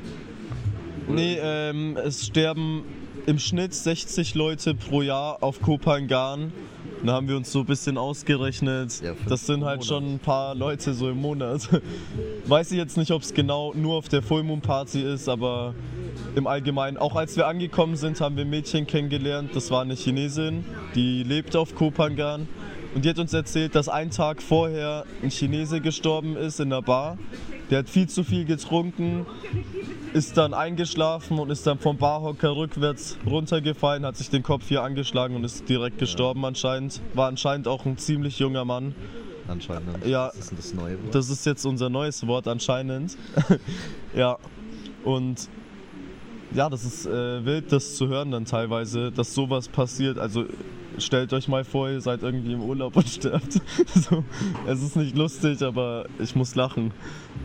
Nee, 1.09 1.39
ähm, 1.41 1.97
es 1.97 2.27
sterben 2.27 2.85
im 3.27 3.39
Schnitt 3.39 3.75
60 3.75 4.35
Leute 4.35 4.75
pro 4.75 5.03
Jahr 5.03 5.43
auf 5.43 5.61
Kopangan. 5.61 6.53
Da 7.05 7.13
haben 7.13 7.29
wir 7.29 7.37
uns 7.37 7.51
so 7.53 7.61
ein 7.61 7.67
bisschen 7.67 7.97
ausgerechnet. 7.97 9.01
Ja, 9.03 9.13
das 9.29 9.47
sind 9.47 9.65
halt 9.65 9.81
Monat. 9.81 9.87
schon 9.87 10.15
ein 10.15 10.19
paar 10.19 10.55
Leute 10.55 10.93
so 10.93 11.09
im 11.09 11.21
Monat. 11.21 11.69
Weiß 12.47 12.73
ich 12.73 12.79
jetzt 12.79 12.97
nicht, 12.97 13.11
ob 13.11 13.23
es 13.23 13.33
genau 13.33 13.73
nur 13.75 13.97
auf 13.97 14.09
der 14.09 14.21
Full 14.23 14.43
Moon 14.43 14.61
Party 14.61 15.01
ist, 15.03 15.29
aber 15.29 15.75
im 16.35 16.47
Allgemeinen. 16.47 16.97
Auch 16.97 17.17
als 17.17 17.37
wir 17.37 17.47
angekommen 17.47 17.97
sind, 17.97 18.21
haben 18.21 18.37
wir 18.37 18.45
ein 18.45 18.51
Mädchen 18.51 18.87
kennengelernt. 18.87 19.51
Das 19.55 19.71
war 19.71 19.83
eine 19.83 19.95
Chinesin, 19.95 20.65
die 20.95 21.23
lebt 21.23 21.57
auf 21.57 21.75
Kopangan. 21.75 22.49
Und 22.95 23.05
die 23.05 23.11
hat 23.11 23.19
uns 23.19 23.33
erzählt, 23.33 23.75
dass 23.75 23.89
ein 23.89 24.11
Tag 24.11 24.43
vorher 24.43 25.05
ein 25.23 25.31
Chinese 25.31 25.81
gestorben 25.81 26.37
ist 26.37 26.59
in 26.59 26.71
der 26.71 26.83
Bar. 26.83 27.19
Der 27.71 27.81
hat 27.81 27.89
viel 27.91 28.09
zu 28.09 28.25
viel 28.25 28.47
getrunken, 28.47 29.27
ist 30.15 30.37
dann 30.37 30.55
eingeschlafen 30.55 31.39
und 31.39 31.51
ist 31.51 31.67
dann 31.67 31.79
vom 31.79 31.97
Barhocker 31.97 32.57
rückwärts 32.57 33.19
runtergefallen, 33.27 34.05
hat 34.05 34.17
sich 34.17 34.31
den 34.31 34.43
Kopf 34.43 34.69
hier 34.69 34.83
angeschlagen 34.83 35.37
und 35.37 35.45
ist 35.45 35.69
direkt 35.69 35.99
gestorben 35.99 36.45
anscheinend. 36.45 37.01
War 37.15 37.29
anscheinend 37.29 37.69
auch 37.69 37.85
ein 37.85 37.99
ziemlich 37.99 38.39
junger 38.39 38.65
Mann. 38.65 38.95
Anscheinend. 39.47 40.05
Ja. 40.07 40.29
Was 40.29 40.53
ist 40.53 40.59
das 40.59 40.75
neue 40.75 41.03
Wort? 41.03 41.15
Das 41.15 41.31
ist 41.31 41.47
jetzt 41.47 41.65
unser 41.65 41.89
neues 41.89 42.27
Wort 42.27 42.49
anscheinend. 42.49 43.17
ja. 44.15 44.39
Und 45.05 45.49
ja, 46.55 46.69
das 46.69 46.85
ist 46.85 47.07
äh, 47.07 47.45
wild, 47.45 47.73
das 47.73 47.97
zu 47.97 48.09
hören 48.09 48.31
dann 48.31 48.45
teilweise, 48.45 49.13
dass 49.13 49.35
sowas 49.35 49.69
passiert. 49.69 50.19
Also 50.19 50.47
stellt 50.99 51.33
euch 51.33 51.49
mal 51.49 51.65
vor, 51.65 51.91
ihr 51.91 52.01
seid 52.01 52.23
irgendwie 52.23 52.53
im 52.53 52.63
Urlaub 52.63 52.97
und 52.97 53.09
sterbt. 53.09 53.61
so, 53.95 54.25
es 54.67 54.83
ist 54.83 54.97
nicht 54.97 55.17
lustig, 55.17 55.63
aber 55.63 56.07
ich 56.19 56.35
muss 56.35 56.55
lachen, 56.55 56.93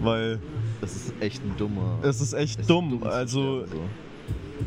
weil 0.02 0.40
das 0.82 0.96
ist 0.96 1.14
echt 1.20 1.44
ein 1.44 1.56
dummer. 1.58 2.00
es 2.02 2.22
ist 2.22 2.34
echt 2.34 2.56
es 2.56 2.62
ist 2.62 2.70
dumm. 2.70 3.04
Also 3.04 3.64
sterben, 3.64 3.90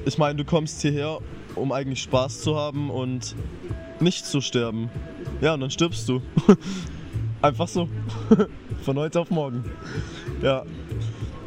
ich 0.04 0.18
meine, 0.18 0.36
du 0.36 0.44
kommst 0.44 0.82
hierher, 0.82 1.18
um 1.54 1.72
eigentlich 1.72 2.02
Spaß 2.02 2.42
zu 2.42 2.56
haben 2.56 2.90
und 2.90 3.34
nicht 4.00 4.26
zu 4.26 4.40
sterben. 4.40 4.90
Ja, 5.40 5.54
und 5.54 5.60
dann 5.60 5.70
stirbst 5.70 6.08
du. 6.08 6.20
Einfach 7.42 7.68
so. 7.68 7.88
Von 8.82 8.98
heute 8.98 9.20
auf 9.20 9.30
morgen. 9.30 9.64
Ja. 10.42 10.64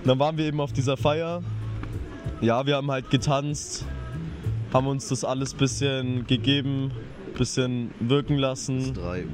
Dann 0.03 0.19
waren 0.19 0.37
wir 0.37 0.45
eben 0.45 0.59
auf 0.61 0.73
dieser 0.73 0.97
Feier. 0.97 1.41
Ja, 2.41 2.65
wir 2.65 2.75
haben 2.77 2.89
halt 2.89 3.09
getanzt, 3.09 3.85
haben 4.73 4.87
uns 4.87 5.09
das 5.09 5.25
alles 5.25 5.53
bisschen 5.53 6.25
gegeben, 6.27 6.91
bisschen 7.37 7.91
wirken 7.99 8.35
Bis 8.35 8.41
lassen. 8.41 8.93
3 8.93 9.23
Uhr. 9.23 9.27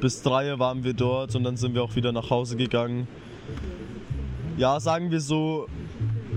Bis 0.00 0.22
drei 0.22 0.58
waren 0.58 0.84
wir 0.84 0.94
dort 0.94 1.34
und 1.34 1.44
dann 1.44 1.56
sind 1.56 1.74
wir 1.74 1.82
auch 1.82 1.96
wieder 1.96 2.12
nach 2.12 2.30
Hause 2.30 2.56
gegangen. 2.56 3.08
Ja, 4.56 4.78
sagen 4.80 5.10
wir 5.10 5.20
so, 5.20 5.66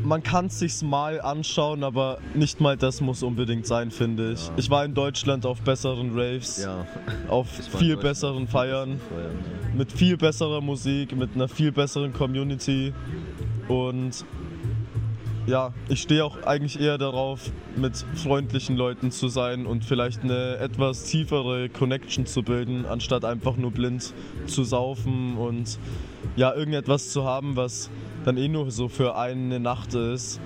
man 0.04 0.24
kann 0.24 0.46
es 0.48 0.60
sich 0.60 0.82
mal 0.82 1.20
anschauen, 1.22 1.84
aber 1.84 2.20
nicht 2.34 2.62
mal 2.62 2.78
das 2.78 3.02
muss 3.02 3.24
unbedingt 3.24 3.68
sein, 3.68 3.92
finde 3.92 4.34
ich. 4.34 4.48
Ja. 4.48 4.54
Ich 4.58 4.70
war 4.70 4.86
in 4.86 4.94
Deutschland 4.94 5.46
auf 5.46 5.62
besseren 5.62 6.12
Raves, 6.18 6.64
Ja. 6.64 6.86
auf 7.28 7.48
viel 7.78 7.98
besseren 7.98 8.48
Feiern, 8.48 8.98
besseren 8.98 9.40
Feiern, 9.40 9.78
mit 9.78 9.92
viel 9.92 10.18
besserer 10.18 10.62
Musik, 10.62 11.16
mit 11.16 11.36
einer 11.36 11.48
viel 11.48 11.72
besseren 11.72 12.14
Community 12.14 12.94
und 13.68 14.26
ja, 15.48 15.74
ich 15.90 16.02
stehe 16.02 16.26
auch 16.26 16.44
eigentlich 16.44 16.80
eher 16.80 16.98
darauf, 16.98 17.52
mit 17.76 18.06
freundlichen 18.16 18.76
Leuten 18.76 19.12
zu 19.12 19.28
sein 19.28 19.66
und 19.66 19.86
vielleicht 19.86 20.24
eine 20.24 20.58
etwas 20.58 21.04
tiefere 21.04 21.70
Connection 21.70 22.26
zu 22.26 22.42
bilden, 22.42 22.86
anstatt 22.86 23.26
einfach 23.26 23.56
nur 23.56 23.72
blind 23.72 24.14
zu 24.48 24.64
saufen 24.64 25.38
und 25.38 25.78
ja, 26.36 26.54
irgendetwas 26.54 27.12
zu 27.12 27.26
haben, 27.26 27.56
was 27.56 27.90
dann 28.24 28.38
eh 28.38 28.48
nur 28.48 28.72
so 28.72 28.88
für 28.88 29.16
eine 29.16 29.60
Nacht 29.60 29.94
ist. 29.94 30.40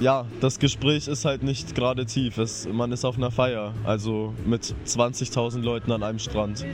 Ja, 0.00 0.26
das 0.40 0.60
Gespräch 0.60 1.08
ist 1.08 1.24
halt 1.24 1.42
nicht 1.42 1.74
gerade 1.74 2.06
tief. 2.06 2.38
Es, 2.38 2.68
man 2.70 2.92
ist 2.92 3.04
auf 3.04 3.16
einer 3.16 3.32
Feier, 3.32 3.74
also 3.84 4.32
mit 4.46 4.74
20.000 4.86 5.62
Leuten 5.62 5.90
an 5.90 6.04
einem 6.04 6.20
Strand. 6.20 6.64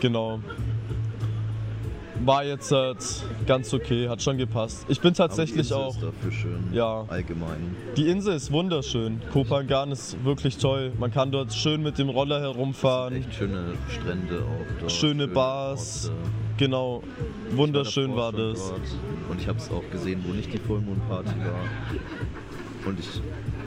Genau. 0.00 0.40
War 2.24 2.44
jetzt 2.44 2.70
halt 2.70 2.98
ganz 3.46 3.72
okay, 3.74 4.08
hat 4.08 4.22
schon 4.22 4.38
gepasst. 4.38 4.86
Ich 4.88 5.00
bin 5.00 5.12
tatsächlich 5.14 5.72
auch. 5.72 5.94
Ist 5.94 6.02
dafür 6.02 6.32
schön. 6.32 6.68
Ja. 6.72 7.04
Allgemein. 7.08 7.74
Die 7.96 8.08
Insel 8.08 8.36
ist 8.36 8.52
wunderschön. 8.52 9.20
Kopangan 9.32 9.90
ist 9.90 10.22
wirklich 10.24 10.58
toll. 10.58 10.92
Man 10.98 11.10
kann 11.12 11.32
dort 11.32 11.52
schön 11.52 11.82
mit 11.82 11.98
dem 11.98 12.08
Roller 12.08 12.40
herumfahren. 12.40 13.14
Echt 13.16 13.34
schöne 13.34 13.74
Strände 13.88 14.42
auch 14.42 14.80
dort. 14.80 14.92
Schöne 14.92 15.26
Bars. 15.26 16.10
Orte. 16.10 16.18
Genau. 16.58 17.02
Wunderschön 17.50 18.14
war 18.14 18.30
schon 18.30 18.50
das. 18.50 18.68
dort 18.68 18.80
Und 19.28 19.40
ich 19.40 19.48
habe 19.48 19.58
es 19.58 19.70
auch 19.70 19.82
gesehen, 19.90 20.22
wo 20.26 20.32
nicht 20.32 20.52
die 20.52 20.58
Vollmondparty 20.58 21.30
war. 21.40 22.88
Und 22.88 23.00
ich 23.00 23.08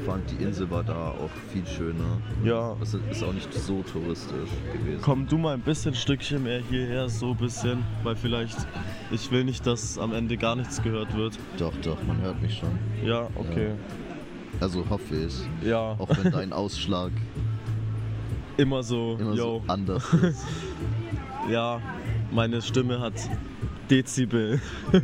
fand, 0.06 0.30
die 0.32 0.44
Insel 0.44 0.70
war 0.70 0.84
da 0.84 1.10
auch 1.10 1.30
viel 1.52 1.66
schöner. 1.66 2.22
Ja. 2.44 2.76
Es 2.82 2.94
ist 2.94 3.24
auch 3.24 3.34
nicht 3.34 3.52
so 3.54 3.82
touristisch 3.84 4.50
gewesen. 4.72 5.02
Komm 5.02 5.28
du 5.28 5.38
mal 5.38 5.56
ein 5.56 5.62
bisschen 5.62 5.94
Stückchen 5.96 6.44
mehr 6.44 6.62
hierher, 6.70 7.10
so 7.10 7.32
ein 7.32 7.38
bisschen, 7.38 7.84
weil 8.04 8.16
vielleicht, 8.16 8.56
ich 9.12 9.32
will 9.32 9.44
nicht, 9.44 9.66
dass 9.66 9.98
am 9.98 10.14
Ende 10.14 10.38
gar 10.38 10.56
nichts 10.56 10.82
gehört 10.82 11.16
wird. 11.16 11.38
Doch, 11.58 11.74
doch, 11.82 11.98
man 12.04 12.22
hört 12.22 12.42
mich 12.42 12.58
schon. 12.58 12.70
Ja, 13.04 13.28
okay. 13.36 13.72
Also 14.60 14.86
hoffe 14.90 15.16
ich. 15.16 15.68
Ja, 15.68 15.96
Auch 15.98 16.10
wenn 16.22 16.32
dein 16.32 16.54
Ausschlag 16.54 17.12
immer 18.58 18.84
so, 18.84 19.18
immer 19.20 19.36
so 19.36 19.64
anders 19.68 20.14
ist. 20.22 20.46
Ja, 21.50 21.82
meine 22.32 22.62
Stimme 22.62 23.00
hat 23.00 23.14
Dezibel. 23.90 24.62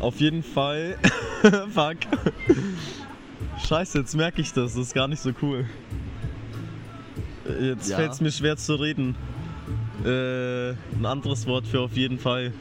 Auf 0.00 0.20
jeden 0.20 0.42
Fall. 0.42 0.96
Fuck. 1.70 1.96
Scheiße, 3.66 3.98
jetzt 3.98 4.14
merke 4.14 4.40
ich 4.40 4.52
das. 4.52 4.74
Das 4.74 4.86
ist 4.86 4.94
gar 4.94 5.08
nicht 5.08 5.20
so 5.20 5.32
cool. 5.42 5.66
Jetzt 7.60 7.88
Ja. 7.88 7.96
fällt 7.96 8.12
es 8.12 8.20
mir 8.20 8.30
schwer 8.30 8.56
zu 8.56 8.74
reden. 8.74 9.14
Äh, 10.04 10.70
ein 10.70 11.04
anderes 11.04 11.46
Wort 11.46 11.66
für 11.66 11.80
auf 11.80 11.96
jeden 11.96 12.18
Fall. 12.18 12.52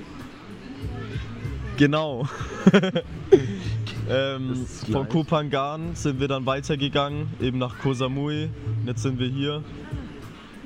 Genau. 1.77 2.27
ähm, 4.09 4.65
von 4.65 4.91
gleich. 4.91 5.09
Kopangan 5.09 5.95
sind 5.95 6.19
wir 6.19 6.27
dann 6.27 6.45
weitergegangen, 6.45 7.27
eben 7.39 7.59
nach 7.59 7.77
Koh 7.79 7.93
Samui. 7.93 8.49
Jetzt 8.85 9.03
sind 9.03 9.19
wir 9.19 9.27
hier 9.27 9.63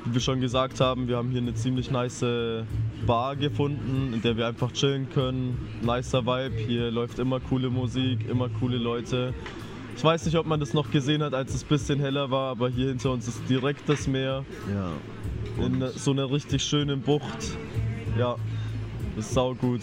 wie 0.05 0.13
wir 0.15 0.21
schon 0.21 0.41
gesagt 0.41 0.79
haben, 0.79 1.07
wir 1.07 1.17
haben 1.17 1.29
hier 1.29 1.41
eine 1.41 1.53
ziemlich 1.53 1.91
nice 1.91 2.25
Bar 3.05 3.35
gefunden, 3.35 4.13
in 4.13 4.21
der 4.21 4.37
wir 4.37 4.47
einfach 4.47 4.71
chillen 4.71 5.09
können. 5.09 5.57
Nicer 5.81 6.25
Vibe, 6.25 6.55
hier 6.55 6.91
läuft 6.91 7.19
immer 7.19 7.39
coole 7.39 7.69
Musik, 7.69 8.27
immer 8.29 8.49
coole 8.49 8.77
Leute. 8.77 9.33
Ich 10.01 10.05
weiß 10.05 10.25
nicht, 10.25 10.35
ob 10.35 10.47
man 10.47 10.59
das 10.59 10.73
noch 10.73 10.89
gesehen 10.89 11.21
hat, 11.21 11.35
als 11.35 11.53
es 11.53 11.63
ein 11.63 11.67
bisschen 11.67 11.99
heller 11.99 12.31
war, 12.31 12.49
aber 12.49 12.69
hier 12.69 12.87
hinter 12.87 13.11
uns 13.11 13.27
ist 13.27 13.47
direkt 13.47 13.87
das 13.87 14.07
Meer 14.07 14.43
Ja. 14.67 14.93
in 15.63 15.83
Und 15.83 15.89
so 15.89 16.09
einer 16.09 16.31
richtig 16.31 16.63
schönen 16.63 17.01
Bucht. 17.01 17.55
Ja, 18.17 18.35
das 19.15 19.27
ist 19.27 19.35
saugut. 19.35 19.81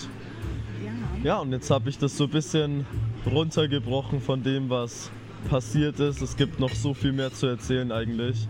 Ja, 1.23 1.39
und 1.39 1.53
jetzt 1.53 1.71
habe 1.71 1.89
ich 1.89 1.99
das 1.99 2.17
so 2.17 2.25
ein 2.25 2.31
bisschen 2.31 2.85
runtergebrochen 3.27 4.21
von 4.21 4.43
dem, 4.43 4.69
was 4.69 5.13
passiert 5.49 6.01
ist. 6.01 6.21
Es 6.21 6.37
gibt 6.37 6.59
noch 6.59 6.75
so 6.75 6.95
viel 6.95 7.13
mehr 7.13 7.33
zu 7.33 7.47
erzählen 7.47 7.93
eigentlich. 7.93 8.49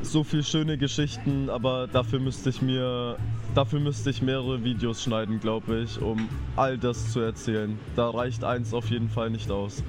So 0.00 0.24
viel 0.24 0.42
schöne 0.42 0.78
Geschichten, 0.78 1.50
aber 1.50 1.86
dafür 1.86 2.18
müsste 2.18 2.48
ich 2.48 2.62
mir, 2.62 3.18
dafür 3.54 3.80
müsste 3.80 4.08
ich 4.08 4.22
mehrere 4.22 4.64
Videos 4.64 5.02
schneiden, 5.02 5.38
glaube 5.38 5.80
ich, 5.80 6.00
um 6.00 6.30
all 6.56 6.78
das 6.78 7.12
zu 7.12 7.20
erzählen. 7.20 7.78
Da 7.94 8.08
reicht 8.08 8.42
eins 8.42 8.72
auf 8.72 8.88
jeden 8.88 9.10
Fall 9.10 9.28
nicht 9.28 9.50
aus. 9.50 9.84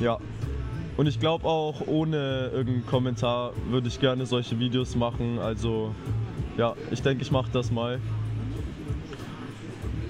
Ja. 0.00 0.18
Und 0.96 1.06
ich 1.06 1.20
glaube 1.20 1.46
auch 1.46 1.86
ohne 1.86 2.50
irgendeinen 2.52 2.86
Kommentar 2.86 3.52
würde 3.70 3.88
ich 3.88 4.00
gerne 4.00 4.26
solche 4.26 4.58
Videos 4.58 4.96
machen. 4.96 5.38
Also 5.38 5.94
ja, 6.56 6.74
ich 6.90 7.02
denke, 7.02 7.22
ich 7.22 7.30
mache 7.30 7.50
das 7.52 7.70
mal. 7.70 8.00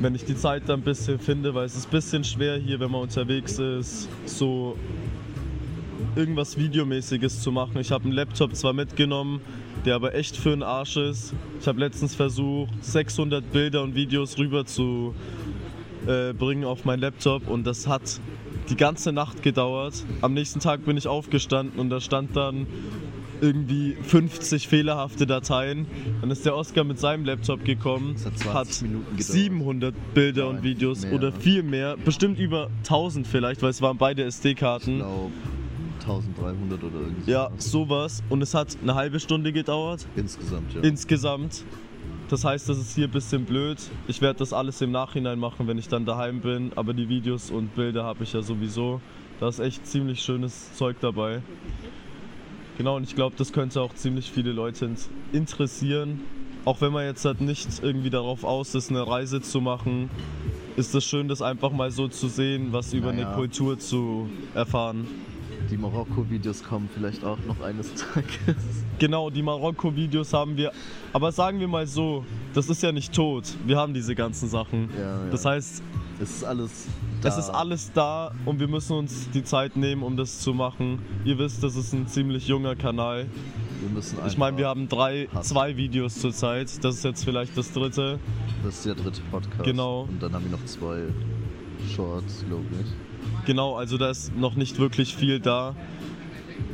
Wenn 0.00 0.14
ich 0.14 0.24
die 0.24 0.36
Zeit 0.36 0.62
dann 0.66 0.80
ein 0.80 0.84
bisschen 0.84 1.18
finde, 1.18 1.54
weil 1.54 1.66
es 1.66 1.76
ist 1.76 1.88
ein 1.88 1.90
bisschen 1.90 2.24
schwer 2.24 2.56
hier, 2.56 2.80
wenn 2.80 2.90
man 2.90 3.02
unterwegs 3.02 3.58
ist, 3.58 4.08
so 4.24 4.76
irgendwas 6.16 6.56
Videomäßiges 6.56 7.42
zu 7.42 7.52
machen. 7.52 7.78
Ich 7.80 7.90
habe 7.90 8.04
einen 8.04 8.12
Laptop 8.12 8.54
zwar 8.54 8.72
mitgenommen, 8.72 9.40
der 9.84 9.94
aber 9.94 10.14
echt 10.14 10.36
für 10.36 10.50
den 10.50 10.62
Arsch 10.62 10.96
ist. 10.96 11.34
Ich 11.60 11.66
habe 11.66 11.80
letztens 11.80 12.14
versucht, 12.14 12.72
600 12.82 13.52
Bilder 13.52 13.82
und 13.82 13.94
Videos 13.94 14.38
rüber 14.38 14.64
zu 14.64 15.14
äh, 16.06 16.32
bringen 16.32 16.64
auf 16.64 16.84
meinen 16.84 17.00
Laptop 17.00 17.48
und 17.48 17.66
das 17.66 17.86
hat 17.86 18.20
die 18.70 18.76
ganze 18.76 19.12
Nacht 19.12 19.42
gedauert. 19.42 20.04
Am 20.20 20.34
nächsten 20.34 20.60
Tag 20.60 20.84
bin 20.84 20.96
ich 20.96 21.08
aufgestanden 21.08 21.78
und 21.78 21.90
da 21.90 22.00
stand 22.00 22.36
dann 22.36 22.66
irgendwie 23.40 23.96
50 24.02 24.66
fehlerhafte 24.68 25.26
Dateien. 25.26 25.86
Dann 26.20 26.30
ist 26.30 26.44
der 26.44 26.56
Oscar 26.56 26.84
mit 26.84 26.98
seinem 26.98 27.24
Laptop 27.24 27.64
gekommen, 27.64 28.14
hat 28.24 28.36
20 28.38 28.46
hat 28.54 28.82
Minuten 28.82 29.16
gedauert. 29.16 29.32
700 29.32 29.94
Bilder 30.14 30.46
Nein, 30.46 30.56
und 30.56 30.62
Videos 30.62 31.02
mehr. 31.02 31.12
oder 31.12 31.32
viel 31.32 31.62
mehr, 31.62 31.96
bestimmt 31.96 32.38
über 32.38 32.68
1000 32.78 33.26
vielleicht, 33.26 33.62
weil 33.62 33.70
es 33.70 33.80
waren 33.80 33.96
beide 33.96 34.22
ich 34.22 34.28
SD-Karten. 34.28 34.98
glaube 34.98 35.30
1300 36.00 36.82
oder 36.82 37.00
irgendwie. 37.00 37.30
Ja, 37.30 37.50
sowas. 37.58 38.22
Und 38.28 38.42
es 38.42 38.54
hat 38.54 38.76
eine 38.82 38.94
halbe 38.94 39.20
Stunde 39.20 39.52
gedauert 39.52 40.06
Insgesamt, 40.16 40.74
ja. 40.74 40.80
insgesamt. 40.80 41.64
Das 42.28 42.44
heißt, 42.44 42.68
das 42.68 42.78
ist 42.78 42.94
hier 42.94 43.06
ein 43.06 43.10
bisschen 43.10 43.44
blöd. 43.46 43.78
Ich 44.06 44.20
werde 44.20 44.38
das 44.40 44.52
alles 44.52 44.80
im 44.82 44.90
Nachhinein 44.90 45.38
machen, 45.38 45.66
wenn 45.66 45.78
ich 45.78 45.88
dann 45.88 46.04
daheim 46.04 46.40
bin. 46.40 46.72
Aber 46.76 46.92
die 46.92 47.08
Videos 47.08 47.50
und 47.50 47.74
Bilder 47.74 48.04
habe 48.04 48.24
ich 48.24 48.34
ja 48.34 48.42
sowieso. 48.42 49.00
Da 49.40 49.48
ist 49.48 49.60
echt 49.60 49.86
ziemlich 49.86 50.20
schönes 50.20 50.74
Zeug 50.74 50.96
dabei. 51.00 51.40
Genau, 52.76 52.96
und 52.96 53.04
ich 53.04 53.14
glaube, 53.14 53.34
das 53.38 53.52
könnte 53.52 53.80
auch 53.80 53.94
ziemlich 53.94 54.30
viele 54.30 54.52
Leute 54.52 54.90
interessieren. 55.32 56.20
Auch 56.64 56.80
wenn 56.82 56.92
man 56.92 57.06
jetzt 57.06 57.24
halt 57.24 57.40
nicht 57.40 57.66
irgendwie 57.82 58.10
darauf 58.10 58.44
aus 58.44 58.74
ist, 58.74 58.90
eine 58.90 59.06
Reise 59.06 59.40
zu 59.40 59.60
machen, 59.60 60.10
ist 60.76 60.94
es 60.94 61.04
schön, 61.04 61.28
das 61.28 61.40
einfach 61.40 61.72
mal 61.72 61.90
so 61.90 62.08
zu 62.08 62.28
sehen, 62.28 62.68
was 62.72 62.92
über 62.92 63.08
eine 63.10 63.22
Naja. 63.22 63.34
Kultur 63.34 63.78
zu 63.78 64.28
erfahren. 64.54 65.06
Die 65.70 65.76
Marokko-Videos 65.76 66.62
kommen 66.64 66.88
vielleicht 66.94 67.24
auch 67.24 67.38
noch 67.46 67.60
eines 67.60 67.92
Tages. 67.94 68.56
Genau, 68.98 69.28
die 69.30 69.42
Marokko-Videos 69.42 70.32
haben 70.32 70.56
wir. 70.56 70.72
Aber 71.12 71.30
sagen 71.32 71.60
wir 71.60 71.68
mal 71.68 71.86
so, 71.86 72.24
das 72.54 72.68
ist 72.68 72.82
ja 72.82 72.90
nicht 72.92 73.12
tot. 73.12 73.44
Wir 73.66 73.76
haben 73.76 73.92
diese 73.94 74.14
ganzen 74.14 74.48
Sachen. 74.48 74.88
Ja, 74.96 75.24
ja. 75.24 75.30
Das 75.30 75.44
heißt, 75.44 75.82
Es 76.20 76.30
ist 76.30 76.44
alles 76.44 76.86
da. 77.20 77.28
es 77.28 77.38
ist 77.38 77.50
alles 77.50 77.92
da 77.92 78.32
und 78.44 78.60
wir 78.60 78.68
müssen 78.68 78.96
uns 78.96 79.28
die 79.30 79.44
Zeit 79.44 79.76
nehmen, 79.76 80.02
um 80.02 80.16
das 80.16 80.40
zu 80.40 80.54
machen. 80.54 81.00
Ihr 81.24 81.38
wisst, 81.38 81.62
das 81.62 81.76
ist 81.76 81.92
ein 81.92 82.06
ziemlich 82.08 82.48
junger 82.48 82.74
Kanal. 82.74 83.26
Wir 83.80 83.90
müssen 83.90 84.18
Ich 84.26 84.36
meine, 84.38 84.56
wir 84.56 84.66
haben 84.68 84.88
drei, 84.88 85.28
Hassen. 85.32 85.50
zwei 85.54 85.76
Videos 85.76 86.16
zurzeit. 86.16 86.82
Das 86.82 86.96
ist 86.96 87.04
jetzt 87.04 87.24
vielleicht 87.24 87.56
das 87.56 87.72
dritte. 87.72 88.18
Das 88.64 88.74
ist 88.78 88.86
der 88.86 88.94
dritte 88.96 89.20
Podcast. 89.30 89.62
Genau. 89.64 90.02
Und 90.08 90.20
dann 90.22 90.32
haben 90.32 90.44
wir 90.44 90.50
noch 90.52 90.64
zwei 90.64 91.02
Shorts, 91.94 92.44
glaube 92.48 92.64
ich. 92.80 93.07
Genau, 93.48 93.76
also 93.76 93.96
da 93.96 94.10
ist 94.10 94.36
noch 94.36 94.56
nicht 94.56 94.78
wirklich 94.78 95.16
viel 95.16 95.40
da. 95.40 95.74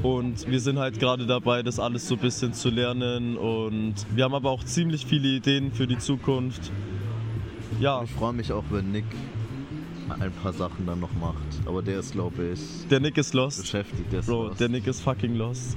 Und 0.02 0.50
wir 0.50 0.58
sind 0.58 0.76
halt 0.76 0.98
gerade 0.98 1.24
dabei, 1.24 1.62
das 1.62 1.78
alles 1.78 2.08
so 2.08 2.16
ein 2.16 2.20
bisschen 2.20 2.52
zu 2.52 2.68
lernen. 2.68 3.36
Und 3.36 3.94
wir 4.12 4.24
haben 4.24 4.34
aber 4.34 4.50
auch 4.50 4.64
ziemlich 4.64 5.06
viele 5.06 5.28
Ideen 5.28 5.70
für 5.70 5.86
die 5.86 5.98
Zukunft. 5.98 6.72
Ja, 7.78 8.02
Ich 8.02 8.10
freue 8.10 8.32
mich 8.32 8.50
auch, 8.50 8.64
wenn 8.70 8.90
Nick 8.90 9.04
ein 10.18 10.32
paar 10.42 10.52
Sachen 10.52 10.84
dann 10.84 10.98
noch 10.98 11.12
macht. 11.12 11.36
Aber 11.64 11.80
der 11.80 12.00
ist, 12.00 12.10
glaube 12.10 12.42
ich, 12.54 12.60
der 12.90 12.98
Nick 12.98 13.18
ist 13.18 13.34
lost. 13.34 13.60
beschäftigt. 13.60 14.10
Der 14.10 14.18
ist 14.18 14.26
Bro, 14.26 14.48
lost. 14.48 14.58
der 14.60 14.68
Nick 14.68 14.88
ist 14.88 15.00
fucking 15.00 15.36
lost. 15.36 15.76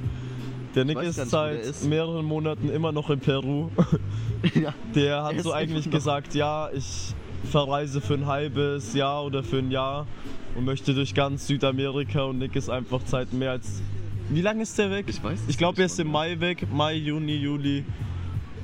Der 0.74 0.84
Nick 0.84 1.00
ist 1.04 1.20
nicht, 1.20 1.30
seit 1.30 1.60
ist. 1.62 1.86
mehreren 1.88 2.26
Monaten 2.26 2.70
immer 2.72 2.92
noch 2.92 3.12
in 3.12 3.20
Peru. 3.20 3.70
ja. 4.56 4.74
Der 4.96 5.26
hat 5.26 5.40
so 5.42 5.54
eigentlich 5.54 5.92
gesagt, 5.92 6.34
ja, 6.34 6.72
ich 6.74 7.14
verreise 7.52 8.02
für 8.02 8.16
ein 8.16 8.26
halbes 8.26 8.96
Jahr 8.96 9.24
oder 9.24 9.44
für 9.44 9.60
ein 9.60 9.70
Jahr 9.70 10.08
und 10.58 10.66
möchte 10.66 10.94
durch 10.94 11.14
ganz 11.14 11.48
Südamerika 11.48 12.24
und 12.24 12.40
Nick 12.40 12.56
ist 12.56 12.70
einfach 12.70 13.02
seit 13.06 13.32
mehr 13.32 13.52
als... 13.52 13.82
Wie 14.30 14.42
lange 14.42 14.64
ist 14.64 14.78
der 14.78 14.90
weg? 14.92 15.06
Ich 15.08 15.24
weiß 15.24 15.40
Ich 15.48 15.58
glaube, 15.58 15.82
er 15.82 15.86
ist 15.86 16.00
im. 16.00 16.12
Mai 16.12 16.38
weg. 16.40 16.68
Mai, 16.74 16.96
Juni, 16.96 17.36
Juli. 17.36 17.86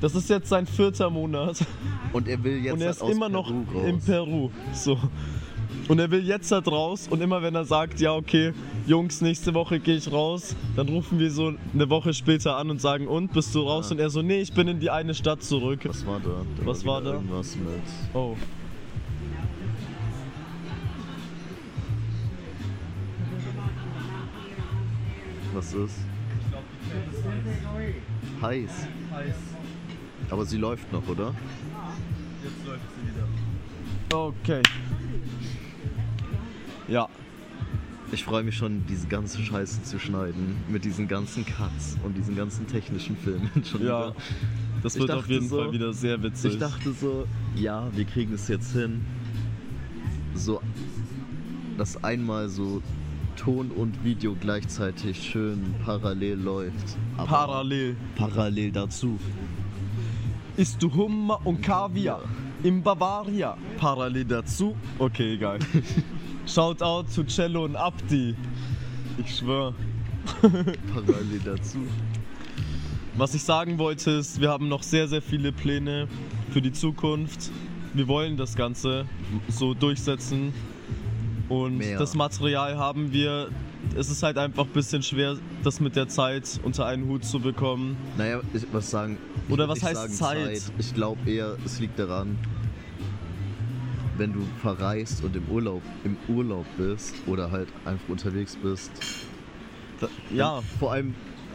Das 0.01 0.13
ist 0.13 0.29
jetzt 0.29 0.49
sein 0.49 0.65
vierter 0.65 1.09
Monat. 1.09 1.65
Und 2.11 2.27
er 2.27 2.43
will 2.43 2.57
jetzt 2.57 2.73
und 2.73 2.81
er 2.81 2.87
halt 2.87 3.01
ist 3.01 3.09
immer 3.09 3.29
noch 3.29 3.47
Peru 3.47 3.79
raus. 3.79 3.87
in 3.87 4.01
Peru. 4.01 4.49
So. 4.73 4.97
Und 5.87 5.99
er 5.99 6.11
will 6.11 6.25
jetzt 6.25 6.51
halt 6.51 6.67
raus 6.67 7.07
und 7.09 7.21
immer 7.21 7.41
wenn 7.41 7.55
er 7.55 7.63
sagt, 7.63 8.01
ja 8.01 8.13
okay, 8.13 8.53
Jungs, 8.85 9.21
nächste 9.21 9.53
Woche 9.53 9.79
gehe 9.79 9.95
ich 9.95 10.11
raus, 10.11 10.55
dann 10.75 10.89
rufen 10.89 11.19
wir 11.19 11.31
so 11.31 11.53
eine 11.73 11.89
Woche 11.89 12.13
später 12.13 12.57
an 12.57 12.69
und 12.69 12.81
sagen, 12.81 13.07
und, 13.07 13.31
bist 13.31 13.55
du 13.55 13.61
raus? 13.61 13.89
Ja. 13.89 13.95
Und 13.95 13.99
er 14.01 14.09
so, 14.09 14.21
nee, 14.21 14.41
ich 14.41 14.53
bin 14.53 14.67
in 14.67 14.79
die 14.79 14.89
eine 14.89 15.13
Stadt 15.13 15.43
zurück. 15.43 15.81
Was 15.85 16.05
war 16.05 16.19
da? 16.19 16.29
da 16.57 16.65
Was 16.65 16.85
war 16.85 17.01
wieder 17.01 17.11
da? 17.11 17.17
Irgendwas 17.17 17.55
mit. 17.55 18.13
Oh. 18.13 18.35
Was 25.53 25.73
ist? 25.73 25.95
Heiß. 28.41 28.87
Aber 30.29 30.45
sie 30.45 30.57
läuft 30.57 30.91
noch, 30.91 31.07
oder? 31.07 31.33
Jetzt 32.43 32.65
läuft 32.65 32.81
sie 32.95 33.07
wieder. 33.07 33.27
Okay. 34.17 34.61
Ja, 36.87 37.07
Ich 38.11 38.23
freue 38.23 38.43
mich 38.43 38.55
schon, 38.55 38.85
diese 38.87 39.07
ganze 39.07 39.41
Scheiße 39.41 39.81
zu 39.83 39.97
schneiden. 39.99 40.57
Mit 40.69 40.85
diesen 40.85 41.07
ganzen 41.07 41.45
Cuts 41.45 41.97
und 42.03 42.15
diesen 42.15 42.35
ganzen 42.35 42.67
technischen 42.67 43.17
Filmen 43.17 43.49
schon 43.63 43.81
ja. 43.81 44.07
wieder. 44.09 44.15
Das 44.83 44.95
Ich 44.95 45.01
wird 45.01 45.11
auf 45.11 45.27
jeden 45.27 45.47
so- 45.49 45.57
Fall 45.57 45.71
wieder 45.71 45.93
sehr 45.93 46.21
witzig. 46.21 46.53
Ich 46.53 46.59
dachte 46.59 46.91
so, 46.93 47.25
ja, 47.55 47.87
wir 47.95 48.05
kriegen 48.05 48.33
es 48.33 48.47
jetzt 48.49 48.71
hin. 48.73 49.01
So, 50.35 50.61
dass 51.77 52.03
einmal 52.03 52.49
so 52.49 52.81
Ton 53.35 53.71
und 53.71 54.03
Video 54.03 54.35
gleichzeitig 54.39 55.21
schön 55.21 55.75
parallel 55.85 56.39
läuft. 56.39 56.97
Aber 57.17 57.27
Parallel. 57.27 57.95
parallel 58.15 58.71
dazu. 58.71 59.19
Isst 60.57 60.81
du 60.81 60.93
Hummer 60.93 61.39
und 61.45 61.61
Kaviar 61.61 62.21
in 62.63 62.81
Bavaria? 62.83 63.57
Parallel 63.77 64.25
dazu? 64.25 64.75
Okay, 64.99 65.33
egal. 65.33 65.59
Shoutout 66.45 67.09
zu 67.09 67.23
Cello 67.25 67.65
und 67.65 67.75
Abdi. 67.75 68.35
Ich 69.17 69.35
schwör. 69.37 69.73
Parallel 70.41 71.39
dazu. 71.43 71.79
Was 73.15 73.35
ich 73.35 73.43
sagen 73.43 73.77
wollte 73.77 74.11
ist, 74.11 74.41
wir 74.41 74.49
haben 74.49 74.67
noch 74.69 74.83
sehr, 74.83 75.07
sehr 75.07 75.21
viele 75.21 75.51
Pläne 75.51 76.07
für 76.51 76.61
die 76.61 76.71
Zukunft. 76.71 77.51
Wir 77.93 78.07
wollen 78.07 78.37
das 78.37 78.55
Ganze 78.55 79.05
so 79.49 79.73
durchsetzen. 79.73 80.51
Und 81.53 81.77
Mehr. 81.77 81.99
das 81.99 82.15
Material 82.15 82.77
haben 82.77 83.13
wir. 83.13 83.49
Es 83.95 84.09
ist 84.09 84.23
halt 84.23 84.37
einfach 84.39 84.65
ein 84.65 84.71
bisschen 84.71 85.03
schwer, 85.03 85.37
das 85.63 85.79
mit 85.79 85.95
der 85.95 86.07
Zeit 86.07 86.59
unter 86.63 86.87
einen 86.87 87.07
Hut 87.07 87.23
zu 87.25 87.39
bekommen. 87.39 87.95
Naja, 88.17 88.41
ich 88.53 88.65
was 88.71 88.89
sagen. 88.89 89.19
ich 89.45 89.53
Oder 89.53 89.69
was 89.69 89.83
heißt 89.83 89.95
sagen 89.95 90.13
Zeit? 90.13 90.63
Ich 90.79 90.95
glaube 90.95 91.29
eher, 91.29 91.57
es 91.63 91.79
liegt 91.79 91.99
daran, 91.99 92.39
wenn 94.17 94.33
du 94.33 94.39
verreist 94.61 95.23
und 95.23 95.35
im 95.35 95.47
Urlaub, 95.47 95.83
im 96.03 96.17
Urlaub 96.27 96.65
bist 96.77 97.15
oder 97.27 97.51
halt 97.51 97.67
einfach 97.85 98.09
unterwegs 98.09 98.55
bist. 98.55 98.91
Da, 99.99 100.07
ja, 100.33 100.61
Vor 100.79 100.93
allem, 100.93 101.13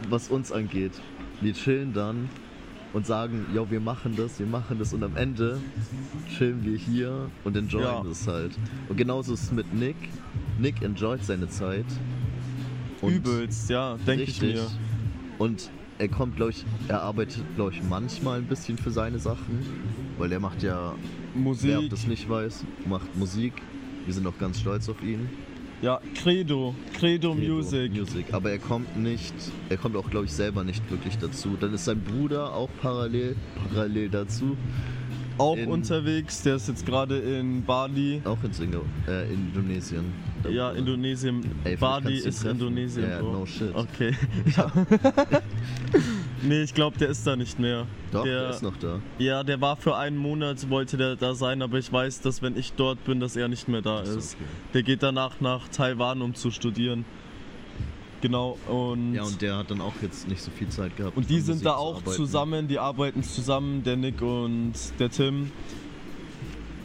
was 0.09 0.29
uns 0.29 0.53
angeht. 0.53 0.93
Wir 1.41 1.53
chillen 1.53 1.91
dann 1.91 2.29
und 2.93 3.05
sagen, 3.05 3.45
ja, 3.53 3.69
wir 3.69 3.79
machen 3.79 4.15
das, 4.15 4.39
wir 4.39 4.47
machen 4.47 4.79
das 4.79 4.93
und 4.93 5.03
am 5.03 5.15
Ende 5.15 5.59
chillen 6.37 6.63
wir 6.63 6.77
hier 6.77 7.29
und 7.43 7.55
enjoyen 7.55 7.85
Ja. 7.85 8.03
das 8.03 8.27
halt. 8.27 8.57
Und 8.87 8.97
genauso 8.97 9.33
ist 9.33 9.43
es 9.43 9.51
mit 9.51 9.73
Nick. 9.73 9.95
Nick 10.59 10.81
enjoyt 10.81 11.23
seine 11.23 11.47
Zeit. 11.49 11.85
Und 13.01 13.13
übelst, 13.13 13.69
ja, 13.69 13.97
denke 14.05 14.23
ich 14.23 14.41
mir. 14.41 14.67
Und 15.37 15.69
er 15.99 16.07
kommt, 16.09 16.35
glaube 16.35 16.51
ich, 16.51 16.65
er 16.87 17.01
arbeitet, 17.01 17.43
glaube 17.55 17.71
ich, 17.73 17.81
manchmal 17.83 18.39
ein 18.39 18.45
bisschen 18.45 18.77
für 18.77 18.91
seine 18.91 19.19
Sachen, 19.19 19.65
weil 20.17 20.31
er 20.31 20.39
macht 20.39 20.63
ja, 20.63 20.93
wer 21.33 21.41
Musik, 21.41 21.89
das 21.89 22.07
nicht 22.07 22.27
weiß, 22.29 22.65
macht 22.85 23.15
Musik. 23.17 23.53
Wir 24.05 24.13
sind 24.13 24.25
auch 24.27 24.37
ganz 24.39 24.59
stolz 24.59 24.89
auf 24.89 25.01
ihn. 25.03 25.29
Ja, 25.81 25.99
Credo, 26.21 26.75
Credo, 26.93 27.33
Credo 27.33 27.35
Music. 27.35 27.91
Music. 27.93 28.33
Aber 28.33 28.51
er 28.51 28.59
kommt 28.59 28.97
nicht, 28.97 29.33
er 29.69 29.77
kommt 29.77 29.95
auch, 29.95 30.09
glaube 30.09 30.25
ich, 30.25 30.31
selber 30.33 30.63
nicht 30.63 30.89
wirklich 30.91 31.17
dazu. 31.17 31.57
Dann 31.59 31.73
ist 31.73 31.85
sein 31.85 32.01
Bruder 32.01 32.53
auch 32.53 32.69
parallel, 32.81 33.35
parallel 33.69 34.09
dazu, 34.09 34.57
Auch 35.37 35.55
in- 35.57 35.69
unterwegs, 35.69 36.41
der 36.43 36.55
ist 36.55 36.67
jetzt 36.67 36.85
gerade 36.85 37.17
in 37.19 37.63
Bali. 37.63 38.21
auch 38.25 38.43
in, 38.43 38.51
Singa 38.51 38.79
äh, 39.07 39.25
in 39.33 39.47
Indonesien. 39.53 40.05
Ja. 40.49 40.71
Indonesien. 40.71 41.43
Ey, 41.65 41.75
Bali 41.75 42.15
ist 42.15 42.41
treffen. 42.41 42.51
Indonesien, 42.59 43.09
Ja, 43.09 43.19
Bro. 43.19 43.31
no 43.33 43.45
shit. 43.45 43.73
Okay. 43.75 44.13
Ja. 44.55 44.71
nee, 46.43 46.61
ich 46.63 46.73
glaube, 46.73 46.97
der 46.97 47.09
ist 47.09 47.25
da 47.25 47.35
nicht 47.35 47.59
mehr. 47.59 47.85
Doch, 48.11 48.23
der, 48.23 48.41
der 48.41 48.49
ist 48.49 48.63
noch 48.63 48.77
da. 48.77 48.99
Ja, 49.17 49.43
der 49.43 49.59
war 49.61 49.75
für 49.75 49.95
einen 49.95 50.17
Monat, 50.17 50.69
wollte 50.69 50.97
der 50.97 51.15
da 51.15 51.33
sein, 51.33 51.61
aber 51.61 51.77
ich 51.77 51.91
weiß, 51.91 52.21
dass 52.21 52.41
wenn 52.41 52.57
ich 52.57 52.73
dort 52.73 53.03
bin, 53.05 53.19
dass 53.19 53.35
er 53.35 53.47
nicht 53.47 53.67
mehr 53.67 53.81
da 53.81 54.05
so, 54.05 54.17
ist. 54.17 54.35
okay. 54.35 54.45
Der 54.73 54.83
geht 54.83 55.03
danach 55.03 55.39
nach 55.41 55.67
Taiwan, 55.69 56.21
um 56.21 56.33
zu 56.35 56.51
studieren. 56.51 57.05
Genau, 58.21 58.57
und, 58.67 59.13
Ja, 59.13 59.23
und 59.23 59.41
der 59.41 59.55
hat 59.57 59.71
dann 59.71 59.79
auch 59.79 59.93
jetzt 60.01 60.27
nicht 60.27 60.41
so 60.41 60.51
viel 60.51 60.67
Zeit 60.67 60.95
gehabt. 60.97 61.15
und 61.15 61.29
die 61.29 61.39
sind 61.39 61.55
Musik 61.55 61.63
da 61.63 61.71
zu 61.71 61.77
auch 61.77 61.95
arbeiten. 61.97 62.11
zusammen, 62.17 62.67
die 62.67 62.77
arbeiten 62.79 63.23
zusammen, 63.23 63.83
der 63.83 63.95
Nick 63.95 64.21
und 64.21 64.73
der 64.99 65.09
Tim. 65.09 65.51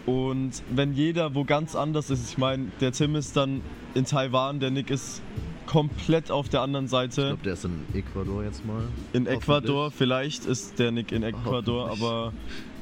Und 0.07 0.63
wenn 0.71 0.93
jeder 0.93 1.35
wo 1.35 1.45
ganz 1.45 1.75
anders 1.75 2.11
ist, 2.11 2.31
ich 2.31 2.39
meine, 2.39 2.67
der 2.81 2.93
Tim 2.93 3.17
ist 3.17 3.37
dann 3.37 3.63
in 3.95 4.05
Taiwan, 4.05 4.61
der 4.61 4.71
Nick 4.71 4.91
ist 4.91 5.23
komplett 5.67 6.31
auf 6.31 6.49
der 6.51 6.61
anderen 6.61 6.85
Ich 6.87 6.91
Seite. 6.91 7.23
glaube, 7.29 7.43
der 7.43 7.53
ist 7.55 7.65
in 7.65 7.83
Ecuador 7.95 8.45
jetzt 8.45 8.67
mal. 8.67 8.83
In 9.15 9.27
Ecuador, 9.27 9.91
vielleicht 9.91 10.45
ist 10.45 10.79
der 10.79 10.93
Nick 10.93 11.11
in 11.11 11.23
Ecuador, 11.23 11.91
aber 11.91 12.33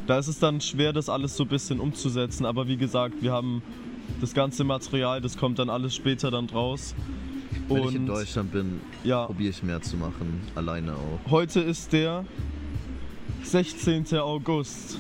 da 0.09 0.19
ist 0.19 0.27
es 0.27 0.41
dann 0.41 0.61
schwer, 0.61 0.93
das 0.93 1.09
alles 1.09 1.37
so 1.37 1.45
ein 1.45 1.49
bisschen 1.49 1.79
umzusetzen. 1.79 2.45
Aber 2.45 2.67
wie 2.67 2.77
gesagt, 2.77 3.23
wir 3.23 3.33
haben 3.33 3.63
das 4.21 4.35
ganze 4.35 4.65
Material, 4.65 5.21
das 5.21 5.37
kommt 5.37 5.61
dann 5.61 5.71
alles 5.71 5.95
später 5.95 6.33
dann 6.33 6.47
raus. 6.51 6.95
Wenn 7.69 7.85
ich 7.85 7.95
in 7.95 8.01
Und 8.01 8.07
Deutschland 8.07 8.51
bin, 8.51 8.81
ja, 9.05 9.27
probiere 9.27 9.51
ich 9.51 9.63
mehr 9.63 9.81
zu 9.81 9.97
machen. 9.97 10.41
Alleine 10.57 10.95
auch. 10.95 11.31
heute 11.31 11.61
ist 11.61 11.93
der 11.93 12.25
16. 13.45 14.19
August. 14.19 14.99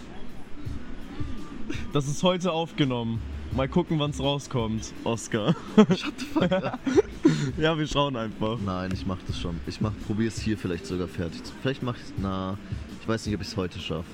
Das 1.93 2.09
ist 2.09 2.23
heute 2.23 2.53
aufgenommen. 2.53 3.21
Mal 3.55 3.69
gucken, 3.69 3.99
wann 3.99 4.11
es 4.13 4.21
rauskommt, 4.21 4.95
Oscar. 5.05 5.55
Shut 5.77 6.15
the 6.19 6.25
fuck 6.25 6.53
up. 6.53 6.79
ja, 7.59 7.77
wir 7.77 7.87
schauen 7.87 8.17
einfach. 8.17 8.59
Nein, 8.65 8.91
ich 8.95 9.05
mach 9.07 9.19
das 9.27 9.39
schon. 9.39 9.61
Ich 9.67 9.81
mach, 9.81 9.93
probiere 10.07 10.29
es 10.29 10.41
hier 10.41 10.57
vielleicht 10.57 10.87
sogar 10.87 11.07
fertig. 11.07 11.43
Vielleicht 11.61 11.83
mach 11.83 11.97
ich 11.97 12.15
Na, 12.21 12.57
ich 13.01 13.07
weiß 13.09 13.27
nicht, 13.27 13.35
ob 13.35 13.43
ich 13.43 13.49
es 13.49 13.57
heute 13.57 13.79
schaffe. 13.79 14.09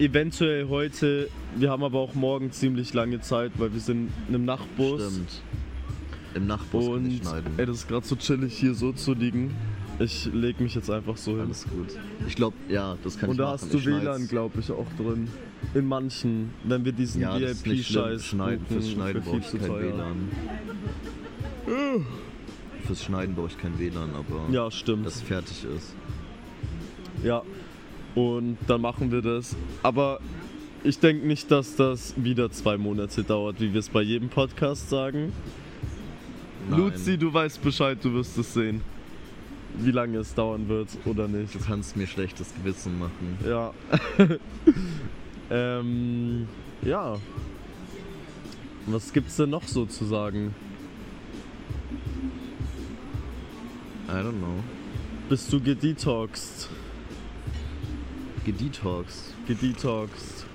Eventuell 0.00 0.68
heute, 0.68 1.28
wir 1.56 1.70
haben 1.70 1.84
aber 1.84 1.98
auch 2.00 2.14
morgen 2.14 2.50
ziemlich 2.50 2.94
lange 2.94 3.20
Zeit, 3.20 3.52
weil 3.58 3.72
wir 3.72 3.80
sind 3.80 4.10
in 4.28 4.34
einem 4.34 4.44
Nachtbus. 4.44 5.02
Stimmt. 5.12 5.42
Im 6.34 6.46
Nachbus 6.46 6.86
kann 6.86 7.06
ich 7.06 7.20
Und 7.20 7.26
schneiden. 7.26 7.52
ey, 7.56 7.66
das 7.66 7.76
ist 7.78 7.88
gerade 7.88 8.06
so 8.06 8.16
chillig 8.16 8.56
hier 8.58 8.74
so 8.74 8.92
zu 8.92 9.14
liegen. 9.14 9.54
Ich 10.00 10.26
leg 10.32 10.60
mich 10.60 10.74
jetzt 10.76 10.90
einfach 10.90 11.16
so 11.16 11.32
hin. 11.32 11.40
Alles 11.46 11.64
gut. 11.64 11.88
Ich 12.28 12.36
glaube, 12.36 12.56
ja, 12.68 12.96
das 13.02 13.18
kann 13.18 13.30
Und 13.30 13.34
ich 13.34 13.38
da 13.38 13.44
machen. 13.46 13.58
hast 13.62 13.74
du 13.74 13.78
Ich 13.78 13.86
WLAN, 13.86 14.28
glaube 14.28 14.60
ich, 14.60 14.70
auch 14.70 14.86
drin. 14.96 15.28
In 15.74 15.86
manchen, 15.86 16.50
wenn 16.64 16.84
wir 16.84 16.92
diesen 16.92 17.20
Ja, 17.20 17.36
das. 17.38 17.64
VIP-Scheiß 17.64 18.24
Schneiden, 18.24 18.64
fürs 18.66 18.90
Schneiden 18.90 19.22
für 19.22 19.30
brauche 19.30 19.38
ich 19.40 19.50
kein. 19.60 19.68
WLAN. 19.68 20.28
Fürs 22.86 23.04
Schneiden 23.04 23.34
brauche 23.34 23.48
ich 23.48 23.58
kein 23.58 23.78
WLAN, 23.78 24.10
aber 24.14 24.52
Ja, 24.52 24.70
stimmt. 24.70 25.04
dass 25.06 25.16
es 25.16 25.22
fertig 25.22 25.64
ist. 25.76 25.94
Ja. 27.24 27.42
Und 28.14 28.56
dann 28.66 28.80
machen 28.80 29.10
wir 29.12 29.20
das. 29.20 29.56
Aber 29.82 30.20
ich 30.84 30.98
denke 31.00 31.26
nicht, 31.26 31.50
dass 31.50 31.74
das 31.76 32.14
wieder 32.16 32.50
zwei 32.50 32.76
Monate 32.78 33.24
dauert, 33.24 33.60
wie 33.60 33.72
wir 33.72 33.80
es 33.80 33.88
bei 33.88 34.02
jedem 34.02 34.28
Podcast 34.28 34.88
sagen. 34.88 35.32
Nein. 36.70 36.78
Luzi, 36.80 37.18
du 37.18 37.32
weißt 37.32 37.60
Bescheid, 37.62 37.98
du 38.02 38.12
wirst 38.14 38.38
es 38.38 38.54
sehen. 38.54 38.80
Wie 39.76 39.90
lange 39.90 40.18
es 40.18 40.34
dauern 40.34 40.68
wird 40.68 40.88
oder 41.04 41.28
nicht. 41.28 41.54
Du 41.54 41.58
kannst 41.58 41.96
mir 41.96 42.06
schlechtes 42.06 42.52
Gewissen 42.54 42.98
machen. 42.98 43.38
Ja. 43.46 43.72
ähm, 45.50 46.48
ja. 46.82 47.16
Was 48.86 49.12
gibt's 49.12 49.36
denn 49.36 49.50
noch 49.50 49.64
so 49.64 49.84
zu 49.84 50.04
sagen? 50.04 50.54
I 54.08 54.12
don't 54.12 54.38
know. 54.38 54.64
Bist 55.28 55.52
du 55.52 55.60
gedetoxed? 55.60 56.70
Gedetoxed. 58.46 59.34
Gedetoxed. 59.46 60.46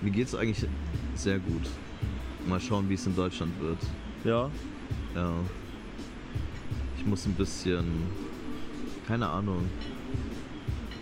Mir 0.00 0.10
geht's 0.12 0.34
eigentlich 0.34 0.68
sehr 1.16 1.40
gut. 1.40 1.68
Mal 2.46 2.60
schauen, 2.60 2.88
wie 2.88 2.94
es 2.94 3.06
in 3.06 3.16
Deutschland 3.16 3.52
wird. 3.60 3.78
Ja? 4.24 4.50
Ja. 5.16 5.32
Ich 7.02 7.08
muss 7.08 7.26
ein 7.26 7.34
bisschen. 7.34 7.84
Keine 9.08 9.28
Ahnung. 9.28 9.68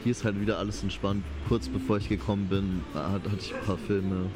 Hier 0.03 0.13
ist 0.13 0.25
halt 0.25 0.41
wieder 0.41 0.59
alles 0.59 0.83
entspannt. 0.83 1.23
Kurz 1.47 1.69
bevor 1.69 1.99
ich 1.99 2.09
gekommen 2.09 2.47
bin, 2.49 2.81
hat, 2.95 3.23
hatte 3.25 3.37
ich 3.39 3.55
ein 3.55 3.61
paar 3.67 3.77
Filme. 3.77 4.27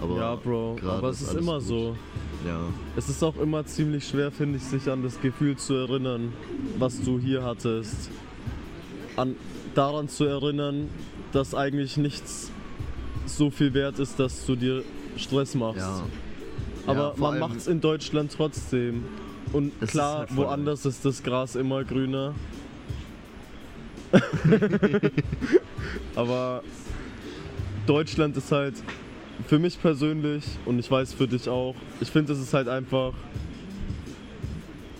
Aber 0.00 0.16
ja, 0.16 0.34
Bro, 0.36 0.76
aber 0.86 1.08
es 1.08 1.22
ist 1.22 1.30
alles 1.30 1.42
immer 1.42 1.54
gut. 1.58 1.66
so. 1.66 1.96
Ja, 2.46 2.60
Es 2.94 3.08
ist 3.08 3.20
auch 3.24 3.36
immer 3.38 3.66
ziemlich 3.66 4.06
schwer, 4.06 4.30
finde 4.30 4.58
ich, 4.58 4.62
sich 4.62 4.88
an 4.88 5.02
das 5.02 5.20
Gefühl 5.20 5.56
zu 5.56 5.74
erinnern, 5.74 6.32
was 6.78 7.00
du 7.02 7.18
hier 7.18 7.42
hattest. 7.42 8.08
An, 9.16 9.34
daran 9.74 10.08
zu 10.08 10.22
erinnern, 10.24 10.88
dass 11.32 11.52
eigentlich 11.56 11.96
nichts 11.96 12.52
so 13.26 13.50
viel 13.50 13.74
wert 13.74 13.98
ist, 13.98 14.20
dass 14.20 14.46
du 14.46 14.54
dir 14.54 14.84
Stress 15.16 15.56
machst. 15.56 15.78
ja. 15.80 16.02
Aber 16.86 17.14
Ja, 17.16 17.20
man 17.20 17.38
macht 17.40 17.56
es 17.56 17.66
in 17.66 17.80
Deutschland 17.80 18.32
trotzdem. 18.34 19.04
Und 19.52 19.72
ist 19.82 19.90
klar, 19.92 20.18
halt 20.20 20.30
voll 20.30 20.44
woanders 20.46 20.84
ist 20.84 21.04
das 21.04 21.22
Gras 21.22 21.56
immer 21.56 21.84
grüner. 21.84 22.34
Aber 26.14 26.62
Deutschland 27.86 28.36
ist 28.36 28.52
halt 28.52 28.74
für 29.46 29.58
mich 29.58 29.80
persönlich 29.80 30.44
und 30.66 30.78
ich 30.78 30.90
weiß 30.90 31.14
für 31.14 31.28
dich 31.28 31.48
auch, 31.48 31.74
ich 32.00 32.10
finde 32.10 32.32
es 32.32 32.40
ist 32.40 32.54
halt 32.54 32.68
einfach 32.68 33.12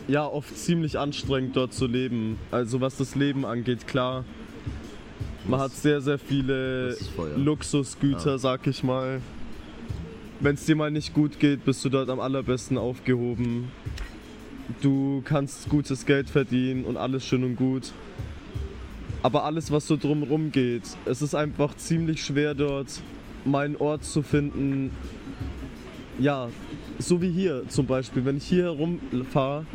ja 0.06 0.24
oft 0.26 0.56
ziemlich 0.56 0.98
anstrengend 0.98 1.56
dort 1.56 1.72
zu 1.74 1.86
leben. 1.86 2.38
Also 2.50 2.80
was 2.80 2.96
das 2.96 3.14
Leben 3.14 3.44
angeht, 3.44 3.86
klar. 3.86 4.24
Man 5.46 5.60
hat 5.60 5.70
Das- 5.72 5.82
sehr, 5.82 6.00
sehr 6.00 6.18
viele 6.18 6.88
das 6.90 7.00
ist. 7.00 7.10
Luxusgüter, 7.36 8.32
Ja. 8.32 8.38
sag 8.38 8.66
ich 8.66 8.82
mal. 8.82 9.20
Wenn 10.40 10.54
es 10.54 10.64
dir 10.66 10.76
mal 10.76 10.90
nicht 10.90 11.14
gut 11.14 11.38
geht, 11.40 11.64
bist 11.64 11.84
du 11.84 11.88
dort 11.88 12.08
am 12.10 12.20
allerbesten 12.20 12.78
aufgehoben. 12.78 13.68
Du 14.82 15.22
kannst 15.24 15.68
gutes 15.68 16.04
Geld 16.06 16.28
verdienen 16.30 16.84
und 16.84 16.96
alles 16.96 17.24
schön 17.24 17.42
und 17.44 17.56
gut. 17.56 17.92
Aber 19.22 19.44
alles, 19.44 19.70
was 19.70 19.86
so 19.86 19.96
drumherum 19.96 20.52
geht, 20.52 20.84
es 21.04 21.22
ist 21.22 21.34
einfach 21.34 21.76
ziemlich 21.76 22.22
schwer 22.22 22.54
dort 22.54 23.00
meinen 23.44 23.76
Ort 23.76 24.04
zu 24.04 24.22
finden. 24.22 24.90
Ja, 26.18 26.48
so 26.98 27.20
wie 27.22 27.30
hier 27.30 27.64
zum 27.68 27.86
Beispiel. 27.86 28.24
Wenn 28.24 28.36
ich 28.36 28.44
hier 28.44 28.64
herumfahre 28.64 29.66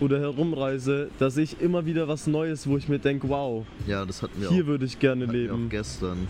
oder 0.00 0.20
herumreise, 0.20 1.10
da 1.18 1.30
sehe 1.30 1.44
ich 1.44 1.60
immer 1.60 1.86
wieder 1.86 2.08
was 2.08 2.26
Neues, 2.26 2.66
wo 2.66 2.76
ich 2.76 2.88
mir 2.88 2.98
denke, 2.98 3.28
wow, 3.28 3.64
ja, 3.86 4.04
das 4.04 4.22
hatten 4.22 4.40
wir 4.40 4.50
hier 4.50 4.64
auch, 4.64 4.66
würde 4.66 4.84
ich 4.84 4.98
gerne 4.98 5.26
leben. 5.26 5.66
auch 5.66 5.70
gestern. 5.70 6.28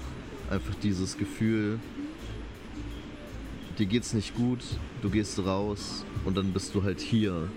Einfach 0.50 0.74
dieses 0.82 1.16
Gefühl, 1.16 1.78
dir 3.78 3.86
geht's 3.86 4.12
nicht 4.12 4.34
gut, 4.34 4.60
du 5.00 5.08
gehst 5.08 5.44
raus 5.44 6.04
und 6.24 6.36
dann 6.36 6.52
bist 6.52 6.74
du 6.74 6.82
halt 6.82 7.00
hier. 7.00 7.48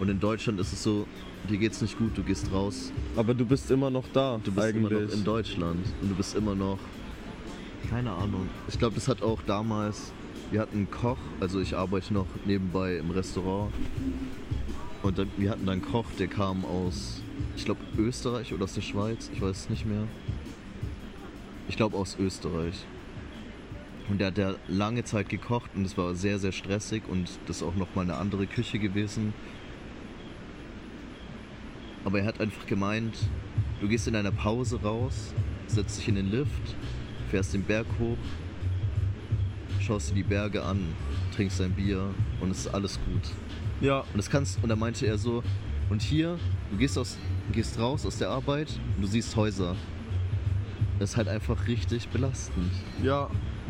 Und 0.00 0.08
in 0.08 0.18
Deutschland 0.18 0.58
ist 0.58 0.72
es 0.72 0.82
so, 0.82 1.06
dir 1.48 1.58
geht's 1.58 1.82
nicht 1.82 1.98
gut, 1.98 2.16
du 2.16 2.22
gehst 2.22 2.50
raus, 2.50 2.90
Aber 3.16 3.34
du 3.34 3.44
bist 3.44 3.70
immer 3.70 3.90
noch 3.90 4.04
da, 4.12 4.40
du 4.42 4.50
bist 4.50 4.66
eigentlich. 4.66 4.90
immer 4.90 5.00
noch 5.02 5.12
in 5.12 5.24
Deutschland 5.24 5.86
und 6.00 6.08
du 6.08 6.14
bist 6.14 6.34
immer 6.34 6.54
noch, 6.54 6.78
keine 7.90 8.10
Ahnung. 8.10 8.48
Ich 8.68 8.78
glaube, 8.78 8.94
das 8.94 9.08
hat 9.08 9.22
auch 9.22 9.40
damals, 9.46 10.12
wir 10.50 10.60
hatten 10.60 10.78
einen 10.78 10.90
Koch, 10.90 11.18
also 11.38 11.60
ich 11.60 11.76
arbeite 11.76 12.14
noch 12.14 12.26
nebenbei 12.46 12.96
im 12.96 13.10
Restaurant 13.10 13.72
und 15.02 15.18
dann, 15.18 15.28
wir 15.36 15.50
hatten 15.50 15.66
dann 15.66 15.74
einen 15.80 15.92
Koch, 15.92 16.06
der 16.18 16.28
kam 16.28 16.64
aus, 16.64 17.20
ich 17.56 17.66
glaube, 17.66 17.80
Österreich 17.98 18.54
oder 18.54 18.64
aus 18.64 18.74
der 18.74 18.80
Schweiz, 18.82 19.30
ich 19.34 19.42
weiß 19.42 19.56
es 19.64 19.70
nicht 19.70 19.84
mehr. 19.84 20.04
Ich 21.68 21.76
glaube 21.76 21.96
aus 21.96 22.16
Österreich. 22.18 22.86
Und 24.08 24.18
der 24.18 24.28
hat 24.28 24.38
ja 24.38 24.54
lange 24.66 25.04
Zeit 25.04 25.28
gekocht 25.28 25.70
und 25.76 25.84
es 25.84 25.96
war 25.96 26.14
sehr, 26.16 26.38
sehr 26.40 26.50
stressig 26.50 27.02
und 27.08 27.28
das 27.46 27.58
ist 27.58 27.62
auch 27.62 27.76
nochmal 27.76 28.04
eine 28.04 28.16
andere 28.16 28.46
Küche 28.46 28.78
gewesen. 28.80 29.32
Aber 32.04 32.20
er 32.20 32.26
hat 32.26 32.40
einfach 32.40 32.66
gemeint, 32.66 33.14
du 33.80 33.88
gehst 33.88 34.08
in 34.08 34.16
einer 34.16 34.32
Pause 34.32 34.80
raus, 34.82 35.34
setzt 35.66 35.98
dich 36.00 36.08
in 36.08 36.14
den 36.16 36.30
Lift, 36.30 36.74
fährst 37.30 37.54
den 37.54 37.62
Berg 37.62 37.86
hoch, 37.98 38.16
schaust 39.80 40.10
dir 40.10 40.14
die 40.14 40.22
Berge 40.22 40.62
an, 40.62 40.80
trinkst 41.34 41.60
dein 41.60 41.72
Bier 41.72 42.14
und 42.40 42.50
es 42.50 42.60
ist 42.66 42.74
alles 42.74 42.98
gut. 43.04 43.22
Ja, 43.80 44.00
Und 44.00 44.16
das 44.16 44.28
kannst, 44.30 44.62
und 44.62 44.68
da 44.68 44.76
meinte 44.76 45.06
er 45.06 45.18
so, 45.18 45.42
und 45.88 46.02
hier, 46.02 46.38
du 46.70 46.76
gehst, 46.76 46.96
aus, 46.98 47.18
gehst 47.52 47.78
raus 47.78 48.06
aus 48.06 48.18
der 48.18 48.30
Arbeit 48.30 48.68
und 48.96 49.02
du 49.02 49.08
siehst 49.08 49.34
Häuser. 49.36 49.74
Das 50.98 51.10
ist 51.10 51.16
halt 51.16 51.28
einfach 51.28 51.66
richtig 51.66 52.08
belastend. 52.08 52.70
ja. 53.02 53.28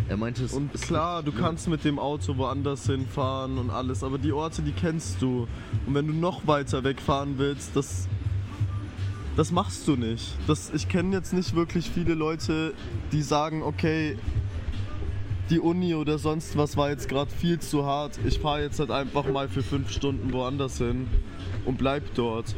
Er 0.09 0.16
meinte 0.16 0.43
es 0.43 0.55
Und 0.55 0.72
klar, 0.72 1.22
du 1.22 1.31
kannst 1.31 1.68
mit 1.68 1.85
dem 1.85 2.01
Auto 2.01 2.37
woanders 2.37 2.85
hinfahren 2.87 3.59
und 3.59 3.70
alles, 3.70 4.03
aber 4.03 4.18
die 4.18 4.33
Orte, 4.33 4.61
die 4.61 4.72
kennst 4.72 5.22
du. 5.22 5.47
Und 5.87 5.95
wenn 5.95 6.09
du 6.09 6.12
noch 6.12 6.49
weiter 6.49 6.83
wegfahren 6.83 7.39
willst, 7.39 7.76
das, 7.76 8.09
das 9.41 9.53
machst 9.53 9.88
du 9.88 9.97
nicht. 9.97 10.36
Das, 10.47 10.70
ich 10.74 10.86
kenne 10.86 11.16
jetzt 11.16 11.32
nicht 11.32 11.55
wirklich 11.55 11.88
viele 11.88 12.12
Leute, 12.12 12.74
die 13.11 13.22
sagen, 13.22 13.62
okay, 13.62 14.18
die 15.49 15.59
Uni 15.59 15.95
oder 15.95 16.18
sonst 16.18 16.59
was 16.59 16.76
war 16.76 16.91
jetzt 16.91 17.09
gerade 17.09 17.30
viel 17.30 17.59
zu 17.59 17.86
hart. 17.86 18.20
Ich 18.26 18.38
fahre 18.38 18.61
jetzt 18.61 18.80
halt 18.80 18.91
einfach 18.91 19.26
mal 19.30 19.49
für 19.49 19.62
fünf 19.62 19.91
Stunden 19.93 20.30
woanders 20.34 20.76
hin 20.76 21.09
und 21.64 21.78
bleib 21.78 22.14
dort. 22.16 22.55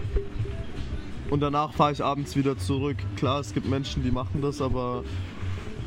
Und 1.30 1.39
danach 1.39 1.72
fahre 1.72 1.93
ich 1.93 2.03
abends 2.03 2.35
wieder 2.35 2.59
zurück. 2.59 2.97
Klar, 3.14 3.39
es 3.39 3.55
gibt 3.55 3.68
Menschen, 3.68 4.03
die 4.03 4.11
machen 4.11 4.43
das, 4.43 4.61
aber 4.61 5.05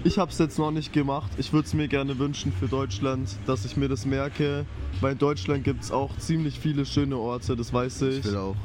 ich 0.06 0.18
habe 0.18 0.32
es 0.32 0.38
jetzt 0.38 0.58
noch 0.58 0.72
nicht 0.72 0.94
gemacht. 0.94 1.30
Ich 1.36 1.52
würde 1.52 1.66
es 1.66 1.74
mir 1.74 1.90
gerne 1.90 2.20
wünschen 2.20 2.54
für 2.54 2.68
Deutschland, 2.68 3.36
dass 3.48 3.66
ich 3.66 3.76
mir 3.76 3.90
das 3.90 4.06
merke. 4.06 4.66
Weil 5.02 5.12
in 5.12 5.18
Deutschland 5.18 5.66
gibt 5.66 5.84
es 5.84 5.92
auch 5.92 6.18
ziemlich 6.20 6.58
viele 6.58 6.86
schöne 6.86 7.18
Orte, 7.18 7.58
das 7.58 7.74
weiß 7.74 8.04
ich. 8.04 8.20
Ich 8.20 8.26
will 8.28 8.38
auch, 8.38 8.56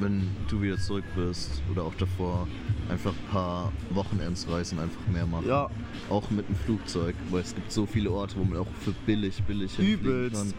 wenn 0.00 0.22
du 0.48 0.60
wieder 0.62 0.78
zurück 0.78 1.04
bist 1.16 1.62
oder 1.70 1.82
auch 1.84 1.94
davor, 1.94 2.46
einfach 2.88 3.12
ein 3.12 3.30
paar 3.32 3.72
Wochenendsreisen 3.90 4.78
einfach 4.78 5.06
mehr 5.12 5.26
machen. 5.26 5.48
Ja. 5.48 5.68
Auch 6.08 6.30
mit 6.30 6.48
dem 6.48 6.56
Flugzeug, 6.56 7.14
weil 7.30 7.42
es 7.42 7.54
gibt 7.54 7.70
so 7.72 7.86
viele 7.86 8.10
Orte, 8.10 8.36
wo 8.36 8.44
man 8.44 8.58
auch 8.58 8.66
für 8.80 8.92
billig, 9.06 9.42
billig 9.44 9.78
Übelst. 9.78 10.36
kann. 10.36 10.54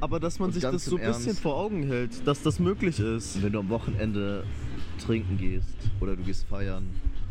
Aber 0.00 0.20
dass 0.20 0.38
man 0.38 0.48
Und 0.48 0.52
sich 0.52 0.62
das 0.62 0.84
so 0.84 0.96
ein 0.96 1.06
bisschen 1.06 1.34
vor 1.36 1.56
Augen 1.56 1.82
hält, 1.84 2.24
dass 2.26 2.42
das 2.42 2.60
möglich 2.60 3.00
ist. 3.00 3.42
Wenn 3.42 3.52
du 3.52 3.58
am 3.58 3.68
Wochenende 3.68 4.44
trinken 5.04 5.38
gehst 5.38 5.76
oder 6.00 6.14
du 6.14 6.22
gehst 6.22 6.46
feiern, 6.48 6.84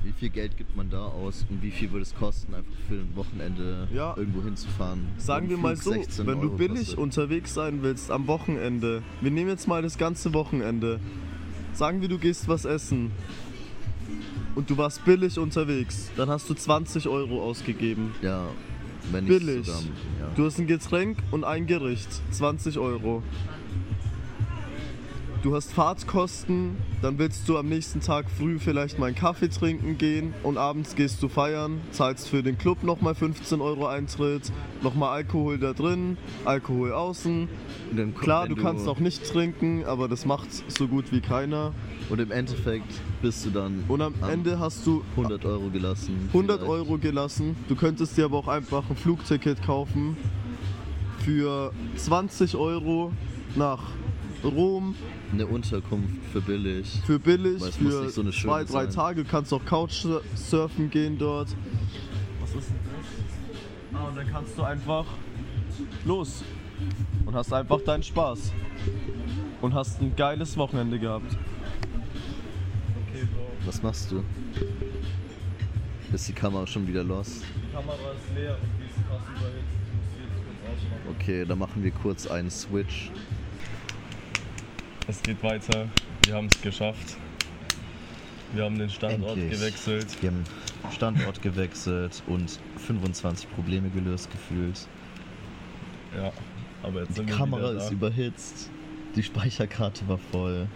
wie 0.03 0.11
viel 0.11 0.29
Geld 0.29 0.57
gibt 0.57 0.75
man 0.75 0.89
da 0.89 1.05
aus 1.05 1.45
und 1.49 1.61
wie 1.63 1.71
viel 1.71 1.91
würde 1.91 2.03
es 2.03 2.13
kosten, 2.13 2.53
einfach 2.53 2.71
für 2.87 2.95
ein 2.95 3.15
Wochenende 3.15 3.87
Ja. 3.93 4.15
irgendwo 4.17 4.41
hinzufahren? 4.43 5.07
Sagen 5.17 5.49
wir 5.49 5.57
mal 5.57 5.75
so, 5.77 5.91
16 5.91 6.27
wenn 6.27 6.41
du 6.41 6.47
Euro 6.47 6.57
billig 6.57 6.79
kostet. 6.79 6.97
unterwegs 6.97 7.53
sein 7.53 7.83
willst 7.83 8.11
am 8.11 8.27
Wochenende, 8.27 9.01
wir 9.21 9.31
nehmen 9.31 9.49
jetzt 9.49 9.67
mal 9.67 9.81
das 9.81 9.97
ganze 9.97 10.33
Wochenende. 10.33 10.99
Sagen 11.77 12.01
wir, 12.01 12.07
du 12.07 12.17
gehst 12.17 12.47
was 12.47 12.65
essen 12.65 13.11
und 14.55 14.67
du 14.67 14.77
warst 14.77 15.05
billig 15.05 15.37
unterwegs, 15.37 16.09
dann 16.17 16.27
hast 16.27 16.49
du 16.49 16.55
20 16.55 17.07
Euro 17.07 17.43
ausgegeben. 17.43 18.15
Ja, 18.23 18.45
wenn 19.11 19.25
nicht 19.25 19.45
Billig. 19.45 19.67
sogar, 19.67 19.81
ja. 20.19 20.27
Du 20.35 20.45
hast 20.45 20.57
ein 20.57 20.65
Getränk 20.65 21.19
und 21.29 21.43
ein 21.43 21.67
Gericht, 21.67 22.07
20 22.31 22.79
Euro. 22.79 23.21
Du 25.47 25.55
hast 25.55 25.71
Fahrtkosten, 25.71 26.75
dann 27.01 27.19
willst 27.19 27.47
du 27.47 27.57
am 27.57 27.69
nächsten 27.69 28.01
Tag 28.01 28.29
früh 28.29 28.59
vielleicht 28.59 28.99
mal 28.99 29.05
einen 29.05 29.15
Kaffee 29.15 29.47
trinken 29.47 29.97
gehen 29.97 30.33
und 30.43 30.57
abends 30.57 30.93
gehst 30.93 31.23
du 31.23 31.29
feiern, 31.29 31.79
zahlst 31.91 32.27
für 32.27 32.43
den 32.43 32.57
Club 32.57 32.83
nochmal 32.83 33.15
15 33.15 33.61
Euro 33.61 33.87
Eintritt, 33.87 34.51
nochmal 34.83 35.11
Alkohol 35.11 35.57
da 35.57 35.71
drin, 35.71 36.17
Alkohol 36.43 36.91
außen. 36.91 37.47
Dann, 37.95 38.13
Klar, 38.13 38.43
wenn 38.43 38.55
du 38.55 38.61
kannst 38.61 38.89
auch 38.89 38.99
nicht 38.99 39.23
trinken, 39.23 39.85
aber 39.85 40.09
das 40.09 40.25
macht 40.25 40.49
so 40.67 40.85
gut 40.85 41.13
wie 41.13 41.21
keiner. 41.21 41.71
Und 42.09 42.19
im 42.19 42.31
Endeffekt 42.31 42.91
bist 43.21 43.45
du 43.45 43.49
dann 43.49 43.85
Und 43.87 44.01
am 44.01 44.15
Ende 44.29 44.59
hast 44.59 44.85
du 44.85 45.01
100 45.15 45.45
Euro 45.45 45.69
gelassen. 45.69 46.27
100 46.27 46.59
vielleicht. 46.59 46.69
Euro 46.69 46.97
gelassen. 46.97 47.55
Du 47.69 47.77
könntest 47.77 48.17
dir 48.17 48.25
aber 48.25 48.39
auch 48.39 48.49
einfach 48.49 48.83
ein 48.89 48.97
Flugticket 48.97 49.63
kaufen 49.63 50.17
für 51.23 51.71
20 51.95 52.57
Euro 52.57 53.13
nach 53.55 53.79
Rom 54.47 54.95
Eine 55.31 55.45
Unterkunft 55.47 56.13
für 56.31 56.41
billig. 56.41 57.01
für 57.05 57.19
billig, 57.19 57.61
Weil 57.61 57.69
es 57.69 57.79
muss 57.79 57.93
für 57.93 58.03
nicht 58.03 58.13
so 58.13 58.21
eine 58.21 58.33
schöne 58.33 58.51
zwei, 58.53 58.63
drei 58.63 58.83
sein. 58.85 58.93
Tage. 58.93 59.23
Du 59.23 59.29
kannst 59.29 59.53
auch 59.53 59.63
Couchsurfen 59.65 60.89
gehen 60.89 61.17
dort. 61.17 61.49
Was 62.41 62.49
ist 62.55 62.69
denn 62.69 62.77
das? 63.91 63.99
Ah, 64.01 64.07
und 64.07 64.15
dann 64.17 64.27
kannst 64.27 64.57
du 64.57 64.63
einfach 64.63 65.05
los 66.05 66.43
und 67.25 67.33
hast 67.35 67.51
einfach 67.53 67.81
deinen 67.81 68.03
Spaß 68.03 68.51
und 69.61 69.73
hast 69.73 70.01
ein 70.01 70.15
geiles 70.15 70.55
Wochenende 70.57 70.99
gehabt. 70.99 71.31
Okay, 73.09 73.27
Bro. 73.33 73.47
Was 73.65 73.81
machst 73.81 74.11
du? 74.11 74.23
Ist 76.13 76.27
die 76.29 76.33
Kamera 76.33 76.65
schon 76.65 76.87
wieder 76.87 77.03
los? 77.03 77.41
Die 77.67 77.73
Kamera 77.75 77.93
ist 77.93 78.35
leer 78.35 78.55
und 78.61 78.69
die 78.79 78.85
ist 78.85 79.07
krass 79.07 79.21
überhitzt. 79.35 79.77
Okay, 81.19 81.45
dann 81.45 81.59
machen 81.59 81.83
wir 81.83 81.91
kurz 81.91 82.27
einen 82.27 82.49
Switch. 82.51 83.11
Es 85.07 85.21
geht 85.23 85.41
weiter. 85.43 85.87
Wir 86.25 86.35
haben 86.35 86.47
es 86.47 86.61
geschafft. 86.61 87.17
Wir 88.53 88.63
haben 88.63 88.77
den 88.77 88.89
Standort 88.89 89.37
Endlich. 89.37 89.59
gewechselt. 89.59 90.07
Wir 90.21 90.31
haben 90.31 90.43
Standort 90.91 91.41
gewechselt 91.41 92.21
und 92.27 92.59
25 92.85 93.49
Probleme 93.55 93.89
gelöst 93.89 94.29
gefühlt. 94.31 94.87
Ja, 96.15 96.31
aber 96.83 97.01
jetzt 97.01 97.09
Die 97.09 97.13
sind 97.15 97.29
wir 97.29 97.35
Kamera 97.35 97.71
ist 97.71 97.87
da. 97.87 97.91
überhitzt. 97.91 98.69
Die 99.15 99.23
Speicherkarte 99.23 100.07
war 100.07 100.17
voll. 100.17 100.67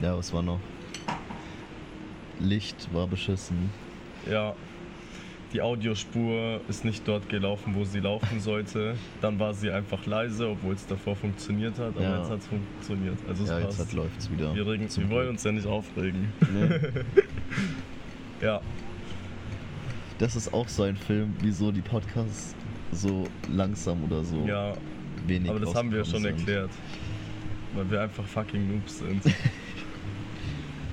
Ja, 0.00 0.16
was 0.16 0.32
war 0.32 0.42
noch? 0.42 0.60
Licht 2.38 2.88
war 2.92 3.06
beschissen. 3.06 3.70
Ja. 4.30 4.54
Die 5.56 5.62
Audiospur 5.62 6.60
ist 6.68 6.84
nicht 6.84 7.08
dort 7.08 7.30
gelaufen, 7.30 7.74
wo 7.74 7.82
sie 7.86 8.00
laufen 8.00 8.40
sollte. 8.40 8.94
Dann 9.22 9.38
war 9.38 9.54
sie 9.54 9.70
einfach 9.70 10.04
leise, 10.04 10.50
obwohl 10.50 10.74
es 10.74 10.86
davor 10.86 11.16
funktioniert 11.16 11.78
hat. 11.78 11.96
Aber 11.96 12.02
Ja. 12.02 12.18
jetzt 12.18 12.30
hat 12.30 12.40
es 12.40 12.46
funktioniert. 12.46 13.18
Also 13.26 13.44
es 13.44 13.48
Ja, 13.48 13.58
jetzt 13.60 13.66
passt. 13.68 13.78
halt 13.78 13.92
läuft's 13.94 14.30
wieder. 14.30 14.54
wir, 14.54 14.66
regen, 14.66 14.86
wir 14.94 15.08
wollen 15.10 15.28
uns 15.30 15.44
ja 15.44 15.52
nicht 15.52 15.66
aufregen. 15.66 16.30
Nee. 16.52 16.68
Ja. 18.46 18.60
Das 20.18 20.36
ist 20.36 20.52
auch 20.52 20.68
so 20.68 20.82
ein 20.82 20.94
Film, 20.96 21.34
wieso 21.40 21.72
die 21.72 21.80
Podcasts 21.80 22.54
so 22.92 23.26
langsam 23.50 24.04
oder 24.04 24.22
so 24.24 24.44
Ja, 24.46 24.74
wenig 25.26 25.48
aber 25.48 25.60
das 25.60 25.74
haben 25.74 25.90
wir 25.90 26.04
schon 26.04 26.20
sind. 26.20 26.26
erklärt. 26.38 26.70
Weil 27.74 27.90
wir 27.90 28.02
einfach 28.02 28.26
fucking 28.26 28.68
Noobs 28.74 28.98
sind. 28.98 29.22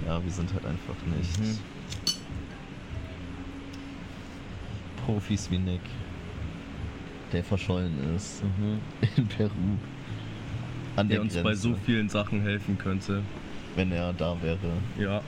Ja, 0.07 0.23
wir 0.23 0.31
sind 0.31 0.53
halt 0.53 0.65
einfach 0.65 0.95
nicht 1.17 1.37
Mhm. 1.39 1.57
Profis 5.05 5.49
wie 5.51 5.57
Nick, 5.59 5.81
der 7.31 7.43
verschollen 7.43 8.15
ist 8.15 8.41
in 9.17 9.27
Peru. 9.27 9.49
An 10.95 11.07
Der 11.07 11.15
der 11.17 11.21
uns 11.21 11.33
Grenze, 11.33 11.43
bei 11.43 11.55
so 11.55 11.75
vielen 11.85 12.07
Sachen 12.09 12.41
helfen 12.41 12.77
könnte. 12.77 13.23
wenn 13.75 13.91
er 13.91 14.13
da 14.13 14.35
wäre. 14.41 14.57
Ja. 14.99 15.21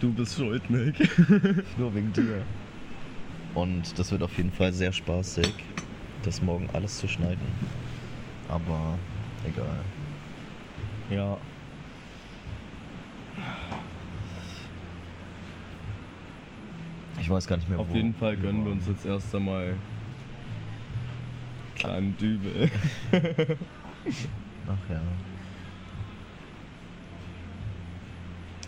Du 0.00 0.10
bist 0.12 0.34
schuld, 0.36 0.68
Nick. 0.70 0.96
Nur 1.78 1.94
wegen 1.94 2.12
dir. 2.14 2.42
Und 3.54 3.98
das 3.98 4.10
wird 4.10 4.22
auf 4.22 4.34
jeden 4.38 4.50
Fall 4.52 4.72
sehr 4.72 4.92
spaßig, 4.92 5.52
das 6.22 6.40
morgen 6.40 6.68
alles 6.72 6.98
zu 6.98 7.06
schneiden. 7.08 7.46
Aber 8.48 8.98
egal. 9.46 9.78
Ja. 11.10 11.36
Ich 17.20 17.28
weiß 17.28 17.46
gar 17.46 17.56
nicht 17.56 17.68
mehr, 17.68 17.78
Auf 17.78 17.90
wo. 17.90 17.94
jeden 17.94 18.14
Fall 18.14 18.36
gönnen 18.36 18.64
wir 18.64 18.72
uns 18.72 18.86
jetzt 18.88 19.04
erst 19.04 19.34
einmal 19.34 19.74
kleinen 21.76 22.16
Dübel. 22.16 22.70
Ach 24.66 24.90
ja. 24.90 25.00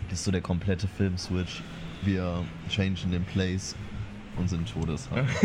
Das 0.09 0.19
ist 0.19 0.25
so 0.25 0.31
der 0.31 0.41
komplette 0.41 0.87
Film-Switch. 0.87 1.63
Wir 2.03 2.43
changen 2.69 3.11
den 3.11 3.25
Place 3.25 3.75
und 4.37 4.49
sind 4.49 4.71
Todesheim. 4.71 5.27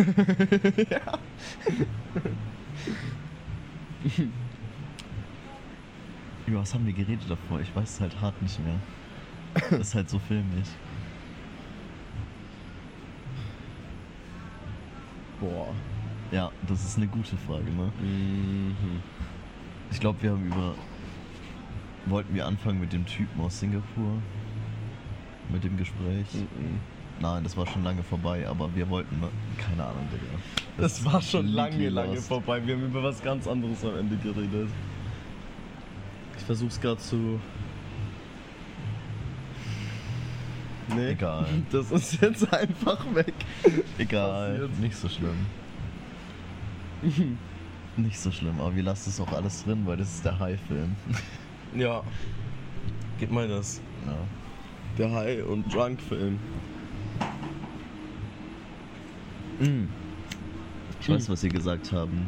Über 6.46 6.61
was 6.61 6.74
haben 6.74 6.86
wir 6.86 6.92
geredet 6.92 7.28
davor? 7.28 7.61
Ich 7.61 7.74
weiß 7.74 7.88
es 7.88 8.00
halt 8.00 8.20
hart 8.20 8.40
nicht 8.42 8.59
mehr. 8.64 8.76
Das 9.70 9.80
ist 9.80 9.94
halt 9.94 10.11
so 10.11 10.18
filmig. 10.18 10.66
Boah. 15.41 15.68
Ja, 16.30 16.51
das 16.66 16.84
ist 16.84 16.97
eine 16.97 17.07
gute 17.07 17.36
Frage, 17.36 17.64
ne? 17.64 17.91
Mhm. 18.01 19.03
Ich 19.91 20.01
glaube, 20.01 20.22
wir 20.22 20.30
haben 20.30 20.47
über. 20.47 20.74
Wollten 22.07 22.34
wir 22.34 22.47
anfangen 22.47 22.80
mit 22.80 22.93
dem 22.93 23.05
Typen 23.07 23.41
aus 23.41 23.61
Singapur? 23.61 24.22
Mit 25.51 25.64
dem 25.64 25.76
Gespräch? 25.76 26.26
Mhm. 26.34 26.80
Nein, 27.20 27.43
das 27.43 27.57
war 27.57 27.66
schon 27.66 27.82
lange 27.82 28.03
vorbei, 28.03 28.47
aber 28.47 28.74
wir 28.74 28.89
wollten. 28.89 29.16
Keine 29.59 29.84
Ahnung, 29.84 30.07
Digga. 30.12 30.41
Das 30.76 31.05
war 31.05 31.20
schon 31.20 31.47
lange, 31.49 31.89
lange 31.89 32.14
lost. 32.14 32.28
vorbei. 32.28 32.64
Wir 32.64 32.76
haben 32.76 32.84
über 32.84 33.03
was 33.03 33.22
ganz 33.22 33.47
anderes 33.47 33.84
am 33.84 33.99
Ende 33.99 34.16
geredet. 34.16 34.68
Ich 36.36 36.45
versuch's 36.45 36.80
gerade 36.80 36.99
zu. 36.99 37.41
Nee. 40.95 41.11
Egal. 41.11 41.47
Das 41.70 41.91
ist 41.91 42.20
jetzt 42.20 42.53
einfach 42.53 43.05
weg. 43.14 43.34
Egal, 43.99 44.53
Passiert. 44.53 44.78
nicht 44.80 44.97
so 44.97 45.09
schlimm. 45.09 45.47
nicht 47.97 48.18
so 48.18 48.30
schlimm, 48.30 48.61
aber 48.61 48.74
wir 48.74 48.82
lassen 48.82 49.11
es 49.11 49.20
auch 49.20 49.32
alles 49.32 49.64
drin, 49.64 49.82
weil 49.84 49.97
das 49.97 50.14
ist 50.14 50.24
der 50.24 50.39
High-Film. 50.39 50.95
Ja. 51.76 52.03
Gib 53.18 53.30
mal 53.30 53.47
das. 53.47 53.82
ja. 54.07 54.14
Der 54.97 55.12
High- 55.12 55.45
und 55.45 55.72
Drunk-Film. 55.72 56.39
Ich 61.01 61.09
weiß, 61.09 61.28
was 61.28 61.43
wir 61.43 61.51
gesagt 61.51 61.93
haben. 61.93 62.26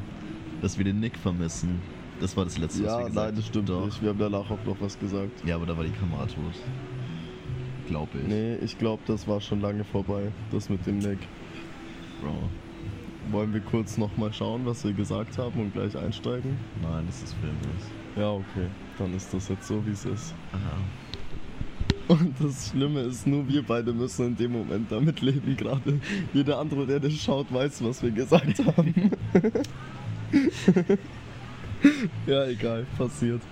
Dass 0.60 0.76
wir 0.76 0.84
den 0.84 1.00
Nick 1.00 1.16
vermissen. 1.16 1.80
Das 2.20 2.36
war 2.36 2.44
das 2.44 2.58
letzte, 2.58 2.84
was 2.84 2.98
wir 2.98 3.06
gesagt 3.06 3.56
haben. 3.56 3.64
Doch. 3.66 4.02
Wir 4.02 4.10
haben 4.10 4.18
danach 4.18 4.50
auch 4.50 4.64
noch 4.66 4.76
was 4.80 4.98
gesagt. 4.98 5.42
Ja, 5.46 5.54
aber 5.56 5.64
da 5.66 5.74
war 5.76 5.84
die 5.84 5.90
Kamera 5.90 6.26
tot. 6.26 6.54
Glaube 7.90 8.18
ich. 8.22 8.28
Nee, 8.28 8.54
ich 8.62 8.78
glaube, 8.78 9.02
das 9.06 9.26
war 9.26 9.40
schon 9.40 9.60
lange 9.60 9.82
vorbei. 9.82 10.28
Das 10.52 10.70
mit 10.70 10.86
dem 10.86 10.98
Nick. 10.98 11.18
Bro. 12.22 12.34
Wollen 13.32 13.52
wir 13.52 13.60
kurz 13.60 13.98
nochmal 13.98 14.32
schauen, 14.32 14.64
was 14.64 14.84
wir 14.84 14.92
gesagt 14.92 15.36
haben 15.38 15.60
und 15.60 15.72
gleich 15.72 15.96
einsteigen? 15.96 16.56
Nein, 16.82 17.04
das 17.08 17.22
ist 17.22 17.34
filmlos. 17.34 17.90
Ja, 18.16 18.30
okay. 18.30 18.68
Dann 18.96 19.12
ist 19.14 19.34
das 19.34 19.48
jetzt 19.48 19.66
so, 19.66 19.84
wie 19.84 19.90
es 19.90 20.04
ist. 20.04 20.34
Aha. 20.52 22.14
Und 22.14 22.34
das 22.40 22.70
Schlimme 22.70 23.00
ist, 23.00 23.26
nur 23.26 23.48
wir 23.48 23.62
beide 23.62 23.92
müssen 23.92 24.28
in 24.28 24.36
dem 24.36 24.52
Moment 24.52 24.90
damit 24.90 25.20
leben 25.20 25.56
gerade. 25.56 26.00
Jeder 26.32 26.58
andere, 26.58 26.86
der 26.86 27.00
das 27.00 27.12
schaut, 27.14 27.52
weiß, 27.52 27.82
was 27.84 28.02
wir 28.02 28.12
gesagt 28.12 28.64
haben. 28.66 28.94
ja, 32.26 32.46
egal, 32.46 32.86
passiert. 32.96 33.42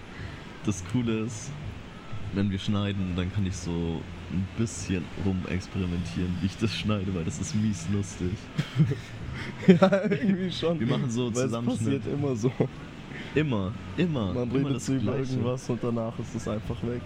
Das 0.65 0.85
Coole 0.93 1.25
ist, 1.25 1.51
wenn 2.35 2.51
wir 2.51 2.59
schneiden, 2.59 3.15
dann 3.17 3.33
kann 3.33 3.47
ich 3.47 3.57
so 3.57 4.01
ein 4.31 4.47
bisschen 4.57 5.05
rumexperimentieren, 5.25 6.37
wie 6.41 6.47
ich 6.47 6.57
das 6.59 6.75
schneide, 6.75 7.15
weil 7.15 7.25
das 7.25 7.39
ist 7.39 7.55
mies 7.55 7.87
lustig. 7.93 8.33
Ja, 9.69 10.05
irgendwie 10.05 10.51
schon. 10.51 10.81
Wir 10.81 10.87
machen 10.89 11.09
so 11.09 11.29
es 11.29 11.35
Zusammenschnitt. 11.35 12.03
passiert 12.03 12.07
immer 12.13 12.35
so. 12.35 12.51
Immer, 13.37 13.73
immer. 13.97 14.33
Man 14.35 14.51
immer 14.51 14.69
redet 14.71 14.89
über 14.89 15.17
irgendwas 15.17 15.71
und 15.71 15.83
danach 15.83 16.19
ist 16.19 16.35
es 16.35 16.49
einfach 16.49 16.77
weg. 16.83 17.03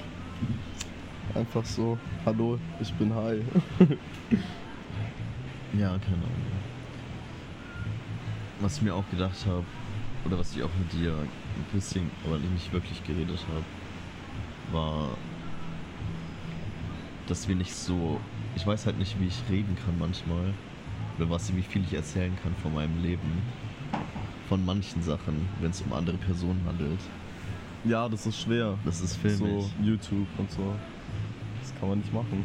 Einfach 1.35 1.65
so, 1.65 1.99
hallo, 2.25 2.59
ich 2.81 2.93
bin 2.95 3.15
high. 3.15 3.43
Ja, 5.75 5.89
keine 5.99 6.17
Ahnung. 6.17 6.53
Was 8.61 8.77
ich 8.77 8.83
mir 8.83 8.95
auch 8.95 9.09
gedacht 9.11 9.47
habe, 9.47 9.65
oder 10.27 10.39
was 10.39 10.55
ich 10.55 10.63
auch 10.63 10.71
mit 10.79 10.93
dir 10.93 11.13
ein 11.13 11.65
bisschen, 11.75 12.11
aber 12.27 12.39
nicht 12.39 12.73
wirklich 12.73 13.03
geredet 13.05 13.39
habe, 13.49 13.65
war, 14.73 15.09
dass 17.27 17.49
wir 17.49 17.55
nicht 17.55 17.75
so. 17.75 18.21
Ich 18.57 18.67
weiß 18.67 18.87
halt 18.87 18.99
nicht, 18.99 19.19
wie 19.21 19.27
ich 19.27 19.43
reden 19.51 19.77
kann 19.85 19.99
manchmal. 19.99 20.53
Oder 21.19 21.31
was, 21.31 21.55
wie 21.55 21.63
viel 21.63 21.83
ich 21.85 21.95
erzählen 21.95 22.37
kann 22.43 22.55
von 22.57 22.75
meinem 22.75 23.03
Leben. 23.03 23.43
Von 24.49 24.65
manchen 24.65 25.03
Sachen, 25.03 25.49
wenn 25.61 25.71
es 25.71 25.81
um 25.83 25.93
andere 25.93 26.17
Personen 26.17 26.61
handelt. 26.67 27.01
Ja, 27.85 28.09
das 28.09 28.27
ist 28.27 28.41
schwer. 28.41 28.79
Das 28.85 29.01
ist 29.01 29.17
filmisch. 29.17 29.65
So 29.65 29.71
YouTube 29.83 30.29
und 30.39 30.51
so. 30.51 30.75
Das 31.61 31.75
kann 31.79 31.89
man 31.89 31.99
nicht 31.99 32.13
machen. 32.13 32.45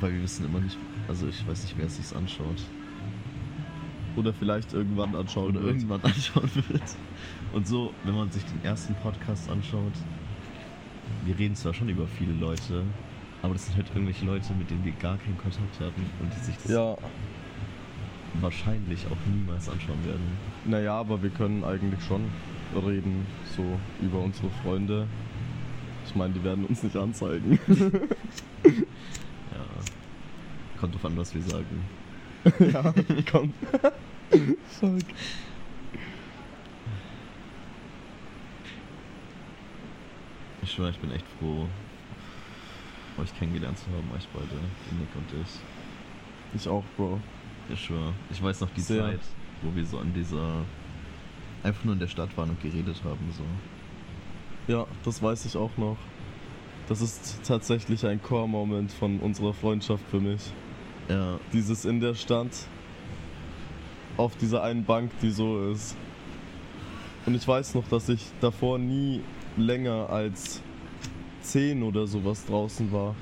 Weil 0.00 0.12
wir 0.12 0.22
wissen 0.22 0.44
immer 0.44 0.60
nicht, 0.60 0.76
also 1.08 1.26
ich 1.28 1.46
weiß 1.46 1.62
nicht, 1.62 1.78
wer 1.78 1.86
es 1.86 1.96
sich 1.96 2.16
anschaut. 2.16 2.62
Oder 4.16 4.32
vielleicht 4.32 4.72
irgendwann 4.72 5.14
anschauen 5.14 5.50
oder 5.50 5.62
wird. 5.62 5.76
irgendwann 5.76 6.00
anschauen 6.02 6.50
wird. 6.54 6.82
Und 7.52 7.66
so, 7.66 7.92
wenn 8.04 8.14
man 8.14 8.30
sich 8.30 8.44
den 8.44 8.64
ersten 8.64 8.94
Podcast 8.96 9.48
anschaut, 9.50 9.92
wir 11.24 11.38
reden 11.38 11.54
zwar 11.54 11.72
schon 11.72 11.88
über 11.88 12.06
viele 12.06 12.32
Leute, 12.32 12.84
aber 13.46 13.54
das 13.54 13.66
sind 13.66 13.76
halt 13.76 13.88
irgendwelche 13.90 14.24
Leute, 14.26 14.52
mit 14.54 14.68
denen 14.70 14.84
wir 14.84 14.92
gar 14.92 15.16
keinen 15.18 15.38
Kontakt 15.38 15.80
hatten 15.80 16.04
und 16.20 16.32
die 16.34 16.44
sich 16.44 16.56
das 16.62 16.72
Ja, 16.72 16.96
wahrscheinlich 18.40 19.06
auch 19.06 19.16
niemals 19.34 19.68
anschauen 19.68 20.04
werden. 20.04 20.26
naja, 20.64 20.94
aber 20.94 21.22
wir 21.22 21.30
können 21.30 21.64
eigentlich 21.64 22.02
schon 22.04 22.24
reden, 22.74 23.24
so 23.56 23.64
über 24.04 24.20
unsere 24.20 24.50
Freunde. 24.62 25.06
Ich 26.06 26.14
meine, 26.14 26.34
die 26.34 26.44
werden 26.44 26.64
uns 26.66 26.82
nicht 26.82 26.96
anzeigen. 26.96 27.58
Ja. 28.64 28.72
Kommt 30.80 30.94
drauf 30.94 31.04
an, 31.06 31.16
was 31.16 31.34
wir 31.34 31.42
sagen. 31.42 31.84
ja, 32.72 32.92
komm. 33.30 33.52
Fuck. 34.68 34.98
Ich 40.62 40.72
schwöre, 40.72 40.90
ich 40.90 40.98
bin 40.98 41.10
echt 41.12 41.24
froh, 41.38 41.66
euch 43.18 43.36
kennengelernt 43.38 43.78
zu 43.78 43.86
haben, 43.86 44.10
euch 44.16 44.26
beide, 44.32 44.46
den 44.48 44.98
Nick 44.98 45.08
und 45.14 45.30
dich. 45.32 45.52
Ich 46.54 46.68
auch, 46.68 46.84
Bro. 46.96 47.20
Ich 47.72 47.80
schwöre. 47.84 48.12
Ich 48.30 48.42
weiß 48.42 48.60
noch 48.60 48.70
die 48.70 48.80
Sehr. 48.80 49.02
Zeit, 49.02 49.20
wo 49.62 49.74
wir 49.74 49.84
so 49.84 49.98
an 49.98 50.12
dieser. 50.14 50.64
einfach 51.62 51.84
nur 51.84 51.94
in 51.94 52.00
der 52.00 52.08
Stadt 52.08 52.36
waren 52.36 52.50
und 52.50 52.60
geredet 52.62 53.02
haben. 53.04 53.18
So. 53.36 54.72
Ja, 54.72 54.86
das 55.04 55.22
weiß 55.22 55.44
ich 55.46 55.56
auch 55.56 55.76
noch. 55.76 55.96
Das 56.88 57.00
ist 57.00 57.40
tatsächlich 57.44 58.06
ein 58.06 58.22
Core-Moment 58.22 58.92
von 58.92 59.18
unserer 59.18 59.52
Freundschaft 59.52 60.04
für 60.08 60.20
mich. 60.20 60.40
Ja, 61.08 61.38
Dieses 61.52 61.84
in 61.84 62.00
der 62.00 62.14
Stadt 62.14 62.50
auf 64.16 64.36
dieser 64.36 64.62
einen 64.62 64.84
Bank, 64.84 65.10
die 65.20 65.30
so 65.30 65.70
ist. 65.70 65.96
Und 67.26 67.34
ich 67.34 67.46
weiß 67.46 67.74
noch, 67.74 67.86
dass 67.88 68.08
ich 68.08 68.24
davor 68.40 68.78
nie 68.78 69.20
länger 69.56 70.08
als 70.10 70.62
10 71.50 71.82
oder 71.82 72.06
sowas 72.06 72.44
draußen 72.46 72.92
war. 72.92 73.14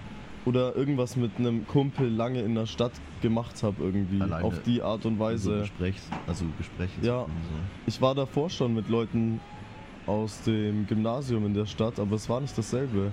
Oder 0.46 0.76
irgendwas 0.76 1.16
mit 1.16 1.32
einem 1.38 1.66
Kumpel 1.66 2.06
lange 2.08 2.42
in 2.42 2.54
der 2.54 2.66
Stadt 2.66 2.92
gemacht 3.22 3.62
habe 3.62 3.82
irgendwie. 3.82 4.20
Alleine 4.20 4.44
auf 4.44 4.60
die 4.62 4.82
Art 4.82 5.06
und 5.06 5.14
So 5.16 5.20
Weise. 5.24 5.58
Gesprächs, 5.60 6.02
also 6.26 6.44
Gespräche 6.58 7.00
Ja. 7.00 7.20
so. 7.22 7.28
Ich 7.86 8.00
war 8.02 8.14
davor 8.14 8.50
schon 8.50 8.74
mit 8.74 8.88
Leuten 8.90 9.40
aus 10.06 10.42
dem 10.42 10.86
Gymnasium 10.86 11.46
in 11.46 11.54
der 11.54 11.64
Stadt, 11.64 11.98
aber 11.98 12.16
es 12.16 12.28
war 12.28 12.40
nicht 12.42 12.56
dasselbe. 12.58 13.10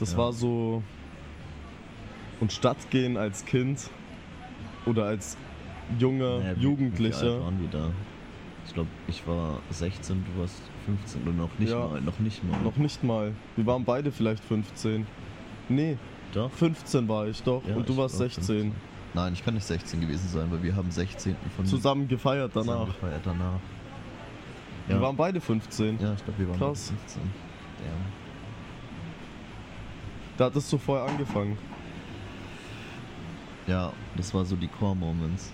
Das 0.00 0.12
Ja. 0.12 0.18
war 0.18 0.32
so. 0.32 0.82
Und 2.40 2.52
Stadt 2.52 2.90
gehen 2.90 3.16
als 3.18 3.44
Kind 3.44 3.90
oder 4.86 5.04
als 5.04 5.36
junger 5.98 6.38
Naja, 6.38 6.52
wie- 6.56 6.60
Wie 6.60 6.62
Jugendlicher. 6.64 7.32
alt 7.34 7.40
waren 7.42 7.60
wir 7.60 7.68
da? 7.68 7.90
Ich 8.66 8.72
glaube, 8.72 8.88
ich 9.08 9.26
war 9.26 9.58
16, 9.70 10.24
du 10.34 10.40
warst 10.40 10.62
15 10.84 11.22
oder 11.22 11.32
noch 11.32 11.58
nicht 11.58 11.70
Ja. 11.70 11.86
mal. 11.86 12.00
Noch 12.00 12.18
nicht 12.18 12.42
mal. 12.44 12.60
Noch 12.62 12.76
nicht 12.76 13.02
mal. 13.04 13.32
Wir 13.56 13.66
waren 13.66 13.84
beide 13.84 14.10
vielleicht 14.12 14.42
15. 14.44 15.06
Nee, 15.68 15.96
Doch. 16.32 16.50
15 16.52 17.08
war 17.08 17.26
ich 17.28 17.42
doch. 17.42 17.62
Ja, 17.66 17.76
und 17.76 17.88
du 17.88 17.96
warst 17.96 18.18
war 18.18 18.26
16. 18.28 18.44
15. 18.44 18.74
Nein, 19.14 19.32
ich 19.34 19.44
kann 19.44 19.54
nicht 19.54 19.66
16 19.66 20.00
gewesen 20.00 20.28
sein, 20.28 20.50
weil 20.50 20.62
wir 20.62 20.74
haben 20.74 20.90
16. 20.90 21.36
von 21.56 21.66
Zusammen 21.66 22.08
gefeiert 22.08 22.52
zusammen 22.52 22.68
danach. 22.78 22.86
gefeiert 22.94 23.20
danach. 23.24 23.60
Wir 24.86 24.96
Ja, 24.96 25.02
waren 25.02 25.16
beide 25.16 25.40
15. 25.40 25.98
ja 26.00 26.12
ich 26.14 26.24
glaube, 26.24 26.38
wir 26.38 26.48
waren 26.48 26.58
Krass. 26.58 26.88
beide 26.88 27.00
15. 27.00 27.22
Ja. 27.84 27.90
Da 30.38 30.44
hattest 30.46 30.72
du 30.72 30.78
vorher 30.78 31.06
angefangen. 31.08 31.58
ja, 33.66 33.92
das 34.16 34.32
war 34.34 34.44
so 34.44 34.56
die 34.56 34.68
Core-Moments. 34.68 35.52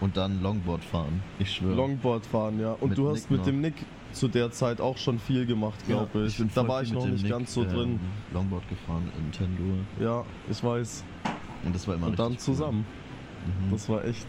Und 0.00 0.16
dann 0.16 0.42
Longboard 0.42 0.84
fahren, 0.84 1.22
ich 1.38 1.50
schwöre. 1.54 1.74
Longboard 1.74 2.26
fahren, 2.26 2.60
ja. 2.60 2.72
Und 2.72 2.90
Mit 2.90 2.98
du 2.98 3.08
hast 3.08 3.22
Nick 3.22 3.30
mit 3.30 3.38
noch. 3.40 3.46
dem 3.46 3.60
Nick 3.62 3.74
zu 4.12 4.28
der 4.28 4.50
Zeit 4.50 4.80
auch 4.80 4.98
schon 4.98 5.18
viel 5.18 5.46
gemacht, 5.46 5.78
glaube 5.86 6.26
ich. 6.26 6.36
bin 6.36 6.50
Da 6.54 6.66
war 6.68 6.82
ich 6.82 6.92
noch 6.92 7.06
nicht 7.06 7.22
Nick, 7.22 7.32
ganz 7.32 7.54
so 7.54 7.62
ähm, 7.62 7.68
drin. 7.70 8.00
Longboard 8.34 8.68
gefahren 8.68 9.10
in 9.18 9.32
Tendur. 9.32 9.76
Ja, 9.98 10.24
ich 10.50 10.62
weiß. 10.62 11.02
Und 11.64 11.74
das 11.74 11.88
war 11.88 11.94
immer 11.94 12.08
Und 12.08 12.18
dann 12.18 12.32
cool. 12.32 12.38
zusammen. 12.38 12.84
Mhm. 13.46 13.70
Das 13.72 13.88
war 13.88 14.04
echt 14.04 14.26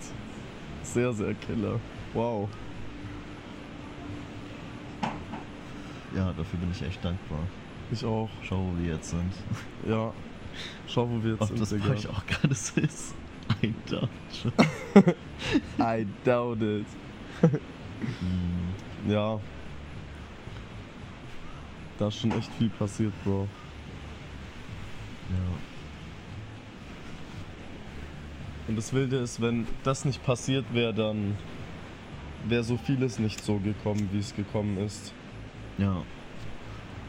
sehr, 0.83 1.11
sehr 1.13 1.33
killer. 1.33 1.79
Wow. 2.13 2.47
Ja, 6.15 6.27
dafür 6.37 6.59
bin 6.59 6.71
ich 6.71 6.81
echt 6.81 7.03
dankbar. 7.03 7.39
Ich 7.91 8.03
auch. 8.05 8.29
Schau, 8.43 8.57
wo 8.57 8.81
wir 8.81 8.93
jetzt 8.93 9.09
sind. 9.09 9.31
Ja. 9.87 10.13
Schau, 10.87 11.09
wo 11.09 11.21
wir 11.23 11.31
jetzt 11.31 11.41
Ob 11.41 11.47
sind, 11.49 11.59
das 11.61 11.69
Digga. 11.69 11.87
bei 11.89 11.93
euch 11.93 12.07
auch 12.09 12.25
gerade 12.25 12.53
so 12.55 12.79
ist. 12.81 13.13
I 13.63 13.73
doubt. 13.89 14.09
I 15.79 16.05
doubt 16.23 16.61
it. 16.61 16.85
Mhm. 18.21 19.11
Ja. 19.11 19.39
Da 21.97 22.09
ist 22.09 22.19
schon 22.19 22.31
echt 22.31 22.53
viel 22.53 22.69
passiert, 22.69 23.11
Bro. 23.23 23.47
Ja. 25.29 25.57
Und 28.67 28.75
das 28.75 28.93
Wilde 28.93 29.17
ist, 29.17 29.41
wenn 29.41 29.65
das 29.83 30.05
nicht 30.05 30.23
passiert 30.23 30.65
wäre, 30.73 30.93
dann 30.93 31.37
wäre 32.47 32.63
so 32.63 32.77
vieles 32.77 33.17
nicht 33.17 33.43
so 33.43 33.57
gekommen, 33.57 34.09
wie 34.11 34.19
es 34.19 34.35
gekommen 34.35 34.77
ist. 34.77 35.13
Ja. 35.77 36.03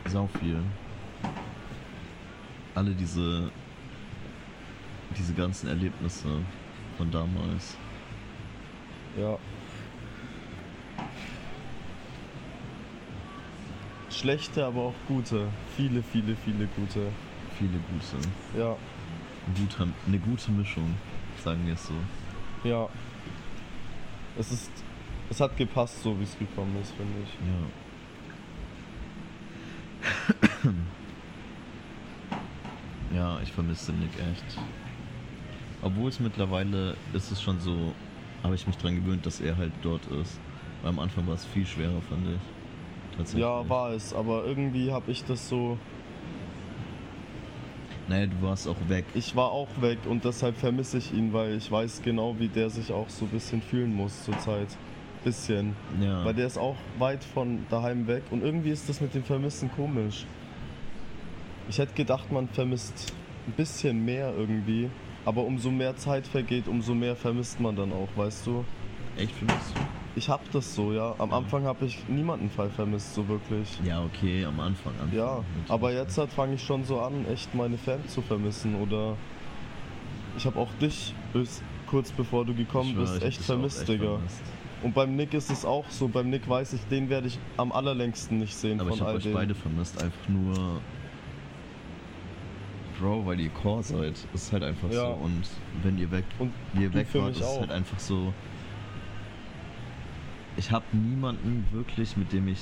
Sau 0.07 0.29
viel. 0.41 0.63
Alle 2.75 2.93
diese. 2.93 3.51
Diese 5.17 5.35
ganzen 5.35 5.69
Erlebnisse 5.69 6.29
von 6.97 7.11
damals. 7.11 7.77
Ja. 9.17 9.39
Schlechte, 14.11 14.65
aber 14.65 14.81
auch 14.83 14.95
gute. 15.07 15.49
Viele, 15.77 16.03
viele, 16.03 16.35
viele 16.37 16.67
gute. 16.77 17.11
Viele 17.59 17.79
gute. 17.79 18.17
Ja, 18.59 18.73
Ein 19.47 19.55
guter, 19.57 19.89
eine 20.07 20.19
gute 20.19 20.51
Mischung, 20.51 20.95
sagen 21.43 21.67
wir 21.67 21.75
es 21.75 21.87
so. 21.87 21.95
ja. 22.69 22.89
Es 24.39 24.53
ist. 24.53 24.71
Es 25.31 25.41
hat 25.41 25.57
gepasst, 25.59 26.03
so 26.03 26.19
wie 26.19 26.23
es 26.23 26.39
gekommen 26.39 26.75
ist, 26.81 26.93
finde 26.93 27.13
ich. 27.23 27.29
Ja. 33.13 33.17
ja, 33.37 33.41
ich 33.43 33.53
vermisse 33.53 33.93
Nick 33.93 34.11
echt. 34.15 34.59
Obwohl 35.83 36.09
es 36.09 36.21
mittlerweile 36.21 36.97
ist 37.13 37.31
es 37.31 37.41
schon 37.41 37.61
so, 37.61 37.93
habe 38.43 38.55
ich 38.55 38.67
mich 38.67 38.77
dran 38.77 38.97
gewöhnt, 38.97 39.25
dass 39.27 39.41
er 39.41 39.57
halt 39.57 39.73
dort 39.83 40.05
ist. 40.07 40.39
Weil 40.83 40.91
am 40.91 40.99
Anfang 40.99 41.27
war 41.27 41.35
es 41.35 41.45
viel 41.45 41.67
schwerer, 41.67 42.01
fand 42.09 42.27
ich. 42.27 43.17
Tatsächlich. 43.17 43.43
Ja, 43.43 43.69
war 43.69 43.93
es, 43.93 44.15
aber 44.15 44.45
irgendwie 44.45 44.93
habe 44.93 45.11
ich 45.11 45.25
das 45.25 45.49
so. 45.49 45.77
Naja, 48.09 48.27
du 48.27 48.43
warst 48.43 48.67
auch 48.67 48.77
weg. 48.89 49.05
Ich 49.15 49.37
war 49.37 49.51
auch 49.51 49.69
weg 49.81 49.99
und 50.09 50.25
deshalb 50.25 50.57
vermisse 50.57 50.99
ich 50.99 51.13
ihn, 51.13 51.33
weil 51.33 51.57
ich 51.57 51.71
weiß 51.71 52.01
genau, 52.03 52.37
wie 52.39 52.49
der 52.49 52.71
sich 52.71 52.93
auch 52.93 53.09
so 53.09 53.27
ein 53.27 53.31
bisschen 53.31 53.61
fühlen 53.61 53.95
muss 53.95 54.25
zurzeit. 54.25 54.69
Bisschen. 55.25 55.75
Ja. 56.01 56.25
Weil 56.25 56.35
der 56.35 56.47
ist 56.47 56.59
auch 56.59 56.77
weit 56.99 57.25
von 57.25 57.67
daheim 57.71 58.07
weg 58.07 58.23
und 58.31 58.43
irgendwie 58.43 58.71
ist 58.71 58.89
das 58.89 59.01
mit 59.01 59.15
dem 59.15 59.25
Vermissen 59.25 59.71
komisch. 59.75 60.25
Ich 61.69 61.79
hätte 61.79 61.93
gedacht, 61.93 62.33
man 62.33 62.49
vermisst 62.49 63.13
ein 63.47 63.53
bisschen 63.53 64.05
mehr 64.05 64.33
irgendwie, 64.35 64.89
aber 65.29 65.45
umso 65.45 65.71
mehr 65.71 65.95
Zeit 65.95 66.27
vergeht, 66.27 66.69
umso 66.69 66.95
mehr 66.95 67.15
vermisst 67.15 67.61
man 67.61 67.77
dann 67.77 67.93
auch, 67.93 68.09
weißt 68.17 68.47
du? 68.47 68.65
echt 69.19 69.33
vermisst 69.33 69.75
du? 69.75 69.81
Ich 70.17 70.27
hab 70.31 70.51
das 70.53 70.75
so, 70.75 70.95
ja. 70.95 71.15
Am. 71.19 71.35
Anfang 71.35 71.65
habe 71.65 71.85
ich 71.85 72.09
niemanden 72.09 72.49
Fall 72.49 72.71
vermisst, 72.71 73.15
so 73.15 73.29
wirklich. 73.29 73.79
Ja, 73.85 74.03
okay, 74.03 74.47
am 74.47 74.59
Anfang. 74.59 74.95
Anfang 75.03 75.15
Ja, 75.19 75.45
aber 75.69 75.93
jetzt 75.93 76.17
halt 76.17 76.33
fange 76.33 76.55
ich 76.55 76.63
schon 76.63 76.83
so 76.85 77.01
an, 77.01 77.27
echt 77.31 77.55
meine 77.55 77.77
Fans 77.77 78.15
zu 78.15 78.23
vermissen 78.23 78.75
oder 78.77 79.17
ich 80.39 80.47
habe 80.47 80.59
auch 80.59 80.71
dich 80.81 81.15
bis 81.35 81.63
kurz 81.87 82.11
bevor 82.11 82.47
du 82.47 82.55
gekommen 82.55 82.89
Ich 82.89 82.95
schwör, 82.95 83.03
bist 83.03 83.17
ich 83.19 83.25
echt 83.25 83.43
vermisst, 83.43 83.81
echt 83.81 83.89
Digga. 83.91 84.13
vermisst. 84.15 84.43
Und 84.83 84.95
beim 84.95 85.15
Nick 85.15 85.35
ist 85.35 85.51
es 85.51 85.67
auch 85.67 85.85
so, 85.91 86.09
beim 86.09 86.31
Nick 86.31 86.49
weiß 86.49 86.73
ich, 86.73 86.81
den 86.87 87.11
werde 87.11 87.27
ich 87.27 87.39
am 87.59 87.71
allerlängsten 87.71 88.39
nicht 88.39 88.55
sehen 88.55 88.81
Aber 88.81 88.91
ich 88.91 88.97
von 88.97 89.07
habe 89.07 89.19
all 89.19 89.27
euch 89.27 89.35
beide 89.35 89.55
vermisst, 89.55 90.03
einfach 90.03 90.29
nur. 90.29 90.81
Bro, 92.99 93.27
weil 93.27 93.41
ihr 93.41 93.51
Core 93.51 93.83
seid. 93.83 94.15
Das 94.33 94.43
ist 94.45 94.53
halt 94.53 94.63
einfach 94.63 94.89
Ja. 94.91 95.07
so. 95.07 95.13
Und 95.23 95.45
wenn 95.83 95.99
ihr 95.99 96.11
weg, 96.11 96.25
Und 96.39 96.53
ihr 96.79 96.93
weg 96.95 97.07
wart, 97.15 97.33
ist 97.33 97.39
es 97.41 97.47
auch. 97.47 97.61
halt 97.61 97.71
einfach 97.71 97.99
so. 97.99 98.33
Ich 100.57 100.71
habe 100.73 100.85
niemanden 100.93 101.67
wirklich, 101.71 102.17
mit 102.17 102.33
dem 102.33 102.49
ich 102.49 102.59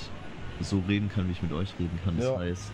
so 0.61 0.83
reden 0.89 1.09
kann, 1.09 1.29
wie 1.29 1.33
ich 1.33 1.43
mit 1.43 1.53
euch 1.53 1.73
reden 1.79 1.99
kann. 2.05 2.17
Das 2.19 2.27
Ja. 2.27 2.39
heißt, 2.39 2.73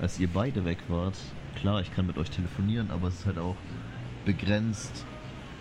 als 0.00 0.20
ihr 0.20 0.28
beide 0.28 0.64
weg 0.64 0.78
wart, 0.88 1.16
klar, 1.56 1.80
ich 1.80 1.92
kann 1.94 2.06
mit 2.06 2.18
euch 2.18 2.30
telefonieren, 2.30 2.90
aber 2.90 3.08
es 3.08 3.20
ist 3.20 3.26
halt 3.26 3.38
auch 3.38 3.56
begrenzt, 4.24 5.04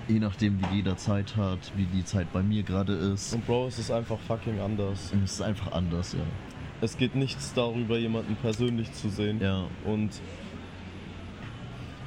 je 0.07 0.19
nachdem, 0.19 0.59
wie 0.61 0.75
jeder 0.75 0.97
Zeit 0.97 1.35
hat, 1.37 1.71
wie 1.75 1.85
die 1.85 2.03
Zeit 2.03 2.31
bei 2.33 2.41
mir 2.43 2.63
gerade 2.63 2.93
ist. 2.93 3.33
Und 3.33 3.45
Bro, 3.45 3.67
es 3.67 3.79
ist 3.79 3.91
einfach 3.91 4.19
fucking 4.19 4.59
anders. 4.59 5.11
Und 5.13 5.23
es 5.23 5.33
ist 5.33 5.41
einfach 5.41 5.71
anders, 5.71 6.13
ja. 6.13 6.19
Es 6.81 6.97
geht 6.97 7.15
nichts 7.15 7.53
darüber, 7.53 7.97
jemanden 7.97 8.35
persönlich 8.35 8.91
zu 8.93 9.09
sehen. 9.09 9.39
Ja, 9.39 9.65
Und 9.85 10.09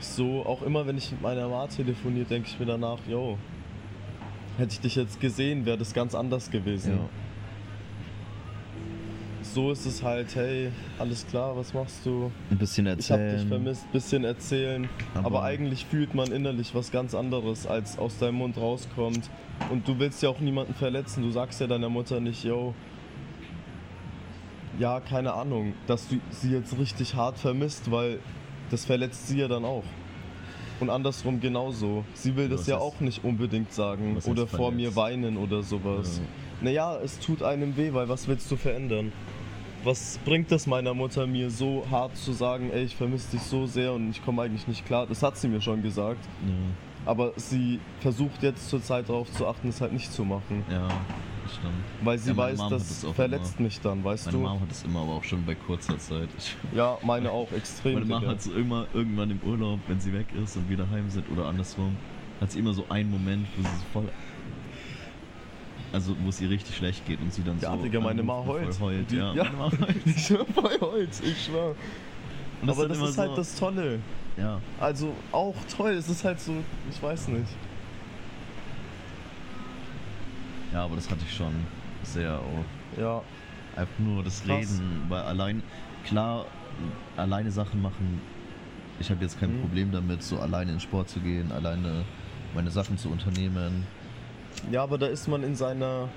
so, 0.06 0.44
auch 0.46 0.62
immer 0.62 0.86
wenn 0.86 0.96
ich 0.98 1.10
mit 1.10 1.22
meiner 1.22 1.48
Mama 1.48 1.66
telefoniere, 1.66 2.24
denke 2.26 2.48
ich 2.48 2.58
mir 2.58 2.66
danach, 2.66 2.98
yo, 3.08 3.38
hätte 4.58 4.72
ich 4.72 4.80
dich 4.80 4.96
jetzt 4.96 5.20
gesehen, 5.20 5.66
wäre 5.66 5.78
das 5.78 5.92
ganz 5.94 6.14
anders 6.14 6.50
gewesen. 6.50 6.92
ja. 6.94 7.08
So 9.42 9.70
ist 9.70 9.86
es 9.86 10.02
halt, 10.02 10.34
hey, 10.34 10.70
alles 10.98 11.24
klar, 11.26 11.56
was 11.56 11.72
machst 11.74 12.04
du? 12.04 12.32
Ein 12.50 12.58
bisschen 12.58 12.86
Ich 12.86 13.10
hab 13.12 13.20
erzählen. 13.20 13.38
dich 13.38 13.46
vermisst, 13.48 13.92
bisschen 13.92 14.24
erzählen. 14.24 14.88
Aber, 15.14 15.26
Aber- 15.26 15.42
eigentlich 15.44 15.84
fühlt 15.86 16.14
man 16.14 16.32
innerlich 16.32 16.74
was 16.74 16.90
ganz 16.90 17.14
anderes, 17.14 17.66
als 17.66 17.98
aus 17.98 18.18
deinem 18.18 18.36
Mund 18.36 18.56
rauskommt. 18.56 19.30
Und 19.70 19.86
du 19.86 19.98
willst 20.00 20.22
ja 20.24 20.28
auch 20.30 20.40
niemanden 20.40 20.74
verletzen. 20.74 21.22
Du 21.22 21.30
sagst 21.30 21.60
ja 21.60 21.66
deiner 21.68 21.88
Mutter 21.88 22.18
nicht, 22.20 22.42
yo, 22.42 22.74
ja, 24.80 24.98
keine 24.98 25.34
Ahnung, 25.34 25.74
dass 25.86 26.08
du 26.08 26.16
sie 26.30 26.50
jetzt 26.50 26.76
richtig 26.76 27.14
hart 27.14 27.38
vermisst, 27.38 27.92
weil 27.92 28.18
das 28.70 28.84
verletzt 28.84 29.28
sie 29.28 29.38
ja 29.38 29.48
dann 29.48 29.64
auch. 29.64 29.84
Und 30.80 30.90
andersrum 30.90 31.40
genauso. 31.40 32.04
Sie 32.14 32.34
will 32.36 32.48
das 32.48 32.60
Was 32.60 32.66
ja 32.66 32.76
heißt- 32.76 32.80
auch 32.80 33.00
nicht 33.00 33.24
unbedingt 33.24 33.72
sagen 33.72 34.18
oder 34.26 34.46
vor 34.46 34.72
mir 34.72 34.94
weinen 34.96 35.36
oder 35.36 35.62
sowas. 35.62 36.20
Naja, 36.60 36.96
es 37.02 37.18
tut 37.20 37.42
einem 37.42 37.76
weh, 37.76 37.92
weil 37.92 38.08
was 38.08 38.26
willst 38.26 38.50
du 38.50 38.56
verändern? 38.56 39.12
Was 39.84 40.18
bringt 40.24 40.50
es 40.50 40.66
meiner 40.66 40.94
Mutter 40.94 41.26
mir 41.26 41.50
so 41.50 41.84
hart 41.90 42.16
zu 42.16 42.32
sagen, 42.32 42.70
ey, 42.72 42.84
ich 42.84 42.96
vermisse 42.96 43.32
dich 43.32 43.42
so 43.42 43.66
sehr 43.66 43.92
und 43.92 44.10
ich 44.10 44.24
komme 44.24 44.42
eigentlich 44.42 44.66
nicht 44.66 44.86
klar? 44.86 45.06
Das 45.06 45.22
hat 45.22 45.36
sie 45.36 45.46
mir 45.46 45.60
schon 45.60 45.82
gesagt. 45.82 46.24
Ja, 46.46 47.10
Aber 47.10 47.32
sie 47.36 47.78
versucht 48.00 48.42
jetzt 48.42 48.68
zur 48.70 48.82
Zeit 48.82 49.08
darauf 49.10 49.30
zu 49.32 49.46
achten, 49.46 49.68
es 49.68 49.80
halt 49.82 49.92
nicht 49.92 50.10
zu 50.10 50.24
machen. 50.24 50.64
ja, 50.70 50.88
stimmt. 51.54 51.74
Weil 52.02 52.18
sie 52.18 52.30
Ja, 52.30 52.34
meine 52.34 52.52
weiß, 52.52 52.58
Mom 52.58 52.70
das 52.70 53.06
verletzt 53.14 53.60
mich 53.60 53.80
dann, 53.80 54.04
weißt 54.04 54.26
Meine 54.26 54.38
du? 54.38 54.44
Mom 54.44 54.60
hat 54.60 54.70
es 54.70 54.82
immer, 54.84 55.00
aber 55.00 55.12
auch 55.12 55.24
schon 55.24 55.44
bei 55.44 55.54
kurzer 55.54 55.98
Zeit. 55.98 56.28
Ich, 56.38 56.56
Ja, 56.74 56.98
meine 57.02 57.30
auch 57.30 57.50
extrem. 57.52 57.94
meine 57.94 58.06
Mom 58.06 58.20
Digga. 58.20 58.32
hat 58.32 58.42
so 58.42 58.52
immer, 58.52 58.86
irgendwann 58.94 59.30
im 59.30 59.40
Urlaub, 59.44 59.80
wenn 59.88 60.00
sie 60.00 60.12
weg 60.12 60.26
ist 60.42 60.56
und 60.56 60.68
wir 60.68 60.76
daheim 60.76 61.08
sind 61.10 61.24
oder 61.30 61.46
andersrum, 61.46 61.96
hat 62.40 62.50
sie 62.52 62.58
immer 62.58 62.72
so 62.74 62.84
einen 62.88 63.10
Moment, 63.10 63.46
wo 63.56 63.62
sie 63.62 63.68
so 63.68 63.84
voll 63.92 64.08
Also 65.92 66.16
wo 66.24 66.28
es 66.28 66.40
ihr 66.40 66.50
richtig 66.50 66.76
schlecht 66.76 67.06
geht 67.06 67.20
und 67.20 67.32
sie 67.32 67.42
dann 67.44 67.58
Ja, 67.60 67.76
so 67.76 67.82
Digga, 67.82 68.00
meine 68.00 68.22
Ma 68.22 68.40
anrufen, 68.40 68.50
heult. 68.66 68.80
heult. 68.80 69.10
Die- 69.10 69.16
Ja, 69.16 69.32
ja. 69.34 69.44
meine 69.44 69.56
Ma 69.56 69.70
heult. 69.70 69.96
Ich 70.06 70.26
schwör, 70.26 70.44
voll 70.46 70.80
heult, 70.80 71.10
ich 71.22 71.44
schwör. 71.44 71.74
Aber 72.66 72.88
das 72.88 72.96
immer 72.98 73.08
ist 73.10 73.18
halt 73.18 73.30
so- 73.30 73.36
das 73.36 73.54
Tolle. 73.56 73.98
Ja, 74.36 74.60
Also 74.80 75.12
auch 75.30 75.54
toll, 75.76 75.92
es 75.92 76.08
ist 76.08 76.24
halt 76.24 76.40
so, 76.40 76.52
ich 76.90 77.00
weiß 77.00 77.28
nicht. 77.28 77.44
Ja, 80.74 80.84
aber 80.84 80.96
das 80.96 81.08
hatte 81.10 81.20
ich 81.26 81.34
schon 81.34 81.52
sehr 82.02 82.34
auch. 82.38 83.00
Ja, 83.00 83.22
Einfach 83.76 83.98
nur 83.98 84.22
das 84.22 84.40
Krass. 84.44 84.58
Reden, 84.58 85.02
weil 85.08 85.22
allein, 85.22 85.62
klar, 86.04 86.44
alleine 87.16 87.50
Sachen 87.50 87.80
machen, 87.82 88.20
ich 89.00 89.10
habe 89.10 89.20
jetzt 89.22 89.40
kein 89.40 89.56
Mhm. 89.56 89.60
Problem 89.62 89.90
damit, 89.90 90.22
so 90.22 90.38
alleine 90.38 90.72
in 90.72 90.78
Sport 90.80 91.08
zu 91.08 91.18
gehen, 91.20 91.50
alleine 91.50 92.04
meine 92.54 92.70
Sachen 92.70 92.96
zu 92.98 93.08
unternehmen. 93.08 93.84
ja, 94.70 94.82
aber 94.84 94.96
da 94.98 95.06
ist 95.06 95.26
man 95.28 95.42
in 95.42 95.56
seiner 95.56 96.08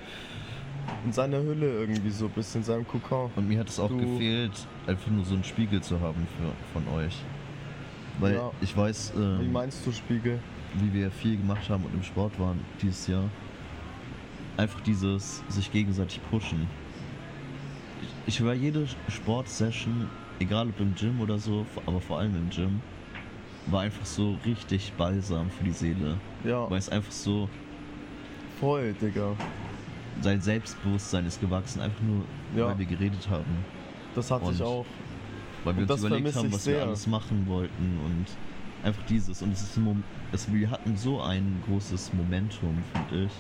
in 1.06 1.12
seiner 1.12 1.40
Hülle 1.40 1.68
irgendwie 1.80 2.12
so 2.12 2.26
ein 2.26 2.32
bisschen, 2.32 2.62
in 2.62 2.66
seinem 2.66 2.88
Kokon. 2.88 3.30
Und 3.36 3.48
mir 3.48 3.60
hat 3.60 3.68
es 3.70 3.80
auch 3.80 3.90
Du- 3.90 3.98
gefehlt, 4.00 4.54
einfach 4.86 5.10
nur 5.12 5.26
so 5.26 5.34
einen 5.34 5.44
Spiegel 5.44 5.82
zu 5.82 6.00
haben 6.00 6.28
für, 6.38 6.80
von 6.80 6.88
euch. 6.96 7.16
Weil 8.20 8.36
Ja. 8.36 8.52
ich 8.62 8.76
weiß, 8.78 9.14
ähm, 9.18 9.40
Wie 9.42 9.48
meinst 9.50 9.86
du 9.86 9.92
Spiegel? 9.92 10.40
wie 10.76 10.94
wir 10.94 11.10
viel 11.12 11.38
gemacht 11.38 11.68
haben 11.70 11.84
und 11.86 11.94
im 11.96 12.04
Sport 12.04 12.40
waren 12.40 12.60
dieses 12.82 13.08
Jahr. 13.08 13.24
Einfach 14.58 14.82
dieses 14.82 15.44
sich 15.50 15.72
gegenseitig 15.72 16.20
pushen. 16.30 16.68
Ich, 18.26 18.36
ich 18.40 18.44
war 18.46 18.54
jede 18.54 18.88
Sportsession, 19.08 20.08
egal 20.40 20.70
ob 20.70 20.80
im 20.80 20.96
Gym 20.96 21.22
oder 21.22 21.38
so, 21.38 21.66
aber 21.86 22.02
vor 22.02 22.20
allem 22.20 22.36
im 22.36 22.50
Gym, 22.50 22.82
war 23.68 23.82
einfach 23.82 24.06
so 24.06 24.38
richtig 24.46 24.94
balsam 24.94 25.50
für 25.52 25.64
die 25.64 25.72
Seele. 25.72 26.18
Ja, 26.44 26.70
Weil 26.70 26.80
es 26.80 26.90
einfach 26.90 27.12
so, 27.12 27.50
voll, 28.60 28.94
Digga. 29.00 29.36
sein 30.22 30.42
Selbstbewusstsein 30.42 31.26
ist 31.26 31.40
gewachsen, 31.40 31.82
einfach 31.82 32.02
nur, 32.02 32.24
Ja. 32.56 32.68
weil 32.70 32.80
wir 32.80 32.86
geredet 32.88 33.28
haben. 33.30 33.64
Das 34.16 34.32
hatte 34.32 34.46
ich 34.52 34.60
Und- 34.62 34.66
auch. 34.66 34.86
Weil 35.64 35.76
wir 35.76 35.84
Und 35.84 35.92
uns 35.92 36.02
das 36.02 36.10
überlegt 36.10 36.36
haben, 36.36 36.48
ich 36.48 36.54
was 36.54 36.64
sehr. 36.64 36.78
wir 36.78 36.84
alles 36.84 37.08
machen 37.08 37.46
wollten 37.48 38.00
und 38.06 38.26
einfach 38.84 39.04
dieses. 39.04 39.42
Und 39.42 39.52
es 39.54 39.62
ist 39.62 39.78
ein 39.78 39.84
Mom 39.84 40.04
es, 40.32 40.52
wir 40.52 40.70
hatten 40.72 40.96
so 40.96 41.22
ein 41.22 41.62
großes 41.68 42.14
Momentum, 42.14 42.78
finde 42.94 43.26
ich. 43.26 43.32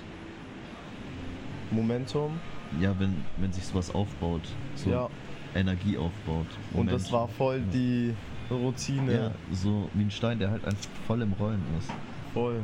Momentum. 1.71 2.39
Ja, 2.79 2.93
wenn, 2.99 3.23
wenn 3.37 3.51
sich 3.53 3.63
sowas 3.65 3.93
aufbaut, 3.93 4.41
so 4.75 4.89
Ja. 4.89 5.09
Energie 5.55 5.97
aufbaut. 5.97 6.45
Und 6.73 6.87
das 6.91 7.03
Momentum. 7.03 7.11
war 7.13 7.27
voll 7.29 7.57
Ja. 7.57 7.71
die 7.73 8.13
Routine. 8.49 9.13
Ja, 9.13 9.31
so 9.53 9.89
wie 9.93 10.03
ein 10.03 10.11
Stein, 10.11 10.39
der 10.39 10.51
halt 10.51 10.65
einfach 10.65 10.89
voll 11.07 11.21
im 11.21 11.33
Rollen 11.33 11.61
ist. 11.79 11.89
Voll. 12.33 12.63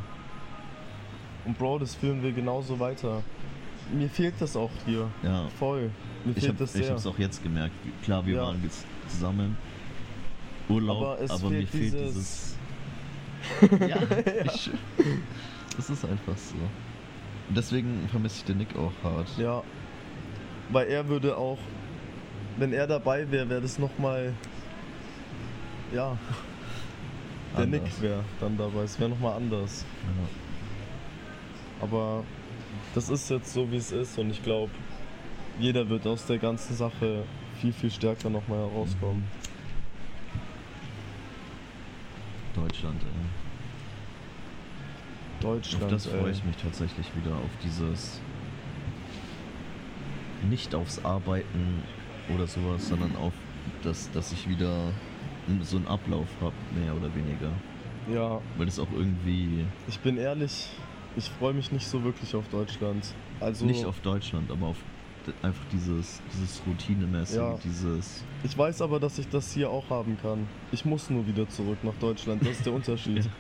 Und 1.46 1.58
Bro, 1.58 1.80
das 1.80 1.96
führen 1.96 2.22
wir 2.24 2.32
genauso 2.32 2.80
weiter. 2.80 3.22
Mir 3.94 4.08
fehlt 4.10 4.36
das 4.40 4.56
auch 4.56 4.70
hier. 4.86 5.10
Ja. 5.24 5.48
Voll. 5.60 5.90
Mir 6.24 6.32
Ich, 6.32 6.40
fehlt 6.40 6.52
hab, 6.54 6.58
das 6.60 6.76
ich 6.76 6.84
sehr. 6.86 6.94
hab's 6.94 7.06
auch 7.06 7.20
jetzt 7.20 7.44
gemerkt. 7.44 7.74
Klar, 8.04 8.26
wir 8.26 8.36
Ja. 8.36 8.42
waren 8.44 8.62
jetzt 8.64 8.86
zusammen. 9.10 9.58
Urlaub, 10.70 10.98
Aber 11.04 11.22
es 11.22 11.30
aber 11.32 11.50
mir 11.50 11.68
fehlt 11.68 11.92
fehlt 11.92 11.94
dieses- 11.94 12.56
dieses. 13.62 13.80
ja, 13.90 13.98
Ich, 14.46 14.72
das 15.76 15.90
ist 15.90 16.06
einfach 16.06 16.38
so. 16.38 16.56
Deswegen 17.50 18.08
vermisse 18.10 18.38
ich 18.38 18.46
den 18.46 18.58
Nick 18.58 18.76
auch 18.76 18.92
hart. 19.04 19.28
Ja. 19.38 19.64
Weil 20.70 20.88
er 20.88 21.08
würde 21.08 21.38
auch, 21.38 21.58
wenn 22.58 22.74
er 22.74 22.88
dabei 22.88 23.30
wäre, 23.30 23.50
wäre 23.50 23.62
das 23.62 23.78
nochmal. 23.80 24.34
Ja. 25.94 26.18
Der 27.56 27.64
Anders. 27.66 27.82
Nick 27.82 28.02
wäre 28.02 28.24
dann 28.40 28.58
dabei. 28.58 28.82
Es 28.82 29.00
wäre 29.00 29.12
nochmal 29.12 29.38
anders. 29.38 29.86
Ja. 30.04 31.86
Aber 31.86 32.24
das 32.96 33.10
ist 33.10 33.30
jetzt 33.30 33.54
so, 33.54 33.72
wie 33.72 33.76
es 33.78 33.92
ist. 33.92 34.18
Und 34.18 34.32
ich 34.32 34.42
glaube, 34.42 34.72
jeder 35.60 35.88
wird 35.88 36.08
aus 36.08 36.26
der 36.26 36.40
ganzen 36.40 36.76
Sache 36.76 37.26
viel, 37.62 37.74
viel 37.74 37.92
stärker 37.92 38.30
nochmal 38.30 38.60
herauskommen. 38.60 39.24
Deutschland, 42.56 43.02
ey. 43.04 43.43
Deutschland, 45.44 45.84
Auf 45.86 45.90
das 45.92 46.06
freue 46.08 46.26
ey. 46.26 46.32
ich 46.32 46.44
mich 46.44 46.56
tatsächlich 46.58 47.06
wieder, 47.16 47.36
auf 47.36 47.50
dieses 47.64 48.20
nicht 50.50 50.76
aufs 50.76 51.04
Arbeiten 51.04 51.84
oder 52.34 52.48
sowas, 52.48 52.88
sondern 52.88 53.16
auf 53.18 53.34
das, 53.84 54.12
dass 54.12 54.32
ich 54.32 54.48
wieder 54.50 54.92
so 55.62 55.78
einen 55.78 55.88
Ablauf 55.88 56.28
habe, 56.42 56.54
mehr 56.80 56.94
oder 56.96 57.14
weniger. 57.16 57.52
Ja, 58.14 58.42
Weil 58.58 58.66
das 58.66 58.80
auch 58.80 58.92
irgendwie 58.94 59.66
ich 59.88 60.00
bin 60.00 60.18
ehrlich, 60.18 60.70
ich 61.16 61.30
freue 61.30 61.54
mich 61.54 61.72
nicht 61.72 61.88
so 61.88 62.04
wirklich 62.04 62.36
auf 62.36 62.48
Deutschland. 62.50 63.06
Also, 63.40 63.66
nicht 63.66 63.86
auf 63.86 64.00
Deutschland, 64.02 64.52
aber 64.52 64.68
auf 64.68 64.78
einfach 65.42 65.64
dieses, 65.72 66.22
dieses 66.34 66.62
Routinemäßige, 66.68 67.38
Ja. 67.38 67.58
dieses 67.64 68.24
ich 68.44 68.58
weiß 68.58 68.82
aber, 68.82 69.00
dass 69.00 69.20
ich 69.20 69.30
das 69.30 69.54
hier 69.54 69.70
auch 69.70 69.90
haben 69.90 70.18
kann. 70.22 70.48
Ich 70.74 70.84
muss 70.84 71.10
nur 71.10 71.26
wieder 71.28 71.48
zurück 71.48 71.78
nach 71.84 71.94
Deutschland. 72.02 72.42
Das 72.42 72.52
ist 72.58 72.66
der 72.66 72.74
Unterschied. 72.74 73.24
Ja. 73.24 73.32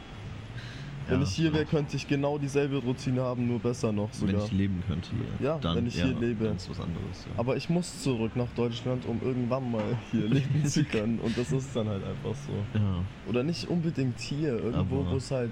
Wenn 1.07 1.19
Ja, 1.19 1.27
ich 1.27 1.33
hier 1.33 1.53
wäre, 1.53 1.65
könnte 1.65 1.97
ich 1.97 2.07
genau 2.07 2.37
dieselbe 2.37 2.77
Routine 2.77 3.21
haben, 3.21 3.45
nur 3.47 3.59
besser 3.59 3.91
noch 3.91 4.09
wenn 4.21 4.29
sogar. 4.29 4.45
ich 4.45 4.51
leben 4.53 4.81
könnte 4.87 5.09
hier. 5.11 5.45
Ja, 5.47 5.57
dann, 5.57 5.75
wenn 5.77 5.87
ich 5.87 5.95
hier 5.95 6.17
lebe. 6.17 6.45
Dann 6.45 6.55
ist 6.55 6.69
was 6.69 6.79
anderes. 6.79 7.25
Ja. 7.25 7.39
Aber 7.39 7.57
ich 7.57 7.69
muss 7.69 8.01
zurück 8.01 8.35
nach 8.35 8.47
Deutschland, 8.55 9.05
um 9.05 9.19
irgendwann 9.21 9.69
mal 9.71 9.97
hier 10.11 10.27
leben 10.27 10.65
zu 10.65 10.83
können. 10.85 11.19
Und 11.19 11.37
das 11.37 11.51
ist 11.51 11.75
dann 11.75 11.89
halt 11.89 12.03
einfach 12.05 12.35
so. 12.35 12.53
ja, 12.79 13.03
Oder 13.29 13.43
nicht 13.43 13.67
unbedingt 13.69 14.19
hier, 14.19 14.53
irgendwo, 14.63 15.05
wo 15.09 15.17
es 15.17 15.29
halt 15.31 15.51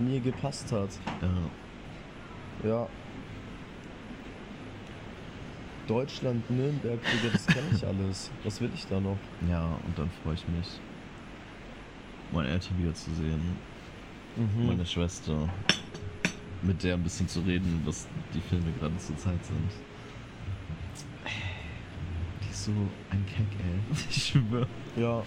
mir 0.00 0.20
gepasst 0.20 0.72
hat. 0.72 0.90
ja. 1.22 1.28
Ja. 2.70 2.88
Deutschland, 5.86 6.50
Nürnberg, 6.50 6.98
Digga, 7.00 7.32
das 7.32 7.46
kenne 7.46 7.66
ich 7.72 7.86
alles. 7.86 8.30
Was 8.44 8.60
will 8.60 8.70
ich 8.74 8.86
da 8.86 8.98
noch? 8.98 9.18
ja, 9.48 9.64
und 9.86 9.96
dann 9.96 10.10
freue 10.22 10.34
ich 10.34 10.48
mich, 10.48 10.80
meine 12.32 12.48
Eltern 12.48 12.76
wiederzusehen. 12.78 13.40
Mhm. 14.36 14.66
meine 14.66 14.84
Schwester, 14.86 15.48
mit 16.62 16.82
der 16.82 16.94
ein 16.94 17.02
bisschen 17.02 17.28
zu 17.28 17.40
reden, 17.40 17.82
was 17.84 18.06
die 18.34 18.40
Filme 18.40 18.70
gerade 18.78 18.96
zur 18.98 19.16
Zeit 19.16 19.42
sind. 19.44 19.70
Die 22.42 22.50
ist 22.50 22.64
so 22.64 22.72
ein 23.10 23.24
Keck, 23.26 23.46
ey. 23.58 23.96
Ich 24.10 24.26
schwöre. 24.26 24.66
Ja, 24.96 25.22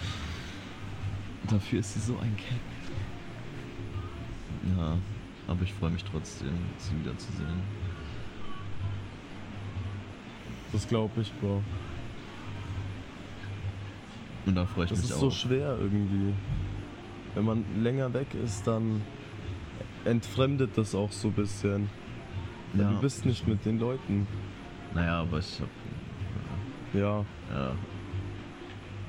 Dafür 1.50 1.80
ist 1.80 1.94
sie 1.94 2.00
so 2.00 2.14
ein 2.20 2.36
Keck. 2.38 2.60
Ja, 4.78 4.98
aber 5.48 5.64
ich 5.64 5.74
freue 5.74 5.90
mich 5.90 6.04
trotzdem, 6.04 6.52
sie 6.78 7.00
wiederzusehen. 7.00 7.62
das 10.72 10.88
glaube 10.88 11.22
ich, 11.22 11.32
Bro. 11.40 11.64
Und 14.46 14.56
da 14.56 14.66
freue 14.66 14.84
ich 14.86 14.90
Das 14.92 15.00
mich 15.02 15.10
ist 15.10 15.16
auch. 15.16 15.22
so 15.22 15.32
schwer 15.32 15.78
irgendwie. 15.80 16.34
Wenn 17.36 17.46
man 17.46 17.64
länger 17.82 18.14
weg 18.14 18.28
ist, 18.44 18.66
dann 18.68 19.02
entfremdet 20.06 20.72
das 20.78 20.96
auch 20.96 21.12
so 21.12 21.28
ein 21.30 21.34
bisschen. 21.34 21.90
Ja. 22.74 22.90
Du 22.92 23.00
bist 23.02 23.26
nicht 23.26 23.48
mit 23.48 23.66
den 23.66 23.80
Leuten. 23.80 24.28
naja, 24.94 25.22
aber 25.22 25.40
ich 25.40 25.60
hab. 25.60 25.70
Ja, 26.94 27.26
Ja. 27.52 27.72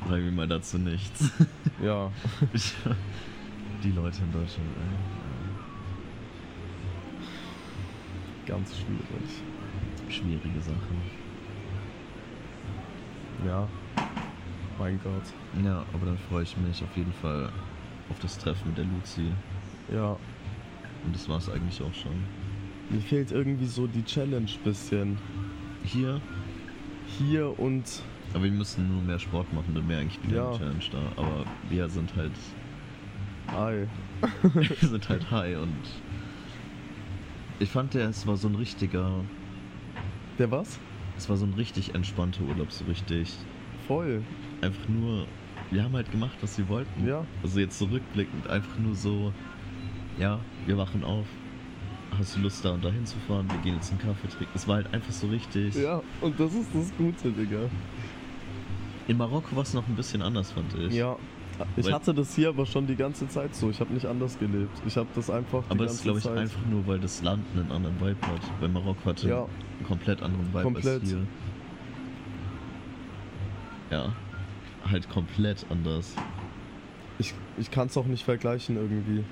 Sagen 0.08 0.24
wir 0.24 0.32
mal 0.32 0.48
dazu 0.48 0.78
nichts. 0.78 1.30
ja. 1.82 2.10
Ich, 2.52 2.74
die 3.82 3.92
Leute 3.92 4.18
in 4.22 4.32
Deutschland, 4.32 4.68
ey. 4.76 4.98
Ganz 8.46 8.76
schwierig. 8.76 9.42
Schwierige 10.08 10.60
Sache. 10.60 10.76
Ja. 13.46 13.68
Mein 14.78 14.98
Gott. 15.02 15.22
Ja, 15.64 15.84
aber 15.94 16.06
dann 16.06 16.18
freue 16.28 16.42
ich 16.42 16.56
mich 16.56 16.82
auf 16.82 16.96
jeden 16.96 17.12
Fall 17.12 17.50
auf 18.10 18.18
das 18.20 18.38
Treffen 18.38 18.68
mit 18.68 18.78
der 18.78 18.84
Luzi. 18.84 19.26
Ja. 19.92 20.16
Und 21.04 21.14
das 21.14 21.28
war 21.28 21.38
es 21.38 21.48
eigentlich 21.48 21.80
auch 21.82 21.94
schon. 21.94 22.12
Mir 22.90 23.00
fehlt 23.00 23.32
irgendwie 23.32 23.66
so 23.66 23.86
die 23.86 24.04
Challenge 24.04 24.50
bisschen. 24.64 25.18
Hier, 25.84 26.20
Hier 27.18 27.58
und 27.58 28.02
aber 28.32 28.44
wir 28.44 28.50
müssen 28.52 28.86
nur 28.92 29.02
mehr 29.02 29.18
Sport 29.18 29.52
machen, 29.52 29.74
dann 29.74 29.88
wäre 29.88 30.02
eigentlich 30.02 30.22
wieder 30.22 30.36
Ja. 30.36 30.48
eine 30.50 30.58
Challenge 30.58 30.84
da. 30.92 30.98
Aber 31.22 31.44
wir 31.68 31.88
sind 31.88 32.14
halt, 32.14 32.30
Ei. 33.48 33.88
wir 34.54 34.88
sind 34.88 35.08
halt 35.08 35.28
high 35.32 35.56
und 35.58 35.74
ich 37.58 37.68
fand 37.70 37.94
der, 37.94 38.08
es 38.08 38.26
war 38.28 38.36
so 38.36 38.46
ein 38.48 38.54
richtiger, 38.54 39.10
Der 40.38 40.50
was? 40.52 40.78
es 41.16 41.28
war 41.28 41.36
so 41.36 41.44
ein 41.44 41.54
richtig 41.54 41.94
entspannter 41.94 42.42
Urlaub, 42.44 42.70
so 42.70 42.84
richtig, 42.84 43.34
Voll. 43.88 44.22
einfach 44.60 44.88
nur, 44.88 45.26
wir 45.70 45.84
haben 45.84 45.94
halt 45.94 46.10
gemacht, 46.10 46.36
was 46.40 46.56
wir 46.58 46.68
wollten. 46.68 47.06
Ja. 47.06 47.24
Also 47.42 47.60
jetzt 47.60 47.78
zurückblickend, 47.78 48.48
einfach 48.48 48.78
nur 48.78 48.94
so, 48.94 49.32
ja, 50.18 50.38
wir 50.66 50.76
wachen 50.78 51.04
auf. 51.04 51.26
Hast 52.18 52.36
du 52.36 52.40
Lust 52.40 52.64
da 52.64 52.72
und 52.72 52.84
dahin 52.84 53.06
zu 53.06 53.16
fahren? 53.28 53.46
Wir 53.48 53.58
gehen 53.58 53.76
jetzt 53.76 53.90
einen 53.92 54.00
Kaffee 54.00 54.26
trinken. 54.28 54.52
Es 54.54 54.66
war 54.66 54.76
halt 54.76 54.92
einfach 54.92 55.12
so 55.12 55.28
richtig. 55.28 55.76
Ja, 55.76 56.02
und 56.20 56.38
das 56.40 56.52
ist 56.54 56.68
das 56.74 56.92
Gute, 56.98 57.30
Digga. 57.30 57.60
In 59.06 59.16
Marokko 59.16 59.54
war 59.54 59.62
es 59.62 59.74
noch 59.74 59.86
ein 59.86 59.94
bisschen 59.94 60.20
anders, 60.20 60.50
fand 60.52 60.74
ich. 60.74 60.92
Ja. 60.94 61.16
Ich 61.76 61.84
Weil- 61.86 61.92
hatte 61.92 62.12
das 62.14 62.34
hier 62.34 62.48
aber 62.48 62.64
schon 62.66 62.86
die 62.86 62.96
ganze 62.96 63.28
Zeit 63.28 63.54
so. 63.54 63.70
Ich 63.70 63.78
habe 63.80 63.92
nicht 63.92 64.06
anders 64.06 64.38
gelebt. 64.38 64.70
Ich 64.86 64.96
habe 64.96 65.08
das 65.14 65.30
einfach 65.30 65.62
Aber 65.68 65.84
das 65.84 65.94
ist, 65.94 66.02
glaube 66.02 66.18
ich, 66.18 66.24
Zeit. 66.24 66.36
einfach 66.38 66.64
nur, 66.70 66.86
weil 66.86 66.98
das 66.98 67.22
Land 67.22 67.44
einen 67.54 67.70
anderen 67.70 67.94
Vibe 68.00 68.26
hat. 68.26 68.40
Weil 68.60 68.70
Marokko 68.70 69.10
hatte 69.10 69.28
Ja. 69.28 69.42
einen 69.42 69.86
komplett 69.86 70.22
anderen 70.22 70.48
Vibe 70.48 70.62
Komplett. 70.62 71.00
als 71.02 71.08
hier. 71.10 71.26
Ja, 73.90 74.12
halt 74.88 75.08
komplett 75.08 75.66
anders. 75.70 76.14
Ich, 77.18 77.34
ich 77.58 77.70
kann 77.70 77.88
es 77.88 77.96
auch 77.96 78.06
nicht 78.06 78.24
vergleichen 78.24 78.76
irgendwie. 78.76 79.24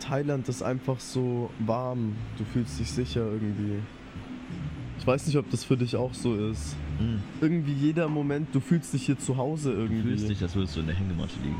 Thailand 0.00 0.48
ist 0.48 0.62
einfach 0.62 1.00
so 1.00 1.50
warm. 1.58 2.14
Du 2.38 2.44
fühlst 2.44 2.78
dich 2.78 2.90
sicher 2.90 3.20
irgendwie. 3.30 3.78
Ich 4.98 5.06
weiß 5.06 5.26
nicht, 5.26 5.36
ob 5.36 5.50
das 5.50 5.64
für 5.64 5.76
dich 5.76 5.96
auch 5.96 6.14
so 6.14 6.34
ist. 6.34 6.76
Mhm. 6.98 7.20
Irgendwie 7.40 7.72
jeder 7.72 8.08
Moment, 8.08 8.48
du 8.54 8.60
fühlst 8.60 8.92
dich 8.94 9.06
hier 9.06 9.18
zu 9.18 9.36
Hause 9.36 9.72
Du 9.72 9.80
irgendwie. 9.82 10.02
fühlst 10.02 10.28
dich, 10.28 10.42
als 10.42 10.54
würdest 10.54 10.76
du 10.76 10.80
in 10.80 10.86
der 10.86 10.96
Hängematte 10.96 11.34
liegen. 11.42 11.56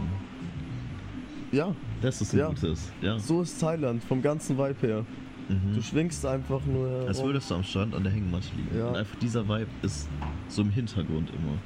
Ja, 1.50 1.74
Das 2.02 2.20
ist 2.20 2.34
ein 2.34 2.38
Ja. 2.40 2.48
gutes, 2.48 2.92
ja. 3.00 3.18
so 3.18 3.40
ist 3.42 3.58
Thailand 3.58 4.04
vom 4.04 4.20
ganzen 4.22 4.58
Vibe 4.58 4.86
her. 4.86 5.04
Mhm. 5.48 5.74
Du 5.74 5.82
schwingst 5.82 6.24
einfach 6.26 6.64
nur. 6.66 7.06
Als 7.06 7.22
würdest 7.22 7.50
du 7.50 7.54
am 7.54 7.62
Strand 7.64 7.94
an 7.94 8.02
der 8.02 8.12
Hängematte 8.12 8.48
liegen. 8.56 8.78
Ja. 8.78 8.88
Und 8.88 8.96
einfach 8.96 9.16
dieser 9.18 9.48
Vibe 9.48 9.68
ist 9.82 10.08
so 10.48 10.62
im 10.62 10.70
Hintergrund 10.70 11.30
immer. 11.30 11.58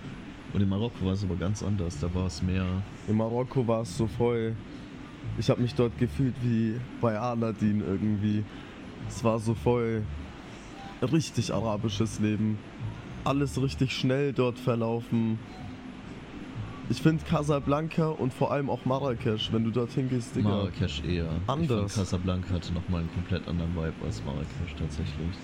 Und 0.53 0.61
in 0.61 0.69
Marokko 0.69 1.07
war 1.07 1.13
es 1.13 1.25
aber 1.25 1.37
ganz 1.37 1.63
anders. 1.63 1.99
Da 1.99 2.13
war 2.15 2.27
es 2.27 2.43
mehr. 2.43 2.65
In 3.09 3.17
Marokko 3.17 3.67
war 3.67 3.83
es 3.83 3.97
so 3.97 4.07
voll. 4.07 4.55
Ich 5.39 5.49
habe 5.51 5.63
mich 5.63 5.75
dort 5.75 5.97
gefühlt 5.99 6.35
wie 6.43 6.75
bei 7.01 7.19
Aladdin 7.19 7.81
irgendwie. 7.81 8.45
Es 9.09 9.25
war 9.25 9.39
so 9.39 9.55
voll 9.55 10.03
richtig 11.01 11.53
arabisches 11.53 12.21
Leben. 12.21 12.59
Alles 13.25 13.61
richtig 13.61 13.93
schnell 13.93 14.33
dort 14.33 14.59
verlaufen. 14.59 15.39
Ich 16.91 17.01
finde 17.01 17.25
Casablanca 17.25 18.09
und 18.09 18.33
vor 18.35 18.51
allem 18.53 18.69
auch 18.69 18.85
Marrakesch, 18.85 19.51
wenn 19.53 19.65
du 19.65 19.71
dorthin 19.71 20.09
gehst, 20.11 20.35
Digga. 20.37 20.49
Marrakesch 20.49 21.03
eher. 21.05 21.29
Anders. 21.47 21.69
Ich 21.69 21.93
fand 21.93 22.07
Casablanca 22.09 22.55
hatte 22.55 22.73
nochmal 22.75 23.01
einen 23.01 23.13
komplett 23.15 23.47
anderen 23.49 23.75
Vibe 23.75 23.93
als 24.05 24.23
Marrakesch 24.25 24.75
tatsächlich. 24.79 25.37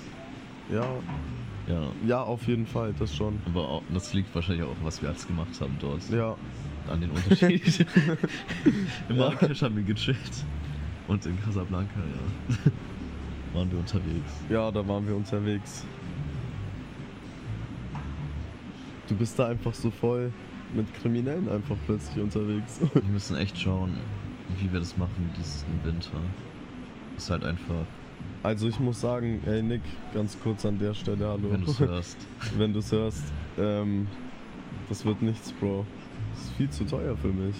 Ja, 0.70 0.84
Ja. 1.68 1.82
ja, 2.06 2.22
auf 2.22 2.46
jeden 2.46 2.66
Fall, 2.66 2.92
das 2.98 3.14
schon. 3.14 3.38
Aber 3.46 3.68
auch, 3.68 3.82
das 3.94 4.12
liegt 4.12 4.34
wahrscheinlich 4.34 4.64
auch, 4.64 4.74
was 4.82 5.00
wir 5.00 5.08
alles 5.08 5.26
gemacht 5.26 5.48
haben 5.60 5.76
dort. 5.80 6.02
Ja, 6.10 6.36
An 6.90 7.00
den 7.00 7.10
Unterschieden. 7.10 7.86
in 9.08 9.16
Ja. 9.16 9.22
Marrakesch 9.30 9.62
haben 9.62 9.76
wir 9.76 9.84
gechillt. 9.84 10.44
Und 11.06 11.24
in 11.24 11.40
Casablanca, 11.42 11.94
ja. 12.00 12.56
waren 13.58 13.70
wir 13.70 13.78
unterwegs. 13.78 14.32
ja, 14.50 14.70
da 14.70 14.86
waren 14.86 15.06
wir 15.06 15.16
unterwegs. 15.16 15.86
Du 19.08 19.14
bist 19.14 19.38
da 19.38 19.46
einfach 19.48 19.72
so 19.72 19.90
voll 19.90 20.30
mit 20.74 20.92
Kriminellen 20.94 21.48
einfach 21.48 21.76
plötzlich 21.86 22.22
unterwegs. 22.22 22.80
Wir 22.92 23.02
müssen 23.04 23.36
echt 23.36 23.58
schauen, 23.58 23.92
wie 24.58 24.70
wir 24.72 24.80
das 24.80 24.96
machen 24.96 25.30
diesen 25.38 25.66
Winter. 25.84 26.18
Ist 27.16 27.30
halt 27.30 27.44
einfach, 27.44 27.84
Also 28.42 28.68
ich 28.68 28.78
muss 28.78 29.00
sagen, 29.00 29.40
ey 29.46 29.62
Nick, 29.62 29.82
ganz 30.14 30.38
kurz 30.42 30.64
an 30.66 30.78
der 30.78 30.94
Stelle, 30.94 31.26
hallo. 31.26 31.50
wenn 31.50 31.62
du 31.64 31.70
es 31.70 31.80
hörst. 31.80 32.16
Wenn 32.58 32.72
du's 32.72 32.92
hörst, 32.92 33.24
ähm, 33.58 34.06
das 34.88 35.04
wird 35.04 35.22
nichts, 35.22 35.52
Bro. 35.52 35.84
Das 36.34 36.44
ist 36.44 36.52
viel 36.52 36.70
zu 36.70 36.84
teuer 36.84 37.16
für 37.16 37.28
mich. 37.28 37.56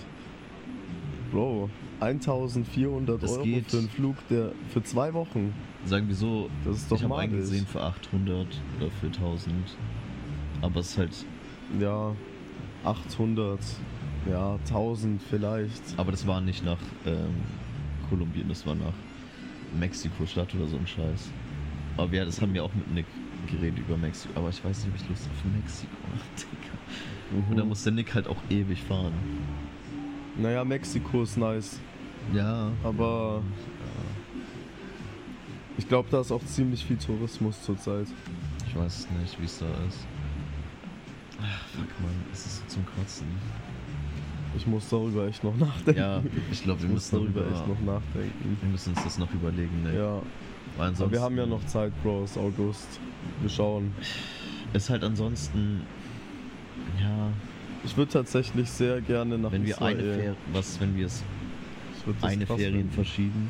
Bro, 1.32 1.68
1400 2.01 3.22
Das 3.22 3.32
Euro 3.32 3.43
geht. 3.43 3.70
für 3.70 3.78
einen 3.78 3.89
Flug, 3.90 4.16
der 4.30 4.52
für 4.72 4.82
zwei 4.82 5.12
Wochen. 5.14 5.52
Sagen 5.85 6.09
wir 6.09 6.14
so, 6.14 6.48
Das 6.64 6.76
ist 6.78 6.90
doch 6.90 6.97
ich 6.97 7.05
habe 7.05 7.18
einen 7.18 7.36
gesehen 7.36 7.66
für 7.66 7.82
800 7.82 8.47
oder 8.78 8.90
für 9.01 9.06
1000. 9.06 9.55
Aber 10.62 10.80
es 10.80 10.90
ist 10.90 10.98
halt, 10.98 11.26
Ja, 11.80 12.12
800, 12.84 13.59
ja, 14.30 14.55
1000 14.68 15.20
vielleicht. 15.22 15.82
aber 15.96 16.10
das 16.12 16.26
war 16.26 16.40
nicht 16.40 16.64
nach 16.64 16.78
ähm, 17.06 17.34
Kolumbien, 18.09 18.48
das 18.48 18.66
war 18.66 18.74
nach 18.74 18.92
Mexiko-Stadt 19.78 20.55
oder 20.55 20.66
so 20.66 20.76
ein 20.76 20.86
Scheiß. 20.86 21.30
Aber 21.96 22.12
ja, 22.14 22.24
das 22.24 22.40
haben 22.40 22.55
wir 22.55 22.64
auch 22.64 22.72
mit 22.74 22.90
Nick 22.94 23.06
geredet 23.50 23.80
über 23.80 23.96
Mexiko. 23.96 24.38
Aber 24.38 24.48
ich 24.50 24.64
weiß 24.64 24.84
nicht, 24.84 24.94
ob 24.94 25.00
ich 25.02 25.09
Lust 25.09 25.28
auf 25.30 25.44
Mexiko 25.52 25.92
habe, 26.05 26.20
Digga. 26.38 27.48
Und 27.50 27.59
da 27.59 27.62
Mhm. 27.64 27.68
muss 27.68 27.82
der 27.82 27.92
Nick 27.92 28.14
halt 28.14 28.26
auch 28.28 28.36
ewig 28.48 28.82
fahren. 28.84 29.12
Naja, 30.38 30.64
Mexiko 30.64 31.22
ist 31.24 31.36
nice, 31.36 31.80
Ja. 32.32 32.70
aber 32.84 33.42
ich 35.76 35.86
glaube, 35.88 36.09
da 36.10 36.20
ist 36.20 36.32
auch 36.32 36.44
ziemlich 36.44 36.84
viel 36.84 36.96
Tourismus 36.96 37.60
zurzeit. 37.62 38.06
Ich 38.68 38.76
weiß 38.76 39.09
nicht, 39.20 39.40
wie 39.40 39.44
es 39.44 39.59
da 39.59 39.66
ist. 39.88 40.06
Ach, 41.40 41.66
fuck, 41.69 42.01
man, 42.01 42.10
es 42.32 42.47
ist 42.47 42.70
zum 42.70 42.85
Kotzen. 42.86 43.27
Ich 44.56 44.66
muss 44.66 44.89
darüber 44.89 45.27
echt 45.28 45.44
noch 45.44 45.56
nachdenken. 45.56 46.01
Ja, 46.01 46.23
ich 46.51 46.62
glaube, 46.62 46.81
wir 46.81 46.89
ich 46.89 46.94
müssen 46.94 47.15
darüber 47.16 47.43
echt 47.43 47.69
noch 47.69 47.81
nachdenken. 47.81 48.56
Wir 48.60 48.70
müssen 48.70 48.94
uns 48.94 49.05
das 49.05 49.19
noch 49.19 49.32
überlegen, 49.32 49.82
Nick. 49.85 49.94
Ja, 49.94 50.20
Weil 50.77 50.89
ansonsten 50.89 51.02
aber 51.05 51.12
wir 51.12 51.20
haben 51.20 51.36
ja 51.36 51.47
noch 51.47 51.65
Zeit, 51.66 51.93
Bro, 52.02 52.24
es 52.24 52.32
ist 52.32 52.39
August. 52.39 53.01
Wir 53.40 53.51
schauen. 53.51 53.93
Ist 54.73 54.90
halt 54.90 55.05
ansonsten. 55.05 55.82
Ja, 57.01 57.28
Ich 57.85 57.97
würde 57.97 58.10
tatsächlich 58.12 58.69
sehr 58.70 59.01
gerne 59.01 59.39
nach 59.39 59.52
wenn 59.52 59.65
wir 59.65 59.74
Israel. 59.74 59.97
eine 59.98 60.15
Ferien. 60.15 60.36
Was, 60.52 60.81
wenn 60.81 60.97
wir 60.97 61.06
es 61.06 61.23
eine 62.23 62.47
Ferien 62.47 62.73
finden. 62.74 62.90
verschieben? 62.93 63.48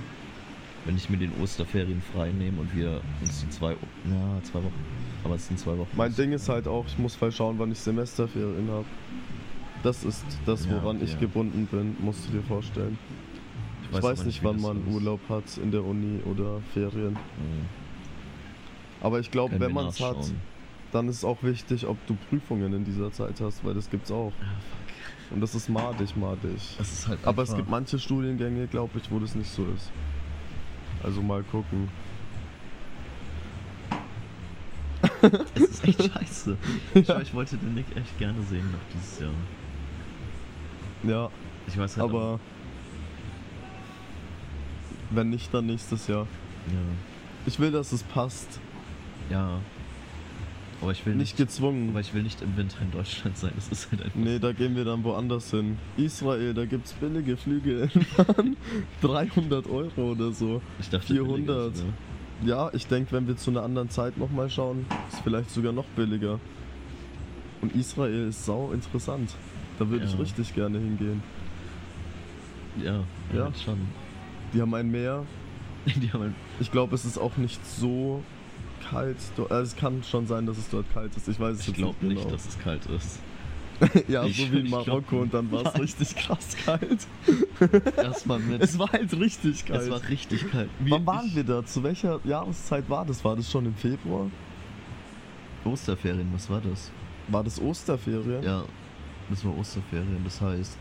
Wenn 0.84 0.96
ich 0.96 1.08
mir 1.10 1.16
den 1.18 1.32
Osterferien 1.40 2.02
frei 2.14 2.30
nehme 2.32 2.60
und 2.60 2.74
wir 2.76 3.00
uns 3.22 3.40
die 3.40 3.48
zwei. 3.50 3.72
Ja, 3.72 4.42
zwei 4.42 4.58
Wochen. 4.58 4.84
Aber 5.24 5.34
es 5.34 5.46
sind 5.46 5.58
zwei 5.58 5.76
Wochen. 5.76 5.90
Mein 5.96 6.14
Ding 6.14 6.32
ist 6.32 6.48
halt 6.48 6.68
auch, 6.68 6.86
ich 6.86 6.98
muss 6.98 7.14
voll 7.14 7.32
schauen, 7.32 7.58
wann 7.58 7.72
ich 7.72 7.78
Semesterferien 7.78 8.68
habe. 8.70 8.86
Das 9.82 10.04
ist 10.04 10.24
das, 10.46 10.66
Ja, 10.66 10.72
woran 10.72 11.02
ich 11.02 11.18
gebunden 11.18 11.66
bin, 11.70 11.96
musst 12.00 12.28
du 12.28 12.32
dir 12.32 12.42
vorstellen. 12.42 12.98
Ich 13.90 14.02
weiß, 14.02 14.20
aber 14.20 14.26
nicht, 14.26 14.44
wann 14.44 14.60
man. 14.60 14.86
Urlaub 14.86 15.20
hat 15.28 15.44
in 15.62 15.70
der 15.70 15.84
Uni 15.84 16.20
oder 16.24 16.60
Ferien. 16.74 17.12
Mhm. 17.12 17.66
Aber 19.00 19.20
ich 19.20 19.30
glaube, 19.30 19.58
wenn 19.58 19.72
man 19.72 19.86
es 19.86 20.00
hat, 20.00 20.32
dann 20.92 21.08
ist 21.08 21.18
es 21.18 21.24
auch 21.24 21.42
wichtig, 21.42 21.86
ob 21.86 21.96
du 22.06 22.16
Prüfungen 22.28 22.72
in 22.72 22.84
dieser 22.84 23.12
Zeit 23.12 23.40
hast, 23.40 23.64
weil 23.64 23.74
das 23.74 23.88
gibt's 23.88 24.10
auch. 24.10 24.32
Fuck. 24.32 24.88
Und 25.30 25.40
das 25.40 25.54
ist 25.54 25.68
madig, 25.68 26.16
madig. 26.16 26.54
Ist 26.80 27.06
halt 27.06 27.18
Aber 27.24 27.42
es 27.42 27.54
gibt 27.54 27.68
manche 27.68 27.98
Studiengänge, 27.98 28.66
glaube 28.66 28.98
ich, 28.98 29.10
wo 29.10 29.18
das 29.18 29.34
nicht 29.34 29.50
so 29.50 29.66
ist. 29.74 29.90
Also 31.02 31.22
mal 31.22 31.42
gucken. 31.42 31.88
Es 35.54 35.60
ist 35.62 35.84
echt 35.84 36.02
scheiße. 36.12 36.56
Ich, 36.94 37.04
schwör, 37.06 37.20
ich 37.22 37.34
wollte 37.34 37.56
den 37.56 37.74
Nick 37.74 37.86
echt 37.96 38.18
gerne 38.18 38.40
sehen 38.42 38.70
noch 38.72 38.78
dieses 38.94 39.20
Jahr. 39.20 39.30
Ja, 41.04 41.30
Ich 41.66 41.76
weiß 41.78 41.96
halt 41.96 42.04
auch- 42.06 42.14
aber 42.14 42.40
wenn 45.10 45.30
nicht, 45.30 45.52
dann 45.54 45.66
nächstes 45.66 46.06
Jahr. 46.06 46.26
Ja. 46.66 46.72
Ich 47.46 47.58
will, 47.58 47.70
dass 47.70 47.92
es 47.92 48.02
passt. 48.02 48.60
Ja. 49.30 49.58
Aber 50.80 50.92
ich 50.92 51.04
will 51.06 51.14
Nicht 51.14 51.36
nicht. 51.38 51.48
gezwungen. 51.48 51.88
aber 51.90 52.00
ich 52.00 52.14
will 52.14 52.22
nicht 52.22 52.40
im 52.42 52.56
Winter 52.56 52.80
in 52.82 52.90
Deutschland 52.92 53.36
sein. 53.36 53.50
Das 53.56 53.68
ist 53.68 53.90
halt 53.90 54.02
einfach. 54.02 54.16
Nee, 54.18 54.38
da 54.38 54.52
gehen 54.52 54.76
wir 54.76 54.84
dann 54.84 55.02
woanders 55.02 55.50
hin. 55.50 55.76
Israel, 55.96 56.54
da 56.54 56.66
gibt's 56.66 56.92
billige 56.92 57.36
Flüge. 57.36 57.88
hinfahren. 57.92 58.56
300 59.00 59.66
Euro 59.68 60.12
oder 60.12 60.30
so. 60.32 60.60
Ich 60.78 60.88
dachte 60.90 61.14
400. 61.14 61.72
billiger? 61.72 61.92
Ja, 62.44 62.70
ich 62.72 62.86
denke, 62.86 63.12
wenn 63.12 63.26
wir 63.26 63.36
zu 63.36 63.50
einer 63.50 63.62
anderen 63.62 63.90
Zeit 63.90 64.16
nochmal 64.16 64.48
schauen, 64.48 64.86
ist 65.10 65.20
vielleicht 65.22 65.50
sogar 65.50 65.72
noch 65.72 65.84
billiger. 65.96 66.38
Und 67.60 67.74
Israel 67.74 68.28
ist 68.28 68.44
sau 68.44 68.70
interessant. 68.72 69.34
Da 69.78 69.88
würde 69.88 70.04
ich 70.04 70.12
Ja. 70.12 70.18
richtig 70.18 70.54
gerne 70.54 70.78
hingehen. 70.78 71.22
Ja, 72.82 73.00
Ja. 73.32 73.46
ja. 73.46 73.52
schon. 73.54 73.78
Die 74.52 74.60
haben 74.62 74.72
ein 74.74 74.90
Meer. 74.90 75.24
Die 75.86 76.12
haben 76.12 76.20
halt, 76.22 76.34
Ich 76.60 76.70
glaube, 76.70 76.94
es 76.94 77.04
ist 77.04 77.18
auch 77.18 77.36
nicht 77.36 77.64
so 77.66 78.22
kalt. 78.88 79.16
Also 79.50 79.54
es 79.62 79.76
kann 79.76 80.02
schon 80.04 80.26
sein, 80.26 80.46
dass 80.46 80.58
es 80.58 80.68
dort 80.70 80.86
kalt 80.94 81.16
ist. 81.16 81.28
Ich 81.28 81.40
weiß 81.40 81.54
es 81.56 81.60
ich 81.62 81.66
jetzt 81.68 81.76
glaube 81.76 81.96
nicht 82.00 82.14
nicht, 82.14 82.22
genau. 82.24 82.32
dass 82.36 82.46
es 82.46 82.58
kalt 82.60 82.86
ist. 82.86 83.18
ja, 84.08 84.24
ich- 84.24 84.36
so 84.36 84.52
wie 84.52 84.60
in 84.60 84.70
Marokko 84.70 85.20
und 85.20 85.32
dann 85.34 85.50
war 85.52 85.64
es 85.66 85.80
richtig 85.80 86.16
krass 86.16 86.56
kalt. 86.64 87.06
Erstmal 87.96 88.38
mit. 88.40 88.60
Es 88.62 88.78
war 88.78 88.90
halt 88.92 89.12
richtig 89.18 89.64
kalt. 89.66 89.82
es 89.82 89.90
war 89.90 90.08
richtig 90.08 90.50
kalt. 90.50 90.68
Wie- 90.80 90.90
Wann 90.90 91.06
waren 91.06 91.30
wir 91.34 91.44
da? 91.44 91.64
Zu 91.64 91.82
welcher 91.82 92.20
Jahreszeit 92.24 92.88
war 92.90 93.04
das? 93.04 93.24
War 93.24 93.36
das 93.36 93.50
schon 93.50 93.66
im 93.66 93.74
Februar? 93.74 94.26
Osterferien, 95.64 96.28
was 96.32 96.48
war 96.48 96.60
das? 96.60 96.90
War 97.28 97.44
das 97.44 97.60
Osterferien? 97.60 98.42
Ja, 98.42 98.64
das 99.28 99.44
war 99.44 99.56
Osterferien. 99.58 100.22
Das 100.24 100.40
heißt 100.40 100.78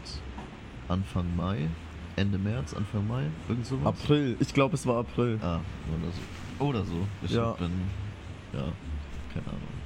Anfang 0.87 1.25
Mai, 1.35 1.67
Ende 2.15 2.37
März, 2.37 2.73
Anfang 2.73 3.05
Mai, 3.07 3.23
irgend 3.49 3.65
sowas. 3.65 3.85
April. 3.87 4.37
Ich 4.39 4.53
glaube, 4.53 4.75
es 4.75 4.85
war 4.87 4.99
April. 4.99 5.37
Ah, 5.41 5.59
oder 5.89 6.11
so. 6.11 6.65
Oder 6.65 6.85
so. 6.85 7.07
Ich 7.23 7.31
Ja. 7.31 7.51
bin. 7.53 7.71
Ja, 8.53 8.63
keine 9.33 9.47
Ahnung. 9.47 9.76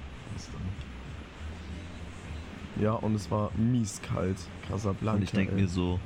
Ja, 2.80 2.94
und 2.94 3.16
es 3.16 3.30
war 3.30 3.52
mies 3.58 4.02
kalt. 4.02 4.38
Casablanca. 4.68 5.18
Und 5.18 5.24
ich 5.24 5.32
denke 5.32 5.56
mir 5.56 5.68
so, 5.68 6.00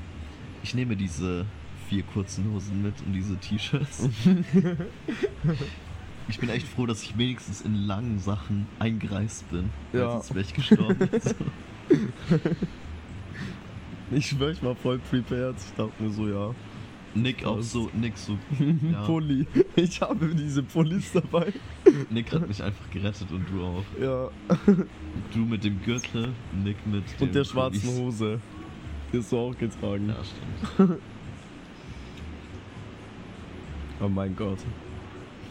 ich 0.64 0.74
nehme 0.74 0.96
diese 0.96 1.46
vier 1.90 2.04
kurzen 2.04 2.52
Hosen 2.52 2.82
mit 2.82 2.96
und 3.06 3.14
diese 3.14 3.38
T-Shirts. 3.38 4.10
ich 6.28 6.40
bin 6.40 6.50
echt 6.50 6.68
froh, 6.68 6.86
dass 6.86 7.04
ich 7.04 7.18
wenigstens 7.18 7.62
in 7.62 7.76
langen 7.76 8.20
Sachen 8.20 8.68
eingereist 8.80 9.50
bin. 9.52 9.70
Ja. 9.94 10.14
Sonst 10.14 10.32
wäre 10.32 10.42
ich 10.42 10.54
gestorben. 10.54 11.10
so. 11.22 11.36
Ich 14.12 14.28
schwör, 14.28 14.52
ich 14.52 14.64
war 14.64 14.76
voll 14.76 15.00
prepared. 15.00 15.56
Ich 15.58 15.74
dachte 15.76 16.02
mir 16.02 16.12
so, 16.12 16.28
ja. 16.28 16.54
Nick 17.16 17.46
auch 17.46 17.62
so, 17.62 17.90
Nick 17.94 18.18
so. 18.18 18.38
Ja. 18.92 19.06
Pulli. 19.06 19.48
Ich 19.76 20.02
habe 20.02 20.28
diese 20.36 20.62
Pullis 20.64 21.14
dabei. 21.14 21.52
Nick 22.10 22.32
hat 22.34 22.48
mich 22.48 22.62
einfach 22.62 22.90
gerettet 22.92 23.32
und 23.32 23.46
du 23.50 23.64
auch. 23.64 23.84
Ja. 24.00 24.30
Du 25.34 25.40
mit 25.40 25.64
dem 25.64 25.82
Gürtel, 25.82 26.34
Nick 26.64 26.86
mit 26.86 27.04
Und 27.20 27.34
der 27.34 27.46
schwarzen 27.46 27.82
Pullis. 27.82 28.00
Hose. 28.00 28.40
Die 29.14 29.18
hast 29.20 29.32
du 29.32 29.38
auch 29.38 29.58
getragen. 29.58 30.10
Ja, 30.10 30.16
stimmt. 30.24 31.00
Oh 34.02 34.10
mein 34.10 34.36
Gott. 34.36 34.60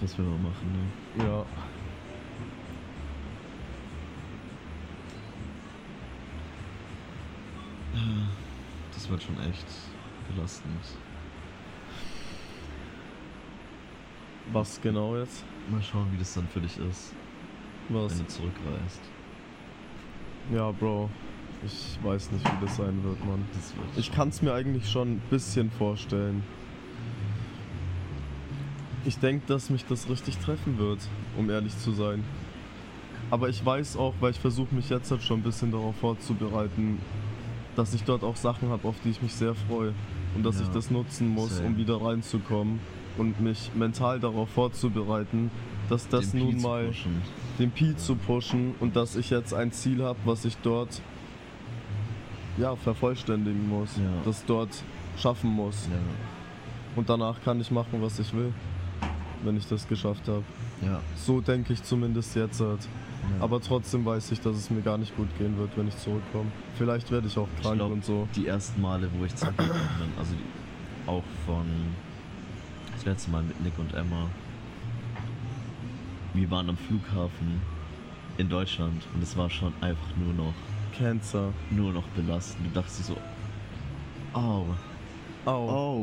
Was 0.03 0.19
will 0.19 0.27
man 0.27 0.43
machen, 0.43 0.71
ne? 1.17 1.25
Ja. 1.25 1.47
Das 8.93 9.09
wird 9.09 9.23
schon 9.23 9.39
echt 9.41 9.67
belastend. 10.29 10.73
Was 14.53 14.81
genau 14.81 15.17
jetzt? 15.17 15.45
Mal 15.71 15.83
schauen, 15.83 16.07
wie 16.13 16.19
das 16.19 16.35
dann 16.35 16.47
für 16.49 16.61
dich 16.61 16.77
ist, 16.79 17.15
Was? 17.89 18.13
wenn 18.13 18.19
du 18.19 18.27
zurückreist. 18.29 19.01
Ja, 20.53 20.71
Bro. 20.71 21.09
Ich 21.65 21.99
weiß 22.03 22.31
nicht, 22.33 22.45
wie 22.45 22.65
das 22.67 22.77
sein 22.77 23.03
wird, 23.03 23.25
Mann. 23.25 23.43
Das 23.55 23.75
wird 23.75 23.87
Ich 23.97 24.13
kann 24.13 24.29
es 24.29 24.43
mir 24.43 24.53
eigentlich 24.53 24.87
schon 24.91 25.13
ein 25.13 25.23
bisschen 25.31 25.71
vorstellen. 25.71 26.43
Ich 29.07 29.19
denke, 29.19 29.47
dass 29.47 29.71
mich 29.71 29.85
das 29.87 30.09
richtig 30.09 30.37
treffen 30.39 30.79
wird, 30.79 30.99
um 31.39 31.49
ehrlich 31.49 31.77
zu 31.79 31.93
sein. 31.93 32.23
Aber 33.31 33.49
ich 33.49 33.65
weiß 33.65 33.97
auch, 33.97 34.13
weil 34.21 34.33
ich 34.33 34.39
versuche 34.41 34.75
mich 34.75 34.91
jetzt 34.91 35.11
halt 35.11 35.23
schon 35.23 35.41
ein 35.41 35.43
bisschen 35.43 35.73
darauf 35.73 35.97
vorzubereiten, 35.97 36.99
dass 37.77 37.95
ich 37.95 38.05
dort 38.05 38.23
auch 38.23 38.37
Sachen 38.37 38.69
habe, 38.69 38.87
auf 38.87 38.97
die 39.03 39.11
ich 39.11 39.23
mich 39.23 39.35
sehr 39.35 39.55
freue. 39.55 39.95
Und 40.35 40.45
dass 40.45 40.57
Ja, 40.57 40.63
ich 40.67 40.69
das 40.69 40.91
nutzen 40.91 41.29
muss, 41.29 41.57
same. 41.57 41.69
um 41.69 41.77
wieder 41.79 42.01
reinzukommen 42.03 42.79
und 43.19 43.41
mich 43.41 43.71
mental 43.75 44.21
darauf 44.21 44.49
vorzubereiten, 44.51 45.51
dass 45.89 46.09
das 46.09 46.31
den 46.33 46.41
nun 46.41 46.63
mal 46.63 46.91
den 47.59 47.71
Pi 47.71 47.97
zu 47.97 48.17
pushen 48.17 48.75
und 48.81 48.97
dass 48.97 49.17
ich 49.17 49.31
jetzt 49.31 49.53
ein 49.55 49.71
Ziel 49.73 50.03
habe, 50.03 50.19
was 50.25 50.45
ich 50.45 50.57
dort 50.63 51.01
ja, 52.57 52.75
vervollständigen 52.77 53.69
muss, 53.69 53.97
Ja. 53.97 54.03
das 54.25 54.45
dort 54.45 54.71
schaffen 55.19 55.51
muss. 55.51 55.87
Ja, 55.91 55.99
Und 56.97 57.09
danach 57.09 57.43
kann 57.45 57.61
ich 57.61 57.71
machen, 57.71 58.01
was 58.01 58.19
ich 58.19 58.33
will, 58.33 58.53
wenn 59.45 59.57
ich 59.57 59.67
das 59.67 59.87
geschafft 59.89 60.27
habe. 60.29 60.43
ja. 60.83 61.01
So 61.17 61.41
denke 61.41 61.73
ich 61.73 61.83
zumindest 61.83 62.35
jetzt. 62.37 62.61
Halt. 62.61 62.81
ja. 63.39 63.45
Aber 63.45 63.61
trotzdem 63.61 64.05
weiß 64.05 64.31
ich, 64.33 64.41
dass 64.41 64.57
es 64.57 64.71
mir 64.71 64.83
gar 64.83 64.99
nicht 64.99 65.17
gut 65.17 65.29
gehen 65.39 65.57
wird, 65.59 65.71
wenn 65.77 65.89
ich 65.89 65.97
zurückkomme. 65.99 66.51
Vielleicht 66.79 67.11
werde 67.11 67.27
ich 67.27 67.37
auch 67.39 67.49
Ich 67.57 67.63
krank 67.63 67.77
glaub, 67.77 67.93
und 67.93 68.05
so. 68.05 68.29
Die 68.37 68.47
ersten 68.47 68.81
Male, 68.81 69.09
wo 69.19 69.25
ich 69.25 69.35
zurückgekommen 69.35 69.81
bin, 69.99 70.09
also 70.19 70.33
die, 70.35 71.11
auch 71.11 71.25
von 71.47 71.65
das 73.05 73.13
letzte 73.13 73.31
Mal 73.31 73.43
mit 73.43 73.61
Nick 73.63 73.79
und 73.79 73.93
Emma. 73.95 74.29
Wir 76.33 76.51
waren 76.51 76.69
am 76.69 76.77
Flughafen 76.77 77.61
in 78.39 78.49
Deutschland 78.49 79.03
und 79.15 79.23
es 79.23 79.37
war 79.37 79.49
schon 79.51 79.73
einfach 79.81 80.17
nur 80.17 80.33
noch, 80.35 80.55
Cancer. 80.97 81.53
nur 81.71 81.93
noch 81.93 82.07
belastend. 82.09 82.67
Du 82.67 82.81
dachtest 82.81 83.07
so, 83.07 83.17
oh, 84.35 84.65
Au. 85.45 85.53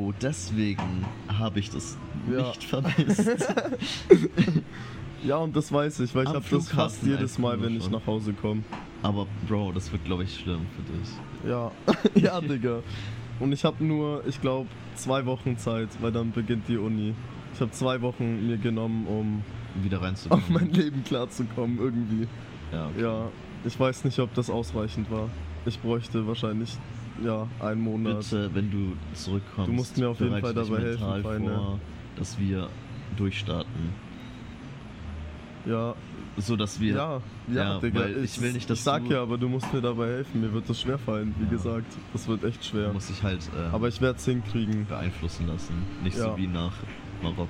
oh, 0.08 0.14
deswegen 0.22 1.06
habe 1.28 1.60
ich 1.60 1.70
das 1.72 1.98
Ja. 2.32 2.48
nicht 2.50 2.64
vermisst. 2.64 3.48
Ja, 5.24 5.38
und 5.38 5.56
das 5.56 5.72
weiß 5.72 6.00
ich, 6.00 6.16
weil 6.16 6.24
ich 6.24 6.30
habe 6.34 6.44
das 6.50 6.70
fast 6.70 7.04
jedes 7.04 7.38
Mal, 7.38 7.62
wenn 7.62 7.76
ich 7.78 7.84
schon. 7.84 7.92
nach 7.92 8.08
Hause 8.08 8.34
komme. 8.34 8.64
Aber 9.04 9.28
Bro, 9.48 9.72
das 9.74 9.92
wird 9.92 10.04
glaube 10.04 10.24
ich 10.24 10.36
schlimm 10.36 10.66
für 10.76 10.82
dich. 10.92 11.12
Ja, 11.48 11.72
ja, 12.16 12.42
Digga. 12.42 12.80
Und 13.42 13.52
ich 13.52 13.66
habe 13.66 13.84
nur, 13.84 14.24
ich 14.28 14.40
glaube, 14.40 14.70
zwei 14.96 15.26
Wochen 15.26 15.58
Zeit, 15.58 15.90
weil 16.00 16.12
dann 16.12 16.32
beginnt 16.32 16.68
die 16.68 16.78
Uni. 16.78 17.14
Ich 17.54 17.60
habe 17.60 17.72
zwei 17.72 18.02
Wochen 18.02 18.48
mir 18.48 18.58
genommen, 18.58 19.08
um 19.08 19.44
Wieder 19.84 20.02
reinzukommen. 20.02 20.44
auf 20.46 20.50
mein 20.50 20.72
Leben 20.72 21.04
klarzukommen, 21.04 21.80
irgendwie. 21.80 22.28
Ja, 22.72 22.88
okay. 22.88 23.02
Ja, 23.02 23.28
ich 23.66 23.80
weiß 23.80 24.06
nicht, 24.06 24.20
ob 24.20 24.34
das 24.36 24.50
ausreichend 24.50 25.12
war. 25.12 25.28
Ich 25.66 25.80
bräuchte 25.80 26.26
wahrscheinlich, 26.28 26.78
ja, 27.24 27.48
einen 27.60 27.82
Monat. 27.82 28.20
Bitte, 28.20 28.50
wenn 28.54 28.72
du 28.72 28.94
zurückkommst, 29.14 29.70
Du 29.70 29.74
musst 29.74 29.98
mir 29.98 30.10
auf 30.10 30.20
jeden 30.20 30.40
Fall 30.40 30.54
dabei 30.54 30.80
helfen, 30.80 31.46
vor, 31.46 31.80
dass 32.16 32.40
wir 32.40 32.70
durchstarten. 33.18 34.11
Ja, 35.66 35.96
So 36.38 36.56
dass 36.56 36.80
wir. 36.80 36.96
ja, 36.96 37.22
ja, 37.50 37.54
Ja, 37.74 37.80
Digga. 37.80 38.00
weil 38.00 38.24
ich 38.24 38.40
will 38.42 38.54
nicht, 38.54 38.70
dass 38.70 38.80
Ich 38.80 38.84
sag 38.84 39.04
du- 39.06 39.12
ja, 39.14 39.22
aber 39.22 39.38
du 39.38 39.48
musst 39.50 39.72
mir 39.74 39.82
dabei 39.82 40.08
helfen. 40.08 40.42
Mir 40.42 40.52
wird 40.54 40.68
das 40.70 40.80
schwerfallen, 40.82 41.36
wie 41.40 41.44
Ja. 41.46 41.50
gesagt. 41.52 41.86
Das 42.14 42.28
wird 42.28 42.44
echt 42.44 42.64
schwer. 42.66 42.88
Du 42.88 42.94
musst 42.94 43.10
dich 43.10 43.22
halt 43.22 43.42
äh, 43.56 43.74
Aber 43.74 43.88
ich 43.90 44.00
werde 44.02 44.18
es 44.18 44.26
hinkriegen. 44.26 44.86
beeinflussen 44.88 45.48
lassen. 45.48 45.74
Nicht 46.04 46.18
Ja. 46.18 46.24
so 46.32 46.38
wie 46.38 46.48
nach 46.48 46.74
Marokko. 47.22 47.46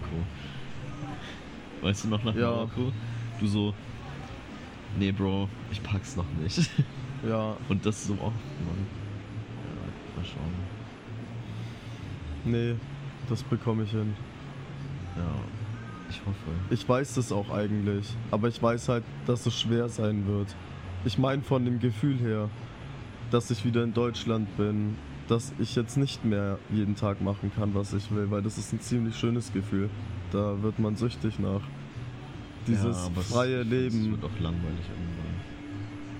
Weißt 1.82 2.04
du 2.04 2.08
noch 2.10 2.24
nach 2.24 2.36
Ja. 2.36 2.52
Marokko? 2.52 2.92
Du 3.40 3.48
so. 3.48 3.74
Nee, 5.00 5.12
Bro, 5.12 5.48
ich 5.72 5.82
pack's 5.82 6.16
noch 6.18 6.26
nicht. 6.42 6.70
Ja, 7.28 7.56
Und 7.70 7.86
das 7.86 8.08
so, 8.08 8.14
oh 8.14 8.26
Mann. 8.26 8.34
Ja, 9.64 10.18
mal 10.18 10.26
schauen. 10.26 10.52
nee, 12.46 12.74
das 13.30 13.44
bekomme 13.44 13.84
ich 13.84 13.92
hin. 13.92 14.16
Ja, 15.16 15.22
ich 16.12 16.22
hoffe. 16.26 16.52
Ich 16.70 16.88
weiß 16.88 17.16
das 17.16 17.32
auch 17.32 17.50
eigentlich, 17.50 18.06
aber 18.32 18.48
ich 18.48 18.62
weiß 18.62 18.90
halt, 18.90 19.04
dass 19.26 19.46
es 19.46 19.60
schwer 19.60 19.90
sein 19.90 20.28
wird. 20.28 20.56
Ich 21.06 21.18
meine 21.18 21.42
von 21.42 21.66
dem 21.66 21.80
Gefühl 21.80 22.18
her, 22.20 22.50
dass 23.32 23.50
ich 23.50 23.66
wieder 23.66 23.84
in 23.84 23.94
Deutschland 23.94 24.56
bin, 24.58 24.96
dass 25.28 25.54
ich 25.60 25.76
jetzt 25.76 25.98
nicht 25.98 26.24
mehr 26.26 26.60
jeden 26.72 26.96
Tag 26.96 27.22
machen 27.22 27.52
kann, 27.56 27.74
was 27.74 27.94
ich 27.94 28.12
will, 28.12 28.30
weil 28.30 28.42
das 28.42 28.58
ist 28.58 28.74
ein 28.74 28.82
ziemlich 28.82 29.16
schönes 29.16 29.52
Gefühl. 29.54 29.90
Da 30.32 30.62
wird 30.62 30.78
man 30.80 30.96
süchtig 30.96 31.40
nach. 31.40 31.62
Dieses 32.68 32.84
Ja, 33.08 33.12
es- 33.20 33.32
freie 33.32 33.62
Es 33.62 33.68
Leben. 33.68 34.12
wird 34.12 34.24
auch 34.26 34.40
langweilig 34.40 34.86
irgendwann. 34.90 35.31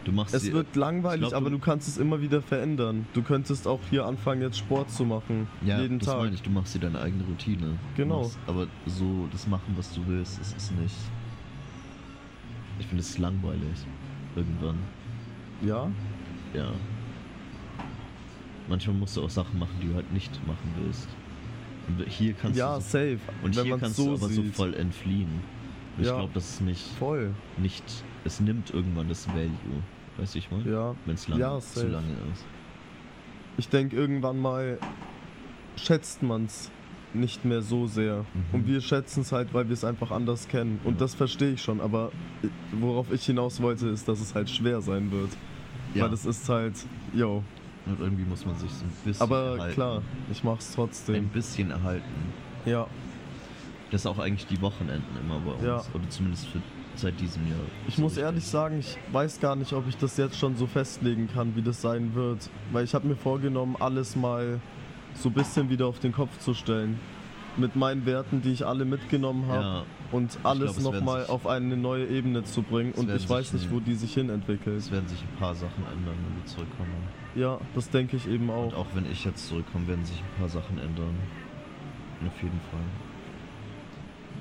Du 0.04 0.12
machst 0.12 0.34
Es 0.34 0.52
wird 0.52 0.76
langweilig, 0.76 1.22
glaub, 1.30 1.34
aber 1.34 1.50
du- 1.52 1.58
du 1.58 1.62
kannst 1.64 1.88
es 1.88 1.98
immer 2.00 2.22
wieder 2.22 2.42
verändern. 2.42 3.06
Du 3.14 3.22
könntest 3.22 3.68
auch 3.68 3.80
hier 3.92 4.06
anfangen, 4.06 4.42
jetzt 4.42 4.58
Sport 4.58 4.90
zu 4.90 5.06
machen. 5.06 5.48
Ja, 5.64 5.80
jeden 5.80 6.00
das 6.00 6.08
Tag. 6.08 6.18
meine 6.20 6.34
ich, 6.34 6.42
du 6.42 6.50
machst 6.50 6.74
dir 6.74 6.80
deine 6.80 7.00
eigene 7.00 7.24
Routine. 7.26 7.78
Genau. 7.96 8.22
Machst, 8.24 8.40
aber 8.48 8.66
so 8.88 9.28
das 9.32 9.46
machen, 9.48 9.74
was 9.78 9.94
du 9.94 10.02
willst, 10.08 10.40
das 10.40 10.54
ist 10.54 10.72
nicht. 10.80 10.96
Ich 12.80 12.88
finde 12.88 13.02
es 13.02 13.12
ist 13.12 13.20
langweilig. 13.20 13.62
Irgendwann. 14.36 14.78
Ja? 15.64 15.92
Ja. 16.56 16.72
Manchmal 18.68 18.96
musst 18.96 19.18
du 19.18 19.24
auch 19.24 19.30
Sachen 19.30 19.60
machen, 19.60 19.76
die 19.82 19.88
du 19.90 19.96
halt 19.96 20.12
nicht 20.14 20.32
machen 20.48 20.70
willst. 20.84 21.08
Und 21.88 22.08
hier 22.08 22.34
kannst 22.34 22.58
Ja, 22.58 22.76
du 22.76 22.82
so, 22.82 22.88
safe. 22.88 23.20
und 23.44 23.56
wenn 23.56 23.66
hier 23.66 23.78
kannst 23.78 23.98
so 23.98 24.06
du 24.06 24.10
aber 24.24 24.30
so 24.34 24.42
sieht. 24.42 24.56
voll 24.56 24.74
entfliehen. 24.74 25.42
Und 25.98 26.04
Ja. 26.06 26.12
Ich 26.12 26.18
glaube, 26.18 26.32
das 26.34 26.50
ist 26.50 26.62
nicht, 26.62 26.88
Voll. 26.98 27.34
nicht. 27.58 27.84
Es 28.24 28.40
nimmt 28.40 28.72
irgendwann 28.72 29.10
das 29.10 29.28
Value. 29.28 29.50
Weißt 30.18 30.36
du, 30.36 30.40
ich 30.40 30.52
meine? 30.52 30.70
Ja. 30.70 30.96
Wenn 31.06 31.16
es 31.16 31.28
lang, 31.28 31.40
Ja, 31.40 31.60
zu 31.60 31.88
lange 31.88 32.14
ist. 32.34 32.46
Ich 33.58 33.70
denke, 33.70 33.96
irgendwann 33.96 34.40
mal 34.40 34.78
schätzt 35.76 36.22
man 36.24 36.46
es 36.46 36.70
nicht 37.14 37.44
mehr 37.44 37.62
so 37.62 37.88
sehr. 37.88 38.26
Mhm. 38.34 38.44
Und 38.54 38.68
wir 38.68 38.80
schätzen 38.82 39.22
es 39.22 39.32
halt, 39.32 39.54
weil 39.54 39.68
wir 39.68 39.74
es 39.74 39.84
einfach 39.84 40.12
anders 40.12 40.48
kennen. 40.48 40.80
Und 40.84 40.94
Ja. 40.94 41.00
das 41.00 41.16
verstehe 41.16 41.54
ich 41.54 41.62
schon. 41.62 41.82
Aber 41.82 42.12
worauf 42.72 43.12
ich 43.12 43.26
hinaus 43.26 43.62
wollte, 43.62 43.88
ist, 43.90 44.08
dass 44.08 44.22
es 44.22 44.34
halt 44.36 44.50
schwer 44.50 44.82
sein 44.82 45.12
wird. 45.12 45.30
Ja. 45.94 46.06
Weil 46.06 46.14
es 46.14 46.26
ist 46.26 46.48
halt, 46.48 46.76
yo. 47.14 47.44
Und 47.86 48.00
irgendwie 48.00 48.24
muss 48.24 48.46
man 48.46 48.56
sich 48.56 48.70
so 48.72 48.86
ein 48.86 48.92
bisschen. 49.04 49.22
Aber 49.24 49.56
erhalten. 49.56 49.74
klar, 49.74 50.02
ich 50.32 50.44
mach's 50.44 50.70
Ein 50.72 50.76
trotzdem. 50.76 51.28
bisschen 51.30 51.72
erhalten. 51.72 52.06
Ja. 52.66 52.88
Das 53.90 54.02
ist 54.02 54.06
auch 54.08 54.20
eigentlich 54.20 54.48
die 54.48 54.62
Wochenenden 54.62 55.18
immer 55.20 55.40
bei 55.40 55.52
uns. 55.52 55.64
Ja. 55.64 55.84
Oder 55.94 56.10
zumindest 56.10 56.48
für, 56.48 56.62
seit 56.96 57.20
diesem 57.20 57.48
Jahr. 57.48 57.58
Ich 57.88 57.96
So 57.96 58.02
muss 58.02 58.12
richtig. 58.12 58.24
ehrlich 58.26 58.46
sagen, 58.46 58.80
ich 58.80 58.98
weiß 59.12 59.40
gar 59.40 59.56
nicht, 59.56 59.74
ob 59.74 59.88
ich 59.88 59.98
das 59.98 60.18
jetzt 60.18 60.38
schon 60.38 60.56
so 60.56 60.68
festlegen 60.68 61.28
kann, 61.34 61.56
wie 61.56 61.62
das 61.62 61.82
sein 61.82 62.14
wird. 62.16 62.50
Weil 62.72 62.84
ich 62.84 62.94
habe 62.94 63.08
mir 63.08 63.16
vorgenommen, 63.16 63.76
alles 63.80 64.16
mal 64.16 64.60
so 65.16 65.30
ein 65.30 65.34
bisschen 65.34 65.70
wieder 65.70 65.88
auf 65.88 66.00
den 66.00 66.12
Kopf 66.12 66.38
zu 66.40 66.54
stellen. 66.54 67.00
Mit 67.58 67.76
meinen 67.76 68.06
Werten, 68.06 68.42
die 68.42 68.52
ich 68.52 68.66
alle 68.66 68.86
mitgenommen 68.86 69.46
habe. 69.48 69.62
Ja, 69.64 69.84
Und 70.14 70.38
alles 70.44 70.80
nochmal 70.80 71.26
auf 71.28 71.48
eine 71.48 71.76
neue 71.76 72.08
Ebene 72.08 72.44
zu 72.46 72.62
bringen. 72.62 72.94
Und 72.94 73.10
ich 73.12 73.30
weiß 73.30 73.52
nicht, 73.54 73.70
wo 73.72 73.82
die 73.82 73.96
sich 73.96 74.14
hin 74.14 74.30
entwickelt. 74.30 74.78
es 74.78 74.90
werden 74.92 75.08
sich 75.10 75.22
ein 75.22 75.38
paar 75.38 75.54
Sachen 75.54 75.84
ändern, 75.84 76.16
wenn 76.28 76.38
wir 76.38 76.46
zurückkommen. 76.46 76.92
Ja, 77.36 77.60
das 77.76 77.90
denke 77.90 78.16
ich 78.16 78.28
eben 78.28 78.50
Und 78.50 78.74
auch. 78.74 78.78
auch 78.78 78.86
wenn 78.94 79.10
ich 79.12 79.26
jetzt 79.26 79.48
zurückkomme, 79.50 79.88
werden 79.88 80.06
sich 80.06 80.18
ein 80.20 80.40
paar 80.40 80.48
Sachen 80.50 80.78
ändern. 80.80 81.16
Auf 82.26 82.42
jeden 82.42 82.60
Fall. 82.72 82.80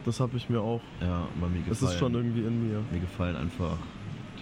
Das 0.04 0.18
habe 0.20 0.36
ich 0.36 0.48
mir 0.48 0.60
auch. 0.60 0.80
Ja, 1.00 1.26
bei 1.40 1.46
mir 1.48 1.58
gefallen. 1.58 1.72
Es 1.72 1.82
ist 1.82 1.98
schon 1.98 2.14
irgendwie 2.14 2.40
in 2.40 2.68
mir. 2.68 2.82
mir 2.90 3.00
gefallen 3.00 3.36
einfach 3.36 3.76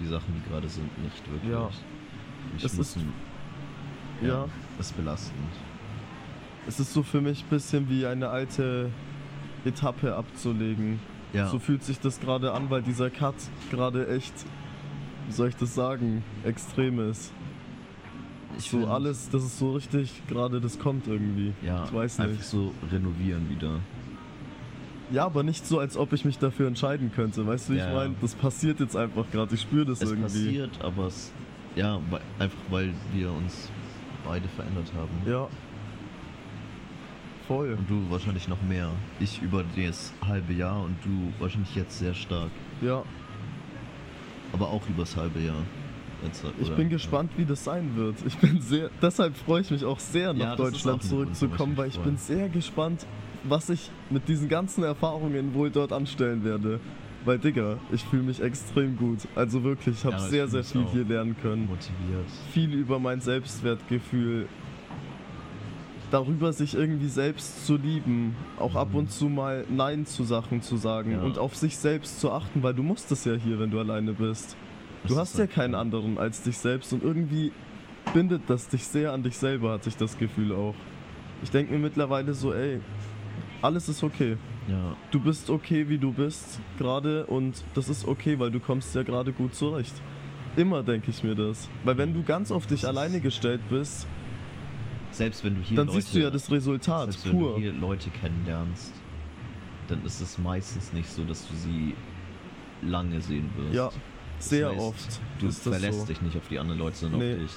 die 0.00 0.06
Sachen, 0.06 0.32
die 0.34 0.48
gerade 0.50 0.68
sind, 0.68 0.86
nicht 1.02 1.30
wirklich. 1.30 1.50
Ja. 1.50 1.68
Ich 2.56 2.64
Es 2.64 2.76
muss 2.76 2.88
ist- 2.90 2.96
ein- 2.98 3.12
Ja. 4.26 4.46
ist 4.78 4.96
belastend. 4.96 5.36
Es 6.66 6.78
ist 6.78 6.92
so 6.92 7.02
für 7.02 7.20
mich 7.20 7.42
ein 7.44 7.48
bisschen 7.48 7.88
wie 7.90 8.06
eine 8.06 8.28
alte 8.28 8.90
Etappe 9.64 10.14
abzulegen. 10.14 11.00
Ja. 11.32 11.46
So 11.48 11.58
fühlt 11.58 11.82
sich 11.82 11.98
das 12.00 12.20
gerade 12.20 12.52
an, 12.52 12.70
weil 12.70 12.82
dieser 12.82 13.10
Cut 13.10 13.34
gerade 13.70 14.08
echt, 14.08 14.32
wie 15.26 15.32
soll 15.32 15.48
ich 15.48 15.56
das 15.56 15.74
sagen, 15.74 16.22
extrem 16.44 17.10
ist. 17.10 17.32
Ich 18.58 18.70
so 18.70 18.86
alles, 18.86 19.28
das 19.30 19.44
ist 19.44 19.58
so 19.58 19.72
richtig 19.72 20.22
gerade, 20.28 20.60
das 20.60 20.78
kommt 20.78 21.06
irgendwie. 21.06 21.52
Ja, 21.62 21.84
ich 21.84 21.92
weiß 21.92 22.20
einfach 22.20 22.36
nicht. 22.38 22.44
so 22.48 22.72
renovieren 22.90 23.48
wieder. 23.50 23.80
Ja, 25.10 25.24
aber 25.24 25.42
nicht 25.42 25.66
so, 25.66 25.78
als 25.78 25.96
ob 25.96 26.12
ich 26.12 26.24
mich 26.24 26.38
dafür 26.38 26.68
entscheiden 26.68 27.10
könnte. 27.14 27.46
Weißt 27.46 27.68
du, 27.68 27.72
wie 27.74 27.78
Ja. 27.78 27.88
ich 27.88 27.94
meine? 27.94 28.14
Das 28.20 28.34
passiert 28.34 28.78
jetzt 28.80 28.94
einfach 28.96 29.24
gerade. 29.30 29.54
Ich 29.54 29.62
spüre 29.62 29.86
das 29.86 30.02
Es 30.02 30.10
irgendwie. 30.10 30.22
passiert, 30.24 30.70
aber 30.84 31.06
es. 31.06 31.32
Ja, 31.76 31.98
weil, 32.10 32.20
einfach 32.38 32.58
weil 32.70 32.92
wir 33.14 33.30
uns 33.32 33.70
beide 34.24 34.46
verändert 34.48 34.92
haben. 34.96 35.30
Ja. 35.30 35.48
Voll. 37.46 37.72
Und 37.78 37.88
du 37.88 38.10
wahrscheinlich 38.10 38.46
noch 38.48 38.60
mehr. 38.68 38.90
Ich 39.20 39.40
über 39.40 39.64
das 39.76 40.12
halbe 40.26 40.52
Jahr 40.52 40.82
und 40.82 40.96
du 41.04 41.32
wahrscheinlich 41.42 41.74
jetzt 41.74 41.98
sehr 41.98 42.12
stark. 42.14 42.50
Ja. 42.82 43.02
Aber 44.52 44.68
auch 44.68 44.82
übers 44.88 45.16
halbe 45.16 45.40
Jahr. 45.40 45.62
Jetzt, 46.24 46.44
Ich 46.60 46.70
bin 46.72 46.88
gespannt, 46.88 47.30
wie 47.36 47.44
das 47.44 47.62
sein 47.64 47.92
wird. 47.94 48.16
Ich 48.26 48.36
bin 48.38 48.60
sehr, 48.60 48.90
deshalb 49.00 49.36
freue 49.36 49.60
ich 49.60 49.70
mich 49.70 49.84
auch 49.84 50.00
sehr, 50.00 50.32
nach 50.34 50.40
Ja, 50.40 50.56
das 50.56 50.70
Deutschland 50.72 51.02
zurückzukommen, 51.04 51.76
weil 51.76 51.88
ich 51.88 51.98
bin 52.00 52.16
sehr 52.16 52.48
gespannt, 52.48 53.06
was 53.44 53.70
ich 53.70 53.90
mit 54.10 54.28
diesen 54.28 54.48
ganzen 54.48 54.82
Erfahrungen 54.84 55.54
wohl 55.54 55.70
dort 55.70 55.92
anstellen 55.92 56.44
werde. 56.44 56.80
Weil, 57.24 57.38
Digga, 57.38 57.78
ich 57.92 58.04
fühle 58.04 58.22
mich 58.22 58.40
extrem 58.40 58.96
gut. 58.96 59.18
Also 59.34 59.62
wirklich, 59.64 59.96
ich 59.98 60.04
habe 60.04 60.16
Ja, 60.16 60.20
sehr, 60.20 60.48
sehr 60.48 60.64
viel 60.64 60.86
hier 60.92 61.04
lernen 61.04 61.36
können. 61.42 61.66
Motiviert. 61.66 62.26
Viel 62.52 62.72
über 62.74 62.98
mein 62.98 63.20
Selbstwertgefühl. 63.20 64.46
Darüber, 66.10 66.54
sich 66.54 66.74
irgendwie 66.74 67.08
selbst 67.08 67.66
zu 67.66 67.76
lieben. 67.76 68.34
Auch 68.58 68.74
ab 68.76 68.94
und 68.94 69.10
zu 69.12 69.28
mal 69.28 69.64
Nein 69.68 70.06
zu 70.06 70.24
Sachen 70.24 70.62
zu 70.62 70.76
sagen 70.78 71.12
Ja. 71.12 71.20
und 71.20 71.38
auf 71.38 71.54
sich 71.54 71.76
selbst 71.76 72.20
zu 72.20 72.30
achten, 72.32 72.62
weil 72.62 72.72
du 72.72 72.82
musst 72.82 73.12
es 73.12 73.24
ja 73.26 73.34
hier, 73.34 73.58
wenn 73.58 73.70
du 73.70 73.78
alleine 73.78 74.14
bist. 74.14 74.56
Das 75.02 75.12
Du 75.12 75.18
hast 75.18 75.34
ja 75.34 75.40
halt- 75.40 75.52
keinen 75.52 75.74
anderen 75.74 76.16
als 76.16 76.40
dich 76.42 76.56
selbst 76.56 76.92
und 76.94 77.02
irgendwie 77.02 77.52
bindet 78.14 78.42
das 78.46 78.68
dich 78.68 78.84
sehr 78.84 79.12
an 79.12 79.22
dich 79.22 79.36
selber, 79.36 79.72
hatte 79.72 79.90
ich 79.90 79.96
das 79.98 80.16
Gefühl 80.16 80.52
auch. 80.54 80.74
Ich 81.42 81.50
denke 81.50 81.72
mir 81.74 81.78
mittlerweile 81.78 82.32
so, 82.32 82.54
ey, 82.54 82.80
alles 83.62 83.88
ist 83.88 84.02
okay. 84.02 84.36
Ja, 84.68 84.96
Du 85.10 85.20
bist 85.20 85.50
okay, 85.50 85.88
wie 85.88 85.98
du 85.98 86.12
bist 86.12 86.60
gerade 86.78 87.26
und 87.26 87.62
das 87.74 87.88
ist 87.88 88.06
okay, 88.06 88.38
weil 88.38 88.50
du 88.50 88.60
kommst 88.60 88.94
ja 88.94 89.02
gerade 89.02 89.32
gut 89.32 89.54
zurecht. 89.54 89.94
Immer 90.56 90.82
denke 90.82 91.10
ich 91.10 91.22
mir 91.22 91.34
das. 91.34 91.68
Weil 91.84 91.96
wenn 91.98 92.12
du 92.14 92.22
ganz 92.22 92.50
auf 92.50 92.66
dich 92.66 92.80
Das 92.82 92.90
alleine 92.90 93.20
gestellt 93.20 93.60
bist, 93.70 94.06
selbst 95.10 95.44
wenn 95.44 95.54
du 95.56 95.62
hier 95.62 95.76
dann 95.76 95.86
Leute, 95.86 96.00
siehst 96.00 96.14
du 96.14 96.20
ja 96.20 96.30
das 96.30 96.50
Resultat 96.50 97.12
selbst 97.12 97.26
wenn 97.26 97.32
pur. 97.38 97.54
du 97.54 97.60
hier 97.60 97.72
Leute 97.72 98.10
kennenlernst, 98.10 98.92
dann 99.88 100.04
ist 100.04 100.20
es 100.20 100.38
meistens 100.38 100.92
nicht 100.92 101.08
so, 101.08 101.24
dass 101.24 101.46
du 101.48 101.54
sie 101.54 101.94
lange 102.82 103.20
sehen 103.20 103.48
wirst. 103.56 103.74
Ja, 103.74 103.90
Das 104.36 104.48
sehr 104.50 104.68
heißt, 104.70 104.78
oft. 104.80 105.20
Du 105.40 105.50
verlässt 105.50 106.00
so. 106.00 106.06
dich 106.06 106.20
nicht 106.22 106.36
auf 106.36 106.46
die 106.48 106.58
anderen 106.58 106.78
Leute, 106.78 106.96
sondern 106.96 107.20
Nee. 107.20 107.34
auf 107.34 107.40
dich. 107.40 107.52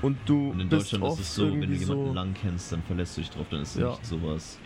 Und 0.00 0.16
du 0.26 0.50
Und 0.50 0.60
in 0.60 0.68
bist 0.68 0.92
Deutschland 0.92 1.04
oft 1.04 1.20
ist 1.20 1.28
es 1.28 1.34
so, 1.34 1.50
wenn 1.50 1.60
du 1.60 1.66
jemanden 1.74 2.06
so 2.06 2.12
lang 2.12 2.34
kennst, 2.34 2.70
dann 2.72 2.82
verlässt 2.84 3.16
du 3.16 3.20
dich 3.22 3.30
drauf, 3.30 3.46
dann 3.50 3.62
ist 3.62 3.74
es 3.74 3.80
Ja. 3.82 3.90
nicht 3.90 4.06
sowas. 4.06 4.58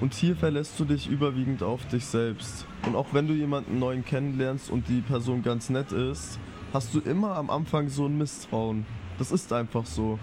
Und 0.00 0.14
hier 0.14 0.34
verlässt 0.34 0.78
du 0.80 0.84
dich 0.84 1.08
überwiegend 1.08 1.62
auf 1.62 1.86
dich 1.86 2.04
selbst. 2.06 2.66
Und 2.86 2.96
auch 2.96 3.06
wenn 3.12 3.28
du 3.28 3.34
jemanden 3.34 3.78
neuen 3.78 4.04
kennenlernst 4.04 4.70
und 4.70 4.88
die 4.88 5.00
Person 5.00 5.42
ganz 5.42 5.70
nett 5.70 5.92
ist, 5.92 6.38
hast 6.72 6.92
du 6.94 7.00
immer 7.00 7.36
am 7.36 7.50
Anfang 7.50 7.88
so 7.88 8.06
ein 8.06 8.18
Misstrauen. 8.18 8.84
Das 9.18 9.30
ist 9.30 9.52
einfach 9.52 9.86
so. 9.86 10.18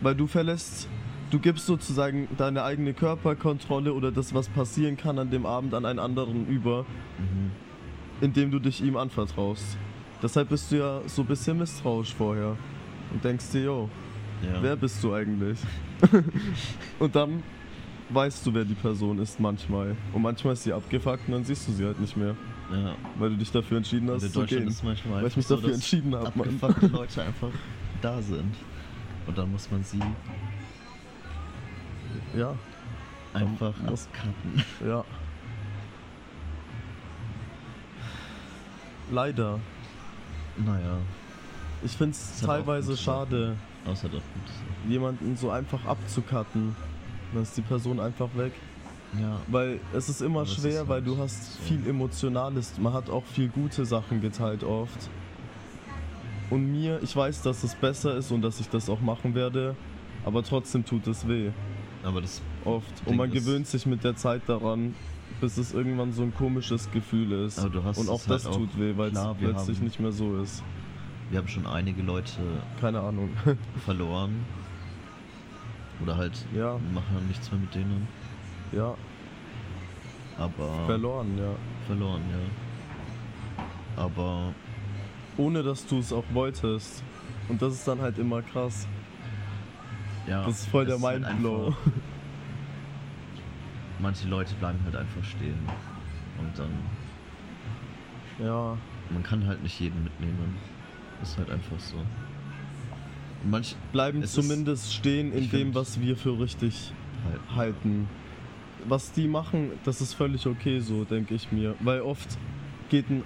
Weil 0.00 0.14
du 0.14 0.26
verlässt, 0.28 0.88
du 1.30 1.38
gibst 1.40 1.66
sozusagen 1.66 2.28
deine 2.36 2.62
eigene 2.62 2.94
Körperkontrolle 2.94 3.92
oder 3.92 4.12
das, 4.12 4.32
was 4.34 4.48
passieren 4.48 4.96
kann 4.96 5.18
an 5.18 5.30
dem 5.30 5.44
Abend 5.46 5.74
an 5.74 5.84
einen 5.86 5.98
anderen 5.98 6.46
über, 6.46 6.84
Mhm. 7.18 7.50
indem 8.20 8.50
du 8.52 8.58
dich 8.60 8.80
ihm 8.82 8.96
anvertraust. 8.96 9.76
Deshalb 10.22 10.50
bist 10.50 10.70
du 10.70 10.76
ja 10.76 11.00
so 11.06 11.22
ein 11.22 11.26
bisschen 11.26 11.58
misstrauisch 11.58 12.14
vorher. 12.14 12.56
Und 13.12 13.24
denkst 13.24 13.50
dir, 13.52 13.62
yo, 13.64 13.90
Ja. 14.42 14.62
Wer 14.62 14.76
bist 14.76 15.02
du 15.02 15.14
eigentlich? 15.14 15.58
und 16.98 17.14
dann 17.16 17.42
weißt 18.10 18.46
du, 18.46 18.54
wer 18.54 18.64
die 18.64 18.74
Person 18.74 19.18
ist 19.18 19.40
manchmal. 19.40 19.96
Und 20.12 20.22
manchmal 20.22 20.52
ist 20.54 20.64
sie 20.64 20.72
abgefuckt 20.72 21.26
und 21.26 21.32
dann 21.34 21.44
siehst 21.44 21.66
du 21.68 21.72
sie 21.72 21.84
halt 21.84 21.98
nicht 22.00 22.16
mehr. 22.16 22.34
ja. 22.72 22.94
Weil 23.18 23.30
du 23.30 23.36
dich 23.36 23.50
dafür 23.50 23.78
entschieden 23.78 24.10
hast 24.10 24.22
in 24.24 24.30
zu 24.32 24.40
gehen. 24.58 24.68
ist 24.68 24.84
manchmal 24.84 25.20
Weil 25.22 25.28
ich 25.28 25.36
mich 25.36 25.46
so, 25.46 25.56
dafür 25.56 25.74
entschieden 25.74 26.14
habe. 26.14 26.30
Mann. 26.34 26.48
abgefuckte 26.48 26.86
Leute 26.92 27.22
einfach 27.22 27.50
da 28.02 28.20
sind. 28.22 28.54
Und 29.26 29.38
dann 29.38 29.50
muss 29.50 29.70
man 29.70 29.82
sie 29.84 30.00
Ja, 32.36 32.54
einfach 33.32 33.68
abcutten. 33.80 34.62
ja. 34.86 35.04
Leider. 39.10 39.60
Naja, 40.56 40.98
Ich 41.84 41.96
auch 42.00 42.46
teilweise 42.46 42.96
schade, 42.96 43.56
außer 43.86 44.08
doch 44.08 44.14
gut. 44.18 44.90
jemanden 44.90 45.36
so 45.36 45.50
einfach 45.50 45.84
abzucutten. 45.84 46.74
Dann 47.34 47.42
ist 47.42 47.56
die 47.56 47.62
Person 47.62 48.00
einfach 48.00 48.28
weg. 48.36 48.52
Ja, 49.20 49.38
Weil 49.48 49.78
es 49.92 50.08
ist 50.08 50.22
immer 50.22 50.44
schwer, 50.46 50.82
ist 50.82 50.88
weil 50.88 50.96
halt 50.96 51.06
du 51.06 51.18
hast 51.18 51.54
so. 51.56 51.62
viel 51.64 51.86
Emotionales. 51.88 52.78
Man 52.78 52.92
hat 52.92 53.10
auch 53.10 53.24
viel 53.24 53.48
gute 53.48 53.84
Sachen 53.84 54.20
geteilt 54.20 54.64
oft. 54.64 55.08
Und 56.50 56.70
mir, 56.72 57.00
ich 57.02 57.14
weiß, 57.14 57.42
dass 57.42 57.62
es 57.64 57.74
besser 57.74 58.16
ist 58.16 58.30
und 58.32 58.42
dass 58.42 58.58
ich 58.60 58.68
das 58.68 58.88
auch 58.90 59.00
machen 59.00 59.34
werde, 59.34 59.76
aber 60.24 60.42
trotzdem 60.42 60.84
tut 60.84 61.06
es 61.06 61.26
weh. 61.28 61.50
aber 62.02 62.20
das 62.20 62.42
Oft. 62.64 62.86
Und 63.00 63.08
Ding 63.10 63.16
man 63.16 63.32
ist- 63.32 63.44
gewöhnt 63.44 63.66
sich 63.66 63.86
mit 63.86 64.04
der 64.04 64.14
Zeit 64.16 64.42
daran, 64.46 64.94
bis 65.40 65.56
es 65.58 65.72
irgendwann 65.72 66.12
so 66.12 66.22
ein 66.22 66.34
komisches 66.34 66.90
Gefühl 66.90 67.32
ist. 67.46 67.58
Hast 67.58 67.98
und 67.98 68.08
auch 68.08 68.16
es 68.16 68.28
halt 68.28 68.30
das 68.30 68.46
auch- 68.46 68.56
tut 68.56 68.78
weh, 68.78 68.94
weil 68.96 69.10
es 69.12 69.18
plötzlich 69.38 69.80
nicht 69.80 70.00
mehr 70.00 70.12
so 70.12 70.36
ist. 70.38 70.62
Wir 71.30 71.38
haben 71.38 71.48
schon 71.48 71.66
einige 71.66 72.02
Leute 72.02 72.32
Keine 72.80 73.00
Ahnung. 73.00 73.30
verloren. 73.84 74.44
Oder 76.04 76.16
halt 76.18 76.32
Ja. 76.54 76.78
machen 76.92 77.26
nichts 77.28 77.50
mehr 77.50 77.60
mit 77.60 77.74
denen. 77.74 78.06
ja, 78.72 78.94
Aber 80.38 80.84
verloren, 80.86 81.38
ja. 81.38 81.54
verloren, 81.86 82.20
ja. 82.30 84.02
Aber 84.02 84.52
Ohne 85.38 85.62
dass 85.62 85.86
du 85.86 85.98
es 85.98 86.12
auch 86.12 86.24
wolltest. 86.32 87.02
Und 87.48 87.60
das 87.62 87.72
ist 87.74 87.88
dann 87.88 88.00
halt 88.00 88.18
immer 88.18 88.42
krass. 88.42 88.86
ja. 90.28 90.44
Das 90.44 90.60
ist 90.60 90.68
voll 90.68 90.84
der 90.86 91.00
halt 91.00 91.22
Mindblow. 91.22 91.66
einfach- 91.68 91.80
Manche 94.00 94.28
Leute 94.28 94.54
bleiben 94.56 94.78
halt 94.84 94.96
einfach 94.96 95.24
stehen. 95.24 95.58
Und 96.38 96.58
dann. 96.58 96.70
Ja, 98.44 98.76
Man 99.10 99.22
kann 99.22 99.46
halt 99.46 99.62
nicht 99.62 99.78
jeden 99.80 100.02
mitnehmen. 100.04 100.56
Ist 101.22 101.38
halt 101.38 101.50
einfach 101.50 101.78
so. 101.78 101.96
Manch 103.50 103.76
bleiben 103.92 104.22
ist- 104.22 104.34
zumindest 104.34 104.94
stehen 104.94 105.32
in 105.32 105.50
dem, 105.50 105.74
was 105.74 106.00
wir 106.00 106.16
für 106.16 106.38
richtig 106.38 106.92
halt. 107.24 107.56
halten. 107.56 108.08
Was 108.86 109.12
die 109.12 109.28
machen, 109.28 109.70
das 109.84 110.00
ist 110.00 110.14
völlig 110.14 110.46
okay 110.46 110.80
so, 110.80 111.04
denke 111.04 111.34
ich 111.34 111.50
mir. 111.52 111.74
Weil 111.80 112.00
oft 112.02 112.36
geht 112.90 113.08
ein, 113.10 113.22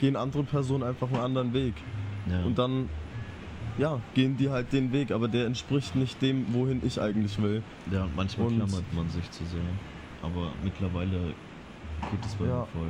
gehen 0.00 0.16
andere 0.16 0.42
Personen 0.44 0.82
einfach 0.84 1.08
einen 1.08 1.20
anderen 1.20 1.52
Weg. 1.52 1.74
Ja. 2.30 2.44
Und 2.44 2.56
dann, 2.58 2.88
ja, 3.78 4.00
gehen 4.14 4.36
die 4.36 4.48
halt 4.50 4.72
den 4.72 4.92
Weg, 4.92 5.10
aber 5.10 5.26
der 5.28 5.46
entspricht 5.46 5.96
nicht 5.96 6.20
dem, 6.22 6.52
wohin 6.54 6.80
ich 6.84 7.00
eigentlich 7.00 7.40
will. 7.42 7.62
ja, 7.90 8.06
manchmal 8.14 8.46
und- 8.48 8.56
klammert 8.56 8.92
man 8.94 9.08
sich 9.10 9.28
zu 9.32 9.44
sehr. 9.44 9.60
Aber 10.22 10.52
mittlerweile 10.62 11.18
geht 12.10 12.24
es 12.24 12.34
bei 12.36 12.46
Ja, 12.46 12.60
mir 12.60 12.66
voll. 12.66 12.88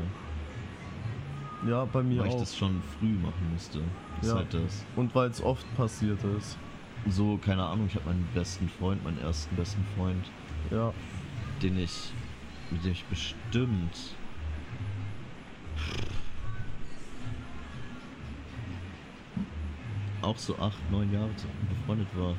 Ja, 1.67 1.85
bei 1.85 2.03
mir 2.03 2.21
Weil 2.21 2.29
ich 2.29 2.35
auch. 2.35 2.41
das 2.41 2.57
schon 2.57 2.83
früh 2.99 3.13
machen 3.15 3.51
musste. 3.53 3.81
Ist 4.21 4.29
Ja. 4.29 4.37
halt 4.37 4.53
das. 4.53 4.85
Und 4.97 5.15
weil 5.15 5.31
es 5.31 5.41
oft 5.43 5.65
passiert 5.77 6.23
ist. 6.39 6.59
So, 7.09 7.37
keine 7.39 7.65
Ahnung, 7.65 7.87
ich 7.89 7.95
habe 7.97 8.07
meinen 8.07 8.29
besten 8.35 8.69
Freund, 8.69 9.03
meinen 9.05 9.19
ersten 9.21 9.55
besten 9.57 9.85
Freund, 9.97 10.25
Ja, 10.71 10.93
den 11.63 11.79
ich, 11.79 12.13
mit 12.71 12.85
dem 12.85 12.93
ich 12.93 13.05
bestimmt 13.07 13.95
auch 20.23 20.39
so 20.39 20.57
acht, 20.59 20.79
neun 20.91 21.13
Jahre 21.13 21.31
befreundet 21.69 22.09
war. 22.17 22.35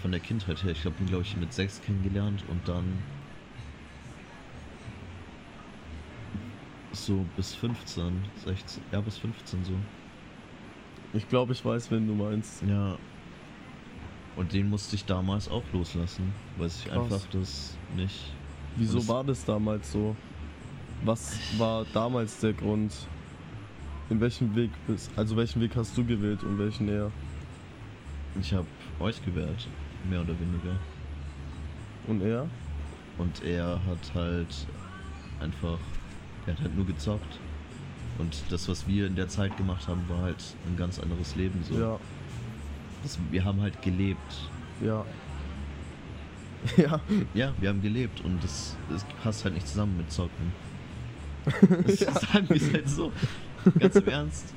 Von 0.00 0.10
der 0.10 0.20
Kindheit 0.20 0.62
her. 0.64 0.72
Ich 0.72 0.84
habe 0.84 0.94
ihn, 1.00 1.06
glaube 1.06 1.22
ich, 1.22 1.36
mit 1.36 1.52
sechs 1.52 1.80
kennengelernt 1.82 2.44
und 2.48 2.66
dann 2.68 2.84
so 6.94 7.24
bis 7.36 7.54
15, 7.54 8.22
16, 8.44 8.82
ja 8.92 9.00
bis 9.00 9.18
15 9.18 9.64
so. 9.64 9.72
ich 11.12 11.28
glaube, 11.28 11.52
ich 11.52 11.64
weiß, 11.64 11.90
wen 11.90 12.06
du 12.06 12.14
meinst. 12.14 12.62
Ja. 12.62 12.96
Und 14.36 14.52
den 14.52 14.68
musste 14.68 14.96
ich 14.96 15.04
damals 15.04 15.48
auch 15.48 15.62
loslassen, 15.72 16.32
weil 16.56 16.66
ich 16.66 16.84
Krass. 16.86 16.98
einfach 16.98 17.26
das 17.30 17.76
nicht. 17.96 18.32
Wieso 18.76 18.98
das- 18.98 19.08
war 19.08 19.22
das 19.24 19.44
damals 19.44 19.92
so? 19.92 20.16
Was 21.04 21.38
war 21.58 21.84
damals 21.92 22.38
der 22.40 22.52
Grund? 22.52 22.92
In 24.10 24.20
welchem 24.20 24.54
Weg 24.54 24.70
bist 24.86 25.10
Also 25.16 25.36
welchen 25.36 25.60
Weg 25.60 25.74
hast 25.76 25.96
du 25.96 26.04
gewählt 26.04 26.42
und 26.42 26.58
welchen 26.58 26.88
er? 26.88 27.10
Ich 28.40 28.52
habe 28.52 28.66
euch 29.00 29.24
gewählt, 29.24 29.68
mehr 30.08 30.20
oder 30.20 30.34
weniger. 30.40 30.76
Und 32.06 32.20
er? 32.22 32.48
Und 33.18 33.42
er 33.44 33.80
hat 33.86 34.14
halt 34.14 34.66
einfach. 35.40 35.78
Er 36.46 36.54
hat 36.54 36.60
halt 36.60 36.76
nur 36.76 36.86
gezockt. 36.86 37.38
Und 38.18 38.42
das, 38.50 38.68
was 38.68 38.86
wir 38.86 39.06
in 39.06 39.16
der 39.16 39.28
Zeit 39.28 39.56
gemacht 39.56 39.88
haben, 39.88 40.02
war 40.08 40.22
halt 40.22 40.42
ein 40.66 40.76
ganz 40.76 40.98
anderes 40.98 41.34
Leben 41.34 41.64
so. 41.68 41.78
Ja. 41.78 41.98
das, 43.02 43.18
wir 43.30 43.44
haben 43.44 43.60
halt 43.60 43.80
gelebt. 43.82 44.50
Ja. 44.80 45.04
Ja. 46.78 46.98
Ja, 47.34 47.52
wir 47.60 47.68
haben 47.68 47.82
gelebt 47.82 48.22
und 48.24 48.42
das, 48.42 48.74
das 48.88 49.04
passt 49.22 49.44
halt 49.44 49.52
nicht 49.52 49.68
zusammen 49.68 49.98
mit 49.98 50.10
Zocken. 50.10 50.52
Das 51.86 51.98
sagen 51.98 52.48
wir 52.48 52.56
es 52.56 52.72
halt 52.72 52.88
so. 52.88 53.12
Ganz 53.78 53.96
im 53.96 54.08
Ernst. 54.08 54.54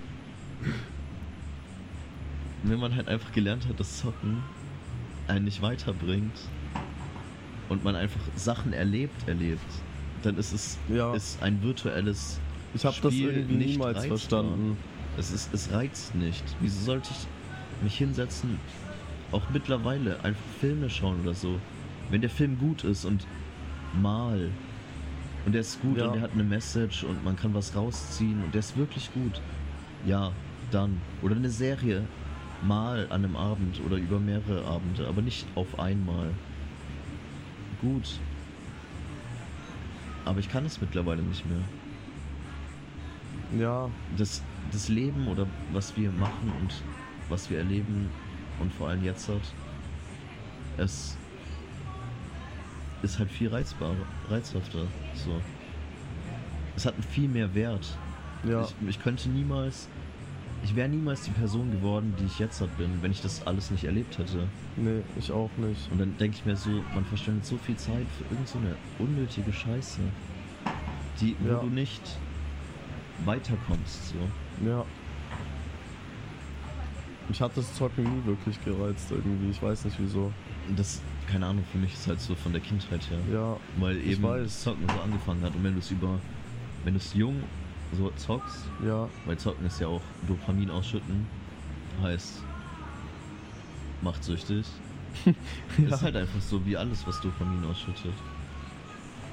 Wenn 2.64 2.80
man 2.80 2.96
halt 2.96 3.10
einfach 3.10 3.34
gelernt 3.34 3.68
hat, 3.68 3.78
dass 3.78 3.98
Zocken 3.98 4.42
einen 5.28 5.44
nicht 5.44 5.62
weiterbringt 5.62 6.38
und 7.68 7.84
man 7.84 7.96
einfach 7.96 8.22
Sachen 8.38 8.72
erlebt, 8.72 9.28
erlebt, 9.28 9.60
dann 10.24 10.38
ist 10.38 10.52
es 10.54 10.78
Ja. 10.90 11.14
ist 11.14 11.42
ein 11.42 11.62
virtuelles 11.64 12.40
Ich 12.74 12.86
habe 12.86 12.96
das 13.02 13.14
irgendwie 13.14 13.56
nicht 13.56 13.72
niemals 13.72 13.98
reizbar. 14.00 14.18
verstanden. 14.18 14.78
Es, 15.18 15.32
ist, 15.32 15.54
es 15.54 15.72
reizt 15.72 16.14
nicht. 16.16 16.44
Wieso 16.60 16.80
sollte 16.86 17.10
ich 17.12 17.84
mich 17.84 17.98
hinsetzen, 17.98 18.60
auch 19.32 19.44
mittlerweile 19.52 20.24
einfach 20.24 20.44
Filme 20.60 20.90
schauen 20.90 21.22
oder 21.24 21.34
so? 21.34 21.60
Wenn 22.10 22.22
der 22.22 22.30
Film 22.30 22.58
gut 22.60 22.84
ist 22.84 23.04
und 23.06 23.26
mal 24.02 24.50
und 25.46 25.54
der 25.54 25.62
ist 25.62 25.82
gut 25.82 25.98
Ja. 25.98 26.08
und 26.08 26.14
der 26.14 26.22
hat 26.22 26.34
eine 26.34 26.44
Message 26.44 27.04
und 27.04 27.24
man 27.24 27.36
kann 27.36 27.54
was 27.54 27.76
rausziehen 27.76 28.44
und 28.44 28.54
der 28.54 28.60
ist 28.60 28.76
wirklich 28.78 29.12
gut, 29.14 29.42
ja, 30.06 30.32
dann. 30.72 31.00
Oder 31.22 31.36
eine 31.36 31.50
Serie, 31.50 32.04
mal 32.64 33.06
an 33.10 33.24
einem 33.24 33.36
Abend 33.36 33.80
oder 33.86 33.96
über 33.98 34.20
mehrere 34.20 34.66
Abende, 34.66 35.08
aber 35.08 35.22
nicht 35.22 35.46
auf 35.56 35.80
einmal. 35.80 36.30
Gut. 37.82 38.20
Aber 40.28 40.40
ich 40.40 40.50
kann 40.50 40.66
es 40.66 40.82
mittlerweile 40.82 41.22
nicht 41.22 41.46
mehr 41.48 41.62
Ja, 43.60 43.90
das, 44.18 44.44
das 44.72 44.90
Leben 44.90 45.28
oder 45.28 45.48
was 45.72 45.96
wir 45.96 46.12
machen 46.12 46.52
und 46.60 46.74
was 47.30 47.50
wir 47.50 47.60
erleben 47.60 48.10
und 48.60 48.74
vor 48.74 48.90
allem 48.90 49.04
jetzt 49.04 49.30
hat, 49.30 49.42
es 50.78 51.18
ist 53.04 53.20
halt 53.20 53.32
viel 53.32 53.50
reizbarer, 53.50 53.96
reizhafter. 54.30 54.86
So. 55.14 55.42
Es 56.76 56.86
hat 56.86 56.96
viel 57.10 57.30
mehr 57.30 57.54
Wert. 57.56 57.98
ja. 58.44 58.64
Ich, 58.64 58.76
ich 58.90 59.00
könnte 59.00 59.30
niemals, 59.30 59.88
ich 60.64 60.76
wäre 60.76 60.90
niemals 60.90 61.22
die 61.22 61.32
Person 61.32 61.72
geworden, 61.72 62.14
die 62.20 62.26
ich 62.26 62.40
jetzt 62.40 62.60
halt 62.62 62.76
bin, 62.78 62.90
wenn 63.02 63.12
ich 63.12 63.22
das 63.22 63.46
alles 63.46 63.72
nicht 63.72 63.84
erlebt 63.84 64.18
hätte. 64.18 64.48
Nee, 64.76 65.02
ich 65.18 65.32
auch 65.32 65.50
nicht. 65.58 65.92
Und 65.92 66.00
dann 66.00 66.18
denke 66.18 66.38
ich 66.38 66.46
mir 66.46 66.56
so, 66.56 66.70
man 66.94 67.06
verschwendet 67.06 67.46
so 67.46 67.58
viel 67.58 67.76
Zeit 67.78 68.06
für 68.18 68.24
irgend 68.34 68.48
so 68.48 68.58
eine 68.58 68.76
unnötige 69.00 69.54
Scheiße, 69.54 70.00
die, 71.22 71.36
wo 71.40 71.50
Ja. 71.50 71.60
du 71.60 71.68
nicht 71.68 72.02
weiterkommst. 73.26 74.10
So. 74.10 74.68
Ja. 74.68 74.84
Mich 77.30 77.42
hat 77.42 77.52
das 77.56 77.74
Zocken 77.76 78.04
nie 78.04 78.26
wirklich 78.26 78.64
gereizt 78.64 79.12
irgendwie. 79.12 79.50
Ich 79.52 79.62
weiß 79.62 79.86
nicht 79.86 79.98
wieso. 80.00 80.32
Das, 80.76 81.02
keine 81.30 81.46
Ahnung, 81.46 81.64
für 81.72 81.78
mich 81.78 81.94
ist 81.94 82.08
halt 82.08 82.22
so 82.22 82.36
von 82.36 82.52
der 82.54 82.62
Kindheit 82.62 83.02
her. 83.10 83.20
Ja, 83.32 83.58
Weil 83.80 83.98
ich 83.98 84.14
eben 84.14 84.24
das 84.24 84.64
Zocken 84.64 84.88
so 84.94 85.00
angefangen 85.02 85.42
hat. 85.44 85.54
Und 85.54 85.64
wenn 85.64 85.74
du 85.74 85.80
es 85.80 85.92
über, 85.92 86.20
wenn 86.84 86.94
du 86.94 87.00
es 87.00 87.14
jung 87.14 87.36
so 87.94 88.12
zockst, 88.18 88.66
ja, 88.86 89.08
weil 89.26 89.38
Zocken 89.38 89.66
ist 89.66 89.80
ja 89.80 89.88
auch 89.88 90.02
Dopamin 90.28 90.70
ausschütten, 90.70 91.26
heißt, 92.02 92.44
macht 94.02 94.24
süchtig. 94.24 94.66
Ja. 95.80 95.96
Ist 95.96 96.02
halt 96.04 96.16
einfach 96.16 96.42
so 96.42 96.64
wie 96.66 96.78
alles, 96.78 97.06
was 97.08 97.20
Dopamin 97.22 97.64
ausschüttet. 97.66 98.14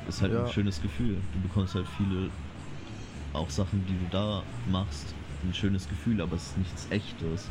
Ist 0.09 0.23
halt 0.23 0.33
Ja. 0.33 0.45
ein 0.45 0.51
schönes 0.53 0.81
Gefühl. 0.81 1.19
Du 1.35 1.41
bekommst 1.41 1.75
halt 1.75 1.87
viele, 1.99 2.31
auch 3.35 3.51
Sachen, 3.51 3.85
die 3.87 3.93
du 3.93 4.07
da 4.11 4.43
machst, 4.71 5.15
ein 5.43 5.53
schönes 5.53 5.87
Gefühl, 5.89 6.21
aber 6.23 6.37
es 6.37 6.45
ist 6.47 6.59
nichts 6.59 6.87
Echtes. 6.91 7.49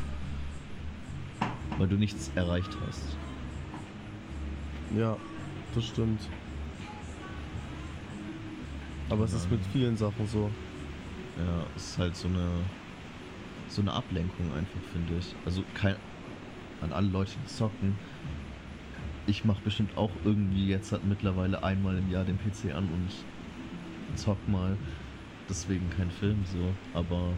Weil 1.78 1.86
du 1.88 1.96
nichts 1.96 2.30
erreicht 2.34 2.70
hast. 2.86 3.02
ja, 4.98 5.16
das 5.74 5.84
stimmt. 5.84 6.20
Aber 9.10 9.24
es 9.24 9.32
ist 9.32 9.50
mit 9.50 9.60
vielen 9.72 9.96
Sachen 9.96 10.26
so. 10.26 10.50
Ja, 11.38 11.64
es 11.76 11.90
ist 11.90 11.98
halt 11.98 12.16
so 12.16 12.28
eine 12.28 12.48
so 13.68 13.80
eine 13.82 13.92
Ablenkung 13.92 14.46
einfach, 14.52 14.80
finde 14.92 15.14
ich. 15.18 15.34
Also 15.44 15.64
kein 15.74 15.96
an 16.80 16.92
alle 16.92 17.08
Leute, 17.08 17.32
die 17.42 17.46
zocken. 17.48 17.96
Ich 19.26 19.44
mache 19.44 19.60
bestimmt 19.64 19.96
auch 19.96 20.10
irgendwie 20.24 20.68
jetzt 20.68 20.92
halt 20.92 21.04
mittlerweile 21.04 21.62
einmal 21.64 21.96
im 21.96 22.10
Jahr 22.10 22.24
den 22.24 22.38
PC 22.38 22.74
an 22.74 22.84
und 22.84 23.08
zock 24.18 24.36
mal. 24.48 24.76
Deswegen 25.48 25.88
kein 25.90 26.10
Film 26.10 26.44
so, 26.44 26.72
aber 26.98 27.30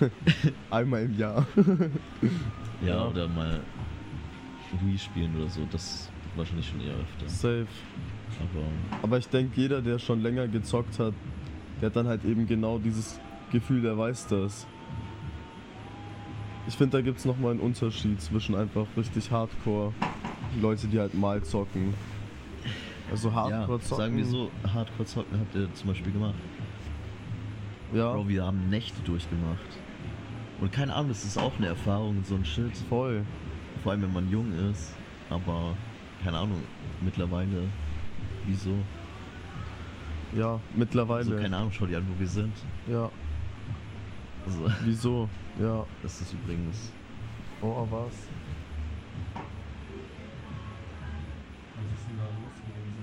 Einmal 0.70 1.04
im 1.04 1.16
Jahr. 1.18 1.46
ja, 2.82 2.88
Ja. 2.88 3.06
oder 3.06 3.28
mal 3.28 3.60
Wii 4.82 4.98
spielen 4.98 5.34
oder 5.36 5.48
so, 5.48 5.60
das 5.70 6.10
wahrscheinlich 6.36 6.68
schon 6.68 6.80
eher 6.80 6.94
öfter. 6.94 7.28
Safe. 7.28 7.66
Aber 8.40 8.66
Aber 9.02 9.18
ich 9.18 9.28
denke, 9.28 9.58
jeder, 9.60 9.80
der 9.80 9.98
schon 9.98 10.20
länger 10.20 10.46
gezockt 10.48 10.98
hat, 10.98 11.14
der 11.80 11.86
hat 11.86 11.96
dann 11.96 12.08
halt 12.08 12.24
eben 12.24 12.46
genau 12.46 12.78
dieses 12.78 13.20
Gefühl, 13.50 13.82
der 13.82 13.96
weiß 13.96 14.26
das. 14.28 14.66
Ich 16.66 16.74
finde, 16.76 16.98
da 16.98 17.02
gibt 17.02 17.18
es 17.18 17.24
nochmal 17.24 17.52
einen 17.52 17.60
Unterschied 17.60 18.20
zwischen 18.20 18.54
einfach 18.54 18.86
richtig 18.96 19.30
Hardcore, 19.30 19.92
Leute, 20.60 20.86
die 20.86 20.98
halt 20.98 21.14
mal 21.14 21.42
zocken. 21.42 21.94
Also 23.10 23.28
ja, 23.30 23.34
Hardcore 23.34 23.80
zocken. 23.80 24.04
sagen 24.04 24.16
wir 24.18 24.24
so, 24.26 24.50
Hardcore 24.74 25.06
zocken 25.06 25.40
habt 25.40 25.54
ihr 25.54 25.72
zum 25.74 25.88
Beispiel 25.88 26.12
gemacht. 26.12 26.34
Ja, 27.94 28.12
Bro, 28.12 28.28
wir 28.28 28.44
haben 28.44 28.68
Nächte 28.68 29.00
durchgemacht. 29.02 29.78
Und 30.60 30.72
keine 30.72 30.94
Ahnung, 30.94 31.08
das 31.08 31.24
ist 31.24 31.38
auch 31.38 31.56
eine 31.56 31.68
Erfahrung, 31.68 32.22
so 32.24 32.34
ein 32.34 32.44
Shit. 32.44 32.76
voll. 32.88 33.24
Vor 33.82 33.92
allem, 33.92 34.02
wenn 34.02 34.12
man 34.12 34.30
jung 34.30 34.52
ist. 34.70 34.94
Aber, 35.30 35.74
keine 36.22 36.38
Ahnung, 36.38 36.62
mittlerweile, 37.00 37.62
wieso? 38.46 38.74
Ja, 40.34 40.60
mittlerweile. 40.74 41.18
Also, 41.30 41.36
keine 41.36 41.56
Ahnung, 41.56 41.72
schau 41.72 41.86
dir 41.86 41.98
an, 41.98 42.06
wo 42.14 42.18
wir 42.20 42.26
sind. 42.28 42.52
Ja, 42.86 43.10
Also, 44.46 44.70
wieso? 44.84 45.28
Ja. 45.60 45.84
das 46.02 46.20
ist 46.20 46.32
übrigens. 46.34 46.92
Oh, 47.60 47.86
was? 47.90 48.12
Was 51.74 51.84
ist 51.92 52.08
denn 52.08 52.18
da 52.18 52.24
los 52.24 52.54
gewesen 52.62 52.94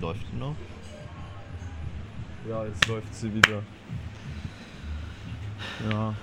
Läuft 0.00 0.26
die 0.32 0.36
noch? 0.38 0.54
jetzt? 0.56 2.48
Ja, 2.48 2.64
jetzt 2.64 2.86
läuft 2.88 3.14
sie 3.14 3.34
wieder. 3.34 3.62
Ja, 5.90 6.14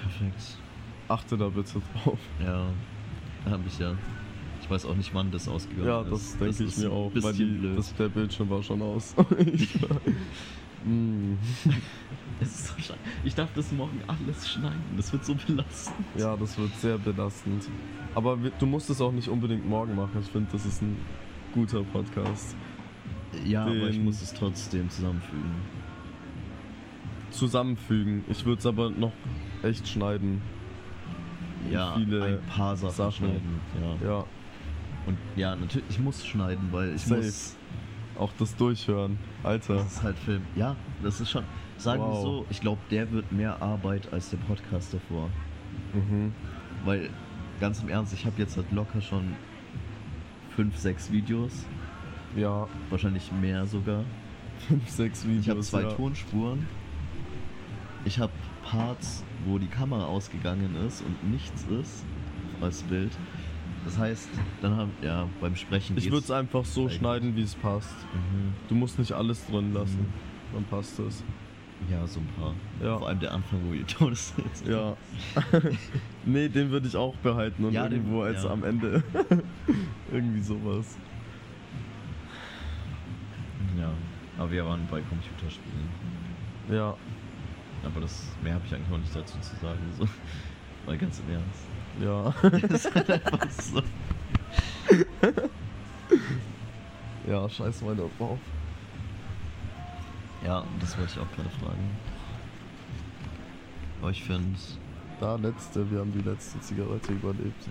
Perfekt. 0.00 0.58
achte 1.08 1.36
da 1.36 1.48
bitte 1.48 1.80
drauf. 2.04 2.18
Ja, 2.44 2.66
hab 3.50 3.66
ich 3.66 3.78
ja. 3.78 3.94
Ich 4.66 4.70
weiß 4.72 4.86
auch 4.86 4.96
nicht, 4.96 5.14
wann 5.14 5.30
das 5.30 5.46
ausgegangen 5.46 5.86
Ja, 5.86 6.00
ist. 6.02 6.10
das 6.10 6.38
denke 6.38 6.64
ich 6.64 6.68
ist 6.70 6.78
mir 6.78 6.90
auch, 6.90 7.12
weil 7.14 7.32
die, 7.34 7.72
das, 7.76 7.94
der 7.94 8.08
Bildschirm 8.08 8.50
war 8.50 8.60
schon 8.64 8.82
aus. 8.82 9.14
ich 9.46 9.78
mm, 10.84 11.34
so. 12.42 12.94
Ich 13.22 13.34
darf 13.36 13.48
das 13.54 13.70
morgen 13.70 14.00
alles 14.08 14.48
schneiden. 14.48 14.82
Das 14.96 15.12
wird 15.12 15.24
so 15.24 15.36
belastend. 15.36 15.96
ja, 16.18 16.36
das 16.36 16.58
wird 16.58 16.74
sehr 16.80 16.98
belastend. 16.98 17.68
Aber 18.16 18.36
du 18.58 18.66
musst 18.66 18.90
es 18.90 19.00
auch 19.00 19.12
nicht 19.12 19.28
unbedingt 19.28 19.68
morgen 19.68 19.94
machen. 19.94 20.18
Ich 20.20 20.28
finde, 20.30 20.48
das 20.50 20.66
ist 20.66 20.82
ein 20.82 20.96
guter 21.54 21.84
Podcast. 21.84 22.56
Ja, 23.44 23.66
aber 23.66 23.88
ich 23.88 24.00
muss 24.00 24.20
es 24.20 24.34
trotzdem 24.34 24.90
zusammenfügen. 24.90 25.54
Zusammenfügen. 27.30 28.24
Ich 28.28 28.44
würde 28.44 28.58
es 28.58 28.66
aber 28.66 28.90
noch 28.90 29.12
echt 29.62 29.86
schneiden. 29.86 30.42
Ja, 31.70 31.94
viele 31.96 32.24
ein 32.24 32.38
paar 32.46 32.76
Sachen, 32.76 32.94
Sachen. 32.94 33.12
schneiden. 33.12 33.60
Ja. 34.02 34.08
Ja, 34.08 34.24
Und 35.06 35.16
ja, 35.36 35.54
natürlich, 35.54 35.84
ich 35.88 35.98
muss 36.00 36.24
schneiden, 36.26 36.68
weil 36.72 36.94
ich 36.94 37.02
Safe. 37.02 37.22
muss. 37.22 37.56
auch 38.18 38.32
das 38.38 38.56
Durchhören. 38.56 39.18
Alter. 39.42 39.74
Das 39.76 39.92
ist 39.92 40.02
halt 40.02 40.18
Film. 40.18 40.42
Ja, 40.56 40.74
das 41.02 41.20
ist 41.20 41.30
schon. 41.30 41.44
Sagen 41.78 42.00
wir 42.02 42.08
Wow. 42.08 42.22
so, 42.22 42.46
ich 42.50 42.60
glaube, 42.60 42.80
der 42.90 43.10
wird 43.12 43.30
mehr 43.32 43.60
Arbeit 43.62 44.12
als 44.12 44.30
der 44.30 44.38
Podcast 44.38 44.94
davor. 44.94 45.28
Mhm. 45.92 46.32
Weil, 46.84 47.10
ganz 47.60 47.82
im 47.82 47.88
Ernst, 47.88 48.14
ich 48.14 48.24
habe 48.24 48.34
jetzt 48.40 48.56
halt 48.56 48.70
locker 48.72 49.00
schon 49.00 49.34
fünf, 50.56 50.76
sechs 50.78 51.12
Videos. 51.12 51.66
Ja, 52.34 52.66
Wahrscheinlich 52.90 53.30
mehr 53.40 53.66
sogar. 53.66 54.04
fünf, 54.68 54.88
sechs 54.88 55.24
Videos. 55.26 55.42
Ich 55.44 55.50
habe 55.50 55.60
zwei 55.60 55.82
ja. 55.82 55.90
Tonspuren. 55.92 56.66
Ich 58.06 58.18
habe 58.18 58.32
Parts, 58.64 59.22
wo 59.44 59.58
die 59.58 59.66
Kamera 59.66 60.04
ausgegangen 60.06 60.74
ist 60.86 61.02
und 61.02 61.30
nichts 61.30 61.64
ist 61.80 62.04
als 62.60 62.82
Bild. 62.84 63.12
Das 63.86 63.96
heißt, 63.98 64.28
dann 64.62 64.76
haben 64.76 64.90
ja 65.00 65.26
beim 65.40 65.54
Sprechen. 65.56 65.96
Ich 65.96 66.06
würde 66.10 66.18
es 66.24 66.30
einfach 66.30 66.64
so 66.64 66.82
eigentlich. 66.82 66.96
schneiden, 66.98 67.36
wie 67.36 67.42
es 67.42 67.54
passt. 67.54 67.94
Mhm. 68.12 68.52
Du 68.68 68.74
musst 68.74 68.98
nicht 68.98 69.12
alles 69.12 69.46
drin 69.46 69.72
lassen. 69.72 70.00
Mhm. 70.00 70.54
Dann 70.54 70.64
passt 70.64 70.98
es. 70.98 71.22
Ja, 71.90 72.04
so 72.06 72.18
ein 72.20 72.26
paar. 72.38 72.52
Ja. 72.82 72.98
Vor 72.98 73.06
allem 73.08 73.20
der 73.20 73.32
Anfang, 73.32 73.60
wo 73.68 73.72
ihr 73.72 73.86
Todes 73.86 74.34
sitzt. 74.34 74.66
Ja. 74.66 74.96
nee, 76.24 76.48
den 76.48 76.70
würde 76.70 76.88
ich 76.88 76.96
auch 76.96 77.14
behalten 77.16 77.64
und 77.64 77.72
Ja, 77.72 77.88
den- 77.88 77.98
irgendwo 78.00 78.22
als 78.22 78.42
ja. 78.42 78.50
am 78.50 78.64
Ende. 78.64 79.04
Irgendwie 80.12 80.40
sowas. 80.40 80.98
Ja. 83.78 83.90
Aber 84.38 84.50
wir 84.50 84.64
waren 84.66 84.86
bei 84.90 85.00
Computerspielen. 85.00 85.88
Ja. 86.70 86.94
Aber 87.84 88.00
das 88.00 88.26
mehr 88.42 88.54
habe 88.54 88.64
ich 88.66 88.74
eigentlich 88.74 88.92
auch 88.92 88.98
nicht 88.98 89.14
dazu 89.14 89.38
zu 89.38 89.54
sagen. 89.56 89.78
So. 89.98 90.08
Mal 90.86 90.98
ganz 90.98 91.20
im 91.26 91.34
Ernst. 91.34 91.66
Ja. 92.00 92.34
Das 92.68 92.84
ist 92.84 92.94
halt 92.94 93.10
einfach 93.10 93.50
so. 93.50 93.82
ja, 97.26 97.48
scheiß 97.48 97.82
mal 97.82 97.96
da 97.96 98.04
drauf. 98.18 98.38
Ja, 100.44 100.64
das 100.80 100.96
wollte 100.96 101.12
ich 101.14 101.20
auch 101.20 101.32
gerade 101.34 101.50
fragen. 101.50 101.96
Aber 104.00 104.10
ich 104.10 104.22
finde, 104.22 104.58
Da 105.18 105.36
letzte, 105.36 105.90
wir 105.90 106.00
haben 106.00 106.12
die 106.12 106.28
letzte 106.28 106.60
Zigarette 106.60 107.12
überlebt. 107.12 107.66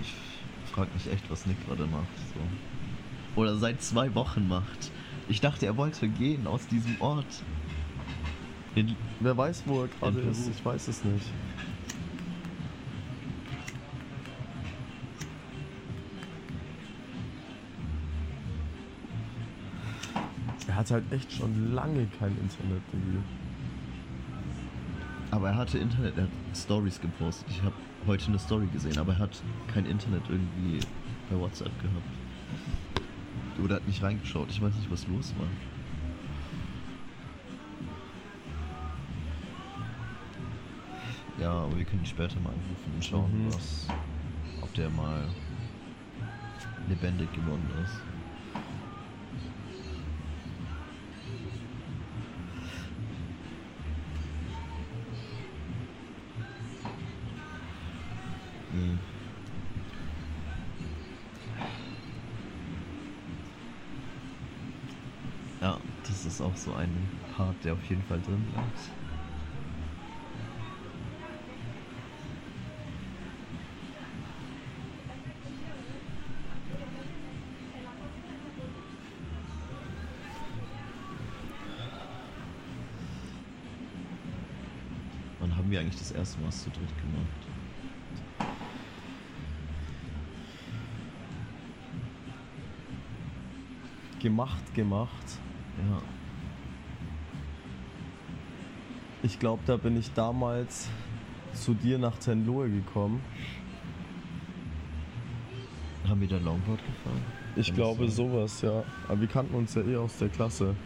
ich 0.00 0.70
frage 0.70 0.90
mich 0.94 1.10
echt, 1.10 1.28
was 1.30 1.44
Nick 1.46 1.56
gerade 1.66 1.86
macht. 1.86 2.06
So. 2.34 3.40
Oder 3.40 3.56
seit 3.56 3.82
zwei 3.82 4.14
Wochen 4.14 4.46
macht. 4.46 4.92
Ich 5.28 5.40
dachte, 5.40 5.66
er 5.66 5.76
wollte 5.76 6.08
gehen 6.08 6.46
aus 6.46 6.66
diesem 6.68 7.00
Ort. 7.00 7.26
In, 8.74 8.96
Wer 9.20 9.36
weiß, 9.36 9.62
wo 9.66 9.82
er 9.82 9.88
gerade 9.88 10.20
ist, 10.20 10.48
ich 10.48 10.64
weiß 10.64 10.88
es 10.88 11.04
nicht. 11.04 11.26
Er 20.66 20.74
hat 20.76 20.90
halt 20.90 21.12
echt 21.12 21.32
schon 21.32 21.72
lange 21.74 22.06
kein 22.18 22.36
Internet, 22.38 22.82
Diggi. 22.92 23.18
aber 25.30 25.48
er 25.50 25.56
hatte 25.56 25.78
Internet, 25.78 26.16
er 26.16 26.24
hat 26.24 26.30
Stories 26.56 27.00
gepostet. 27.00 27.46
Ich 27.50 27.62
habe 27.62 27.74
heute 28.06 28.26
eine 28.26 28.38
Story 28.38 28.66
gesehen, 28.72 28.98
aber 28.98 29.12
er 29.12 29.18
hat 29.20 29.42
kein 29.72 29.86
Internet 29.86 30.22
irgendwie 30.28 30.80
bei 31.30 31.38
WhatsApp 31.38 31.72
gehabt. 31.80 33.62
Oder 33.62 33.76
hat 33.76 33.86
nicht 33.86 34.02
reingeschaut. 34.02 34.48
Ich 34.50 34.60
weiß 34.60 34.74
nicht, 34.74 34.90
was 34.90 35.06
los 35.06 35.32
war. 35.38 35.46
Ja, 41.36 41.50
aber 41.50 41.76
wir 41.76 41.84
können 41.84 42.04
später 42.06 42.40
mal 42.40 42.52
anrufen 42.52 42.92
und 42.94 43.04
schauen, 43.04 43.44
Mhm. 43.46 43.52
was, 43.52 43.94
ob 44.60 44.74
der 44.74 44.90
mal 44.90 45.34
lebendig 46.86 47.32
geworden 47.32 47.70
ist. 47.70 48.06
Mhm. 58.70 59.00
Ja, 65.60 65.80
das 66.02 66.24
ist 66.24 66.40
auch 66.40 66.56
so 66.56 66.74
ein 66.74 67.10
Part, 67.28 67.64
der 67.64 67.74
auf 67.74 67.84
jeden 67.84 68.02
Fall 68.02 68.20
drin 68.22 68.44
bleibt. 68.46 68.94
Wir 85.74 85.80
eigentlich 85.80 85.98
das 85.98 86.12
erste 86.12 86.40
Mal 86.40 86.52
zu 86.52 86.70
dritt 86.70 86.88
gemacht? 86.98 88.48
Gemacht, 94.20 94.74
gemacht. 94.74 95.38
Ja, 95.78 96.00
Ich 99.22 99.38
glaube, 99.38 99.62
da 99.66 99.76
bin 99.76 99.98
ich 99.98 100.12
damals 100.12 100.88
zu 101.54 101.74
dir 101.74 101.98
nach 101.98 102.16
Tenlohe 102.18 102.70
gekommen. 102.70 103.20
haben 106.06 106.20
wir 106.20 106.28
da 106.28 106.36
Longboard 106.36 106.78
gefahren? 106.78 107.22
Ich 107.56 107.68
Kann 107.68 107.76
glaube 107.76 108.08
sowas, 108.08 108.60
ja. 108.62 108.84
Aber 109.08 109.20
wir 109.20 109.28
kannten 109.28 109.54
uns 109.54 109.74
ja 109.74 109.82
eh 109.82 109.96
aus 109.96 110.18
der 110.18 110.28
Klasse. 110.28 110.76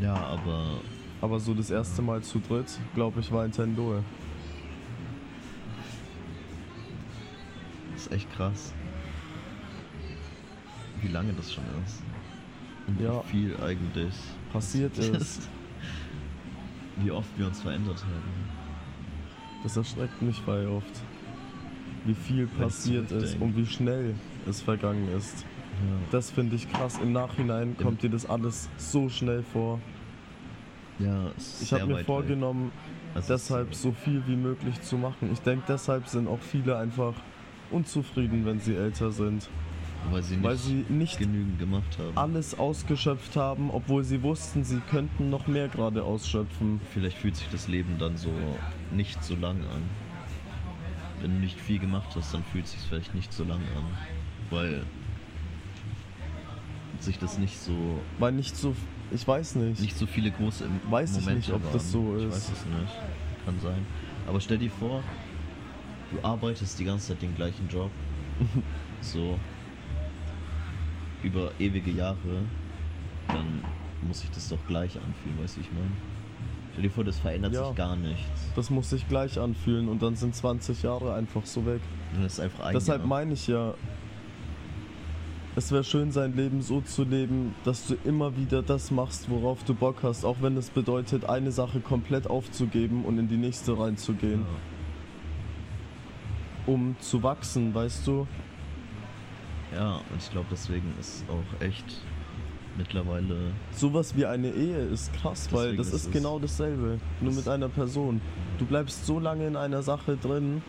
Ja, 0.00 0.14
aber 0.14 0.80
Aber 1.20 1.40
so 1.40 1.54
das 1.54 1.70
erste 1.70 2.02
Mal 2.02 2.22
zu 2.22 2.38
dritt, 2.40 2.78
glaube 2.94 3.20
ich, 3.20 3.32
war 3.32 3.44
in 3.44 3.52
Tenlohe. 3.52 4.02
ist 7.96 8.12
echt 8.12 8.30
krass. 8.36 8.72
Wie 11.00 11.08
lange 11.08 11.32
das 11.32 11.52
schon 11.52 11.64
ist. 11.84 12.02
Und 12.86 13.00
Ja. 13.00 13.22
wie 13.24 13.28
viel 13.30 13.56
eigentlich 13.62 14.14
Passiert 14.52 14.96
ist. 14.98 15.48
Wie 16.98 17.10
oft 17.10 17.28
wir 17.36 17.46
uns 17.46 17.60
verändert 17.60 18.02
haben. 18.04 18.50
Das 19.62 19.76
erschreckt 19.76 20.20
mich 20.22 20.40
bei 20.42 20.66
oft. 20.68 20.86
Wie 22.04 22.14
viel 22.14 22.48
Wenn 22.52 22.64
passiert 22.64 23.10
ist 23.10 23.40
und 23.40 23.56
wie 23.56 23.66
schnell 23.66 24.14
es 24.48 24.62
vergangen 24.62 25.08
ist. 25.16 25.42
Ja. 25.42 25.96
Das 26.12 26.30
finde 26.30 26.56
ich 26.56 26.70
krass. 26.72 26.98
Im 27.02 27.12
Nachhinein 27.12 27.70
Im- 27.70 27.76
kommt 27.76 28.02
dir 28.02 28.10
das 28.10 28.24
alles 28.26 28.68
so 28.78 29.08
schnell 29.08 29.42
vor. 29.42 29.80
Ja, 30.98 31.28
ist 31.36 31.62
Ich 31.62 31.68
sehr 31.68 31.80
habe 31.82 31.94
mir 31.94 32.04
vorgenommen. 32.04 32.72
Also 33.14 33.34
deshalb 33.34 33.74
so 33.74 33.92
viel 33.92 34.22
wie 34.26 34.36
möglich 34.36 34.80
zu 34.82 34.96
machen. 34.98 35.30
Ich 35.32 35.40
denke, 35.40 35.64
deshalb 35.68 36.06
sind 36.08 36.28
auch 36.28 36.40
viele 36.40 36.76
einfach 36.76 37.14
unzufrieden, 37.70 38.44
wenn 38.44 38.60
sie 38.60 38.74
älter 38.76 39.10
sind. 39.10 39.48
weil 40.10 40.22
sie 40.22 40.34
nicht, 40.36 40.44
Weil 40.44 40.56
sie 40.56 40.84
nicht 40.88 41.18
genügend 41.18 41.58
gemacht 41.58 41.98
haben. 41.98 42.16
alles 42.16 42.58
ausgeschöpft 42.58 43.36
haben, 43.36 43.70
obwohl 43.70 44.04
sie 44.04 44.22
wussten, 44.22 44.64
sie 44.64 44.80
könnten 44.90 45.30
noch 45.30 45.46
mehr 45.46 45.68
gerade 45.68 46.02
ausschöpfen. 46.04 46.80
Vielleicht 46.92 47.16
fühlt 47.18 47.36
sich 47.36 47.48
das 47.50 47.68
Leben 47.68 47.96
dann 47.98 48.16
so 48.16 48.30
nicht 48.92 49.22
so 49.24 49.34
lang 49.34 49.56
an. 49.62 49.82
Wenn 51.22 51.32
du 51.36 51.40
nicht 51.40 51.58
viel 51.58 51.78
gemacht 51.78 52.14
hast, 52.14 52.34
dann 52.34 52.44
fühlt 52.44 52.66
es 52.66 52.72
sich 52.72 52.80
vielleicht 52.82 53.14
nicht 53.14 53.32
so 53.32 53.42
lang 53.44 53.60
an. 53.76 53.84
Weil 54.50 54.82
sich 57.00 57.18
das 57.18 57.38
nicht 57.38 57.58
so 57.58 57.72
Weil 58.18 58.32
nicht 58.32 58.56
so, 58.56 58.74
ich 59.10 59.26
weiß 59.26 59.56
nicht. 59.56 59.80
nicht 59.80 59.96
so 59.96 60.06
viele 60.06 60.30
große 60.30 60.64
Im- 60.64 60.80
Weiß 60.90 61.12
ich 61.16 61.20
Momente 61.24 61.38
nicht, 61.38 61.52
ob 61.52 61.64
waren. 61.64 61.72
das 61.72 61.90
so 61.92 62.16
Ich 62.16 62.24
ist. 62.24 62.30
weiß 62.32 62.52
es 62.52 62.66
nicht. 62.66 62.92
Kann 63.44 63.60
sein. 63.60 63.86
Aber 64.26 64.40
stell 64.40 64.58
dir 64.58 64.70
vor, 64.70 65.02
du 66.12 66.26
arbeitest 66.26 66.78
die 66.78 66.84
ganze 66.84 67.08
Zeit 67.08 67.22
den 67.22 67.34
gleichen 67.34 67.68
Job. 67.68 67.90
so 69.00 69.38
über 71.22 71.50
ewige 71.58 71.90
Jahre, 71.90 72.16
dann 73.28 73.62
muss 74.06 74.20
sich 74.20 74.30
das 74.30 74.48
doch 74.48 74.58
gleich 74.68 74.96
anfühlen, 74.96 75.38
weißt 75.42 75.56
du, 75.56 75.60
ich 75.62 75.72
meine. 75.72 75.90
Stell 76.72 76.82
dir 76.82 76.90
vor, 76.90 77.04
das 77.04 77.18
verändert 77.18 77.54
Ja. 77.54 77.66
sich 77.68 77.76
gar 77.76 77.96
nichts. 77.96 78.52
Das 78.54 78.68
muss 78.70 78.90
sich 78.90 79.08
gleich 79.08 79.38
anfühlen 79.40 79.88
und 79.88 80.02
dann 80.02 80.14
sind 80.14 80.34
20 80.34 80.82
Jahre 80.82 81.14
einfach 81.14 81.46
so 81.46 81.64
weg. 81.64 81.80
Und 82.14 82.22
das 82.22 82.34
ist 82.34 82.40
einfach 82.40 82.66
ein 82.66 82.74
Deshalb 82.74 83.00
Jahr. 83.00 83.08
meine 83.08 83.32
ich 83.32 83.46
ja, 83.46 83.74
es 85.56 85.72
wäre 85.72 85.84
schön, 85.84 86.12
sein 86.12 86.36
Leben 86.36 86.60
so 86.62 86.80
zu 86.82 87.02
leben, 87.04 87.54
dass 87.64 87.86
du 87.86 87.96
immer 88.04 88.36
wieder 88.36 88.62
das 88.62 88.90
machst, 88.90 89.30
worauf 89.30 89.64
du 89.64 89.74
Bock 89.74 89.96
hast, 90.02 90.24
auch 90.24 90.36
wenn 90.42 90.56
es 90.56 90.68
bedeutet, 90.70 91.24
eine 91.28 91.50
Sache 91.50 91.80
komplett 91.80 92.28
aufzugeben 92.28 93.04
und 93.04 93.18
in 93.18 93.26
die 93.28 93.38
nächste 93.38 93.78
reinzugehen, 93.78 94.40
Ja. 94.40 94.46
um 96.72 96.94
zu 97.00 97.22
wachsen, 97.22 97.74
weißt 97.74 98.06
du? 98.06 98.26
Ja, 99.74 99.96
und 99.96 100.18
ich 100.18 100.30
glaube, 100.30 100.46
deswegen 100.50 100.92
ist 101.00 101.24
auch 101.28 101.62
echt 101.64 102.02
mittlerweile. 102.76 103.36
Sowas 103.72 104.14
wie 104.16 104.26
eine 104.26 104.50
Ehe 104.50 104.78
ist 104.78 105.12
krass, 105.14 105.48
weil 105.52 105.76
das 105.76 105.88
ist 105.88 105.94
ist 106.06 106.12
genau 106.12 106.38
dasselbe, 106.38 106.98
nur 107.20 107.30
das- 107.30 107.36
mit 107.36 107.48
einer 107.48 107.68
Person. 107.70 108.20
Du 108.58 108.66
bleibst 108.66 109.06
so 109.06 109.18
lange 109.18 109.46
in 109.46 109.56
einer 109.56 109.82
Sache 109.82 110.16
drin, 110.18 110.62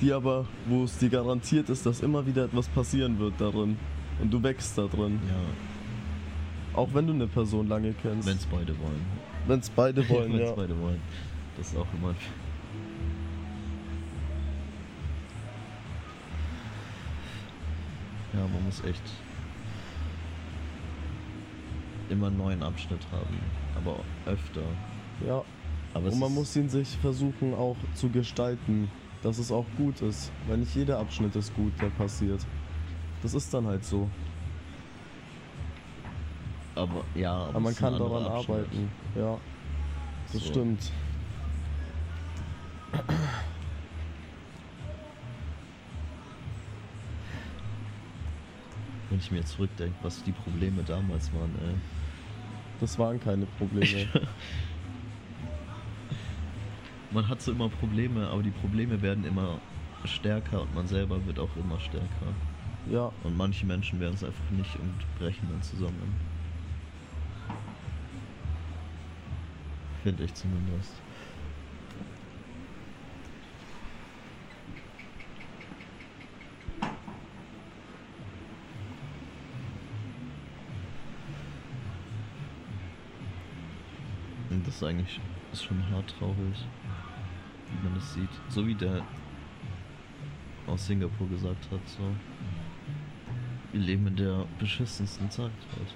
die 0.00 0.12
aber, 0.12 0.46
wo 0.66 0.84
es 0.84 0.96
dir 0.98 1.10
garantiert 1.10 1.68
ist, 1.68 1.84
dass 1.86 2.00
immer 2.00 2.26
wieder 2.26 2.44
etwas 2.46 2.68
passieren 2.68 3.18
wird 3.18 3.34
darin. 3.38 3.76
Und 4.20 4.30
du 4.32 4.42
wächst 4.42 4.76
da 4.78 4.86
drin. 4.86 5.20
Ja, 5.28 6.78
Auch 6.78 6.88
wenn 6.94 7.06
du 7.06 7.12
eine 7.12 7.26
Person 7.26 7.68
lange 7.68 7.92
kennst. 8.02 8.26
wenn 8.26 8.36
es 8.36 8.46
beide 8.46 8.78
wollen. 8.78 9.04
Wenn 9.46 9.60
es 9.60 9.70
beide 9.70 10.08
wollen, 10.08 10.32
Wenn's 10.32 10.48
ja. 10.50 10.54
beide 10.54 10.80
wollen. 10.80 11.00
Das 11.56 11.68
ist 11.68 11.76
auch 11.76 11.86
immer. 11.94 12.14
Ja, 18.32 18.40
man 18.40 18.64
muss 18.64 18.82
echt 18.84 19.02
immer 22.10 22.26
einen 22.26 22.36
neuen 22.36 22.62
Abschnitt 22.62 23.00
haben, 23.12 23.38
aber 23.76 23.96
öfter. 24.26 24.62
ja. 25.26 25.42
Aber 25.94 26.08
es 26.08 26.14
Und 26.14 26.20
man 26.20 26.34
muss 26.34 26.56
ihn 26.56 26.68
sich 26.68 26.88
versuchen 26.96 27.54
auch 27.54 27.76
zu 27.94 28.08
gestalten, 28.08 28.90
dass 29.22 29.38
es 29.38 29.52
auch 29.52 29.64
gut 29.76 30.00
ist. 30.00 30.32
Weil 30.48 30.58
nicht 30.58 30.74
jeder 30.74 30.98
Abschnitt 30.98 31.36
ist 31.36 31.54
gut, 31.54 31.72
der 31.80 31.86
passiert. 31.90 32.44
Das 33.24 33.32
ist 33.32 33.54
dann 33.54 33.66
halt 33.66 33.82
so. 33.86 34.06
aber 36.74 37.04
ja, 37.14 37.32
aber, 37.32 37.48
Aber 37.48 37.60
man 37.60 37.74
kann 37.74 37.98
daran 37.98 38.26
Abschnitt. 38.26 38.48
arbeiten. 38.50 38.90
Ja, 39.16 39.38
das 40.30 40.42
So. 40.42 40.48
stimmt. 40.50 40.92
Wenn 49.08 49.18
ich 49.18 49.30
mir 49.30 49.42
zurückdenke, 49.44 49.94
was 50.02 50.22
die 50.24 50.32
Probleme 50.32 50.82
damals 50.82 51.32
waren, 51.32 51.54
ey. 51.62 51.74
Das 52.80 52.98
waren 52.98 53.18
keine 53.20 53.46
Probleme. 53.46 53.86
man 57.10 57.26
hat 57.26 57.40
so 57.40 57.52
immer 57.52 57.70
Probleme, 57.70 58.26
aber 58.26 58.42
die 58.42 58.50
Probleme 58.50 59.00
werden 59.00 59.24
immer 59.24 59.60
stärker 60.04 60.60
und 60.60 60.74
man 60.74 60.86
selber 60.86 61.24
wird 61.24 61.38
auch 61.38 61.56
immer 61.56 61.80
stärker. 61.80 62.34
Ja, 62.90 63.10
Und 63.22 63.36
manche 63.36 63.64
Menschen 63.64 63.98
werden 63.98 64.14
es 64.14 64.22
einfach 64.22 64.50
nicht 64.50 64.76
und 64.76 65.18
brechen 65.18 65.48
dann 65.50 65.62
zusammen. 65.62 66.14
Finde 70.02 70.24
ich 70.24 70.34
zumindest. 70.34 71.00
Und 84.50 84.66
das 84.66 84.74
ist 84.74 84.82
eigentlich 84.82 85.20
ist 85.52 85.64
schon 85.64 85.82
hart 85.90 86.14
traurig, 86.18 86.36
wie 87.70 87.84
man 87.84 87.94
das 87.94 88.12
sieht. 88.12 88.28
So 88.50 88.66
wie 88.66 88.74
der 88.74 89.02
aus 90.66 90.86
Singapur 90.86 91.28
gesagt 91.28 91.70
hat, 91.70 91.80
so. 91.88 92.02
Wir 93.74 93.80
leben 93.80 94.06
in 94.06 94.14
der 94.14 94.44
beschissensten 94.60 95.28
Zeit 95.32 95.50
halt. 95.74 95.94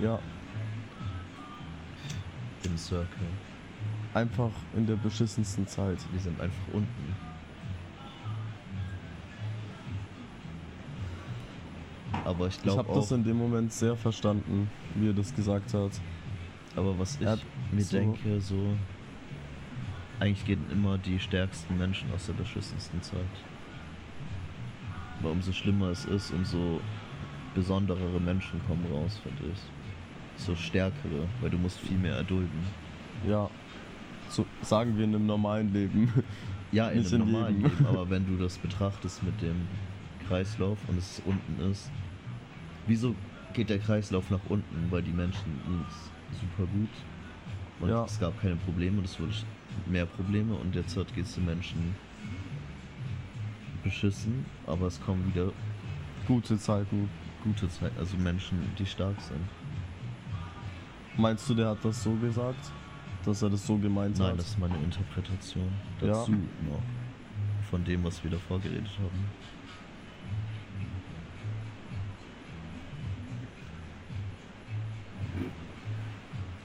ja. 0.00 0.16
Im 2.62 2.78
Circle. 2.78 3.26
Einfach 4.14 4.52
in 4.76 4.86
der 4.86 4.94
beschissensten 4.94 5.66
Zeit. 5.66 5.98
Wir 6.12 6.20
sind 6.20 6.40
einfach 6.40 6.68
unten. 6.72 7.16
Aber 12.24 12.46
ich 12.46 12.56
Ich 12.56 12.62
glaube 12.62 12.78
habe 12.78 12.88
auch, 12.90 12.94
das 12.96 13.10
in 13.10 13.24
dem 13.24 13.36
Moment 13.38 13.72
sehr 13.72 13.96
verstanden, 13.96 14.70
wie 14.94 15.08
er 15.08 15.12
das 15.14 15.34
gesagt 15.34 15.74
hat. 15.74 16.00
aber 16.76 16.96
was 16.96 17.16
ich 17.20 17.26
Er 17.26 17.38
mir 17.72 17.82
so- 17.82 17.96
denke, 17.96 18.40
so, 18.40 18.76
eigentlich 20.20 20.44
gehen 20.44 20.64
immer 20.70 20.96
die 20.96 21.18
stärksten 21.18 21.76
Menschen 21.76 22.12
aus 22.14 22.26
der 22.26 22.34
beschissensten 22.34 23.02
Zeit. 23.02 23.18
Aber 25.20 25.30
umso 25.32 25.52
schlimmer 25.52 25.88
es 25.90 26.04
ist, 26.06 26.32
umso 26.32 26.80
besonderere 27.54 28.20
Menschen 28.20 28.60
kommen 28.66 28.84
raus, 28.92 29.20
finde 29.22 29.52
ich. 29.52 30.42
So 30.42 30.54
stärkere, 30.56 31.28
weil 31.40 31.50
du 31.50 31.58
musst 31.58 31.78
viel 31.80 31.98
mehr 31.98 32.14
erdulden. 32.16 32.60
Ja. 33.28 33.50
So 34.30 34.46
sagen 34.62 34.96
wir 34.96 35.04
in 35.04 35.14
einem 35.14 35.26
normalen 35.26 35.72
Leben. 35.72 36.12
Ja, 36.72 36.88
in 36.88 36.98
Nicht 37.00 37.12
einem 37.12 37.32
normalen 37.32 37.56
Leben. 37.62 37.68
Leben, 37.68 37.86
aber 37.86 38.08
wenn 38.10 38.24
du 38.24 38.36
das 38.44 38.56
betrachtest 38.56 39.24
mit 39.24 39.42
dem 39.42 39.66
Kreislauf 40.28 40.78
und 40.86 40.96
es 40.98 41.20
unten 41.26 41.68
ist, 41.68 41.90
wieso 42.86 43.16
geht 43.54 43.70
der 43.70 43.80
Kreislauf 43.80 44.30
nach 44.30 44.38
unten? 44.48 44.86
Weil 44.88 45.02
die 45.02 45.10
Menschen 45.10 45.50
super 46.30 46.70
gut 46.70 46.88
und 47.80 47.88
Ja. 47.88 48.04
es 48.04 48.20
gab 48.20 48.40
keine 48.40 48.54
Probleme 48.54 48.98
und 48.98 49.04
es 49.04 49.18
wurde 49.18 49.32
mehr 49.86 50.06
Probleme 50.06 50.54
und 50.54 50.76
jetzt 50.76 50.94
geht 50.94 51.24
es 51.24 51.34
den 51.34 51.46
Menschen 51.46 51.96
beschissen, 53.82 54.44
aber 54.66 54.86
es 54.86 55.00
kommen 55.00 55.26
wieder 55.32 55.52
Gute 56.26 56.58
Zeiten. 56.58 57.08
gute 57.42 57.68
Zeiten, 57.68 57.96
also 57.98 58.16
Menschen, 58.18 58.58
die 58.78 58.86
stark 58.86 59.20
sind. 59.20 59.40
Meinst 61.16 61.48
du, 61.48 61.54
der 61.54 61.70
hat 61.70 61.78
das 61.84 62.02
so 62.02 62.12
gesagt? 62.14 62.70
Dass 63.24 63.42
er 63.42 63.50
das 63.50 63.66
so 63.66 63.76
gemeint 63.76 64.18
Nein, 64.18 64.28
hat? 64.32 64.38
das 64.38 64.48
ist 64.48 64.58
meine 64.58 64.76
Interpretation 64.78 65.68
Ja. 66.00 66.08
dazu 66.08 66.32
noch 66.32 66.82
von 67.70 67.84
dem, 67.84 68.02
was 68.04 68.22
wir 68.24 68.30
davor 68.30 68.58
geredet 68.60 68.90
haben. 68.98 69.24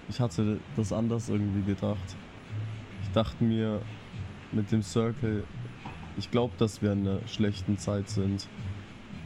Ich 0.09 0.19
hatte 0.19 0.59
das 0.75 0.93
anders 0.93 1.29
irgendwie 1.29 1.63
gedacht. 1.63 2.15
Ich 3.03 3.09
dachte 3.11 3.43
mir 3.43 3.81
mit 4.51 4.71
dem 4.71 4.81
Circle, 4.81 5.43
ich 6.17 6.31
glaube, 6.31 6.53
dass 6.57 6.81
wir 6.81 6.93
in 6.93 7.07
einer 7.07 7.27
schlechten 7.27 7.77
Zeit 7.77 8.09
sind. 8.09 8.47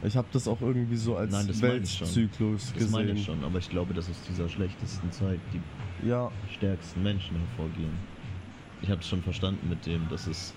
Ich 0.02 0.16
habe 0.16 0.28
das 0.32 0.48
auch 0.48 0.60
irgendwie 0.62 0.96
so 0.96 1.16
als 1.16 1.30
Nein, 1.32 1.46
das. 1.48 1.60
Weltzyklus 1.60 2.72
Das 2.72 2.88
meine 2.90 3.08
ich 3.12 3.18
gesehen. 3.18 3.36
schon, 3.36 3.44
aber 3.44 3.58
ich 3.58 3.68
glaube, 3.68 3.92
dass 3.92 4.08
aus 4.08 4.22
dieser 4.28 4.48
schlechtesten 4.48 5.12
Zeit 5.12 5.40
die 5.52 6.06
Ja, 6.08 6.30
stärksten 6.56 7.02
Menschen 7.02 7.36
hervorgehen. 7.36 7.92
Ich 8.82 8.88
habe 8.90 9.02
es 9.02 9.08
schon 9.08 9.22
verstanden 9.22 9.68
mit 9.68 9.84
dem, 9.84 10.08
dass 10.08 10.26
es 10.26 10.54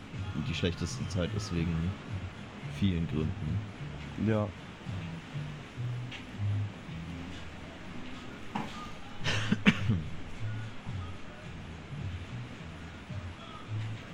die 0.47 0.53
schlechteste 0.53 1.05
Zeit 1.09 1.29
ist 1.35 1.53
wegen 1.53 1.75
vielen 2.79 3.05
Gründen. 3.07 3.59
ja. 4.27 4.47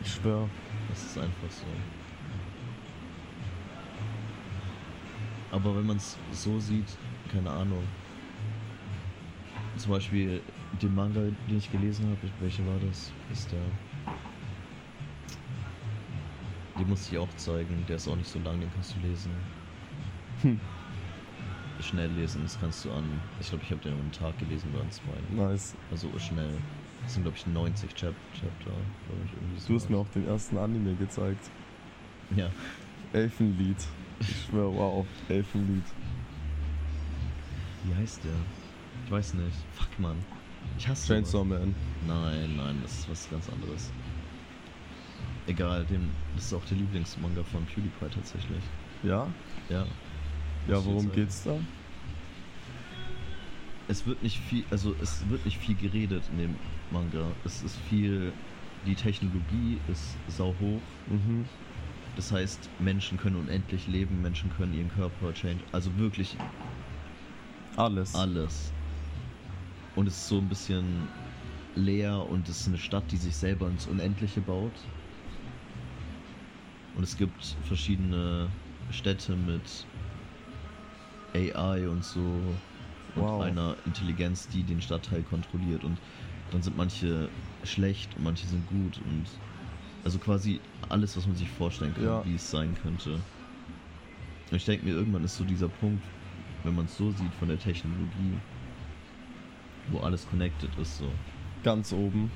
Ich 0.04 0.14
schwör. 0.14 0.50
Das 0.90 1.04
ist 1.06 1.18
einfach 1.18 1.52
so. 1.52 1.66
Aber 5.52 5.76
wenn 5.76 5.86
man 5.86 5.98
es 5.98 6.18
so 6.32 6.60
sieht, 6.60 6.86
keine 7.32 7.50
Ahnung. 7.50 7.84
Zum 9.78 9.92
Beispiel 9.92 10.42
den 10.82 10.94
Manga, 10.94 11.22
den 11.22 11.58
ich 11.58 11.72
gelesen 11.72 12.06
habe, 12.06 12.30
welcher 12.42 12.66
war 12.68 12.78
das? 12.88 13.12
Ist 13.32 13.52
der. 13.52 13.60
Den 16.78 16.88
musste 16.90 17.14
ich 17.14 17.20
auch 17.20 17.28
zeigen, 17.36 17.84
der 17.88 17.96
ist 17.98 18.08
auch 18.08 18.16
nicht 18.16 18.30
so 18.30 18.40
lang, 18.40 18.60
den 18.60 18.72
kannst 18.74 18.96
du 18.96 19.08
lesen. 19.08 19.32
Hm. 20.42 20.60
Schnell 21.82 22.12
lesen, 22.12 22.42
das 22.44 22.60
kannst 22.60 22.86
du 22.86 22.92
an. 22.92 23.04
Ich 23.40 23.50
glaube, 23.50 23.64
ich 23.64 23.72
habe 23.72 23.82
den 23.82 23.94
einem 23.94 24.12
Tag 24.12 24.38
gelesen 24.38 24.70
oder 24.74 24.84
an 24.84 24.92
zwei. 24.92 25.36
Nice. 25.36 25.76
Also 25.92 26.10
schnell. 26.20 26.58
Das 27.04 27.14
sind, 27.14 27.24
glaube 27.24 27.38
ich, 27.38 27.48
90 27.48 27.94
Chap 27.96 28.14
Chapter. 28.34 28.72
ich, 29.26 29.32
irgendwie 29.34 29.56
Du 29.56 29.56
hast 29.56 29.66
sowas. 29.68 29.90
mir 29.90 29.98
auch 29.98 30.08
den 30.10 30.28
ersten 30.28 30.58
Anime 30.58 30.96
gezeigt. 30.96 31.50
Ja. 32.36 32.50
Elfenlied. 33.14 33.78
Ich 34.20 34.46
schwör, 34.46 34.74
wow. 34.74 35.06
Elfenlied. 35.30 35.84
Wie 37.84 37.96
heißt 37.96 38.24
der? 38.24 38.34
Ich 39.06 39.12
weiß 39.12 39.34
nicht. 39.36 39.58
Fuck, 39.74 40.00
Mann. 40.00 40.18
Ich 40.78 40.88
hasse 40.88 41.08
Chainsaw 41.08 41.44
sowas. 41.44 41.60
Man. 41.60 41.76
Nein, 42.08 42.56
nein, 42.58 42.80
das 42.84 43.00
ist 43.00 43.10
was 43.10 43.30
ganz 43.30 43.50
anderes. 43.50 43.92
Egal, 45.48 45.86
den, 45.86 46.10
das 46.36 46.46
ist 46.46 46.54
auch 46.54 46.66
der 46.66 46.78
Lieblingsmanga 46.78 47.44
von 47.44 47.66
PewDiePie 47.66 48.14
tatsächlich. 48.14 48.64
Ja? 49.04 49.28
Ja. 49.70 49.86
Ja, 50.68 50.86
worum 50.86 51.12
geht's 51.12 51.44
da? 51.44 51.58
Es 53.88 54.06
wird 54.06 54.22
nicht 54.22 54.38
viel, 54.38 54.64
also 54.70 54.96
es 55.02 55.28
wird 55.30 55.44
nicht 55.46 55.58
viel 55.58 55.76
geredet 55.76 56.24
in 56.32 56.38
dem 56.38 56.56
Manga. 56.92 57.26
Es 57.44 57.64
ist 57.64 57.78
viel, 57.90 58.32
die 58.86 58.94
Technologie 58.94 59.80
ist 59.88 60.16
sau 60.28 60.56
hoch. 60.60 60.82
Mhm. 61.08 61.46
Das 62.20 62.34
heißt, 62.34 62.70
Menschen 62.82 63.18
können 63.18 63.38
unendlich 63.38 63.88
leben, 63.88 64.22
Menschen 64.22 64.50
können 64.50 64.74
ihren 64.74 64.90
Körper 64.90 65.32
change. 65.34 65.64
Also 65.72 65.98
wirklich 65.98 66.36
Alles. 67.78 68.14
alles. 68.14 68.74
Und 69.96 70.06
es 70.06 70.16
ist 70.16 70.28
so 70.28 70.40
ein 70.40 70.50
bisschen 70.50 71.08
leer 71.76 72.20
und 72.30 72.50
es 72.50 72.60
ist 72.60 72.68
eine 72.68 72.78
Stadt, 72.78 73.10
die 73.10 73.16
sich 73.16 73.38
selber 73.38 73.70
ins 73.70 73.88
Unendliche 73.88 74.42
baut. 74.42 74.74
Und 76.98 77.04
es 77.04 77.16
gibt 77.16 77.56
verschiedene 77.64 78.50
Städte 78.92 79.38
mit 79.38 79.86
AI 81.36 81.88
und 81.88 82.04
so 82.04 82.44
und 83.16 83.24
Wow. 83.24 83.44
einer 83.44 83.78
Intelligenz, 83.86 84.50
die 84.50 84.64
den 84.64 84.82
Stadtteil 84.82 85.24
kontrolliert. 85.24 85.86
Und 85.86 86.02
dann 86.52 86.62
sind 86.64 86.76
manche 86.76 87.30
schlecht 87.64 88.14
und 88.18 88.26
manche 88.26 88.46
sind 88.46 88.68
gut 88.68 89.00
und 89.06 89.26
also 90.10 90.18
quasi 90.18 90.60
alles, 90.90 91.16
was 91.16 91.28
man 91.28 91.36
sich 91.36 91.48
vorstellen 91.52 91.94
kann, 91.94 92.04
Ja. 92.04 92.26
wie 92.26 92.34
es 92.34 92.50
sein 92.50 92.76
könnte. 92.82 93.20
Ich 94.52 94.66
denke 94.66 94.84
mir, 94.84 94.94
irgendwann 94.96 95.24
ist 95.24 95.38
so 95.38 95.44
dieser 95.44 95.70
Punkt, 95.70 96.04
wenn 96.64 96.74
man 96.74 96.86
es 96.86 96.98
so 96.98 97.12
sieht 97.12 97.32
von 97.36 97.48
der 97.48 97.60
Technologie, 97.60 98.34
wo 99.92 100.00
alles 100.00 100.28
connected 100.28 100.72
ist, 100.80 100.98
so. 100.98 101.06
Ganz 101.64 101.94
oben. 101.94 102.32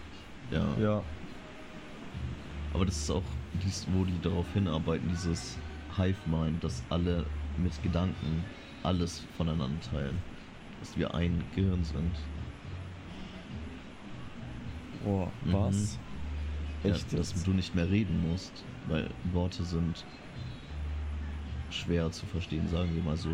Ja. 0.51 0.67
Ja. 0.79 1.03
Aber 2.75 2.85
das 2.85 2.95
ist 2.97 3.09
auch 3.09 3.23
dies, 3.63 3.87
wo 3.91 4.03
die 4.05 4.21
darauf 4.21 4.45
hinarbeiten, 4.53 5.09
dieses 5.09 5.57
Hive-Mind, 5.97 6.63
dass 6.63 6.83
alle 6.89 7.25
mit 7.57 7.71
Gedanken 7.81 8.43
alles 8.83 9.25
voneinander 9.35 9.79
teilen. 9.91 10.17
Dass 10.79 10.95
wir 10.95 11.11
ein 11.15 11.43
Gehirn 11.55 11.83
sind. 11.83 12.11
Boah, 15.03 15.31
Mhm. 15.43 15.87
Echt 16.83 17.11
ja, 17.11 17.17
dass 17.17 17.43
du 17.43 17.51
nicht 17.51 17.75
mehr 17.75 17.89
reden 17.89 18.29
musst, 18.29 18.51
weil 18.87 19.09
Worte 19.31 19.63
sind 19.63 20.05
schwer 21.69 22.11
zu 22.11 22.25
verstehen, 22.25 22.67
sagen 22.67 22.93
wir 22.93 23.03
mal 23.03 23.17
so. 23.17 23.31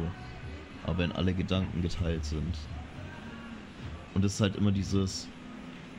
Aber 0.84 1.00
wenn 1.00 1.12
alle 1.12 1.34
Gedanken 1.34 1.82
geteilt 1.82 2.24
sind. 2.26 2.56
Und 4.14 4.24
es 4.24 4.36
ist 4.36 4.42
halt 4.42 4.56
immer 4.56 4.72
dieses, 4.72 5.28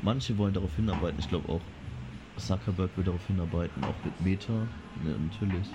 manche 0.02 0.36
wollen 0.38 0.54
darauf 0.54 0.74
hinarbeiten, 0.76 1.18
ich 1.18 1.28
glaube 1.28 1.48
auch 1.48 1.60
Zuckerberg 2.36 2.90
will 2.96 3.04
darauf 3.04 3.26
hinarbeiten, 3.26 3.84
auch 3.84 3.94
mit 4.04 4.20
Meta, 4.20 4.52
ne, 4.52 5.16
natürlich. 5.30 5.66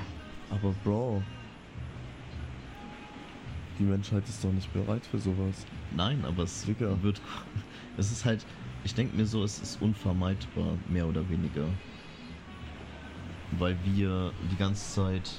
Aber 0.50 0.74
Bro. 0.84 1.22
Die 3.78 3.84
Menschheit 3.84 4.28
ist 4.28 4.44
doch 4.44 4.52
nicht 4.52 4.72
bereit 4.74 5.06
für 5.06 5.20
sowas. 5.20 5.66
Nein, 5.96 6.24
aber 6.26 6.44
es 6.44 6.64
Digga. 6.66 6.98
wird. 7.02 7.22
Es 7.98 8.12
ist 8.12 8.26
halt. 8.26 8.46
Ich 8.86 8.94
denke 8.94 9.18
mir 9.18 9.26
so, 9.26 9.44
es 9.44 9.60
ist 9.62 9.82
unvermeidbar, 9.82 10.78
mehr 10.88 11.08
oder 11.08 11.28
weniger. 11.30 11.66
Weil 13.58 13.76
wir 13.84 14.32
die 14.52 14.56
ganze 14.56 14.94
Zeit 14.94 15.30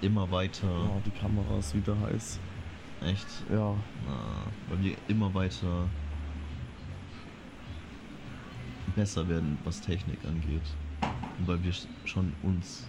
immer 0.00 0.30
weiter. 0.30 0.68
Oh, 0.70 1.00
die 1.04 1.10
Kamera 1.10 1.58
ist 1.58 1.74
wieder 1.74 1.98
heiß. 2.00 2.38
Echt? 3.02 3.26
Ja. 3.50 3.74
Na, 4.06 4.46
weil 4.68 4.82
wir 4.84 4.96
immer 5.08 5.34
weiter 5.34 5.88
besser 8.94 9.28
werden, 9.28 9.58
was 9.64 9.80
Technik 9.80 10.18
angeht. 10.24 10.62
Und 11.38 11.48
weil 11.48 11.62
wir 11.64 11.72
sch- 11.72 11.88
schon 12.04 12.32
uns 12.42 12.86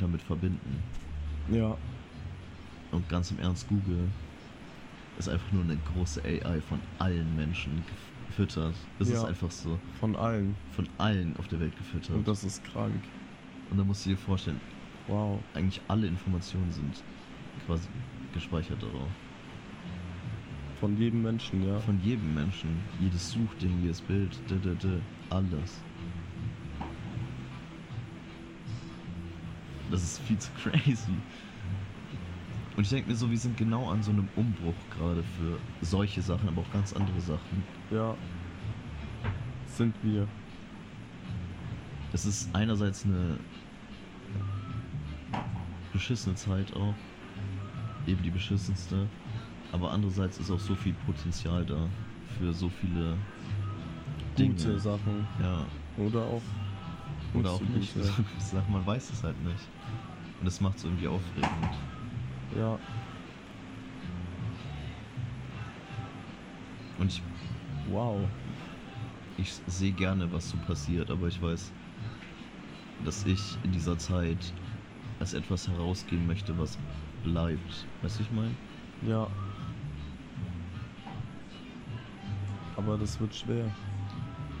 damit 0.00 0.20
verbinden. 0.22 0.82
Ja. 1.52 1.76
Und 2.90 3.08
ganz 3.08 3.30
im 3.30 3.38
Ernst, 3.38 3.68
Google 3.68 4.08
ist 5.16 5.28
einfach 5.28 5.52
nur 5.52 5.62
eine 5.62 5.76
große 5.76 6.22
AI 6.24 6.60
von 6.60 6.80
allen 6.98 7.36
Menschen 7.36 7.84
gefüttert. 8.34 8.74
Das 8.98 9.08
ist 9.08 9.22
Ja. 9.22 9.28
einfach 9.28 9.50
so. 9.50 9.78
Von 10.00 10.16
allen. 10.16 10.56
Von 10.72 10.88
allen 10.98 11.36
auf 11.38 11.46
der 11.48 11.60
Welt 11.60 11.76
gefüttert. 11.76 12.16
Und 12.16 12.26
das 12.26 12.42
ist 12.44 12.64
krank. 12.64 13.00
Und 13.70 13.78
da 13.78 13.84
musst 13.84 14.04
du 14.04 14.10
dir 14.10 14.16
vorstellen, 14.16 14.60
Wow. 15.06 15.38
eigentlich 15.54 15.80
alle 15.88 16.06
Informationen 16.06 16.70
sind 16.72 17.02
quasi 17.66 17.88
gespeichert 18.32 18.82
darauf. 18.82 19.08
Von 20.80 20.96
jedem 20.98 21.22
Menschen, 21.22 21.66
ja. 21.66 21.78
Von 21.80 22.00
jedem 22.02 22.34
Menschen. 22.34 22.68
Jedes 23.00 23.30
Suchding, 23.30 23.82
jedes 23.82 24.00
Bild, 24.00 24.38
d 24.50 24.54
-d 24.54 24.76
-d, 24.76 24.98
alles. 25.30 25.80
Das 29.90 30.02
ist 30.02 30.18
viel 30.22 30.38
zu 30.38 30.50
crazy. 30.62 31.12
Und 32.76 32.82
ich 32.82 32.90
denke 32.90 33.08
mir 33.10 33.16
so, 33.16 33.30
wir 33.30 33.38
sind 33.38 33.56
genau 33.56 33.88
an 33.88 34.02
so 34.02 34.10
einem 34.10 34.28
Umbruch 34.34 34.74
gerade 34.96 35.22
für 35.22 35.58
solche 35.80 36.22
Sachen, 36.22 36.48
aber 36.48 36.62
auch 36.62 36.72
ganz 36.72 36.92
andere 36.92 37.20
Sachen. 37.20 37.62
Ja. 37.90 38.16
Sind 39.66 39.94
wir. 40.02 40.26
Es 42.12 42.26
ist 42.26 42.54
einerseits 42.54 43.04
eine 43.04 43.38
beschissene 45.92 46.34
Zeit 46.34 46.74
auch. 46.74 46.94
Eben 48.06 48.22
die 48.22 48.30
beschissenste. 48.30 49.06
Aber 49.72 49.90
andererseits 49.90 50.38
ist 50.38 50.50
auch 50.50 50.60
so 50.60 50.74
viel 50.74 50.94
Potenzial 51.06 51.64
da 51.64 51.88
für 52.38 52.52
so 52.52 52.68
viele 52.68 53.16
Dinge. 54.36 54.54
Gute 54.54 54.78
Sachen. 54.78 55.26
Ja, 55.40 55.64
Oder 55.96 56.22
auch. 56.22 56.42
oder 57.34 57.50
auch 57.52 57.60
nicht. 57.60 57.94
gute. 57.94 58.62
Man 58.70 58.84
weiß 58.84 59.10
es 59.10 59.22
halt 59.22 59.40
nicht. 59.44 59.68
Und 60.40 60.46
das 60.46 60.60
macht 60.60 60.78
es 60.78 60.84
irgendwie 60.84 61.08
aufregend. 61.08 61.48
Ja. 62.56 62.78
Und 66.98 67.08
ich, 67.08 67.22
Wow. 67.90 68.28
ich 69.36 69.52
sehe 69.66 69.92
gerne, 69.92 70.30
was 70.32 70.48
so 70.48 70.56
passiert, 70.66 71.10
aber 71.10 71.28
ich 71.28 71.40
weiß, 71.40 71.72
dass 73.04 73.26
ich 73.26 73.58
in 73.64 73.72
dieser 73.72 73.98
Zeit 73.98 74.52
als 75.20 75.34
etwas 75.34 75.68
herausgehen 75.68 76.26
möchte, 76.26 76.56
was 76.58 76.78
bleibt. 77.22 77.86
Weißt 78.02 78.18
du, 78.18 78.22
ich 78.22 78.30
meine? 78.30 78.54
Ja. 79.06 79.28
Aber 82.76 82.98
das 82.98 83.18
wird 83.20 83.34
schwer. 83.34 83.70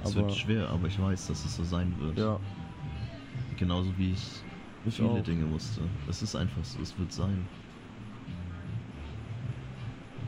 Es 0.04 0.14
wird 0.14 0.32
schwer, 0.32 0.68
aber 0.68 0.86
ich 0.86 1.00
weiß, 1.00 1.28
dass 1.28 1.44
es 1.44 1.56
so 1.56 1.64
sein 1.64 1.98
wird. 1.98 2.18
ja, 2.18 2.38
Genauso 3.56 3.96
wie 3.96 4.12
ich, 4.12 4.22
ich 4.84 4.96
viele 4.96 5.08
auch. 5.08 5.22
Dinge 5.22 5.46
musste. 5.46 5.80
Es 6.08 6.22
ist 6.22 6.34
einfach 6.36 6.64
so, 6.64 6.82
es 6.82 6.96
wird 6.98 7.12
sein. 7.12 7.46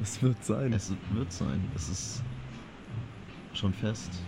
Es 0.06 0.22
wird 0.22 0.44
sein. 0.44 0.72
Es 0.72 0.92
wird 1.10 1.32
sein. 1.32 1.60
Es 1.74 1.88
ist 1.88 2.22
schon 3.54 3.74
fest. 3.74 4.22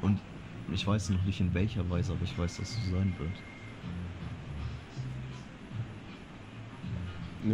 Und 0.00 0.18
ich 0.72 0.84
weiß 0.84 1.10
noch 1.10 1.22
nicht 1.22 1.38
in 1.40 1.54
welcher 1.54 1.88
Weise, 1.88 2.12
aber 2.12 2.24
ich 2.24 2.36
weiß, 2.36 2.56
dass 2.56 2.68
es 2.70 2.84
so 2.86 2.90
sein 2.96 3.14
wird. 3.20 3.30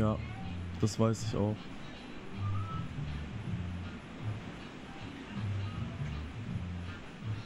Ja, 0.00 0.16
das 0.80 0.98
weiß 0.98 1.26
ich 1.28 1.36
auch. 1.36 1.56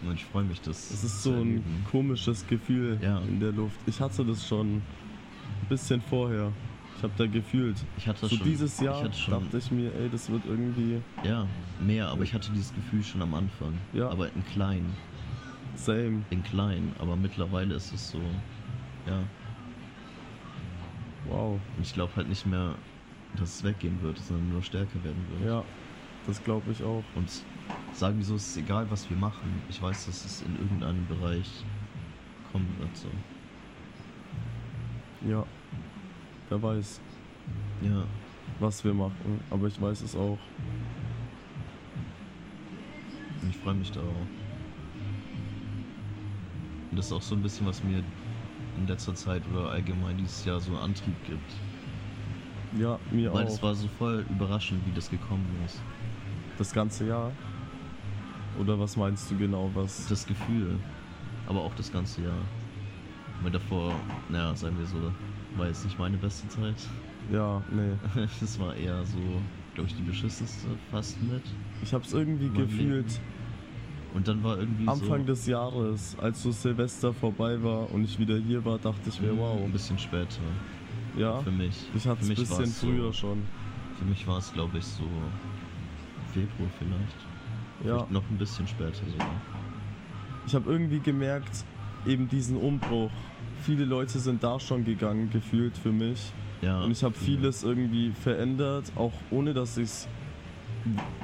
Und 0.05 0.15
ich 0.15 0.25
freue 0.25 0.45
mich, 0.45 0.61
das 0.61 0.91
Es 0.91 1.05
ist 1.05 1.23
so 1.23 1.31
ein 1.33 1.39
erleben. 1.39 1.85
komisches 1.91 2.47
Gefühl 2.47 2.99
Ja. 3.01 3.19
in 3.21 3.39
der 3.39 3.53
Luft. 3.53 3.79
Ich 3.87 4.01
hatte 4.01 4.25
das 4.25 4.47
schon 4.47 4.83
bisschen 5.73 6.03
vorher. 6.03 6.53
Ich 6.99 7.03
habe 7.03 7.15
da 7.17 7.27
gefühlt. 7.27 7.77
Ich 7.97 8.07
hatte 8.07 8.21
das 8.21 8.31
so 8.31 8.37
schon, 8.37 8.47
dieses 8.47 8.79
Jahr 8.79 9.07
ich 9.07 9.17
schon, 9.17 9.43
dachte 9.43 9.57
ich 9.57 9.71
mir, 9.71 9.91
ey, 9.95 10.11
das 10.11 10.31
wird 10.31 10.43
irgendwie 10.47 11.01
ja, 11.25 11.47
mehr, 11.81 12.09
aber 12.09 12.23
ich 12.23 12.35
hatte 12.35 12.51
dieses 12.53 12.75
Gefühl 12.75 13.03
schon 13.03 13.23
am 13.23 13.35
Anfang. 13.35 13.73
Ja. 13.95 14.11
Aber 14.11 14.27
in 14.27 14.45
klein, 14.53 14.85
same. 15.75 16.23
in 16.29 16.43
klein. 16.43 16.93
Aber 16.99 17.17
mittlerweile 17.17 17.75
ist 17.75 17.93
es 17.93 18.11
so, 18.11 18.19
ja. 19.07 19.21
Wow. 21.29 21.59
Und 21.77 21.83
ich 21.83 21.95
glaube 21.95 22.13
halt 22.17 22.29
nicht 22.29 22.47
mehr, 22.47 22.75
dass 23.37 23.57
es 23.57 23.65
weggehen 23.65 24.01
wird, 24.03 24.19
sondern 24.19 24.51
nur 24.51 24.63
stärker 24.63 25.03
werden 25.03 25.25
wird. 25.31 25.51
Ja, 25.51 25.65
das 26.27 26.45
glaube 26.45 26.71
ich 26.71 26.85
auch. 26.85 27.05
Und 27.15 27.31
sagen 27.95 28.19
wir 28.19 28.25
so, 28.25 28.35
es 28.35 28.49
ist 28.49 28.59
egal, 28.59 28.91
was 28.91 29.09
wir 29.09 29.17
machen. 29.17 29.63
Ich 29.71 29.81
weiß, 29.81 30.05
dass 30.07 30.25
es 30.25 30.43
in 30.43 30.55
irgendeinem 30.57 31.07
Bereich 31.07 31.65
kommen 32.53 32.69
wird. 32.79 32.95
So. 32.95 33.09
Ja. 35.29 35.45
Wer 36.49 36.63
weiß, 36.63 37.01
Ja, 37.83 38.05
was 38.61 38.85
wir 38.85 38.95
machen. 38.95 39.41
Aber 39.51 39.67
ich 39.69 39.81
weiß 39.81 40.03
es 40.03 40.15
auch. 40.17 40.39
und 43.43 43.51
ich 43.51 43.57
freue 43.57 43.75
mich 43.75 43.91
darauf. 43.91 44.09
Und 46.91 46.97
das 46.97 47.07
ist 47.07 47.13
auch 47.13 47.23
so 47.23 47.35
ein 47.35 47.43
bisschen, 47.43 47.67
was 47.67 47.83
mir 47.83 48.03
in 48.79 48.87
letzter 48.87 49.15
Zeit 49.15 49.43
oder 49.53 49.71
allgemein 49.71 50.17
dieses 50.19 50.45
Jahr 50.45 50.61
so 50.61 50.77
Antrieb 50.77 51.15
gibt. 51.27 51.53
Ja, 52.81 52.99
mir 53.11 53.33
Weil 53.33 53.47
auch. 53.47 53.51
es 53.51 53.63
war 53.63 53.75
so 53.75 53.89
voll 53.99 54.25
überraschend, 54.31 54.81
wie 54.87 54.93
das 54.93 55.11
gekommen 55.11 55.45
ist. 55.67 55.81
das 56.59 56.73
ganze 56.73 57.07
Jahr. 57.07 57.33
Oder 58.61 58.79
was 58.79 58.97
meinst 58.97 59.31
du 59.31 59.37
genau, 59.37 59.71
was? 59.75 60.07
Das 60.09 60.27
Gefühl, 60.27 60.79
aber 61.49 61.61
auch 61.63 61.75
das 61.75 61.91
ganze 61.91 62.23
Jahr. 62.23 62.37
Weil 63.43 63.51
davor, 63.51 63.95
naja, 64.29 64.55
sagen 64.55 64.79
wir 64.79 64.87
so, 64.87 64.97
war 65.57 65.67
jetzt 65.67 65.85
nicht 65.85 65.99
meine 65.99 66.17
beste 66.17 66.49
Zeit. 66.49 66.77
Ja, 67.33 67.63
nee. 67.71 67.93
Es 68.43 68.59
war 68.59 68.75
eher 68.75 69.05
so, 69.05 69.19
glaube 69.75 69.89
ich, 69.89 69.97
die 69.97 70.03
beschissenste 70.03 70.69
fast 70.91 71.21
mit. 71.23 71.43
Ich 71.83 71.93
habe 71.93 72.05
es 72.05 72.13
irgendwie 72.13 72.47
Mein 72.47 72.67
gefühlt 72.67 73.07
Leben. 73.07 73.33
Und 74.15 74.29
dann 74.29 74.45
war 74.45 74.59
irgendwie 74.59 74.87
Anfang 74.87 75.21
so, 75.21 75.27
des 75.27 75.47
Jahres, 75.47 76.17
als 76.21 76.43
so 76.43 76.53
Silvester 76.53 77.15
vorbei 77.15 77.63
war 77.63 77.91
und 77.93 78.05
ich 78.05 78.19
wieder 78.19 78.37
hier 78.37 78.63
war, 78.65 78.79
dachte 78.79 79.09
ich 79.09 79.21
mir, 79.21 79.37
wow. 79.37 79.59
ein 79.65 79.73
bisschen 79.73 79.99
später. 79.99 80.43
Ja, 81.17 81.41
Für 81.41 81.51
mich. 81.51 81.89
ich 81.95 82.07
hatte 82.07 82.23
es 82.23 82.31
ein 82.31 82.37
war 82.37 82.43
bisschen 82.45 82.65
es 82.65 82.81
so, 82.81 82.87
früher 82.87 83.13
schon. 83.13 83.43
Für 83.99 84.05
mich 84.05 84.27
war 84.27 84.39
es, 84.39 84.53
glaube 84.53 84.79
ich, 84.79 84.85
so 84.85 85.05
Februar 86.33 86.69
vielleicht. 86.79 87.17
Ja, 87.85 87.97
Vielleicht 87.97 88.11
noch 88.11 88.23
ein 88.31 88.39
bisschen 88.39 88.67
später 88.69 88.93
sogar. 88.95 89.31
ich 90.47 90.55
habe 90.55 90.71
irgendwie 90.71 91.01
gemerkt, 91.01 91.65
eben 92.07 92.29
diesen 92.29 92.57
Umbruch. 92.57 93.11
Viele 93.65 93.85
Leute 93.85 94.19
sind 94.19 94.43
da 94.43 94.59
schon 94.59 94.85
gegangen, 94.85 95.31
gefühlt 95.31 95.77
für 95.77 95.93
mich. 95.93 96.33
Ja. 96.63 96.83
Und 96.83 96.91
ich 96.93 97.03
habe 97.03 97.15
viele. 97.15 97.39
vieles 97.39 97.63
irgendwie 97.65 98.11
verändert, 98.13 98.91
auch 98.97 99.13
ohne 99.31 99.55
dass 99.55 99.77
ich 99.77 99.85
es. 99.85 100.09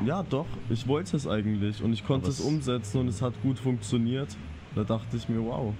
Ja, 0.05 0.23
doch, 0.23 0.47
ich 0.71 0.87
wollte 0.87 1.17
es 1.17 1.27
eigentlich 1.27 1.83
und 1.83 1.93
ich 1.93 2.07
konnte 2.07 2.29
es- 2.29 2.41
umsetzen 2.41 3.01
und 3.01 3.09
es 3.09 3.21
hat 3.23 3.35
gut 3.43 3.59
funktioniert. 3.59 4.37
Da 4.77 4.85
dachte 4.85 5.17
ich 5.17 5.29
mir, 5.29 5.41
wow, 5.45 5.75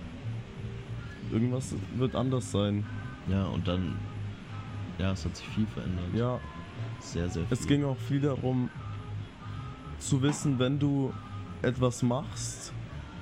irgendwas 1.31 1.75
wird 1.97 2.15
anders 2.17 2.51
sein. 2.51 2.85
Ja, 3.29 3.45
und 3.47 3.69
dann, 3.69 3.95
ja, 4.99 5.13
es 5.13 5.25
hat 5.25 5.37
sich 5.37 5.47
viel 5.51 5.67
verändert. 5.67 6.07
Ja, 6.15 6.41
Sehr, 7.01 7.29
sehr 7.29 7.45
viel. 7.45 7.53
es 7.57 7.67
ging 7.69 7.85
auch 7.85 7.97
viel 7.99 8.21
darum, 8.21 8.69
zu 9.99 10.23
wissen, 10.23 10.59
wenn 10.59 10.79
du 10.79 11.13
etwas 11.63 12.03
machst, 12.03 12.73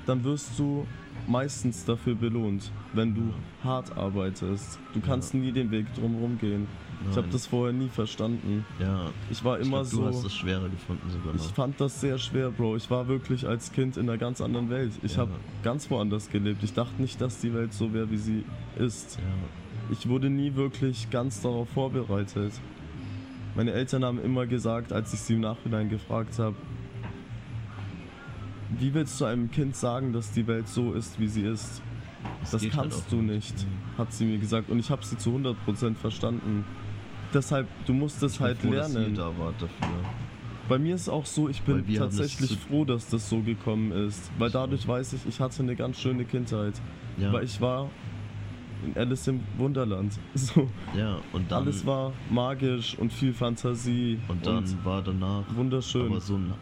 dann 0.07 0.23
wirst 0.25 0.59
du 0.59 0.87
meistens 1.29 1.85
dafür 1.85 2.15
belohnt, 2.15 2.71
wenn 2.93 3.15
du 3.15 3.33
hart 3.65 3.97
arbeitest. 3.97 4.79
Du 4.95 5.01
kannst 5.01 5.35
nie 5.35 5.53
den 5.53 5.71
Weg 5.71 5.87
drumherum 5.95 6.39
gehen. 6.39 6.67
Ich 7.03 7.17
habe 7.17 7.23
Nein. 7.23 7.31
das 7.33 7.47
vorher 7.47 7.73
nie 7.75 7.89
verstanden. 7.89 8.65
Ja, 8.81 9.11
Ich 9.31 9.45
war 9.45 9.61
ich 9.61 9.67
immer 9.67 9.79
glaub, 9.83 9.87
so. 9.87 10.01
Du 10.03 10.07
hast 10.09 10.25
es 10.25 10.35
schwerer 10.35 10.69
gefunden 10.69 11.09
sogar 11.11 11.35
Ich 11.35 11.43
noch. 11.43 11.55
fand 11.55 11.81
das 11.81 12.01
sehr 12.01 12.17
schwer, 12.19 12.51
Bro. 12.51 12.77
Ich 12.77 12.91
war 12.91 13.07
wirklich 13.07 13.47
als 13.47 13.71
Kind 13.73 13.97
in 13.99 14.09
einer 14.09 14.17
ganz 14.19 14.41
anderen 14.41 14.71
Welt. 14.71 14.93
Ich 15.03 15.13
Ja. 15.17 15.23
habe 15.23 15.33
ganz 15.63 15.91
woanders 15.91 16.31
gelebt. 16.31 16.63
Ich 16.63 16.73
dachte 16.73 17.01
nicht, 17.01 17.21
dass 17.21 17.39
die 17.41 17.53
Welt 17.53 17.73
so 17.75 17.93
wäre, 17.93 18.11
wie 18.11 18.17
sie 18.17 18.45
ist. 18.79 19.17
Ja, 19.19 19.93
Ich 19.93 20.09
wurde 20.09 20.31
nie 20.31 20.55
wirklich 20.57 21.11
ganz 21.11 21.43
darauf 21.43 21.69
vorbereitet. 21.69 22.53
Meine 23.55 23.73
Eltern 23.73 24.05
haben 24.05 24.21
immer 24.23 24.47
gesagt, 24.47 24.93
als 24.93 25.13
ich 25.15 25.21
sie 25.21 25.35
im 25.35 25.41
Nachhinein 25.41 25.89
gefragt 25.89 26.39
habe, 26.39 26.57
wie 28.79 28.93
willst 28.95 29.21
du 29.21 29.25
einem 29.25 29.51
Kind 29.51 29.77
sagen, 29.77 30.13
dass 30.13 30.33
die 30.33 30.47
Welt 30.47 30.69
so 30.69 30.93
ist, 30.93 31.19
wie 31.21 31.29
sie 31.29 31.43
ist? 31.43 31.83
Das 32.51 32.61
geht 32.61 32.77
halt 32.77 32.91
kannst 32.91 33.07
auch 33.07 33.11
du 33.11 33.17
nicht, 33.23 33.55
hat 33.97 34.13
sie 34.13 34.25
mir 34.25 34.39
gesagt. 34.39 34.69
Und 34.71 34.79
ich 34.79 34.91
habe 34.91 35.05
sie 35.05 35.17
zu 35.17 35.31
100% 35.31 35.95
verstanden. 35.95 36.65
deshalb, 37.33 37.69
du 37.87 37.93
musst 37.93 38.23
es 38.23 38.41
halt 38.41 38.59
froh, 38.59 38.73
dass 38.73 38.93
lernen. 38.93 39.15
da 39.15 39.27
wart 39.39 39.55
dafür. 39.55 39.97
Bei 40.69 40.79
mir 40.79 40.97
ist 40.97 41.09
auch 41.09 41.27
so, 41.27 41.49
ich 41.49 41.63
bin 41.63 41.85
das 41.87 41.97
tatsächlich 41.97 42.59
froh, 42.59 42.85
dass 42.85 43.09
das 43.09 43.29
so 43.29 43.41
gekommen 43.41 43.93
ist. 43.93 44.31
Weil 44.39 44.51
dadurch 44.51 44.87
weiß 44.87 45.13
ich, 45.13 45.27
ich 45.29 45.41
hatte 45.41 45.63
eine 45.63 45.77
ganz 45.77 46.01
schöne 46.01 46.25
Kindheit. 46.25 46.75
Ja, 47.19 47.33
Weil 47.33 47.45
ich 47.45 47.61
war 47.61 47.89
in 48.85 48.97
Alice 48.97 49.29
im 49.29 49.41
Wunderland. 49.59 50.19
So, 50.35 50.69
ja 50.97 51.19
und 51.33 51.51
dann, 51.51 51.63
alles 51.63 51.87
war 51.87 52.13
magisch 52.31 52.99
und 52.99 53.13
viel 53.13 53.33
Fantasie. 53.33 54.19
und 54.29 54.45
dann 54.45 54.65
war 54.85 55.03
danach 55.03 55.45
wunderschön. 55.55 56.07
aber 56.07 56.21
so 56.21 56.35
ein, 56.35 56.53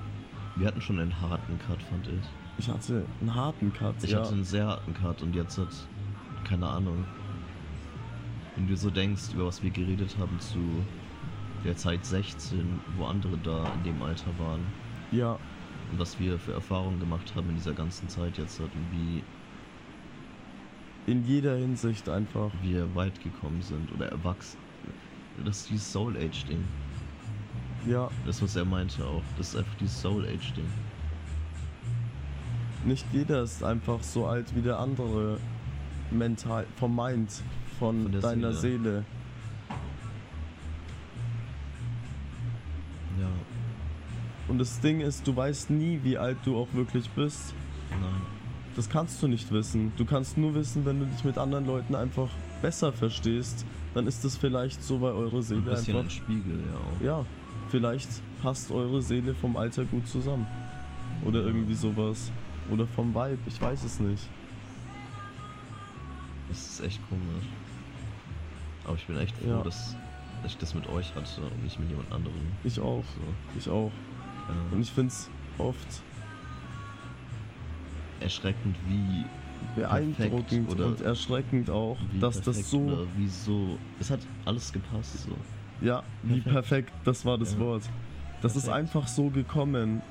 wir 0.57 0.67
hatten 0.67 0.81
schon 0.81 0.99
einen 0.99 1.21
harten 1.21 1.59
Cut, 1.67 1.83
fand 1.83 2.07
ich. 2.07 2.25
ich 2.59 2.69
hatte 2.69 3.05
einen 3.21 3.35
harten 3.35 3.73
Cut. 3.73 3.95
Ich 4.03 4.11
ja. 4.11 4.21
hatte 4.21 4.35
einen 4.35 4.45
sehr 4.45 4.67
harten 4.67 4.95
Cut 4.95 5.23
und 5.23 5.35
jetzt 5.35 5.59
hat, 5.59 5.69
keine 6.45 6.69
Ahnung, 6.69 7.05
wenn 8.57 8.69
du 8.69 8.77
so 8.77 8.91
denkst, 8.91 9.35
über 9.35 9.47
was 9.47 9.63
wir 9.63 9.71
geredet 9.71 10.17
haben 10.19 10.39
zu 10.39 10.61
der 11.65 11.77
Zeit 11.77 12.05
16, 12.05 12.81
wo 12.97 13.07
andere 13.07 13.37
da 13.39 13.65
in 13.75 13.83
dem 13.85 14.03
Alter 14.03 14.31
waren 14.39 14.61
ja, 15.15 15.39
und 15.91 15.99
was 15.99 16.19
wir 16.19 16.39
für 16.39 16.53
Erfahrungen 16.53 16.99
gemacht 16.99 17.35
haben 17.35 17.49
in 17.51 17.57
dieser 17.57 17.73
ganzen 17.73 18.09
Zeit 18.09 18.39
jetzt 18.39 18.59
hat 18.61 18.71
und 18.75 18.87
wie 18.93 19.23
in 21.07 21.25
jeder 21.25 21.57
Hinsicht 21.57 22.09
einfach. 22.09 22.51
wir 22.63 22.95
weit 22.95 23.23
gekommen 23.23 23.63
sind 23.63 23.93
oder 23.93 24.09
erwachsen. 24.09 24.59
Das 25.45 25.59
ist 25.59 25.71
dieses 25.71 25.93
Soul 25.93 26.17
Age 26.17 26.45
Ding. 26.47 26.65
Ja, 27.87 28.09
Das, 28.27 28.41
was 28.43 28.57
er 28.57 28.65
meinte 28.65 29.05
auch. 29.05 29.23
Das 29.37 29.49
ist 29.51 29.57
einfach 29.57 29.75
dieses 29.81 30.01
Soul 30.01 30.25
Age 30.27 30.53
Ding. 30.55 30.65
nicht 32.85 33.05
jeder 33.13 33.43
ist 33.43 33.63
einfach 33.63 34.03
so 34.03 34.27
alt 34.27 34.55
wie 34.55 34.63
der 34.63 34.79
andere. 34.79 35.39
Mental, 36.11 36.67
vom 36.77 36.95
Mind, 36.95 37.31
von, 37.79 38.03
Von 38.05 38.21
deiner 38.21 38.53
Seele. 38.53 38.83
Seele. 38.83 39.05
Ja, 43.21 43.27
Und 44.49 44.59
das 44.59 44.81
Ding 44.81 45.01
ist, 45.01 45.27
du 45.27 45.35
weißt 45.35 45.71
nie, 45.71 46.01
wie 46.03 46.19
alt 46.19 46.39
du 46.45 46.57
auch 46.59 46.69
wirklich 46.73 47.09
bist. 47.11 47.55
nein. 47.91 48.01
Das 48.77 48.89
kannst 48.91 49.23
du 49.23 49.29
nicht 49.29 49.53
wissen. 49.53 49.93
Du 49.97 50.05
kannst 50.05 50.37
nur 50.37 50.53
wissen, 50.57 50.85
wenn 50.85 50.99
du 50.99 51.07
dich 51.07 51.23
mit 51.25 51.39
anderen 51.39 51.65
Leuten 51.65 51.95
einfach 51.95 52.29
besser 52.61 52.93
verstehst. 52.93 53.65
Dann 53.95 54.09
ist 54.09 54.25
das 54.25 54.37
vielleicht 54.37 54.83
so, 54.83 55.01
weil 55.01 55.13
eure 55.13 55.37
Ein 55.37 55.43
Seele 55.43 55.61
bisschen 55.61 55.95
ein 55.95 56.01
einfach. 56.03 56.11
Spiegel, 56.11 56.59
ja 56.59 56.77
auch. 56.77 57.05
Ja, 57.21 57.27
vielleicht 57.75 58.09
passt 58.41 58.71
eure 58.71 59.03
Seele 59.03 59.35
vom 59.35 59.57
Alter 59.57 59.85
gut 59.85 60.07
zusammen. 60.07 60.47
Oder 61.25 61.41
irgendwie 61.41 61.75
sowas. 61.75 62.31
Oder 62.71 62.87
vom 62.87 63.13
Vibe, 63.13 63.39
ich 63.49 63.61
weiß 63.61 63.83
es 63.83 63.99
nicht. 63.99 64.29
Das 66.49 66.59
ist 66.59 66.81
echt 66.85 67.01
komisch. 67.09 67.45
Aber 68.85 68.95
ich 68.95 69.05
bin 69.07 69.17
echt 69.17 69.37
froh, 69.39 69.49
Ja. 69.49 69.63
dass, 69.63 69.97
dass 70.45 70.53
ich 70.53 70.59
das 70.59 70.73
mit 70.73 70.89
euch 70.89 71.13
hatte 71.17 71.41
und 71.41 71.65
nicht 71.65 71.81
mit 71.81 71.89
jemand 71.91 72.13
anderem. 72.13 72.37
Ich 72.63 72.79
auch. 72.79 73.03
So, 73.03 73.59
Ich 73.59 73.69
auch. 73.69 73.91
ja. 74.49 74.55
Und 74.77 74.81
ich 74.81 74.93
find's 74.93 75.29
oft 75.59 76.03
erschreckend, 78.21 78.77
wie 78.89 79.25
beeindruckend 79.81 80.71
oder 80.71 80.87
und 80.87 81.01
erschreckend 81.01 81.71
auch, 81.71 81.97
dass 82.21 82.41
das 82.41 82.71
so. 82.71 82.79
oder 82.83 83.07
wie 83.17 83.27
so. 83.29 83.79
Es 83.99 84.11
hat 84.13 84.21
alles 84.45 84.73
gepasst 84.73 85.19
so. 85.27 85.33
Ja, 85.85 86.03
wie 86.23 86.41
Perfekt. 86.41 86.93
das 87.05 87.25
war 87.25 87.39
das 87.39 87.55
Ja. 87.55 87.61
Wort. 87.61 87.83
Das 88.43 88.57
ist 88.57 88.65
Perfekt. 88.65 88.79
einfach 88.91 89.07
so 89.09 89.31
gekommen, 89.31 90.03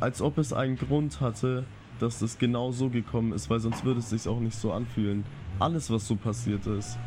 als 0.00 0.20
ob 0.22 0.38
es 0.38 0.52
einen 0.52 0.76
Grund 0.76 1.20
hatte, 1.20 1.64
dass 2.00 2.18
das 2.18 2.38
genau 2.38 2.72
so 2.72 2.88
gekommen 2.90 3.32
ist, 3.32 3.48
weil 3.48 3.60
sonst 3.60 3.84
würde 3.84 4.00
es 4.00 4.10
sich 4.10 4.26
auch 4.28 4.40
nicht 4.40 4.56
so 4.58 4.72
anfühlen. 4.72 5.24
Alles, 5.58 5.90
was 5.90 6.06
so 6.06 6.16
passiert 6.16 6.66
ist, 6.66 6.98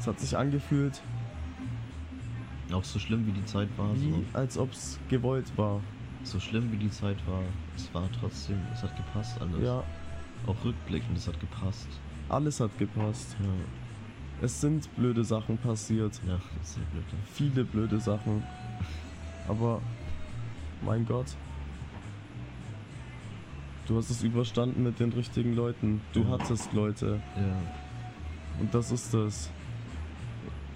es 0.00 0.06
hat 0.06 0.18
sich 0.18 0.36
angefühlt, 0.36 1.00
Auch 2.72 2.82
so 2.84 2.98
schlimm 2.98 3.26
wie 3.26 3.32
die 3.32 3.44
Zeit 3.44 3.68
war, 3.76 3.94
wie 3.94 4.10
so, 4.10 4.24
als 4.32 4.56
ob 4.58 4.72
es 4.72 4.98
gewollt 5.08 5.52
war. 5.56 5.80
so 6.24 6.40
schlimm 6.40 6.72
wie 6.72 6.76
die 6.78 6.90
Zeit 6.90 7.18
war, 7.28 7.42
es 7.76 7.92
war 7.94 8.08
trotzdem, 8.18 8.58
es 8.72 8.82
hat 8.82 8.96
gepasst 8.96 9.40
alles. 9.40 9.62
Ja, 9.62 9.84
Auch 10.46 10.56
rückblickend, 10.64 11.16
es 11.18 11.28
hat 11.28 11.38
gepasst. 11.38 11.86
alles 12.28 12.58
hat 12.60 12.76
gepasst. 12.78 13.36
Ja, 13.40 13.46
Es 14.42 14.60
sind 14.60 14.94
blöde 14.96 15.24
Sachen 15.24 15.56
passiert. 15.56 16.20
ja 16.26 16.38
sehr 16.62 16.82
blöd. 16.86 17.04
Viele 17.32 17.64
blöde 17.64 18.00
Sachen. 18.00 18.42
Aber, 19.48 19.80
mein 20.84 21.06
Gott. 21.06 21.26
Du 23.86 23.96
hast 23.96 24.10
es 24.10 24.22
überstanden 24.22 24.82
mit 24.82 24.98
den 25.00 25.12
richtigen 25.12 25.54
Leuten. 25.54 26.00
Du 26.12 26.22
Ja. 26.22 26.30
hattest 26.30 26.72
Leute. 26.72 27.20
Ja, 27.36 27.56
Und 28.60 28.74
das 28.74 28.90
ist 28.92 29.14
das. 29.14 29.50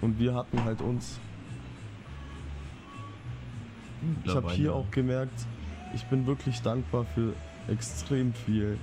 Und 0.01 0.17
wir 0.19 0.33
hatten 0.33 0.63
halt 0.63 0.81
uns. 0.81 1.19
Ich 4.23 4.33
habe 4.35 4.51
hier 4.51 4.73
auch 4.75 4.89
gemerkt, 4.91 5.45
ich 5.93 6.03
bin 6.05 6.25
wirklich 6.27 6.61
dankbar 6.61 7.05
für 7.15 7.33
extrem 7.67 8.33
viel. 8.33 8.77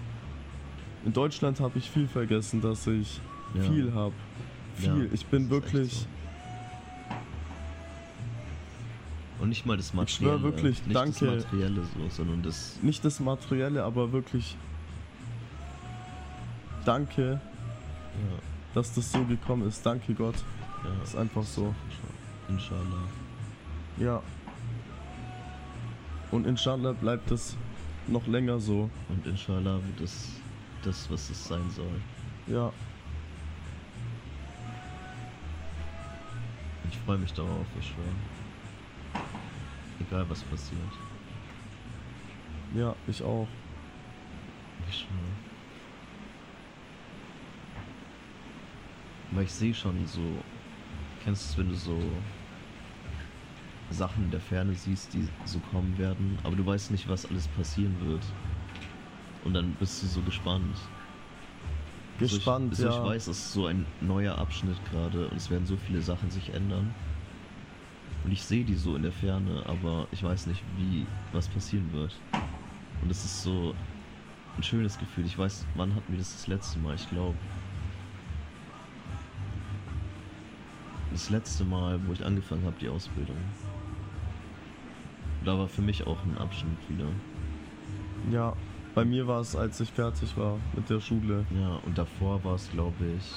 In 1.05 1.13
Deutschland 1.13 1.61
habe 1.61 1.79
ich 1.79 1.91
viel 1.91 2.07
vergessen, 2.09 2.61
dass 2.61 2.87
ich 2.87 3.21
Ja. 3.55 3.63
viel 3.63 3.93
habe. 3.95 4.15
Viel. 4.75 5.05
Ja, 5.07 5.13
ich 5.13 5.27
bin 5.27 5.43
das 5.45 5.51
wirklich. 5.51 5.93
so. 5.93 6.07
Und 9.41 9.49
nicht 9.49 9.67
mal 9.67 9.77
das 9.77 9.89
schwör 9.89 10.01
Materielle. 10.03 10.43
wirklich, 10.43 10.87
nicht 10.87 10.95
danke. 10.97 11.27
das 11.27 11.45
Materielle 11.45 11.83
so, 11.83 12.09
sondern 12.11 12.43
das. 12.43 12.79
Nicht 12.83 13.05
das 13.05 13.21
Materielle, 13.21 13.83
aber 13.85 14.13
wirklich. 14.13 14.57
Danke, 16.85 17.41
Ja, 17.41 18.39
dass 18.75 18.93
das 18.95 19.11
so 19.11 19.25
gekommen 19.25 19.67
ist. 19.67 19.85
Danke 19.85 20.15
Gott. 20.15 20.37
ja. 20.85 21.03
Ist 21.03 21.17
einfach 21.17 21.43
so. 21.43 21.75
Inshallah. 22.49 23.09
Ja. 23.99 24.23
Und 26.31 26.47
inshallah 26.47 26.93
bleibt 26.93 27.31
es 27.31 27.57
noch 28.07 28.27
länger 28.27 28.59
so. 28.61 28.91
Und 29.09 29.27
inshallah 29.27 29.77
wird 29.77 30.01
es 30.03 30.29
das, 30.83 31.11
was 31.11 31.31
es 31.31 31.45
sein 31.49 31.71
soll. 31.71 32.01
Ja. 32.55 32.71
Freue 37.05 37.19
mich 37.19 37.33
darauf, 37.35 37.67
ich 37.79 37.87
schwöre. 37.87 38.07
Egal 40.01 40.29
was 40.29 40.43
passiert. 40.43 40.81
Ja, 42.75 42.95
ich 43.07 43.23
auch. 43.23 43.47
Ich 44.89 44.97
schwöre. 44.97 45.19
Weil 49.33 49.45
ich 49.45 49.53
sehe 49.53 49.75
schon 49.75 50.07
so. 50.07 50.23
Kennst 51.25 51.45
du 51.45 51.51
es, 51.51 51.59
wenn 51.59 51.69
du 51.69 51.75
so 51.75 51.99
Sachen 53.91 54.25
in 54.25 54.31
der 54.31 54.41
Ferne 54.41 54.75
siehst, 54.75 55.13
die 55.15 55.29
so 55.45 55.59
kommen 55.71 55.97
werden, 55.99 56.39
aber 56.43 56.57
du 56.57 56.65
weißt 56.67 56.91
nicht, 56.91 57.09
was 57.09 57.27
alles 57.27 57.47
passieren 57.49 57.95
wird. 58.07 58.23
Und 59.45 59.55
dann 59.55 59.73
bist 59.75 60.03
du 60.03 60.07
so 60.07 60.21
gespannt. 60.23 60.77
Gespannt, 62.19 62.77
so 62.77 62.87
ich, 62.87 62.95
ja. 62.95 63.03
ich 63.03 63.09
weiß, 63.11 63.27
es 63.27 63.39
ist 63.39 63.53
so 63.53 63.67
ein 63.67 63.87
neuer 64.01 64.39
Abschnitt 64.39 64.77
gerade 64.91 65.29
und 65.29 65.37
es 65.37 65.51
werden 65.51 65.67
so 65.67 65.77
viele 65.77 66.01
Sachen 66.01 66.31
sich 66.31 66.55
ändern. 66.55 66.95
Und 68.25 68.33
ich 68.33 68.43
sehe 68.43 68.65
die 68.65 68.77
so 68.77 68.97
in 68.97 69.03
der 69.03 69.13
Ferne, 69.13 69.63
aber 69.67 70.07
ich 70.13 70.23
weiß 70.23 70.47
nicht, 70.47 70.63
wie 70.79 71.07
was 71.33 71.49
passieren 71.49 71.93
wird. 71.93 72.15
Und 73.03 73.11
es 73.11 73.25
ist 73.25 73.43
so 73.43 73.75
ein 74.57 74.63
schönes 74.63 74.99
Gefühl. 74.99 75.27
Ich 75.27 75.37
weiß, 75.37 75.67
wann 75.75 75.95
hatten 75.95 76.11
wir 76.11 76.19
das 76.19 76.33
das 76.33 76.47
letzte 76.47 76.79
Mal? 76.79 76.95
Ich 76.95 77.09
glaube. 77.11 77.37
Das 81.11 81.31
letzte 81.31 81.65
Mal, 81.65 82.01
wo 82.07 82.13
ich 82.13 82.25
angefangen 82.25 82.65
habe, 82.65 82.77
die 82.81 82.89
Ausbildung. 82.89 83.37
Da 85.45 85.59
war 85.59 85.69
für 85.69 85.83
mich 85.83 86.07
auch 86.07 86.19
ein 86.25 86.39
Abschnitt 86.39 86.79
wieder. 86.89 87.09
Ja. 88.33 88.57
Bei 88.95 89.05
mir 89.05 89.27
war 89.27 89.41
es, 89.41 89.57
als 89.57 89.81
ich 89.81 89.91
fertig 89.91 90.37
war 90.37 90.59
mit 90.75 90.89
der 90.89 91.01
Schule. 91.01 91.45
Ja, 91.61 91.81
und 91.85 91.99
davor 91.99 92.43
war 92.45 92.55
es, 92.55 92.71
glaube 92.71 92.95
ich. 93.19 93.33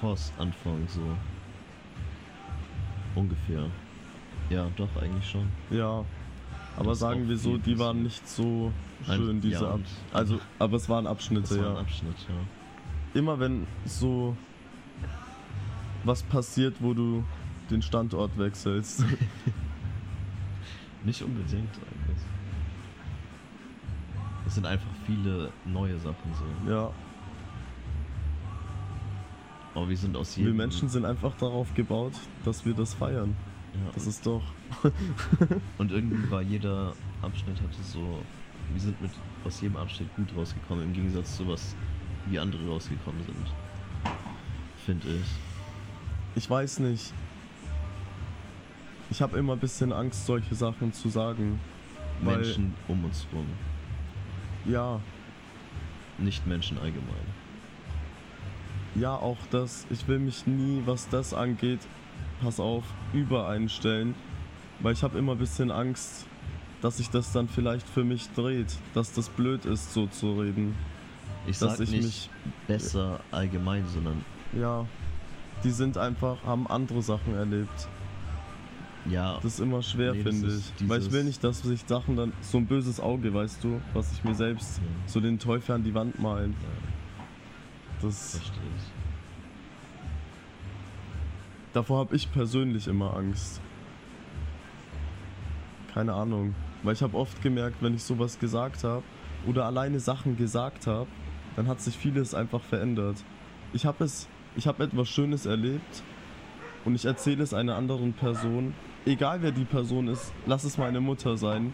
Vors 0.00 0.32
Anfang 0.38 0.86
so. 0.88 1.00
Ungefähr. 3.14 3.66
Ja, 4.50 4.68
doch, 4.76 4.88
eigentlich 5.00 5.28
schon. 5.28 5.48
Ja. 5.70 6.04
Aber 6.76 6.90
Das 6.90 7.00
sagen 7.00 7.28
wir 7.28 7.36
so, 7.36 7.58
die 7.58 7.78
waren 7.78 8.02
nicht 8.02 8.26
so 8.28 8.72
Ein- 9.06 9.16
schön, 9.16 9.40
diese 9.40 9.64
ja, 9.64 9.70
Ab 9.74 9.80
Also, 10.12 10.38
aber 10.58 10.76
es 10.76 10.88
waren 10.88 11.06
Abschnitte, 11.06 11.42
Das 11.48 11.58
war 11.58 11.64
ja. 11.64 11.70
ein 11.72 11.76
Abschnitt, 11.78 12.16
ja. 12.28 13.18
Immer 13.18 13.38
wenn 13.40 13.66
so 13.84 14.36
was 16.04 16.22
passiert, 16.22 16.76
wo 16.80 16.94
du 16.94 17.24
den 17.70 17.82
Standort 17.82 18.36
wechselst. 18.38 19.04
Nicht 21.04 21.22
unbedingt 21.22 21.70
eigentlich. 21.74 22.18
Es 24.46 24.54
sind 24.54 24.66
einfach 24.66 24.90
viele 25.06 25.50
neue 25.64 25.98
Sachen 25.98 26.34
so. 26.38 26.70
ja. 26.70 26.90
Aber 29.72 29.88
wir 29.88 29.96
sind 29.96 30.16
aus 30.16 30.36
Wir 30.36 30.44
jedem. 30.44 30.56
Menschen 30.56 30.88
sind 30.88 31.04
einfach 31.04 31.36
darauf 31.36 31.72
gebaut, 31.74 32.12
dass 32.44 32.66
wir 32.66 32.74
das 32.74 32.92
feiern. 32.94 33.36
Ja, 33.72 33.92
Das 33.94 34.06
ist 34.06 34.26
doch. 34.26 34.42
und 35.78 35.92
irgendwie 35.92 36.28
war 36.28 36.42
jeder 36.42 36.92
Abschnitt 37.22 37.56
hatte 37.62 37.82
so. 37.82 38.18
Wir 38.72 38.80
sind 38.80 39.00
mit 39.00 39.12
aus 39.44 39.60
jedem 39.60 39.76
Abschnitt 39.76 40.08
gut 40.16 40.28
rausgekommen, 40.36 40.84
im 40.86 40.92
Gegensatz 40.92 41.36
zu 41.36 41.46
was 41.46 41.76
wie 42.26 42.38
andere 42.38 42.66
rausgekommen 42.68 43.22
sind. 43.24 43.46
finde 44.84 45.06
ich. 45.08 45.26
Ich 46.34 46.50
weiß 46.50 46.80
nicht. 46.80 47.12
Ich 49.10 49.20
habe 49.22 49.38
immer 49.38 49.54
ein 49.54 49.58
bisschen 49.58 49.92
Angst, 49.92 50.26
solche 50.26 50.54
Sachen 50.54 50.92
zu 50.92 51.08
sagen. 51.08 51.60
Weil, 52.22 52.36
Menschen 52.38 52.74
um 52.86 53.04
uns 53.04 53.26
rum, 53.32 53.46
Ja, 54.66 55.00
nicht 56.18 56.46
Menschen 56.46 56.76
allgemein. 56.78 57.26
ja, 58.94 59.14
auch 59.14 59.38
das. 59.50 59.86
Ich 59.90 60.06
will 60.06 60.18
mich 60.18 60.46
nie, 60.46 60.82
was 60.84 61.08
das 61.08 61.32
angeht, 61.32 61.80
pass 62.42 62.60
auf, 62.60 62.84
übereinstellen. 63.14 64.14
Weil 64.80 64.92
ich 64.92 65.02
habe 65.02 65.18
immer 65.18 65.32
ein 65.32 65.38
bisschen 65.38 65.70
Angst, 65.70 66.26
dass 66.82 66.98
sich 66.98 67.08
das 67.10 67.32
dann 67.32 67.48
vielleicht 67.48 67.88
für 67.88 68.04
mich 68.04 68.28
dreht. 68.34 68.76
Dass 68.94 69.12
das 69.12 69.28
blöd 69.30 69.64
ist, 69.64 69.92
so 69.94 70.06
zu 70.06 70.38
reden. 70.40 70.74
Ich 71.46 71.58
Dass 71.58 71.78
sag 71.78 71.80
ich 71.84 71.90
nicht 71.90 72.02
mich- 72.04 72.30
besser 72.66 73.20
allgemein, 73.30 73.86
sondern 73.88 74.22
Ja, 74.52 74.84
die 75.64 75.70
sind 75.70 75.96
einfach, 75.96 76.36
haben 76.44 76.66
andere 76.66 77.00
Sachen 77.02 77.34
erlebt. 77.34 77.88
Ja, 79.08 79.34
Das 79.36 79.54
ist 79.54 79.60
immer 79.60 79.82
schwer, 79.82 80.12
Nee, 80.14 80.22
finde 80.22 80.48
ich. 80.54 80.88
Weil 80.88 81.00
ich 81.00 81.10
will 81.12 81.24
nicht, 81.24 81.42
dass 81.42 81.62
sich 81.62 81.82
Sachen 81.86 82.16
dann 82.16 82.32
so 82.40 82.58
ein 82.58 82.66
böses 82.66 83.00
Auge, 83.00 83.32
weißt 83.32 83.62
du, 83.64 83.80
was 83.94 84.12
ich 84.12 84.22
mir 84.24 84.34
selbst 84.34 84.78
Ja. 84.78 84.84
so 85.06 85.20
den 85.20 85.38
Teufel 85.38 85.74
an 85.76 85.84
die 85.84 85.94
Wand 85.94 86.18
malen. 86.20 86.54
ja, 86.60 86.68
Das, 88.02 88.36
verstehe 88.36 88.62
ich. 88.76 88.82
davor 91.72 92.00
habe 92.00 92.16
ich 92.16 92.30
persönlich 92.32 92.86
immer 92.88 93.16
Angst. 93.16 93.60
Keine 95.94 96.12
Ahnung. 96.14 96.54
Weil 96.82 96.94
ich 96.94 97.02
habe 97.02 97.16
oft 97.16 97.42
gemerkt, 97.42 97.76
wenn 97.82 97.94
ich 97.94 98.02
sowas 98.04 98.38
gesagt 98.38 98.84
habe 98.84 99.02
oder 99.46 99.66
alleine 99.66 100.00
Sachen 100.00 100.36
gesagt 100.36 100.86
habe, 100.86 101.06
dann 101.56 101.68
hat 101.68 101.80
sich 101.80 101.96
vieles 101.96 102.34
einfach 102.34 102.62
verändert. 102.62 103.16
Ich 103.72 103.84
habe 103.86 104.04
es, 104.04 104.28
ich 104.56 104.66
habe 104.66 104.84
etwas 104.84 105.08
Schönes 105.08 105.46
erlebt 105.46 106.02
und 106.84 106.94
ich 106.94 107.04
erzähle 107.04 107.42
es 107.42 107.52
einer 107.52 107.76
anderen 107.76 108.12
Person, 108.14 108.72
egal 109.06 109.42
wer 109.42 109.50
die 109.52 109.64
Person 109.64 110.08
ist, 110.08 110.32
lass 110.46 110.64
es 110.64 110.78
meine 110.78 111.00
Mutter 111.00 111.36
sein. 111.36 111.72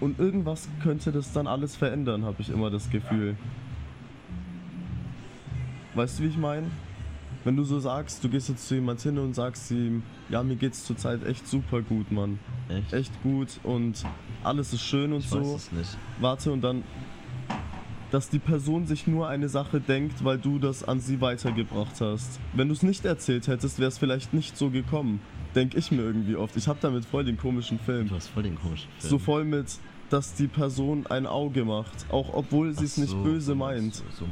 Und 0.00 0.18
irgendwas 0.18 0.68
könnte 0.82 1.10
das 1.10 1.32
dann 1.32 1.46
alles 1.46 1.74
verändern, 1.74 2.24
habe 2.24 2.42
ich 2.42 2.50
immer 2.50 2.70
das 2.70 2.90
Gefühl. 2.90 3.36
Weißt 5.94 6.18
du, 6.18 6.24
wie 6.24 6.28
ich 6.28 6.36
meine? 6.36 6.66
Wenn 7.44 7.56
du 7.56 7.64
so 7.64 7.78
sagst, 7.78 8.22
du 8.22 8.28
gehst 8.28 8.48
jetzt 8.48 8.66
zu 8.68 8.74
jemand 8.74 9.00
hin 9.00 9.18
und 9.18 9.34
sagst 9.34 9.70
ihm, 9.70 10.02
ja, 10.28 10.42
mir 10.42 10.56
geht's 10.56 10.84
zurzeit 10.84 11.24
echt 11.24 11.46
super 11.46 11.80
gut, 11.80 12.10
Mann. 12.10 12.38
Echt? 12.68 12.92
Echt 12.92 13.22
gut 13.22 13.60
und 13.62 14.04
alles 14.42 14.72
ist 14.72 14.82
schön 14.82 15.12
und 15.12 15.20
Ich 15.20 15.28
so. 15.28 15.40
weiß 15.40 15.54
es 15.54 15.72
nicht. 15.72 15.96
Warte 16.20 16.52
und 16.52 16.60
dann, 16.60 16.82
dass 18.16 18.30
die 18.30 18.38
Person 18.38 18.86
sich 18.86 19.06
nur 19.06 19.28
eine 19.28 19.50
Sache 19.50 19.78
denkt, 19.78 20.24
weil 20.24 20.38
du 20.38 20.58
das 20.58 20.82
an 20.82 21.00
sie 21.00 21.20
weitergebracht 21.20 22.00
hast. 22.00 22.40
Wenn 22.54 22.68
du 22.68 22.72
es 22.72 22.82
nicht 22.82 23.04
erzählt 23.04 23.46
hättest, 23.46 23.78
wäre 23.78 23.88
es 23.88 23.98
vielleicht 23.98 24.32
nicht 24.32 24.56
so 24.56 24.70
gekommen. 24.70 25.20
Denk 25.54 25.74
ich 25.74 25.90
mir 25.90 26.00
irgendwie 26.00 26.34
oft. 26.34 26.56
Ich 26.56 26.66
habe 26.66 26.78
damit 26.80 27.04
voll 27.04 27.24
den 27.26 27.36
komischen 27.36 27.78
Film. 27.78 28.08
Du 28.08 28.14
hast 28.14 28.28
voll 28.28 28.44
den 28.44 28.54
komischen 28.54 28.88
Film. 28.96 29.10
So 29.10 29.18
voll 29.18 29.44
mit, 29.44 29.66
dass 30.08 30.32
die 30.32 30.46
Person 30.46 31.06
ein 31.08 31.26
Auge 31.26 31.66
macht. 31.66 32.06
Auch 32.10 32.32
obwohl 32.32 32.72
sie 32.72 32.86
es 32.86 32.94
Ach 32.94 33.02
nicht 33.02 33.10
so, 33.10 33.22
böse 33.22 33.48
so 33.48 33.54
meint. 33.54 33.98
du, 33.98 34.02
So. 34.18 34.24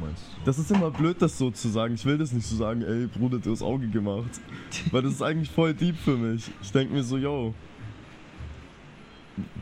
Das 0.45 0.57
ist 0.57 0.71
immer 0.71 0.89
blöd, 0.89 1.17
das 1.21 1.37
so 1.37 1.51
zu 1.51 1.69
sagen. 1.69 1.93
Ich 1.93 2.05
will 2.05 2.17
das 2.17 2.31
nicht 2.31 2.47
so 2.47 2.55
sagen, 2.55 2.81
ey 2.81 3.05
Bruder, 3.05 3.37
du 3.37 3.51
hast 3.51 3.61
Auge 3.61 3.87
gemacht. 3.87 4.41
Weil 4.89 5.03
das 5.03 5.13
ist 5.13 5.21
eigentlich 5.21 5.51
voll 5.51 5.75
deep 5.75 5.95
für 5.95 6.17
mich. 6.17 6.49
Ich 6.59 6.71
denke 6.71 6.91
mir 6.91 7.03
so, 7.03 7.19
yo. 7.19 7.53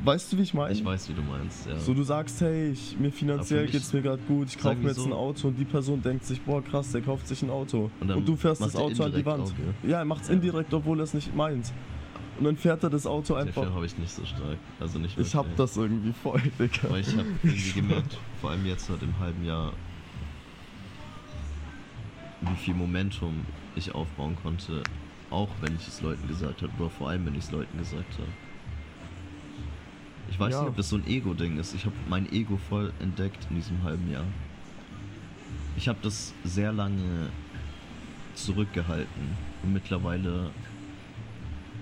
Weißt 0.04 0.32
du, 0.32 0.38
wie 0.38 0.42
ich 0.44 0.54
meine? 0.54 0.72
ich 0.74 0.86
weiß, 0.86 1.10
wie 1.10 1.14
du 1.14 1.22
meinst, 1.24 1.66
ja. 1.68 1.80
So, 1.80 1.94
du 1.96 2.04
sagst, 2.04 2.40
hey, 2.42 2.70
ich, 2.72 2.96
mir 3.00 3.12
finanziell 3.12 3.66
geht's 3.68 3.92
mir 3.92 4.02
gerade 4.04 4.22
gut, 4.28 4.50
ich 4.50 4.58
kaufe 4.60 4.76
mir 4.78 4.90
jetzt 4.90 4.98
so- 4.98 5.06
ein 5.06 5.14
Auto 5.14 5.48
und 5.48 5.56
die 5.58 5.66
Person 5.66 6.02
denkt 6.02 6.26
sich, 6.26 6.42
boah 6.42 6.64
krass, 6.64 6.92
der 6.92 7.02
kauft 7.02 7.28
sich 7.28 7.42
ein 7.42 7.50
Auto. 7.50 7.90
Und 8.00 8.12
Und, 8.12 8.28
du 8.28 8.36
fährst 8.36 8.62
das 8.62 8.76
Auto 8.76 9.04
an 9.04 9.14
die 9.14 9.26
Wand. 9.26 9.44
Auge. 9.44 9.54
Ja, 9.88 10.00
er 10.00 10.06
macht's 10.06 10.28
Ja. 10.28 10.36
indirekt, 10.36 10.74
obwohl 10.74 11.00
er 11.00 11.06
es 11.06 11.14
nicht 11.16 11.34
meint. 11.36 11.72
Und 12.38 12.46
dann 12.46 12.58
fährt 12.58 12.84
er 12.84 12.90
das 12.92 13.06
Auto 13.08 13.34
einfach. 13.36 13.64
Film 13.64 13.74
habe 13.76 13.86
ich 13.86 13.98
nicht 13.98 14.12
so 14.12 14.24
stark. 14.26 14.58
Also 14.80 15.00
nicht 15.00 15.18
Ich 15.18 15.34
hab 15.34 15.46
wirklich. 15.46 15.58
das 15.58 15.78
irgendwie 15.78 16.14
voll, 16.14 16.42
Digga. 16.60 16.90
Weil 16.90 17.02
ich 17.02 17.08
habe 17.16 17.26
irgendwie 17.44 17.72
gemerkt, 17.72 18.18
vor 18.42 18.52
allem 18.52 18.66
jetzt 18.66 18.86
seit 18.88 19.02
dem 19.02 19.18
halben 19.20 19.44
Jahr, 19.46 19.74
wie 22.42 22.56
viel 22.58 22.74
Momentum 22.74 23.42
ich 23.76 23.94
aufbauen 23.96 24.36
konnte, 24.42 24.84
auch 25.30 25.50
wenn 25.62 25.76
ich 25.76 25.88
es 25.88 26.02
Leuten 26.02 26.28
gesagt 26.28 26.62
habe, 26.62 26.72
oder 26.78 26.90
vor 26.90 27.10
allem 27.10 27.26
wenn 27.26 27.34
ich 27.36 27.46
es 27.46 27.52
Leuten 27.52 27.78
gesagt 27.78 28.14
habe. 28.20 28.28
Ich 30.30 30.40
weiß 30.40 30.54
Ja. 30.54 30.62
nicht, 30.62 30.70
ob 30.70 30.78
das 30.78 30.90
so 30.90 30.96
ein 30.98 31.06
Ego-Ding 31.08 31.58
ist. 31.60 31.76
Ich 31.76 31.86
habe 31.86 31.96
mein 32.10 32.32
Ego 32.32 32.58
voll 32.70 32.92
entdeckt 33.00 33.46
in 33.50 33.56
diesem 33.58 33.84
halben 33.84 34.10
Jahr. 34.12 34.26
Ich 35.78 35.88
habe 35.88 36.00
das 36.02 36.34
sehr 36.44 36.72
lange 36.72 37.30
zurückgehalten 38.36 39.30
und 39.64 39.74
mittlerweile, 39.74 40.50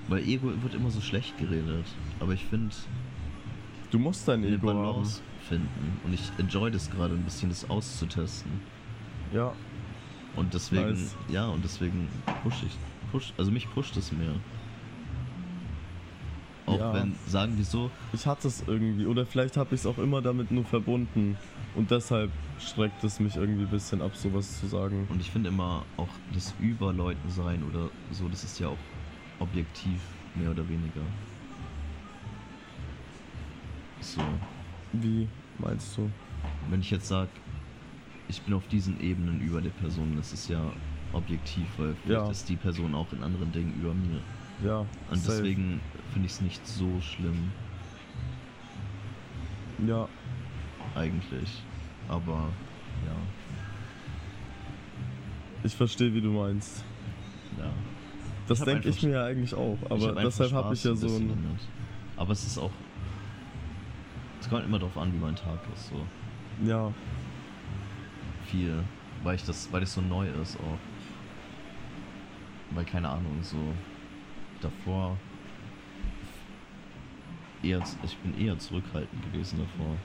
weil 0.07 0.23
Ego 0.27 0.51
wird 0.61 0.73
immer 0.73 0.89
so 0.91 1.01
schlecht 1.01 1.37
geredet, 1.37 1.85
aber 2.19 2.33
ich 2.33 2.43
finde, 2.45 2.73
Du 3.91 3.99
musst 3.99 4.25
dein 4.27 4.43
Ego 4.45 4.69
haben. 4.69 4.77
Balance 4.83 5.21
finden. 5.49 5.99
Und 6.05 6.13
ich 6.13 6.21
enjoy 6.37 6.71
das 6.71 6.89
gerade 6.89 7.13
ein 7.13 7.23
bisschen, 7.23 7.49
das 7.49 7.69
auszutesten. 7.69 8.51
Ja, 9.33 9.53
Und 10.37 10.53
deswegen, 10.53 10.91
Nice. 10.91 11.15
ja, 11.29 11.47
und 11.47 11.61
deswegen 11.61 12.07
push 12.43 12.63
ich, 12.65 12.71
push, 13.11 13.33
also 13.37 13.51
mich 13.51 13.69
pusht 13.73 13.97
es 13.97 14.13
mehr. 14.13 14.33
Auch 16.67 16.77
Ja. 16.79 16.93
wenn, 16.93 17.15
sagen 17.27 17.57
wir 17.57 17.65
so, 17.65 17.91
ich 18.13 18.27
hatte 18.27 18.47
es 18.47 18.63
irgendwie. 18.67 19.05
Oder 19.05 19.25
vielleicht 19.25 19.57
habe 19.57 19.73
ich 19.75 19.81
es 19.81 19.87
auch 19.87 19.97
immer 19.97 20.21
damit 20.21 20.51
nur 20.51 20.63
verbunden. 20.65 21.37
Und 21.75 21.89
deshalb 21.91 22.31
schreckt 22.59 23.03
es 23.03 23.19
mich 23.19 23.35
irgendwie 23.37 23.63
ein 23.63 23.69
bisschen 23.69 24.01
ab, 24.01 24.15
sowas 24.15 24.59
zu 24.59 24.67
sagen. 24.67 25.07
und 25.09 25.19
ich 25.21 25.31
finde 25.31 25.49
immer 25.49 25.85
auch 25.97 26.09
das 26.33 26.53
über 26.59 26.93
Leuten 26.93 27.29
sein 27.31 27.63
oder 27.63 27.89
so, 28.11 28.27
das 28.29 28.43
ist 28.43 28.59
ja 28.59 28.67
auch 28.67 28.77
objektiv, 29.39 30.01
mehr 30.35 30.51
oder 30.51 30.67
weniger. 30.69 31.01
So, 34.01 34.21
Wie 34.93 35.27
meinst 35.59 35.95
du? 35.97 36.11
wenn 36.69 36.81
ich 36.81 36.91
jetzt 36.91 37.07
sage, 37.07 37.31
ich 38.27 38.41
bin 38.43 38.53
auf 38.53 38.67
diesen 38.67 38.99
Ebenen 39.01 39.41
über 39.41 39.61
der 39.61 39.71
Person, 39.71 40.15
das 40.15 40.33
ist 40.33 40.47
ja 40.49 40.71
objektiv, 41.13 41.67
weil 41.77 41.95
vielleicht 42.03 42.25
Ja. 42.25 42.31
ist 42.31 42.47
die 42.49 42.55
Person 42.55 42.93
auch 42.95 43.11
in 43.13 43.23
anderen 43.23 43.51
Dingen 43.51 43.73
über 43.79 43.93
mir. 43.93 44.21
Ja, 44.63 44.79
Und 44.79 45.27
deswegen 45.27 45.81
finde 46.13 46.27
ich 46.27 46.33
es 46.33 46.41
nicht 46.41 46.65
so 46.67 46.99
schlimm, 47.01 47.51
Ja, 49.87 50.07
eigentlich. 50.95 51.63
Aber 52.07 52.49
ja, 53.05 53.15
ich 55.63 55.73
verstehe, 55.75 56.13
wie 56.13 56.21
du 56.21 56.29
meinst. 56.31 56.83
ja. 57.57 57.65
Das 58.47 58.59
denke 58.63 58.89
ich 58.89 59.01
mir 59.01 59.11
ja 59.11 59.25
eigentlich 59.25 59.53
auch. 59.55 59.77
Aber 59.89 60.09
hab 60.09 60.15
deshalb 60.21 60.51
habe 60.51 60.73
ich 60.73 60.83
ja 60.83 60.93
so 60.95 61.07
ein. 61.07 61.29
damit. 61.29 61.59
Aber 62.17 62.33
es 62.33 62.45
ist 62.45 62.57
auch. 62.57 62.71
Es 64.41 64.49
kommt 64.49 64.65
immer 64.65 64.77
darauf 64.79 64.97
an, 64.97 65.13
wie 65.13 65.17
mein 65.17 65.35
Tag 65.35 65.59
ist. 65.73 65.89
So 65.89 66.05
Ja, 66.67 66.91
viel. 68.45 68.83
Weil 69.23 69.35
ich 69.35 69.43
das, 69.45 69.71
weil 69.71 69.81
das 69.81 69.93
so 69.93 70.01
neu 70.01 70.27
ist 70.41 70.57
auch. 70.59 70.77
Weil 72.75 72.85
keine 72.85 73.07
Ahnung, 73.09 73.37
so 73.41 73.57
davor. 74.63 75.17
Eher, 77.63 77.81
ich 78.03 78.17
bin 78.17 78.39
eher 78.43 78.57
zurückhaltend 78.57 79.31
gewesen 79.31 79.59
davor. 79.59 79.95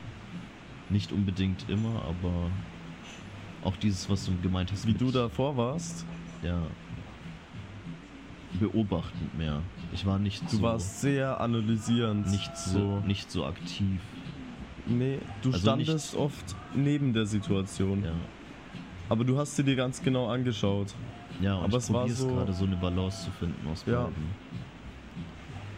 Nicht 0.91 1.11
unbedingt 1.13 1.69
immer, 1.69 2.03
aber 2.05 2.51
auch 3.65 3.77
dieses, 3.77 4.09
was 4.11 4.27
du 4.27 4.33
gemeint 4.43 4.71
hast. 4.73 4.87
wie 4.87 4.93
du 4.95 5.11
davor 5.11 5.57
warst. 5.57 6.05
Ja. 6.43 6.61
Beobachtend 8.61 9.37
mehr. 9.37 9.63
Ich 9.93 10.07
war 10.07 10.19
nicht 10.19 10.43
Du 10.51 10.57
so. 10.57 10.63
warst 10.63 11.01
sehr 11.01 11.41
analysierend. 11.41 12.27
nicht 12.31 12.57
so, 12.57 13.01
nicht 13.07 13.31
so 13.31 13.45
aktiv. 13.45 14.01
Nee, 14.87 15.19
du 15.43 15.49
Also 15.49 15.61
standest 15.61 16.15
oft 16.15 16.55
neben 16.75 17.13
der 17.13 17.27
Situation. 17.27 18.05
Ja. 18.05 18.13
Aber 19.09 19.25
du 19.25 19.37
hast 19.37 19.57
sie 19.57 19.65
dir 19.65 19.77
ganz 19.77 20.01
genau 20.03 20.29
angeschaut. 20.29 20.95
Ja, 21.41 21.55
und 21.57 21.65
Aber 21.65 21.77
es 21.79 21.93
war 21.93 22.09
so- 22.09 22.29
gerade 22.29 22.53
so 22.53 22.65
eine 22.65 22.77
Balance 22.77 23.25
zu 23.25 23.31
finden 23.33 23.67
aus 23.69 23.85
Ja. 23.87 24.05
beiden. 24.05 24.25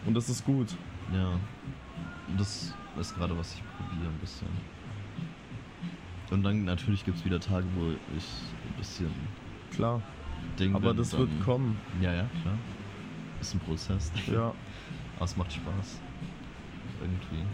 Und 0.05 0.13
das 0.13 0.29
ist 0.29 0.45
gut. 0.45 0.75
Ja. 1.13 1.31
Und 2.27 2.39
das 2.39 2.73
ist 2.99 3.15
gerade, 3.15 3.37
was 3.37 3.55
ich 3.55 3.63
probiere 3.77 4.07
ein 4.11 4.17
bisschen. 4.19 4.47
Und 6.31 6.43
dann 6.43 6.63
natürlich 6.63 7.03
gibt 7.03 7.17
es 7.17 7.25
wieder 7.25 7.39
Tage, 7.39 7.65
wo 7.75 7.89
ich 8.15 8.23
ein 8.67 8.77
bisschen 8.77 9.09
Klar. 9.71 10.01
Ding 10.59 10.75
Aber 10.75 10.89
bin, 10.89 10.97
das 10.97 11.09
dann, 11.11 11.21
wird 11.21 11.41
kommen. 11.43 11.77
Ja, 12.01 12.13
ja, 12.13 12.25
klar. 12.41 12.53
Ist 13.41 13.53
ein 13.55 13.59
Prozess. 13.59 14.11
Ja. 14.31 14.53
Aber 15.15 15.25
es 15.25 15.35
macht 15.35 15.51
Spaß. 15.51 15.99
Irgendwie. 17.01 17.45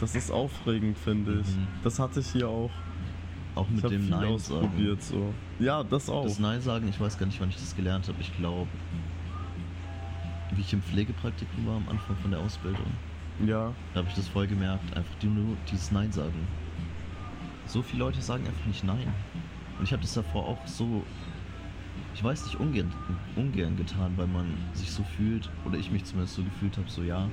Das 0.00 0.14
ist 0.14 0.30
aufregend, 0.30 0.98
finde 0.98 1.40
ich. 1.40 1.56
Mhm. 1.56 1.66
Das 1.82 1.98
hatte 1.98 2.20
ich 2.20 2.26
hier 2.28 2.48
auch. 2.48 2.70
Auch 3.54 3.68
mit 3.68 3.84
dem 3.88 4.08
Nein 4.08 4.20
sagen. 4.20 4.34
ausprobiert. 4.34 5.02
So. 5.02 5.32
Ja, 5.60 5.84
das 5.84 6.08
auch. 6.10 6.24
Das 6.24 6.38
Nein 6.38 6.60
sagen, 6.60 6.88
ich 6.88 6.98
weiß 7.00 7.18
gar 7.18 7.26
nicht, 7.26 7.40
wann 7.40 7.50
ich 7.50 7.56
das 7.56 7.76
gelernt 7.76 8.08
habe. 8.08 8.18
Ich 8.20 8.36
glaube, 8.36 8.68
wie 10.52 10.60
ich 10.60 10.72
im 10.72 10.82
Pflegepraktikum 10.82 11.66
war 11.66 11.76
am 11.76 11.88
Anfang 11.88 12.16
von 12.16 12.30
der 12.30 12.40
Ausbildung, 12.40 12.86
Ja, 13.46 13.72
da 13.92 14.00
habe 14.00 14.08
ich 14.08 14.14
das 14.14 14.28
voll 14.28 14.46
gemerkt. 14.46 14.96
Einfach 14.96 15.14
die, 15.22 15.26
nur 15.26 15.56
dieses 15.70 15.90
Nein 15.92 16.10
sagen. 16.12 16.46
so 17.66 17.82
viele 17.82 18.04
Leute 18.04 18.20
sagen 18.20 18.46
einfach 18.46 18.66
nicht 18.66 18.84
nein. 18.84 19.12
Und 19.78 19.84
ich 19.84 19.92
habe 19.92 20.02
das 20.02 20.14
davor 20.14 20.46
auch 20.46 20.66
so, 20.66 21.02
ich 22.14 22.22
weiß 22.22 22.44
nicht, 22.44 22.60
ungern, 22.60 22.92
ungern 23.36 23.76
getan, 23.76 24.12
weil 24.16 24.26
man 24.28 24.54
sich 24.72 24.90
so 24.90 25.02
fühlt, 25.16 25.48
oder 25.64 25.78
ich 25.78 25.90
mich 25.90 26.04
zumindest 26.04 26.36
so 26.36 26.42
gefühlt 26.42 26.76
habe, 26.76 26.88
so 26.88 27.02
ja, 27.02 27.28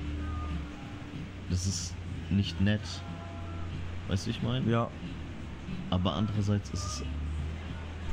das 1.50 1.66
ist 1.66 1.94
nicht 2.30 2.60
nett. 2.60 2.80
Weißt 4.08 4.26
du, 4.26 4.30
wie 4.30 4.34
ich 4.36 4.42
meine? 4.42 4.68
Ja, 4.70 4.88
Aber 5.92 6.14
andererseits 6.14 6.70
ist 6.70 6.84
es 6.86 7.02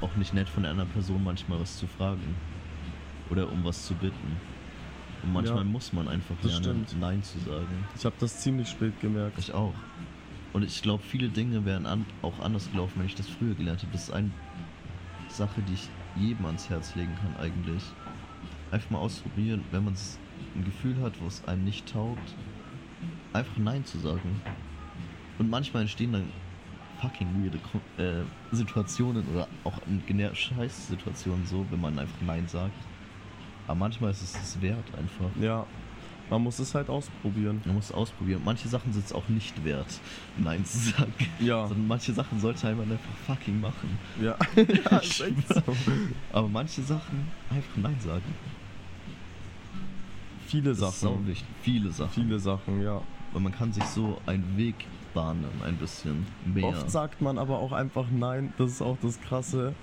auch 0.01 0.13
nicht 0.17 0.33
nett 0.33 0.49
von 0.49 0.65
einer 0.65 0.85
Person 0.85 1.23
manchmal 1.23 1.61
was 1.61 1.77
zu 1.77 1.87
fragen. 1.87 2.35
Oder 3.29 3.49
um 3.49 3.63
was 3.63 3.85
zu 3.85 3.93
bitten. 3.93 4.35
Und 5.23 5.31
manchmal 5.31 5.59
Ja, 5.59 5.63
muss 5.63 5.93
man 5.93 6.09
einfach 6.09 6.35
lernen, 6.43 6.85
stimmt. 6.85 6.99
Nein 6.99 7.23
zu 7.23 7.39
sagen. 7.39 7.85
ich 7.95 8.03
habe 8.03 8.15
das 8.19 8.41
ziemlich 8.41 8.67
spät 8.67 8.99
gemerkt. 8.99 9.39
Ich 9.39 9.53
auch. 9.53 9.73
Und 10.51 10.63
ich 10.63 10.81
glaube, 10.81 11.03
viele 11.03 11.29
Dinge 11.29 11.63
wären 11.63 11.85
an, 11.85 12.05
auch 12.21 12.37
anders 12.41 12.69
gelaufen, 12.69 12.95
wenn 12.97 13.05
ich 13.05 13.15
das 13.15 13.29
früher 13.29 13.53
gelernt 13.55 13.81
hätte. 13.81 13.93
Das 13.93 14.03
ist 14.03 14.11
eine 14.13 14.31
Sache, 15.29 15.61
die 15.61 15.75
ich 15.75 15.87
jedem 16.17 16.45
ans 16.47 16.69
Herz 16.69 16.95
legen 16.95 17.15
kann 17.21 17.41
eigentlich. 17.41 17.83
Einfach 18.71 18.89
mal 18.89 18.97
ausprobieren, 18.97 19.63
wenn 19.71 19.85
man 19.85 19.95
ein 20.55 20.65
Gefühl 20.65 21.01
hat, 21.01 21.13
wo 21.21 21.27
es 21.27 21.45
einem 21.45 21.63
nicht 21.63 21.89
taugt, 21.89 22.35
einfach 23.31 23.55
Nein 23.57 23.85
zu 23.85 23.99
sagen. 23.99 24.41
Und 25.37 25.49
manchmal 25.49 25.83
entstehen 25.83 26.11
dann 26.11 26.29
fucking 27.01 27.27
weirde 27.41 27.59
äh, 27.97 28.23
Situationen 28.55 29.25
oder 29.33 29.47
auch 29.63 29.79
in 29.87 30.01
Scheiß-Situationen 30.35 31.45
so, 31.45 31.65
wenn 31.69 31.81
man 31.81 31.97
einfach 31.97 32.21
Nein 32.25 32.47
sagt. 32.47 32.73
Aber 33.67 33.75
manchmal 33.75 34.11
ist 34.11 34.21
es 34.21 34.35
es 34.35 34.61
wert 34.61 34.85
einfach. 34.97 35.29
Ja, 35.41 35.65
man 36.29 36.43
muss 36.43 36.59
es 36.59 36.75
halt 36.75 36.89
ausprobieren. 36.89 37.61
Man 37.65 37.75
muss 37.75 37.85
es 37.85 37.91
ausprobieren. 37.91 38.41
Manche 38.45 38.67
Sachen 38.67 38.93
sind 38.93 39.05
es 39.05 39.13
auch 39.13 39.27
nicht 39.29 39.63
wert, 39.63 39.99
Nein 40.37 40.63
zu 40.63 40.77
sagen. 40.77 41.13
Ja. 41.39 41.67
Sondern 41.67 41.87
manche 41.87 42.13
Sachen 42.13 42.39
sollte 42.39 42.73
man 42.75 42.91
einfach 42.91 43.15
fucking 43.25 43.59
machen. 43.59 43.97
Ja, 44.21 44.37
ja 44.55 44.99
Ich 45.01 45.09
ist 45.09 45.21
echt 45.21 45.53
so. 45.53 45.61
Aber 46.31 46.47
manche 46.47 46.81
Sachen 46.83 47.27
einfach 47.49 47.77
Nein 47.77 47.97
sagen. 47.99 48.35
Viele 50.47 50.69
Das 50.69 50.79
ist 50.79 50.99
sau 50.99 51.11
Sachen. 51.13 51.27
wichtig. 51.27 51.47
Viele 51.61 51.91
Sachen. 51.91 52.13
Viele 52.13 52.39
Sachen, 52.39 52.81
ja. 52.81 53.01
Weil 53.33 53.41
man 53.41 53.51
kann 53.51 53.71
sich 53.71 53.83
so 53.85 54.19
einen 54.25 54.57
Weg 54.57 54.75
bahnen, 55.13 55.45
ein 55.65 55.75
bisschen 55.77 56.25
mehr. 56.45 56.65
Oft 56.69 56.89
sagt 56.89 57.21
man 57.21 57.37
aber 57.37 57.59
auch 57.59 57.71
einfach 57.71 58.05
nein. 58.11 58.53
Das 58.57 58.71
ist 58.71 58.81
auch 58.81 58.97
das 59.01 59.19
Krasse. 59.21 59.73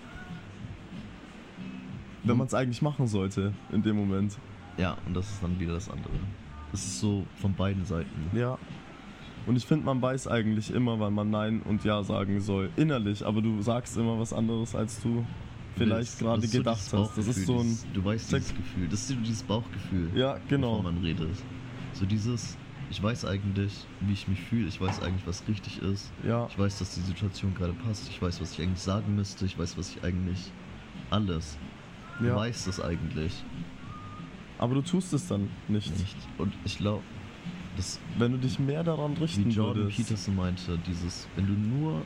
Wenn 2.23 2.31
Hm. 2.33 2.39
man 2.39 2.47
es 2.47 2.55
eigentlich 2.55 2.83
machen 2.83 3.07
sollte 3.07 3.53
in 3.73 3.83
dem 3.83 3.97
Moment. 3.97 4.37
Ja, 4.79 4.97
und 5.07 5.15
das 5.17 5.31
ist 5.31 5.43
dann 5.43 5.59
wieder 5.59 5.75
das 5.75 5.89
andere. 5.89 6.13
Das 6.73 6.85
ist 6.85 7.01
so 7.01 7.25
von 7.37 7.55
beiden 7.55 7.85
Seiten. 7.85 8.37
Ja. 8.37 8.59
Und 9.47 9.57
ich 9.57 9.65
finde, 9.65 9.87
man 9.87 10.03
weiß 10.03 10.27
eigentlich 10.27 10.73
immer, 10.75 10.99
wann 10.99 11.15
man 11.15 11.31
Nein 11.31 11.63
und 11.63 11.85
Ja 11.85 12.03
sagen 12.03 12.41
soll. 12.41 12.71
Innerlich, 12.77 13.25
aber 13.25 13.41
du 13.41 13.63
sagst 13.63 13.97
immer 13.97 14.19
was 14.19 14.33
anderes, 14.33 14.75
als 14.75 15.01
du 15.01 15.25
vielleicht 15.77 16.19
gerade 16.19 16.45
so 16.47 16.59
gedacht 16.59 16.79
dieses 16.79 16.93
hast. 16.93 17.17
Das 17.19 17.27
ist 17.29 17.47
so 17.47 17.59
ein. 17.59 17.63
Dieses- 17.63 17.87
Du 17.95 18.05
weißt 18.05 18.31
Check. 18.31 18.41
dieses 18.41 18.57
Gefühl. 18.57 18.89
Das 18.89 19.01
ist 19.01 19.09
so 19.09 19.15
dieses 19.15 19.43
Bauchgefühl. 19.45 20.11
Ja, 20.17 20.39
genau. 20.49 20.79
Bevor 20.79 20.93
man 20.93 21.03
redet. 21.03 21.31
So 21.93 22.05
dieses, 22.05 22.59
ich 22.91 23.03
weiß 23.03 23.25
eigentlich, 23.25 23.87
wie 24.01 24.13
ich 24.13 24.29
mich 24.29 24.41
fühle. 24.41 24.69
Ich 24.69 24.81
weiß 24.81 25.01
eigentlich, 25.03 25.27
was 25.27 25.43
richtig 25.49 25.83
ist. 25.83 26.13
Ja, 26.25 26.47
Ich 26.51 26.59
weiß, 26.59 26.79
dass 26.79 26.95
die 26.95 27.01
Situation 27.01 27.55
gerade 27.55 27.73
passt. 27.73 28.09
Ich 28.09 28.21
weiß, 28.23 28.41
was 28.41 28.53
ich 28.53 28.61
eigentlich 28.63 28.81
sagen 28.83 29.15
müsste. 29.15 29.45
Ich 29.45 29.59
weiß, 29.59 29.77
was 29.77 29.91
ich 29.97 30.05
eigentlich. 30.05 30.53
Alles. 31.11 31.59
Du 32.19 32.27
ja. 32.27 32.37
weißt 32.37 32.67
es 32.69 32.81
eigentlich 32.81 33.45
Aber 34.59 34.75
du 34.75 34.83
tust 34.83 35.13
es 35.13 35.27
dann 35.29 35.49
nicht. 35.69 35.91
nicht. 35.99 36.17
Und 36.39 36.53
ich 36.65 36.79
glaube, 36.79 37.03
das, 37.77 38.01
Wenn 38.17 38.33
du 38.33 38.39
dich 38.39 38.59
mehr 38.59 38.83
daran 38.83 39.17
wie 39.17 39.23
richten 39.23 39.51
Jordan 39.51 39.83
würdest. 39.85 39.99
Peterson 39.99 40.35
meinte, 40.37 40.79
dieses, 40.87 41.29
wenn 41.37 41.47
du 41.47 41.53
nur 41.53 42.03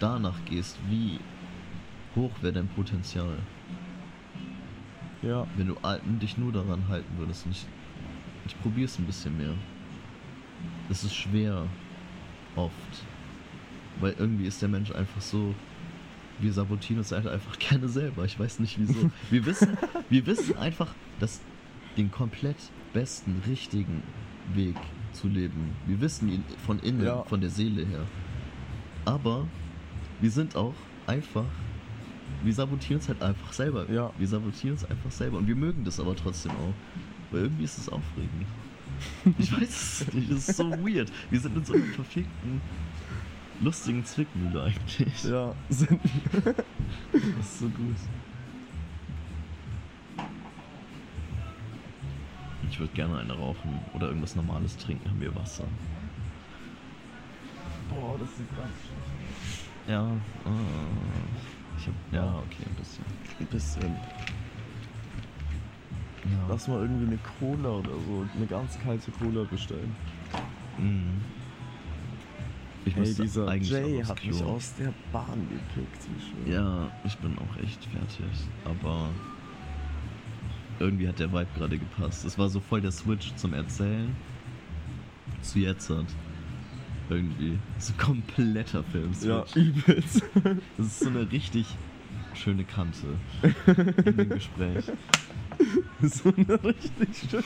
danach 0.00 0.44
gehst, 0.46 0.76
wie 0.90 1.20
hoch 2.16 2.32
wäre 2.40 2.54
dein 2.54 2.68
Potenzial, 2.68 3.38
Ja, 5.22 5.46
wenn 5.56 5.68
du 5.68 5.76
dich 6.20 6.36
nur 6.36 6.52
daran 6.52 6.88
halten 6.88 7.16
würdest. 7.18 7.46
Und 7.46 7.52
ich, 7.52 7.66
ich 8.46 8.60
probiere 8.60 8.86
es 8.86 8.98
ein 8.98 9.04
bisschen 9.04 9.36
mehr. 9.36 9.54
Es 10.88 11.04
ist 11.04 11.14
schwer, 11.14 11.66
oft. 12.54 12.72
Weil 14.00 14.14
irgendwie 14.18 14.46
ist 14.46 14.60
der 14.62 14.68
Mensch 14.68 14.90
einfach 14.92 15.20
so. 15.20 15.54
Wir 16.38 16.52
sabotieren 16.52 16.98
uns 16.98 17.12
halt 17.12 17.26
einfach 17.26 17.58
gerne 17.58 17.88
selber. 17.88 18.24
Ich 18.24 18.38
weiß 18.38 18.60
nicht 18.60 18.78
wieso. 18.78 19.10
Wir 19.30 19.44
wissen, 19.46 19.76
wir 20.10 20.26
wissen 20.26 20.56
einfach, 20.58 20.94
dass 21.18 21.40
den 21.96 22.10
komplett 22.10 22.56
besten, 22.92 23.42
richtigen 23.46 24.02
Weg 24.54 24.76
zu 25.12 25.28
leben. 25.28 25.70
Wir 25.86 26.00
wissen 26.00 26.28
ihn 26.28 26.44
von 26.66 26.78
innen, 26.80 27.04
Ja. 27.04 27.22
von 27.24 27.40
der 27.40 27.48
Seele 27.50 27.86
her. 27.86 28.02
Aber 29.06 29.46
wir 30.20 30.30
sind 30.30 30.56
auch 30.56 30.74
einfach. 31.06 31.44
Wir 32.44 32.52
sabotieren 32.52 32.96
uns 32.96 33.08
halt 33.08 33.22
einfach 33.22 33.52
selber. 33.52 33.90
Ja. 33.90 34.12
Wir 34.18 34.28
sabotieren 34.28 34.72
uns 34.72 34.84
einfach 34.84 35.10
selber. 35.10 35.38
Und 35.38 35.46
wir 35.48 35.56
mögen 35.56 35.84
das 35.84 35.98
aber 35.98 36.14
trotzdem 36.14 36.52
auch. 36.52 36.74
Weil 37.30 37.42
irgendwie 37.42 37.64
ist 37.64 37.78
es 37.78 37.88
aufregend. 37.88 38.46
Ich 39.38 39.52
weiß 39.52 40.02
es 40.02 40.12
nicht. 40.14 40.30
Das 40.30 40.48
ist 40.48 40.56
so 40.56 40.70
weird. 40.70 41.10
Wir 41.30 41.40
sind 41.40 41.56
in 41.56 41.64
so 41.64 41.74
einer 41.74 41.84
verfickten, 41.86 42.60
lustigen 43.60 44.04
Zwickmühle 44.04 44.62
eigentlich. 44.62 45.24
ja, 45.24 45.54
sind. 45.68 46.00
Das 47.12 47.22
ist 47.46 47.58
so 47.58 47.68
gut. 47.68 47.96
Ich 52.70 52.78
würde 52.80 52.92
gerne 52.94 53.18
eine 53.18 53.32
rauchen 53.32 53.80
oder 53.94 54.08
irgendwas 54.08 54.36
Normales 54.36 54.76
trinken. 54.76 55.08
Haben 55.08 55.20
wir 55.20 55.34
Wasser? 55.34 55.64
Boah, 57.88 58.16
das 58.18 58.28
sieht 58.36 58.48
ganz 58.56 58.68
schlecht 58.80 59.68
Ja. 59.88 60.06
äh, 60.08 61.78
ich 61.78 61.86
hab, 61.86 61.94
ja, 62.12 62.38
okay, 62.38 62.64
ein 62.66 62.74
bisschen. 62.74 63.04
Ein 63.40 63.46
bisschen. 63.46 63.96
Ja. 66.30 66.46
Lass 66.48 66.68
mal 66.68 66.80
irgendwie 66.80 67.06
eine 67.06 67.18
Cola 67.38 67.68
oder 67.78 67.90
so. 67.90 68.26
Eine 68.36 68.46
ganz 68.46 68.78
kalte 68.78 69.10
Cola 69.12 69.44
bestellen. 69.44 69.94
Mhm. 70.78 71.20
Ich 72.84 72.94
Hey, 72.94 73.14
dieser 73.14 73.54
Jay 73.56 74.02
hat 74.04 74.24
mich 74.24 74.42
aus 74.44 74.74
der 74.78 74.92
Bahn 75.12 75.46
gepickt. 75.50 76.06
Wie 76.14 76.20
schön. 76.50 76.52
Ja, 76.54 76.90
ich 77.04 77.16
bin 77.18 77.36
auch 77.38 77.62
echt 77.62 77.84
fertig. 77.86 78.48
Aber 78.64 79.08
irgendwie 80.78 81.08
hat 81.08 81.18
der 81.18 81.32
Vibe 81.32 81.48
gerade 81.56 81.78
gepasst. 81.78 82.24
Es 82.24 82.38
war 82.38 82.48
so 82.48 82.60
voll 82.60 82.80
der 82.80 82.92
Switch 82.92 83.34
zum 83.34 83.54
Erzählen 83.54 84.14
zu 85.42 85.58
jetzt 85.58 85.90
hat. 85.90 86.06
Irgendwie. 87.08 87.58
So 87.78 87.92
kompletter 87.98 88.82
Film-Switch. 88.82 89.26
Ja, 89.28 89.44
übelst. 89.54 90.22
Das 90.76 90.86
ist 90.86 91.00
so 91.00 91.08
eine 91.08 91.30
richtig 91.30 91.66
schöne 92.34 92.64
Kante 92.64 93.06
in 94.04 94.16
dem 94.16 94.28
Gespräch. 94.30 94.84
so 96.02 96.32
eine 96.36 96.62
richtig 96.64 97.08
schöne. 97.30 97.42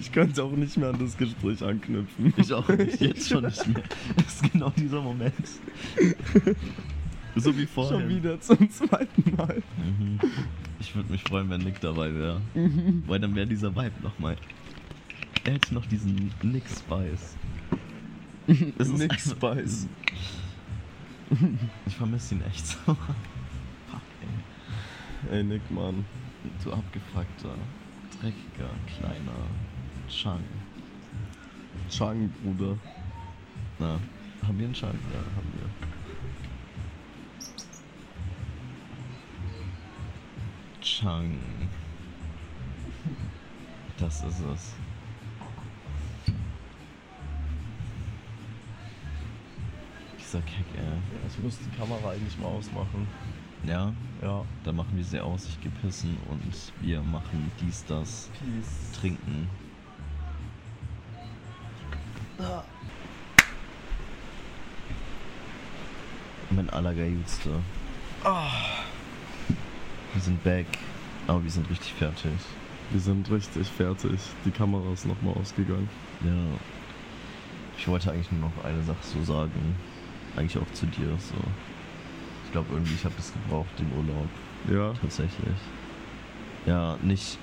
Ich 0.00 0.12
könnte 0.12 0.42
auch 0.42 0.52
nicht 0.52 0.76
mehr 0.76 0.90
an 0.90 0.98
das 0.98 1.16
Gespräch 1.16 1.62
anknüpfen. 1.62 2.34
Ich 2.36 2.52
auch 2.52 2.68
nicht, 2.68 3.00
jetzt 3.00 3.28
schon 3.28 3.44
nicht 3.44 3.66
mehr. 3.68 3.82
Das 4.16 4.42
ist 4.42 4.52
genau 4.52 4.72
dieser 4.76 5.00
Moment. 5.00 5.34
So 7.36 7.56
wie 7.56 7.66
vorher. 7.66 8.00
Schon 8.00 8.08
wieder 8.08 8.40
zum 8.40 8.70
zweiten 8.70 9.36
Mal. 9.36 9.62
Mhm. 9.76 10.18
Ich 10.80 10.94
würde 10.94 11.12
mich 11.12 11.22
freuen, 11.22 11.50
wenn 11.50 11.60
Nick 11.60 11.80
dabei 11.80 12.12
wäre. 12.14 12.40
Weil 13.06 13.20
dann 13.20 13.34
wäre 13.34 13.46
dieser 13.46 13.74
Vibe 13.74 14.02
nochmal. 14.02 14.36
Er 15.44 15.54
hätte 15.54 15.74
noch 15.74 15.86
diesen 15.86 16.32
Nick 16.42 16.64
Spice. 16.68 17.36
Nick 18.46 19.20
Spice. 19.20 19.86
Ich 21.86 21.96
vermisse 21.96 22.34
ihn 22.34 22.42
echt 22.42 22.66
so. 22.66 22.76
Fuck, 22.94 22.98
ey. 25.30 25.36
Ey, 25.36 25.44
Nick, 25.44 25.68
Mann. 25.70 26.04
Du 26.62 26.72
abgefuckter, 26.72 27.54
dreckiger, 28.20 28.70
kleiner 28.86 29.32
Chang. 30.08 30.44
Chang, 31.90 32.30
Bruder. 32.42 32.78
Na, 33.78 33.98
haben 34.46 34.58
wir 34.58 34.66
einen 34.66 34.74
Chang? 34.74 34.98
Ja, 35.12 35.18
haben 35.18 35.52
wir. 35.54 35.68
Chang. 40.80 41.38
Das 43.98 44.22
ist 44.22 44.40
es. 44.40 44.74
Dieser 50.36 50.46
Keck, 50.46 50.66
ey. 50.76 51.28
Ich 51.28 51.42
muss 51.42 51.58
die 51.58 51.76
Kamera 51.78 52.10
eigentlich 52.10 52.38
mal 52.38 52.48
ausmachen. 52.48 53.06
Ja, 53.64 53.92
Ja. 54.22 54.44
dann 54.64 54.76
machen 54.76 54.94
wir 54.94 55.04
sie 55.04 55.18
aus. 55.20 55.46
Ich 55.48 55.60
geh 55.62 55.70
pissen 55.80 56.16
und 56.28 56.42
wir 56.80 57.00
machen 57.02 57.50
dies, 57.60 57.84
das, 57.86 58.30
Peace. 58.38 58.92
trinken. 59.00 59.48
Mein 66.50 66.70
Allergeilste. 66.70 67.50
Wir 70.12 70.20
sind 70.22 70.42
back, 70.44 70.66
aber 71.26 71.42
wir 71.42 71.50
sind 71.50 71.68
richtig 71.70 71.92
fertig. 71.94 72.32
Wir 72.90 73.00
sind 73.00 73.30
richtig 73.30 73.66
fertig. 73.66 74.18
Die 74.44 74.50
Kamera 74.50 74.92
ist 74.92 75.06
nochmal 75.06 75.34
ausgegangen. 75.34 75.88
Ja. 76.24 76.30
Ich 77.78 77.86
wollte 77.88 78.10
eigentlich 78.12 78.30
nur 78.32 78.48
noch 78.48 78.64
eine 78.64 78.82
Sache 78.82 78.96
so 79.02 79.22
sagen. 79.24 79.74
Eigentlich 80.36 80.58
auch 80.58 80.70
zu 80.72 80.86
dir. 80.86 81.06
So. 81.18 81.34
Ich 82.44 82.52
glaube 82.52 82.68
irgendwie, 82.72 82.94
ich 82.94 83.04
habe 83.04 83.14
es 83.18 83.32
gebraucht, 83.32 83.68
den 83.78 83.90
Urlaub. 83.96 84.28
Ja, 84.70 84.92
Tatsächlich. 85.00 85.54
Ja, 86.66 86.96
nicht 87.02 87.38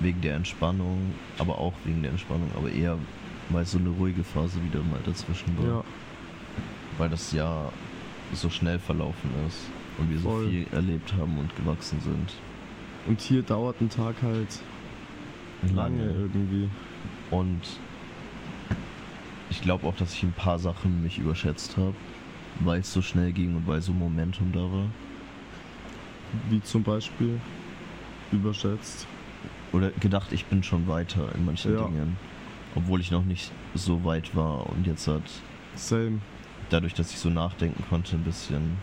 wegen 0.00 0.20
der 0.20 0.34
Entspannung, 0.36 1.12
aber 1.38 1.58
auch 1.58 1.72
wegen 1.84 2.02
der 2.02 2.10
Entspannung, 2.10 2.50
aber 2.56 2.70
eher, 2.70 2.98
weil 3.50 3.64
so 3.64 3.78
eine 3.78 3.88
ruhige 3.90 4.24
Phase 4.24 4.62
wieder 4.64 4.80
mal 4.80 5.00
dazwischen 5.06 5.56
war. 5.58 5.66
ja, 5.66 5.84
Weil 6.98 7.08
das 7.08 7.32
Jahr 7.32 7.72
so 8.34 8.50
schnell 8.50 8.78
verlaufen 8.78 9.30
ist 9.46 9.70
und 9.98 10.10
wir 10.10 10.18
so 10.18 10.28
Voll. 10.30 10.48
viel 10.50 10.66
erlebt 10.72 11.14
haben 11.14 11.38
und 11.38 11.54
gewachsen 11.56 12.00
sind. 12.00 12.32
und 13.06 13.20
hier 13.20 13.42
dauert 13.42 13.80
ein 13.80 13.88
Tag 13.88 14.16
halt 14.20 14.60
lange 15.74 16.02
irgendwie. 16.10 16.68
Und 17.30 17.60
ich 19.50 19.60
glaube 19.62 19.86
auch, 19.86 19.96
dass 19.96 20.12
ich 20.14 20.22
ein 20.22 20.32
paar 20.32 20.58
Sachen 20.58 21.02
mich 21.02 21.18
überschätzt 21.18 21.76
habe, 21.76 21.94
weil 22.60 22.80
es 22.80 22.92
so 22.92 23.02
schnell 23.02 23.32
ging 23.32 23.54
und 23.56 23.66
weil 23.66 23.80
so 23.80 23.92
Momentum 23.92 24.52
da 24.52 24.60
war. 24.60 24.86
Wie 26.50 26.62
zum 26.62 26.82
Beispiel 26.82 27.40
überschätzt. 28.32 29.06
Oder 29.72 29.90
gedacht, 29.92 30.32
ich 30.32 30.46
bin 30.46 30.62
schon 30.62 30.86
weiter 30.88 31.34
in 31.34 31.44
manchen 31.44 31.74
Ja. 31.74 31.84
Dingen. 31.86 32.16
Obwohl 32.74 33.00
ich 33.00 33.10
noch 33.10 33.24
nicht 33.24 33.50
so 33.74 34.04
weit 34.04 34.34
war 34.36 34.68
und 34.70 34.86
jetzt 34.86 35.08
hat, 35.08 35.22
Same. 35.74 36.20
dadurch, 36.68 36.92
dass 36.94 37.10
ich 37.10 37.18
so 37.18 37.30
nachdenken 37.30 37.82
konnte 37.88 38.16
ein 38.16 38.22
bisschen 38.22 38.76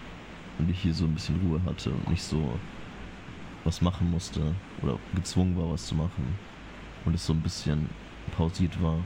und 0.58 0.70
ich 0.70 0.80
hier 0.80 0.94
so 0.94 1.06
ein 1.06 1.14
bisschen 1.14 1.40
Ruhe 1.46 1.62
hatte 1.66 1.92
und 1.92 2.10
nicht 2.10 2.24
so 2.24 2.58
was 3.66 3.82
machen 3.82 4.10
musste 4.10 4.42
oder 4.82 4.98
gezwungen 5.16 5.56
war, 5.58 5.70
was 5.72 5.86
zu 5.86 5.96
machen 5.96 6.36
und 7.06 7.14
es 7.14 7.26
so 7.26 7.34
ein 7.34 7.42
bisschen 7.42 7.88
pausiert 8.36 8.82
war, 8.82 8.98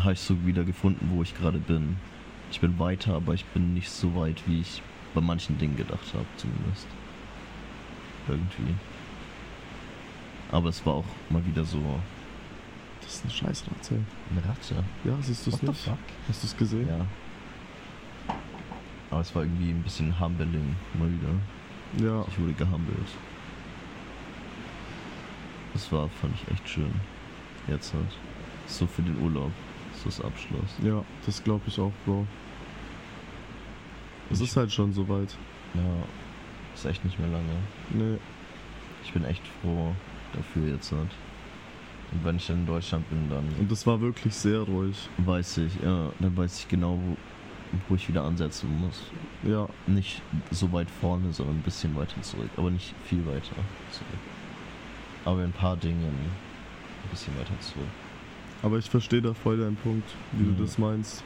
habe 0.00 0.12
ich 0.12 0.20
so 0.20 0.44
wieder 0.46 0.64
gefunden, 0.64 1.10
wo 1.12 1.22
ich 1.22 1.34
gerade 1.36 1.58
bin. 1.58 1.96
Ich 2.50 2.60
bin 2.60 2.78
weiter, 2.78 3.14
aber 3.14 3.34
ich 3.34 3.44
bin 3.46 3.74
nicht 3.74 3.90
so 3.90 4.14
weit, 4.14 4.42
wie 4.46 4.60
ich 4.60 4.82
bei 5.14 5.20
manchen 5.20 5.58
Dingen 5.58 5.76
gedacht 5.76 6.12
habe, 6.14 6.26
zumindest. 6.36 6.86
Irgendwie. 8.28 8.74
Aber 10.50 10.68
es 10.68 10.84
war 10.84 10.94
auch 10.94 11.04
mal 11.30 11.44
wieder 11.46 11.64
so 11.64 11.80
Das 13.00 13.14
ist 13.14 13.24
eine 13.24 13.32
Scheißratze. 13.32 13.94
eine 14.30 14.48
Ratte. 14.48 14.84
Ja, 15.04 15.16
siehst 15.20 15.46
du 15.46 15.50
es 15.50 15.62
nicht? 15.62 15.84
fuck? 15.84 15.98
Hast 16.28 16.42
du 16.42 16.46
es 16.46 16.56
gesehen? 16.56 16.88
Ja. 16.88 17.06
Aber 19.10 19.20
es 19.20 19.34
war 19.34 19.42
irgendwie 19.42 19.70
ein 19.70 19.82
bisschen 19.82 20.18
humbling 20.18 20.76
mal 20.98 21.08
wieder. 21.10 22.06
Ja. 22.06 22.24
Ich 22.28 22.38
wurde 22.38 22.52
gehumbelt. 22.54 23.08
Das 25.74 25.90
war, 25.90 26.08
fand 26.08 26.34
ich 26.34 26.50
echt 26.52 26.68
schön. 26.68 26.92
Jetzt 27.68 27.92
halt. 27.94 28.06
So 28.66 28.86
für 28.86 29.02
den 29.02 29.18
Urlaub. 29.22 29.50
So 29.98 30.04
das 30.06 30.20
Abschluss. 30.20 30.70
Ja, 30.82 31.04
das 31.26 31.42
glaube 31.42 31.62
ich 31.66 31.78
auch, 31.78 31.92
Bro. 32.04 32.26
Es 34.30 34.40
ist 34.40 34.56
halt 34.56 34.72
schon 34.72 34.92
soweit. 34.92 35.36
Ja. 35.74 35.80
Ist 36.74 36.84
echt 36.86 37.04
nicht 37.04 37.18
mehr 37.18 37.28
lange. 37.28 37.54
Nee, 37.90 38.18
Ich 39.04 39.12
bin 39.12 39.24
echt 39.24 39.42
froh 39.60 39.94
dafür 40.32 40.68
jetzt 40.68 40.90
halt. 40.92 41.10
Und 42.12 42.24
wenn 42.24 42.36
ich 42.36 42.46
dann 42.46 42.60
in 42.60 42.66
Deutschland 42.66 43.08
bin, 43.08 43.28
dann 43.30 43.44
und 43.58 43.70
es 43.72 43.86
war 43.86 44.00
wirklich 44.00 44.34
sehr 44.34 44.60
ruhig. 44.60 45.08
weiß 45.18 45.58
ich, 45.58 45.74
ja, 45.82 46.10
dann 46.18 46.36
weiß 46.36 46.60
ich 46.60 46.68
genau, 46.68 46.98
wo, 46.98 47.16
wo 47.88 47.94
ich 47.94 48.08
wieder 48.08 48.22
ansetzen 48.24 48.68
muss. 48.80 49.02
Ja, 49.42 49.68
Nicht 49.86 50.22
so 50.50 50.70
weit 50.72 50.90
vorne, 50.90 51.32
sondern 51.32 51.56
ein 51.56 51.62
bisschen 51.62 51.94
weiter 51.96 52.20
zurück. 52.22 52.50
Aber 52.56 52.70
nicht 52.70 52.94
viel 53.04 53.24
weiter 53.26 53.54
zurück. 53.90 54.20
Aber 55.24 55.40
in 55.40 55.46
ein 55.46 55.52
paar 55.52 55.76
Dingen 55.76 56.02
ein 56.04 57.10
bisschen 57.10 57.34
weiter 57.38 57.58
zurück. 57.60 57.88
Aber 58.62 58.78
ich 58.78 58.88
verstehe 58.88 59.20
da 59.22 59.34
voll 59.34 59.58
deinen 59.58 59.76
Punkt, 59.76 60.08
wie 60.32 60.44
Mhm. 60.44 60.56
du 60.56 60.62
das 60.62 60.78
meinst. 60.78 61.22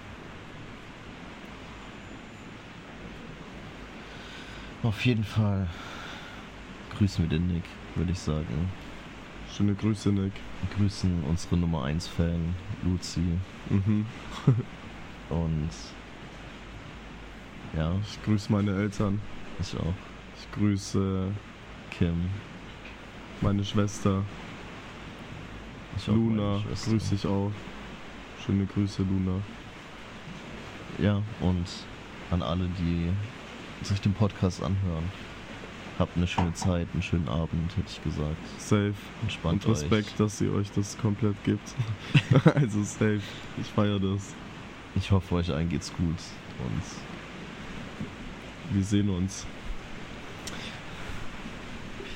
Auf 4.82 5.04
jeden 5.04 5.24
Fall 5.24 5.66
grüßen 6.96 7.24
wir 7.24 7.38
den 7.38 7.46
Nick, 7.48 7.64
würde 7.94 8.12
ich 8.12 8.18
sagen. 8.18 8.70
Schöne 9.54 9.74
Grüße, 9.74 10.10
Nick. 10.10 10.32
Grüßen 10.76 11.24
unsere 11.28 11.56
Nummer 11.56 11.84
1 11.84 12.06
Fan, 12.06 12.54
Luzi. 12.84 13.20
Mhm. 13.70 14.06
Und 15.30 15.70
ja, 17.76 17.92
Ich 18.06 18.22
grüße 18.24 18.52
meine 18.52 18.74
Eltern. 18.76 19.20
ich 19.60 19.74
auch. 19.76 19.94
Ich 20.38 20.52
grüße 20.52 21.28
Kim. 21.90 22.28
meine 23.40 23.64
Schwester. 23.64 24.22
Ich 25.96 26.06
Luna 26.06 26.62
grüße 26.84 27.14
ich 27.14 27.26
auch. 27.26 27.50
Schöne 28.44 28.66
Grüße, 28.66 29.02
Luna. 29.02 29.40
Ja, 30.98 31.22
und 31.40 31.66
an 32.30 32.42
alle, 32.42 32.68
die 32.78 33.10
sich 33.84 34.00
den 34.00 34.12
Podcast 34.14 34.62
anhören. 34.62 35.04
Habt 35.98 36.16
eine 36.16 36.26
schöne 36.26 36.52
Zeit, 36.52 36.88
einen 36.92 37.02
schönen 37.02 37.28
Abend, 37.28 37.74
hätte 37.76 37.88
ich 37.90 38.02
gesagt. 38.04 38.36
Safe. 38.58 38.92
Entspannt 39.22 39.64
Und 39.64 39.72
Respekt, 39.72 40.08
euch. 40.08 40.16
dass 40.16 40.40
ihr 40.42 40.52
euch 40.52 40.70
das 40.72 40.98
komplett 40.98 41.42
gibt. 41.44 41.74
also 42.54 42.82
safe. 42.82 43.22
Ich 43.58 43.66
feiere 43.68 43.98
das. 43.98 44.34
Ich 44.94 45.10
hoffe, 45.10 45.36
euch 45.36 45.50
allen 45.50 45.68
geht's 45.68 45.92
gut. 45.94 46.06
Und 46.08 46.82
Wir 48.74 48.84
sehen 48.84 49.08
uns. 49.08 49.46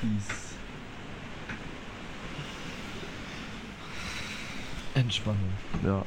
Peace. 0.00 0.49
Entspannung. 4.94 5.52
Ja. 5.84 6.04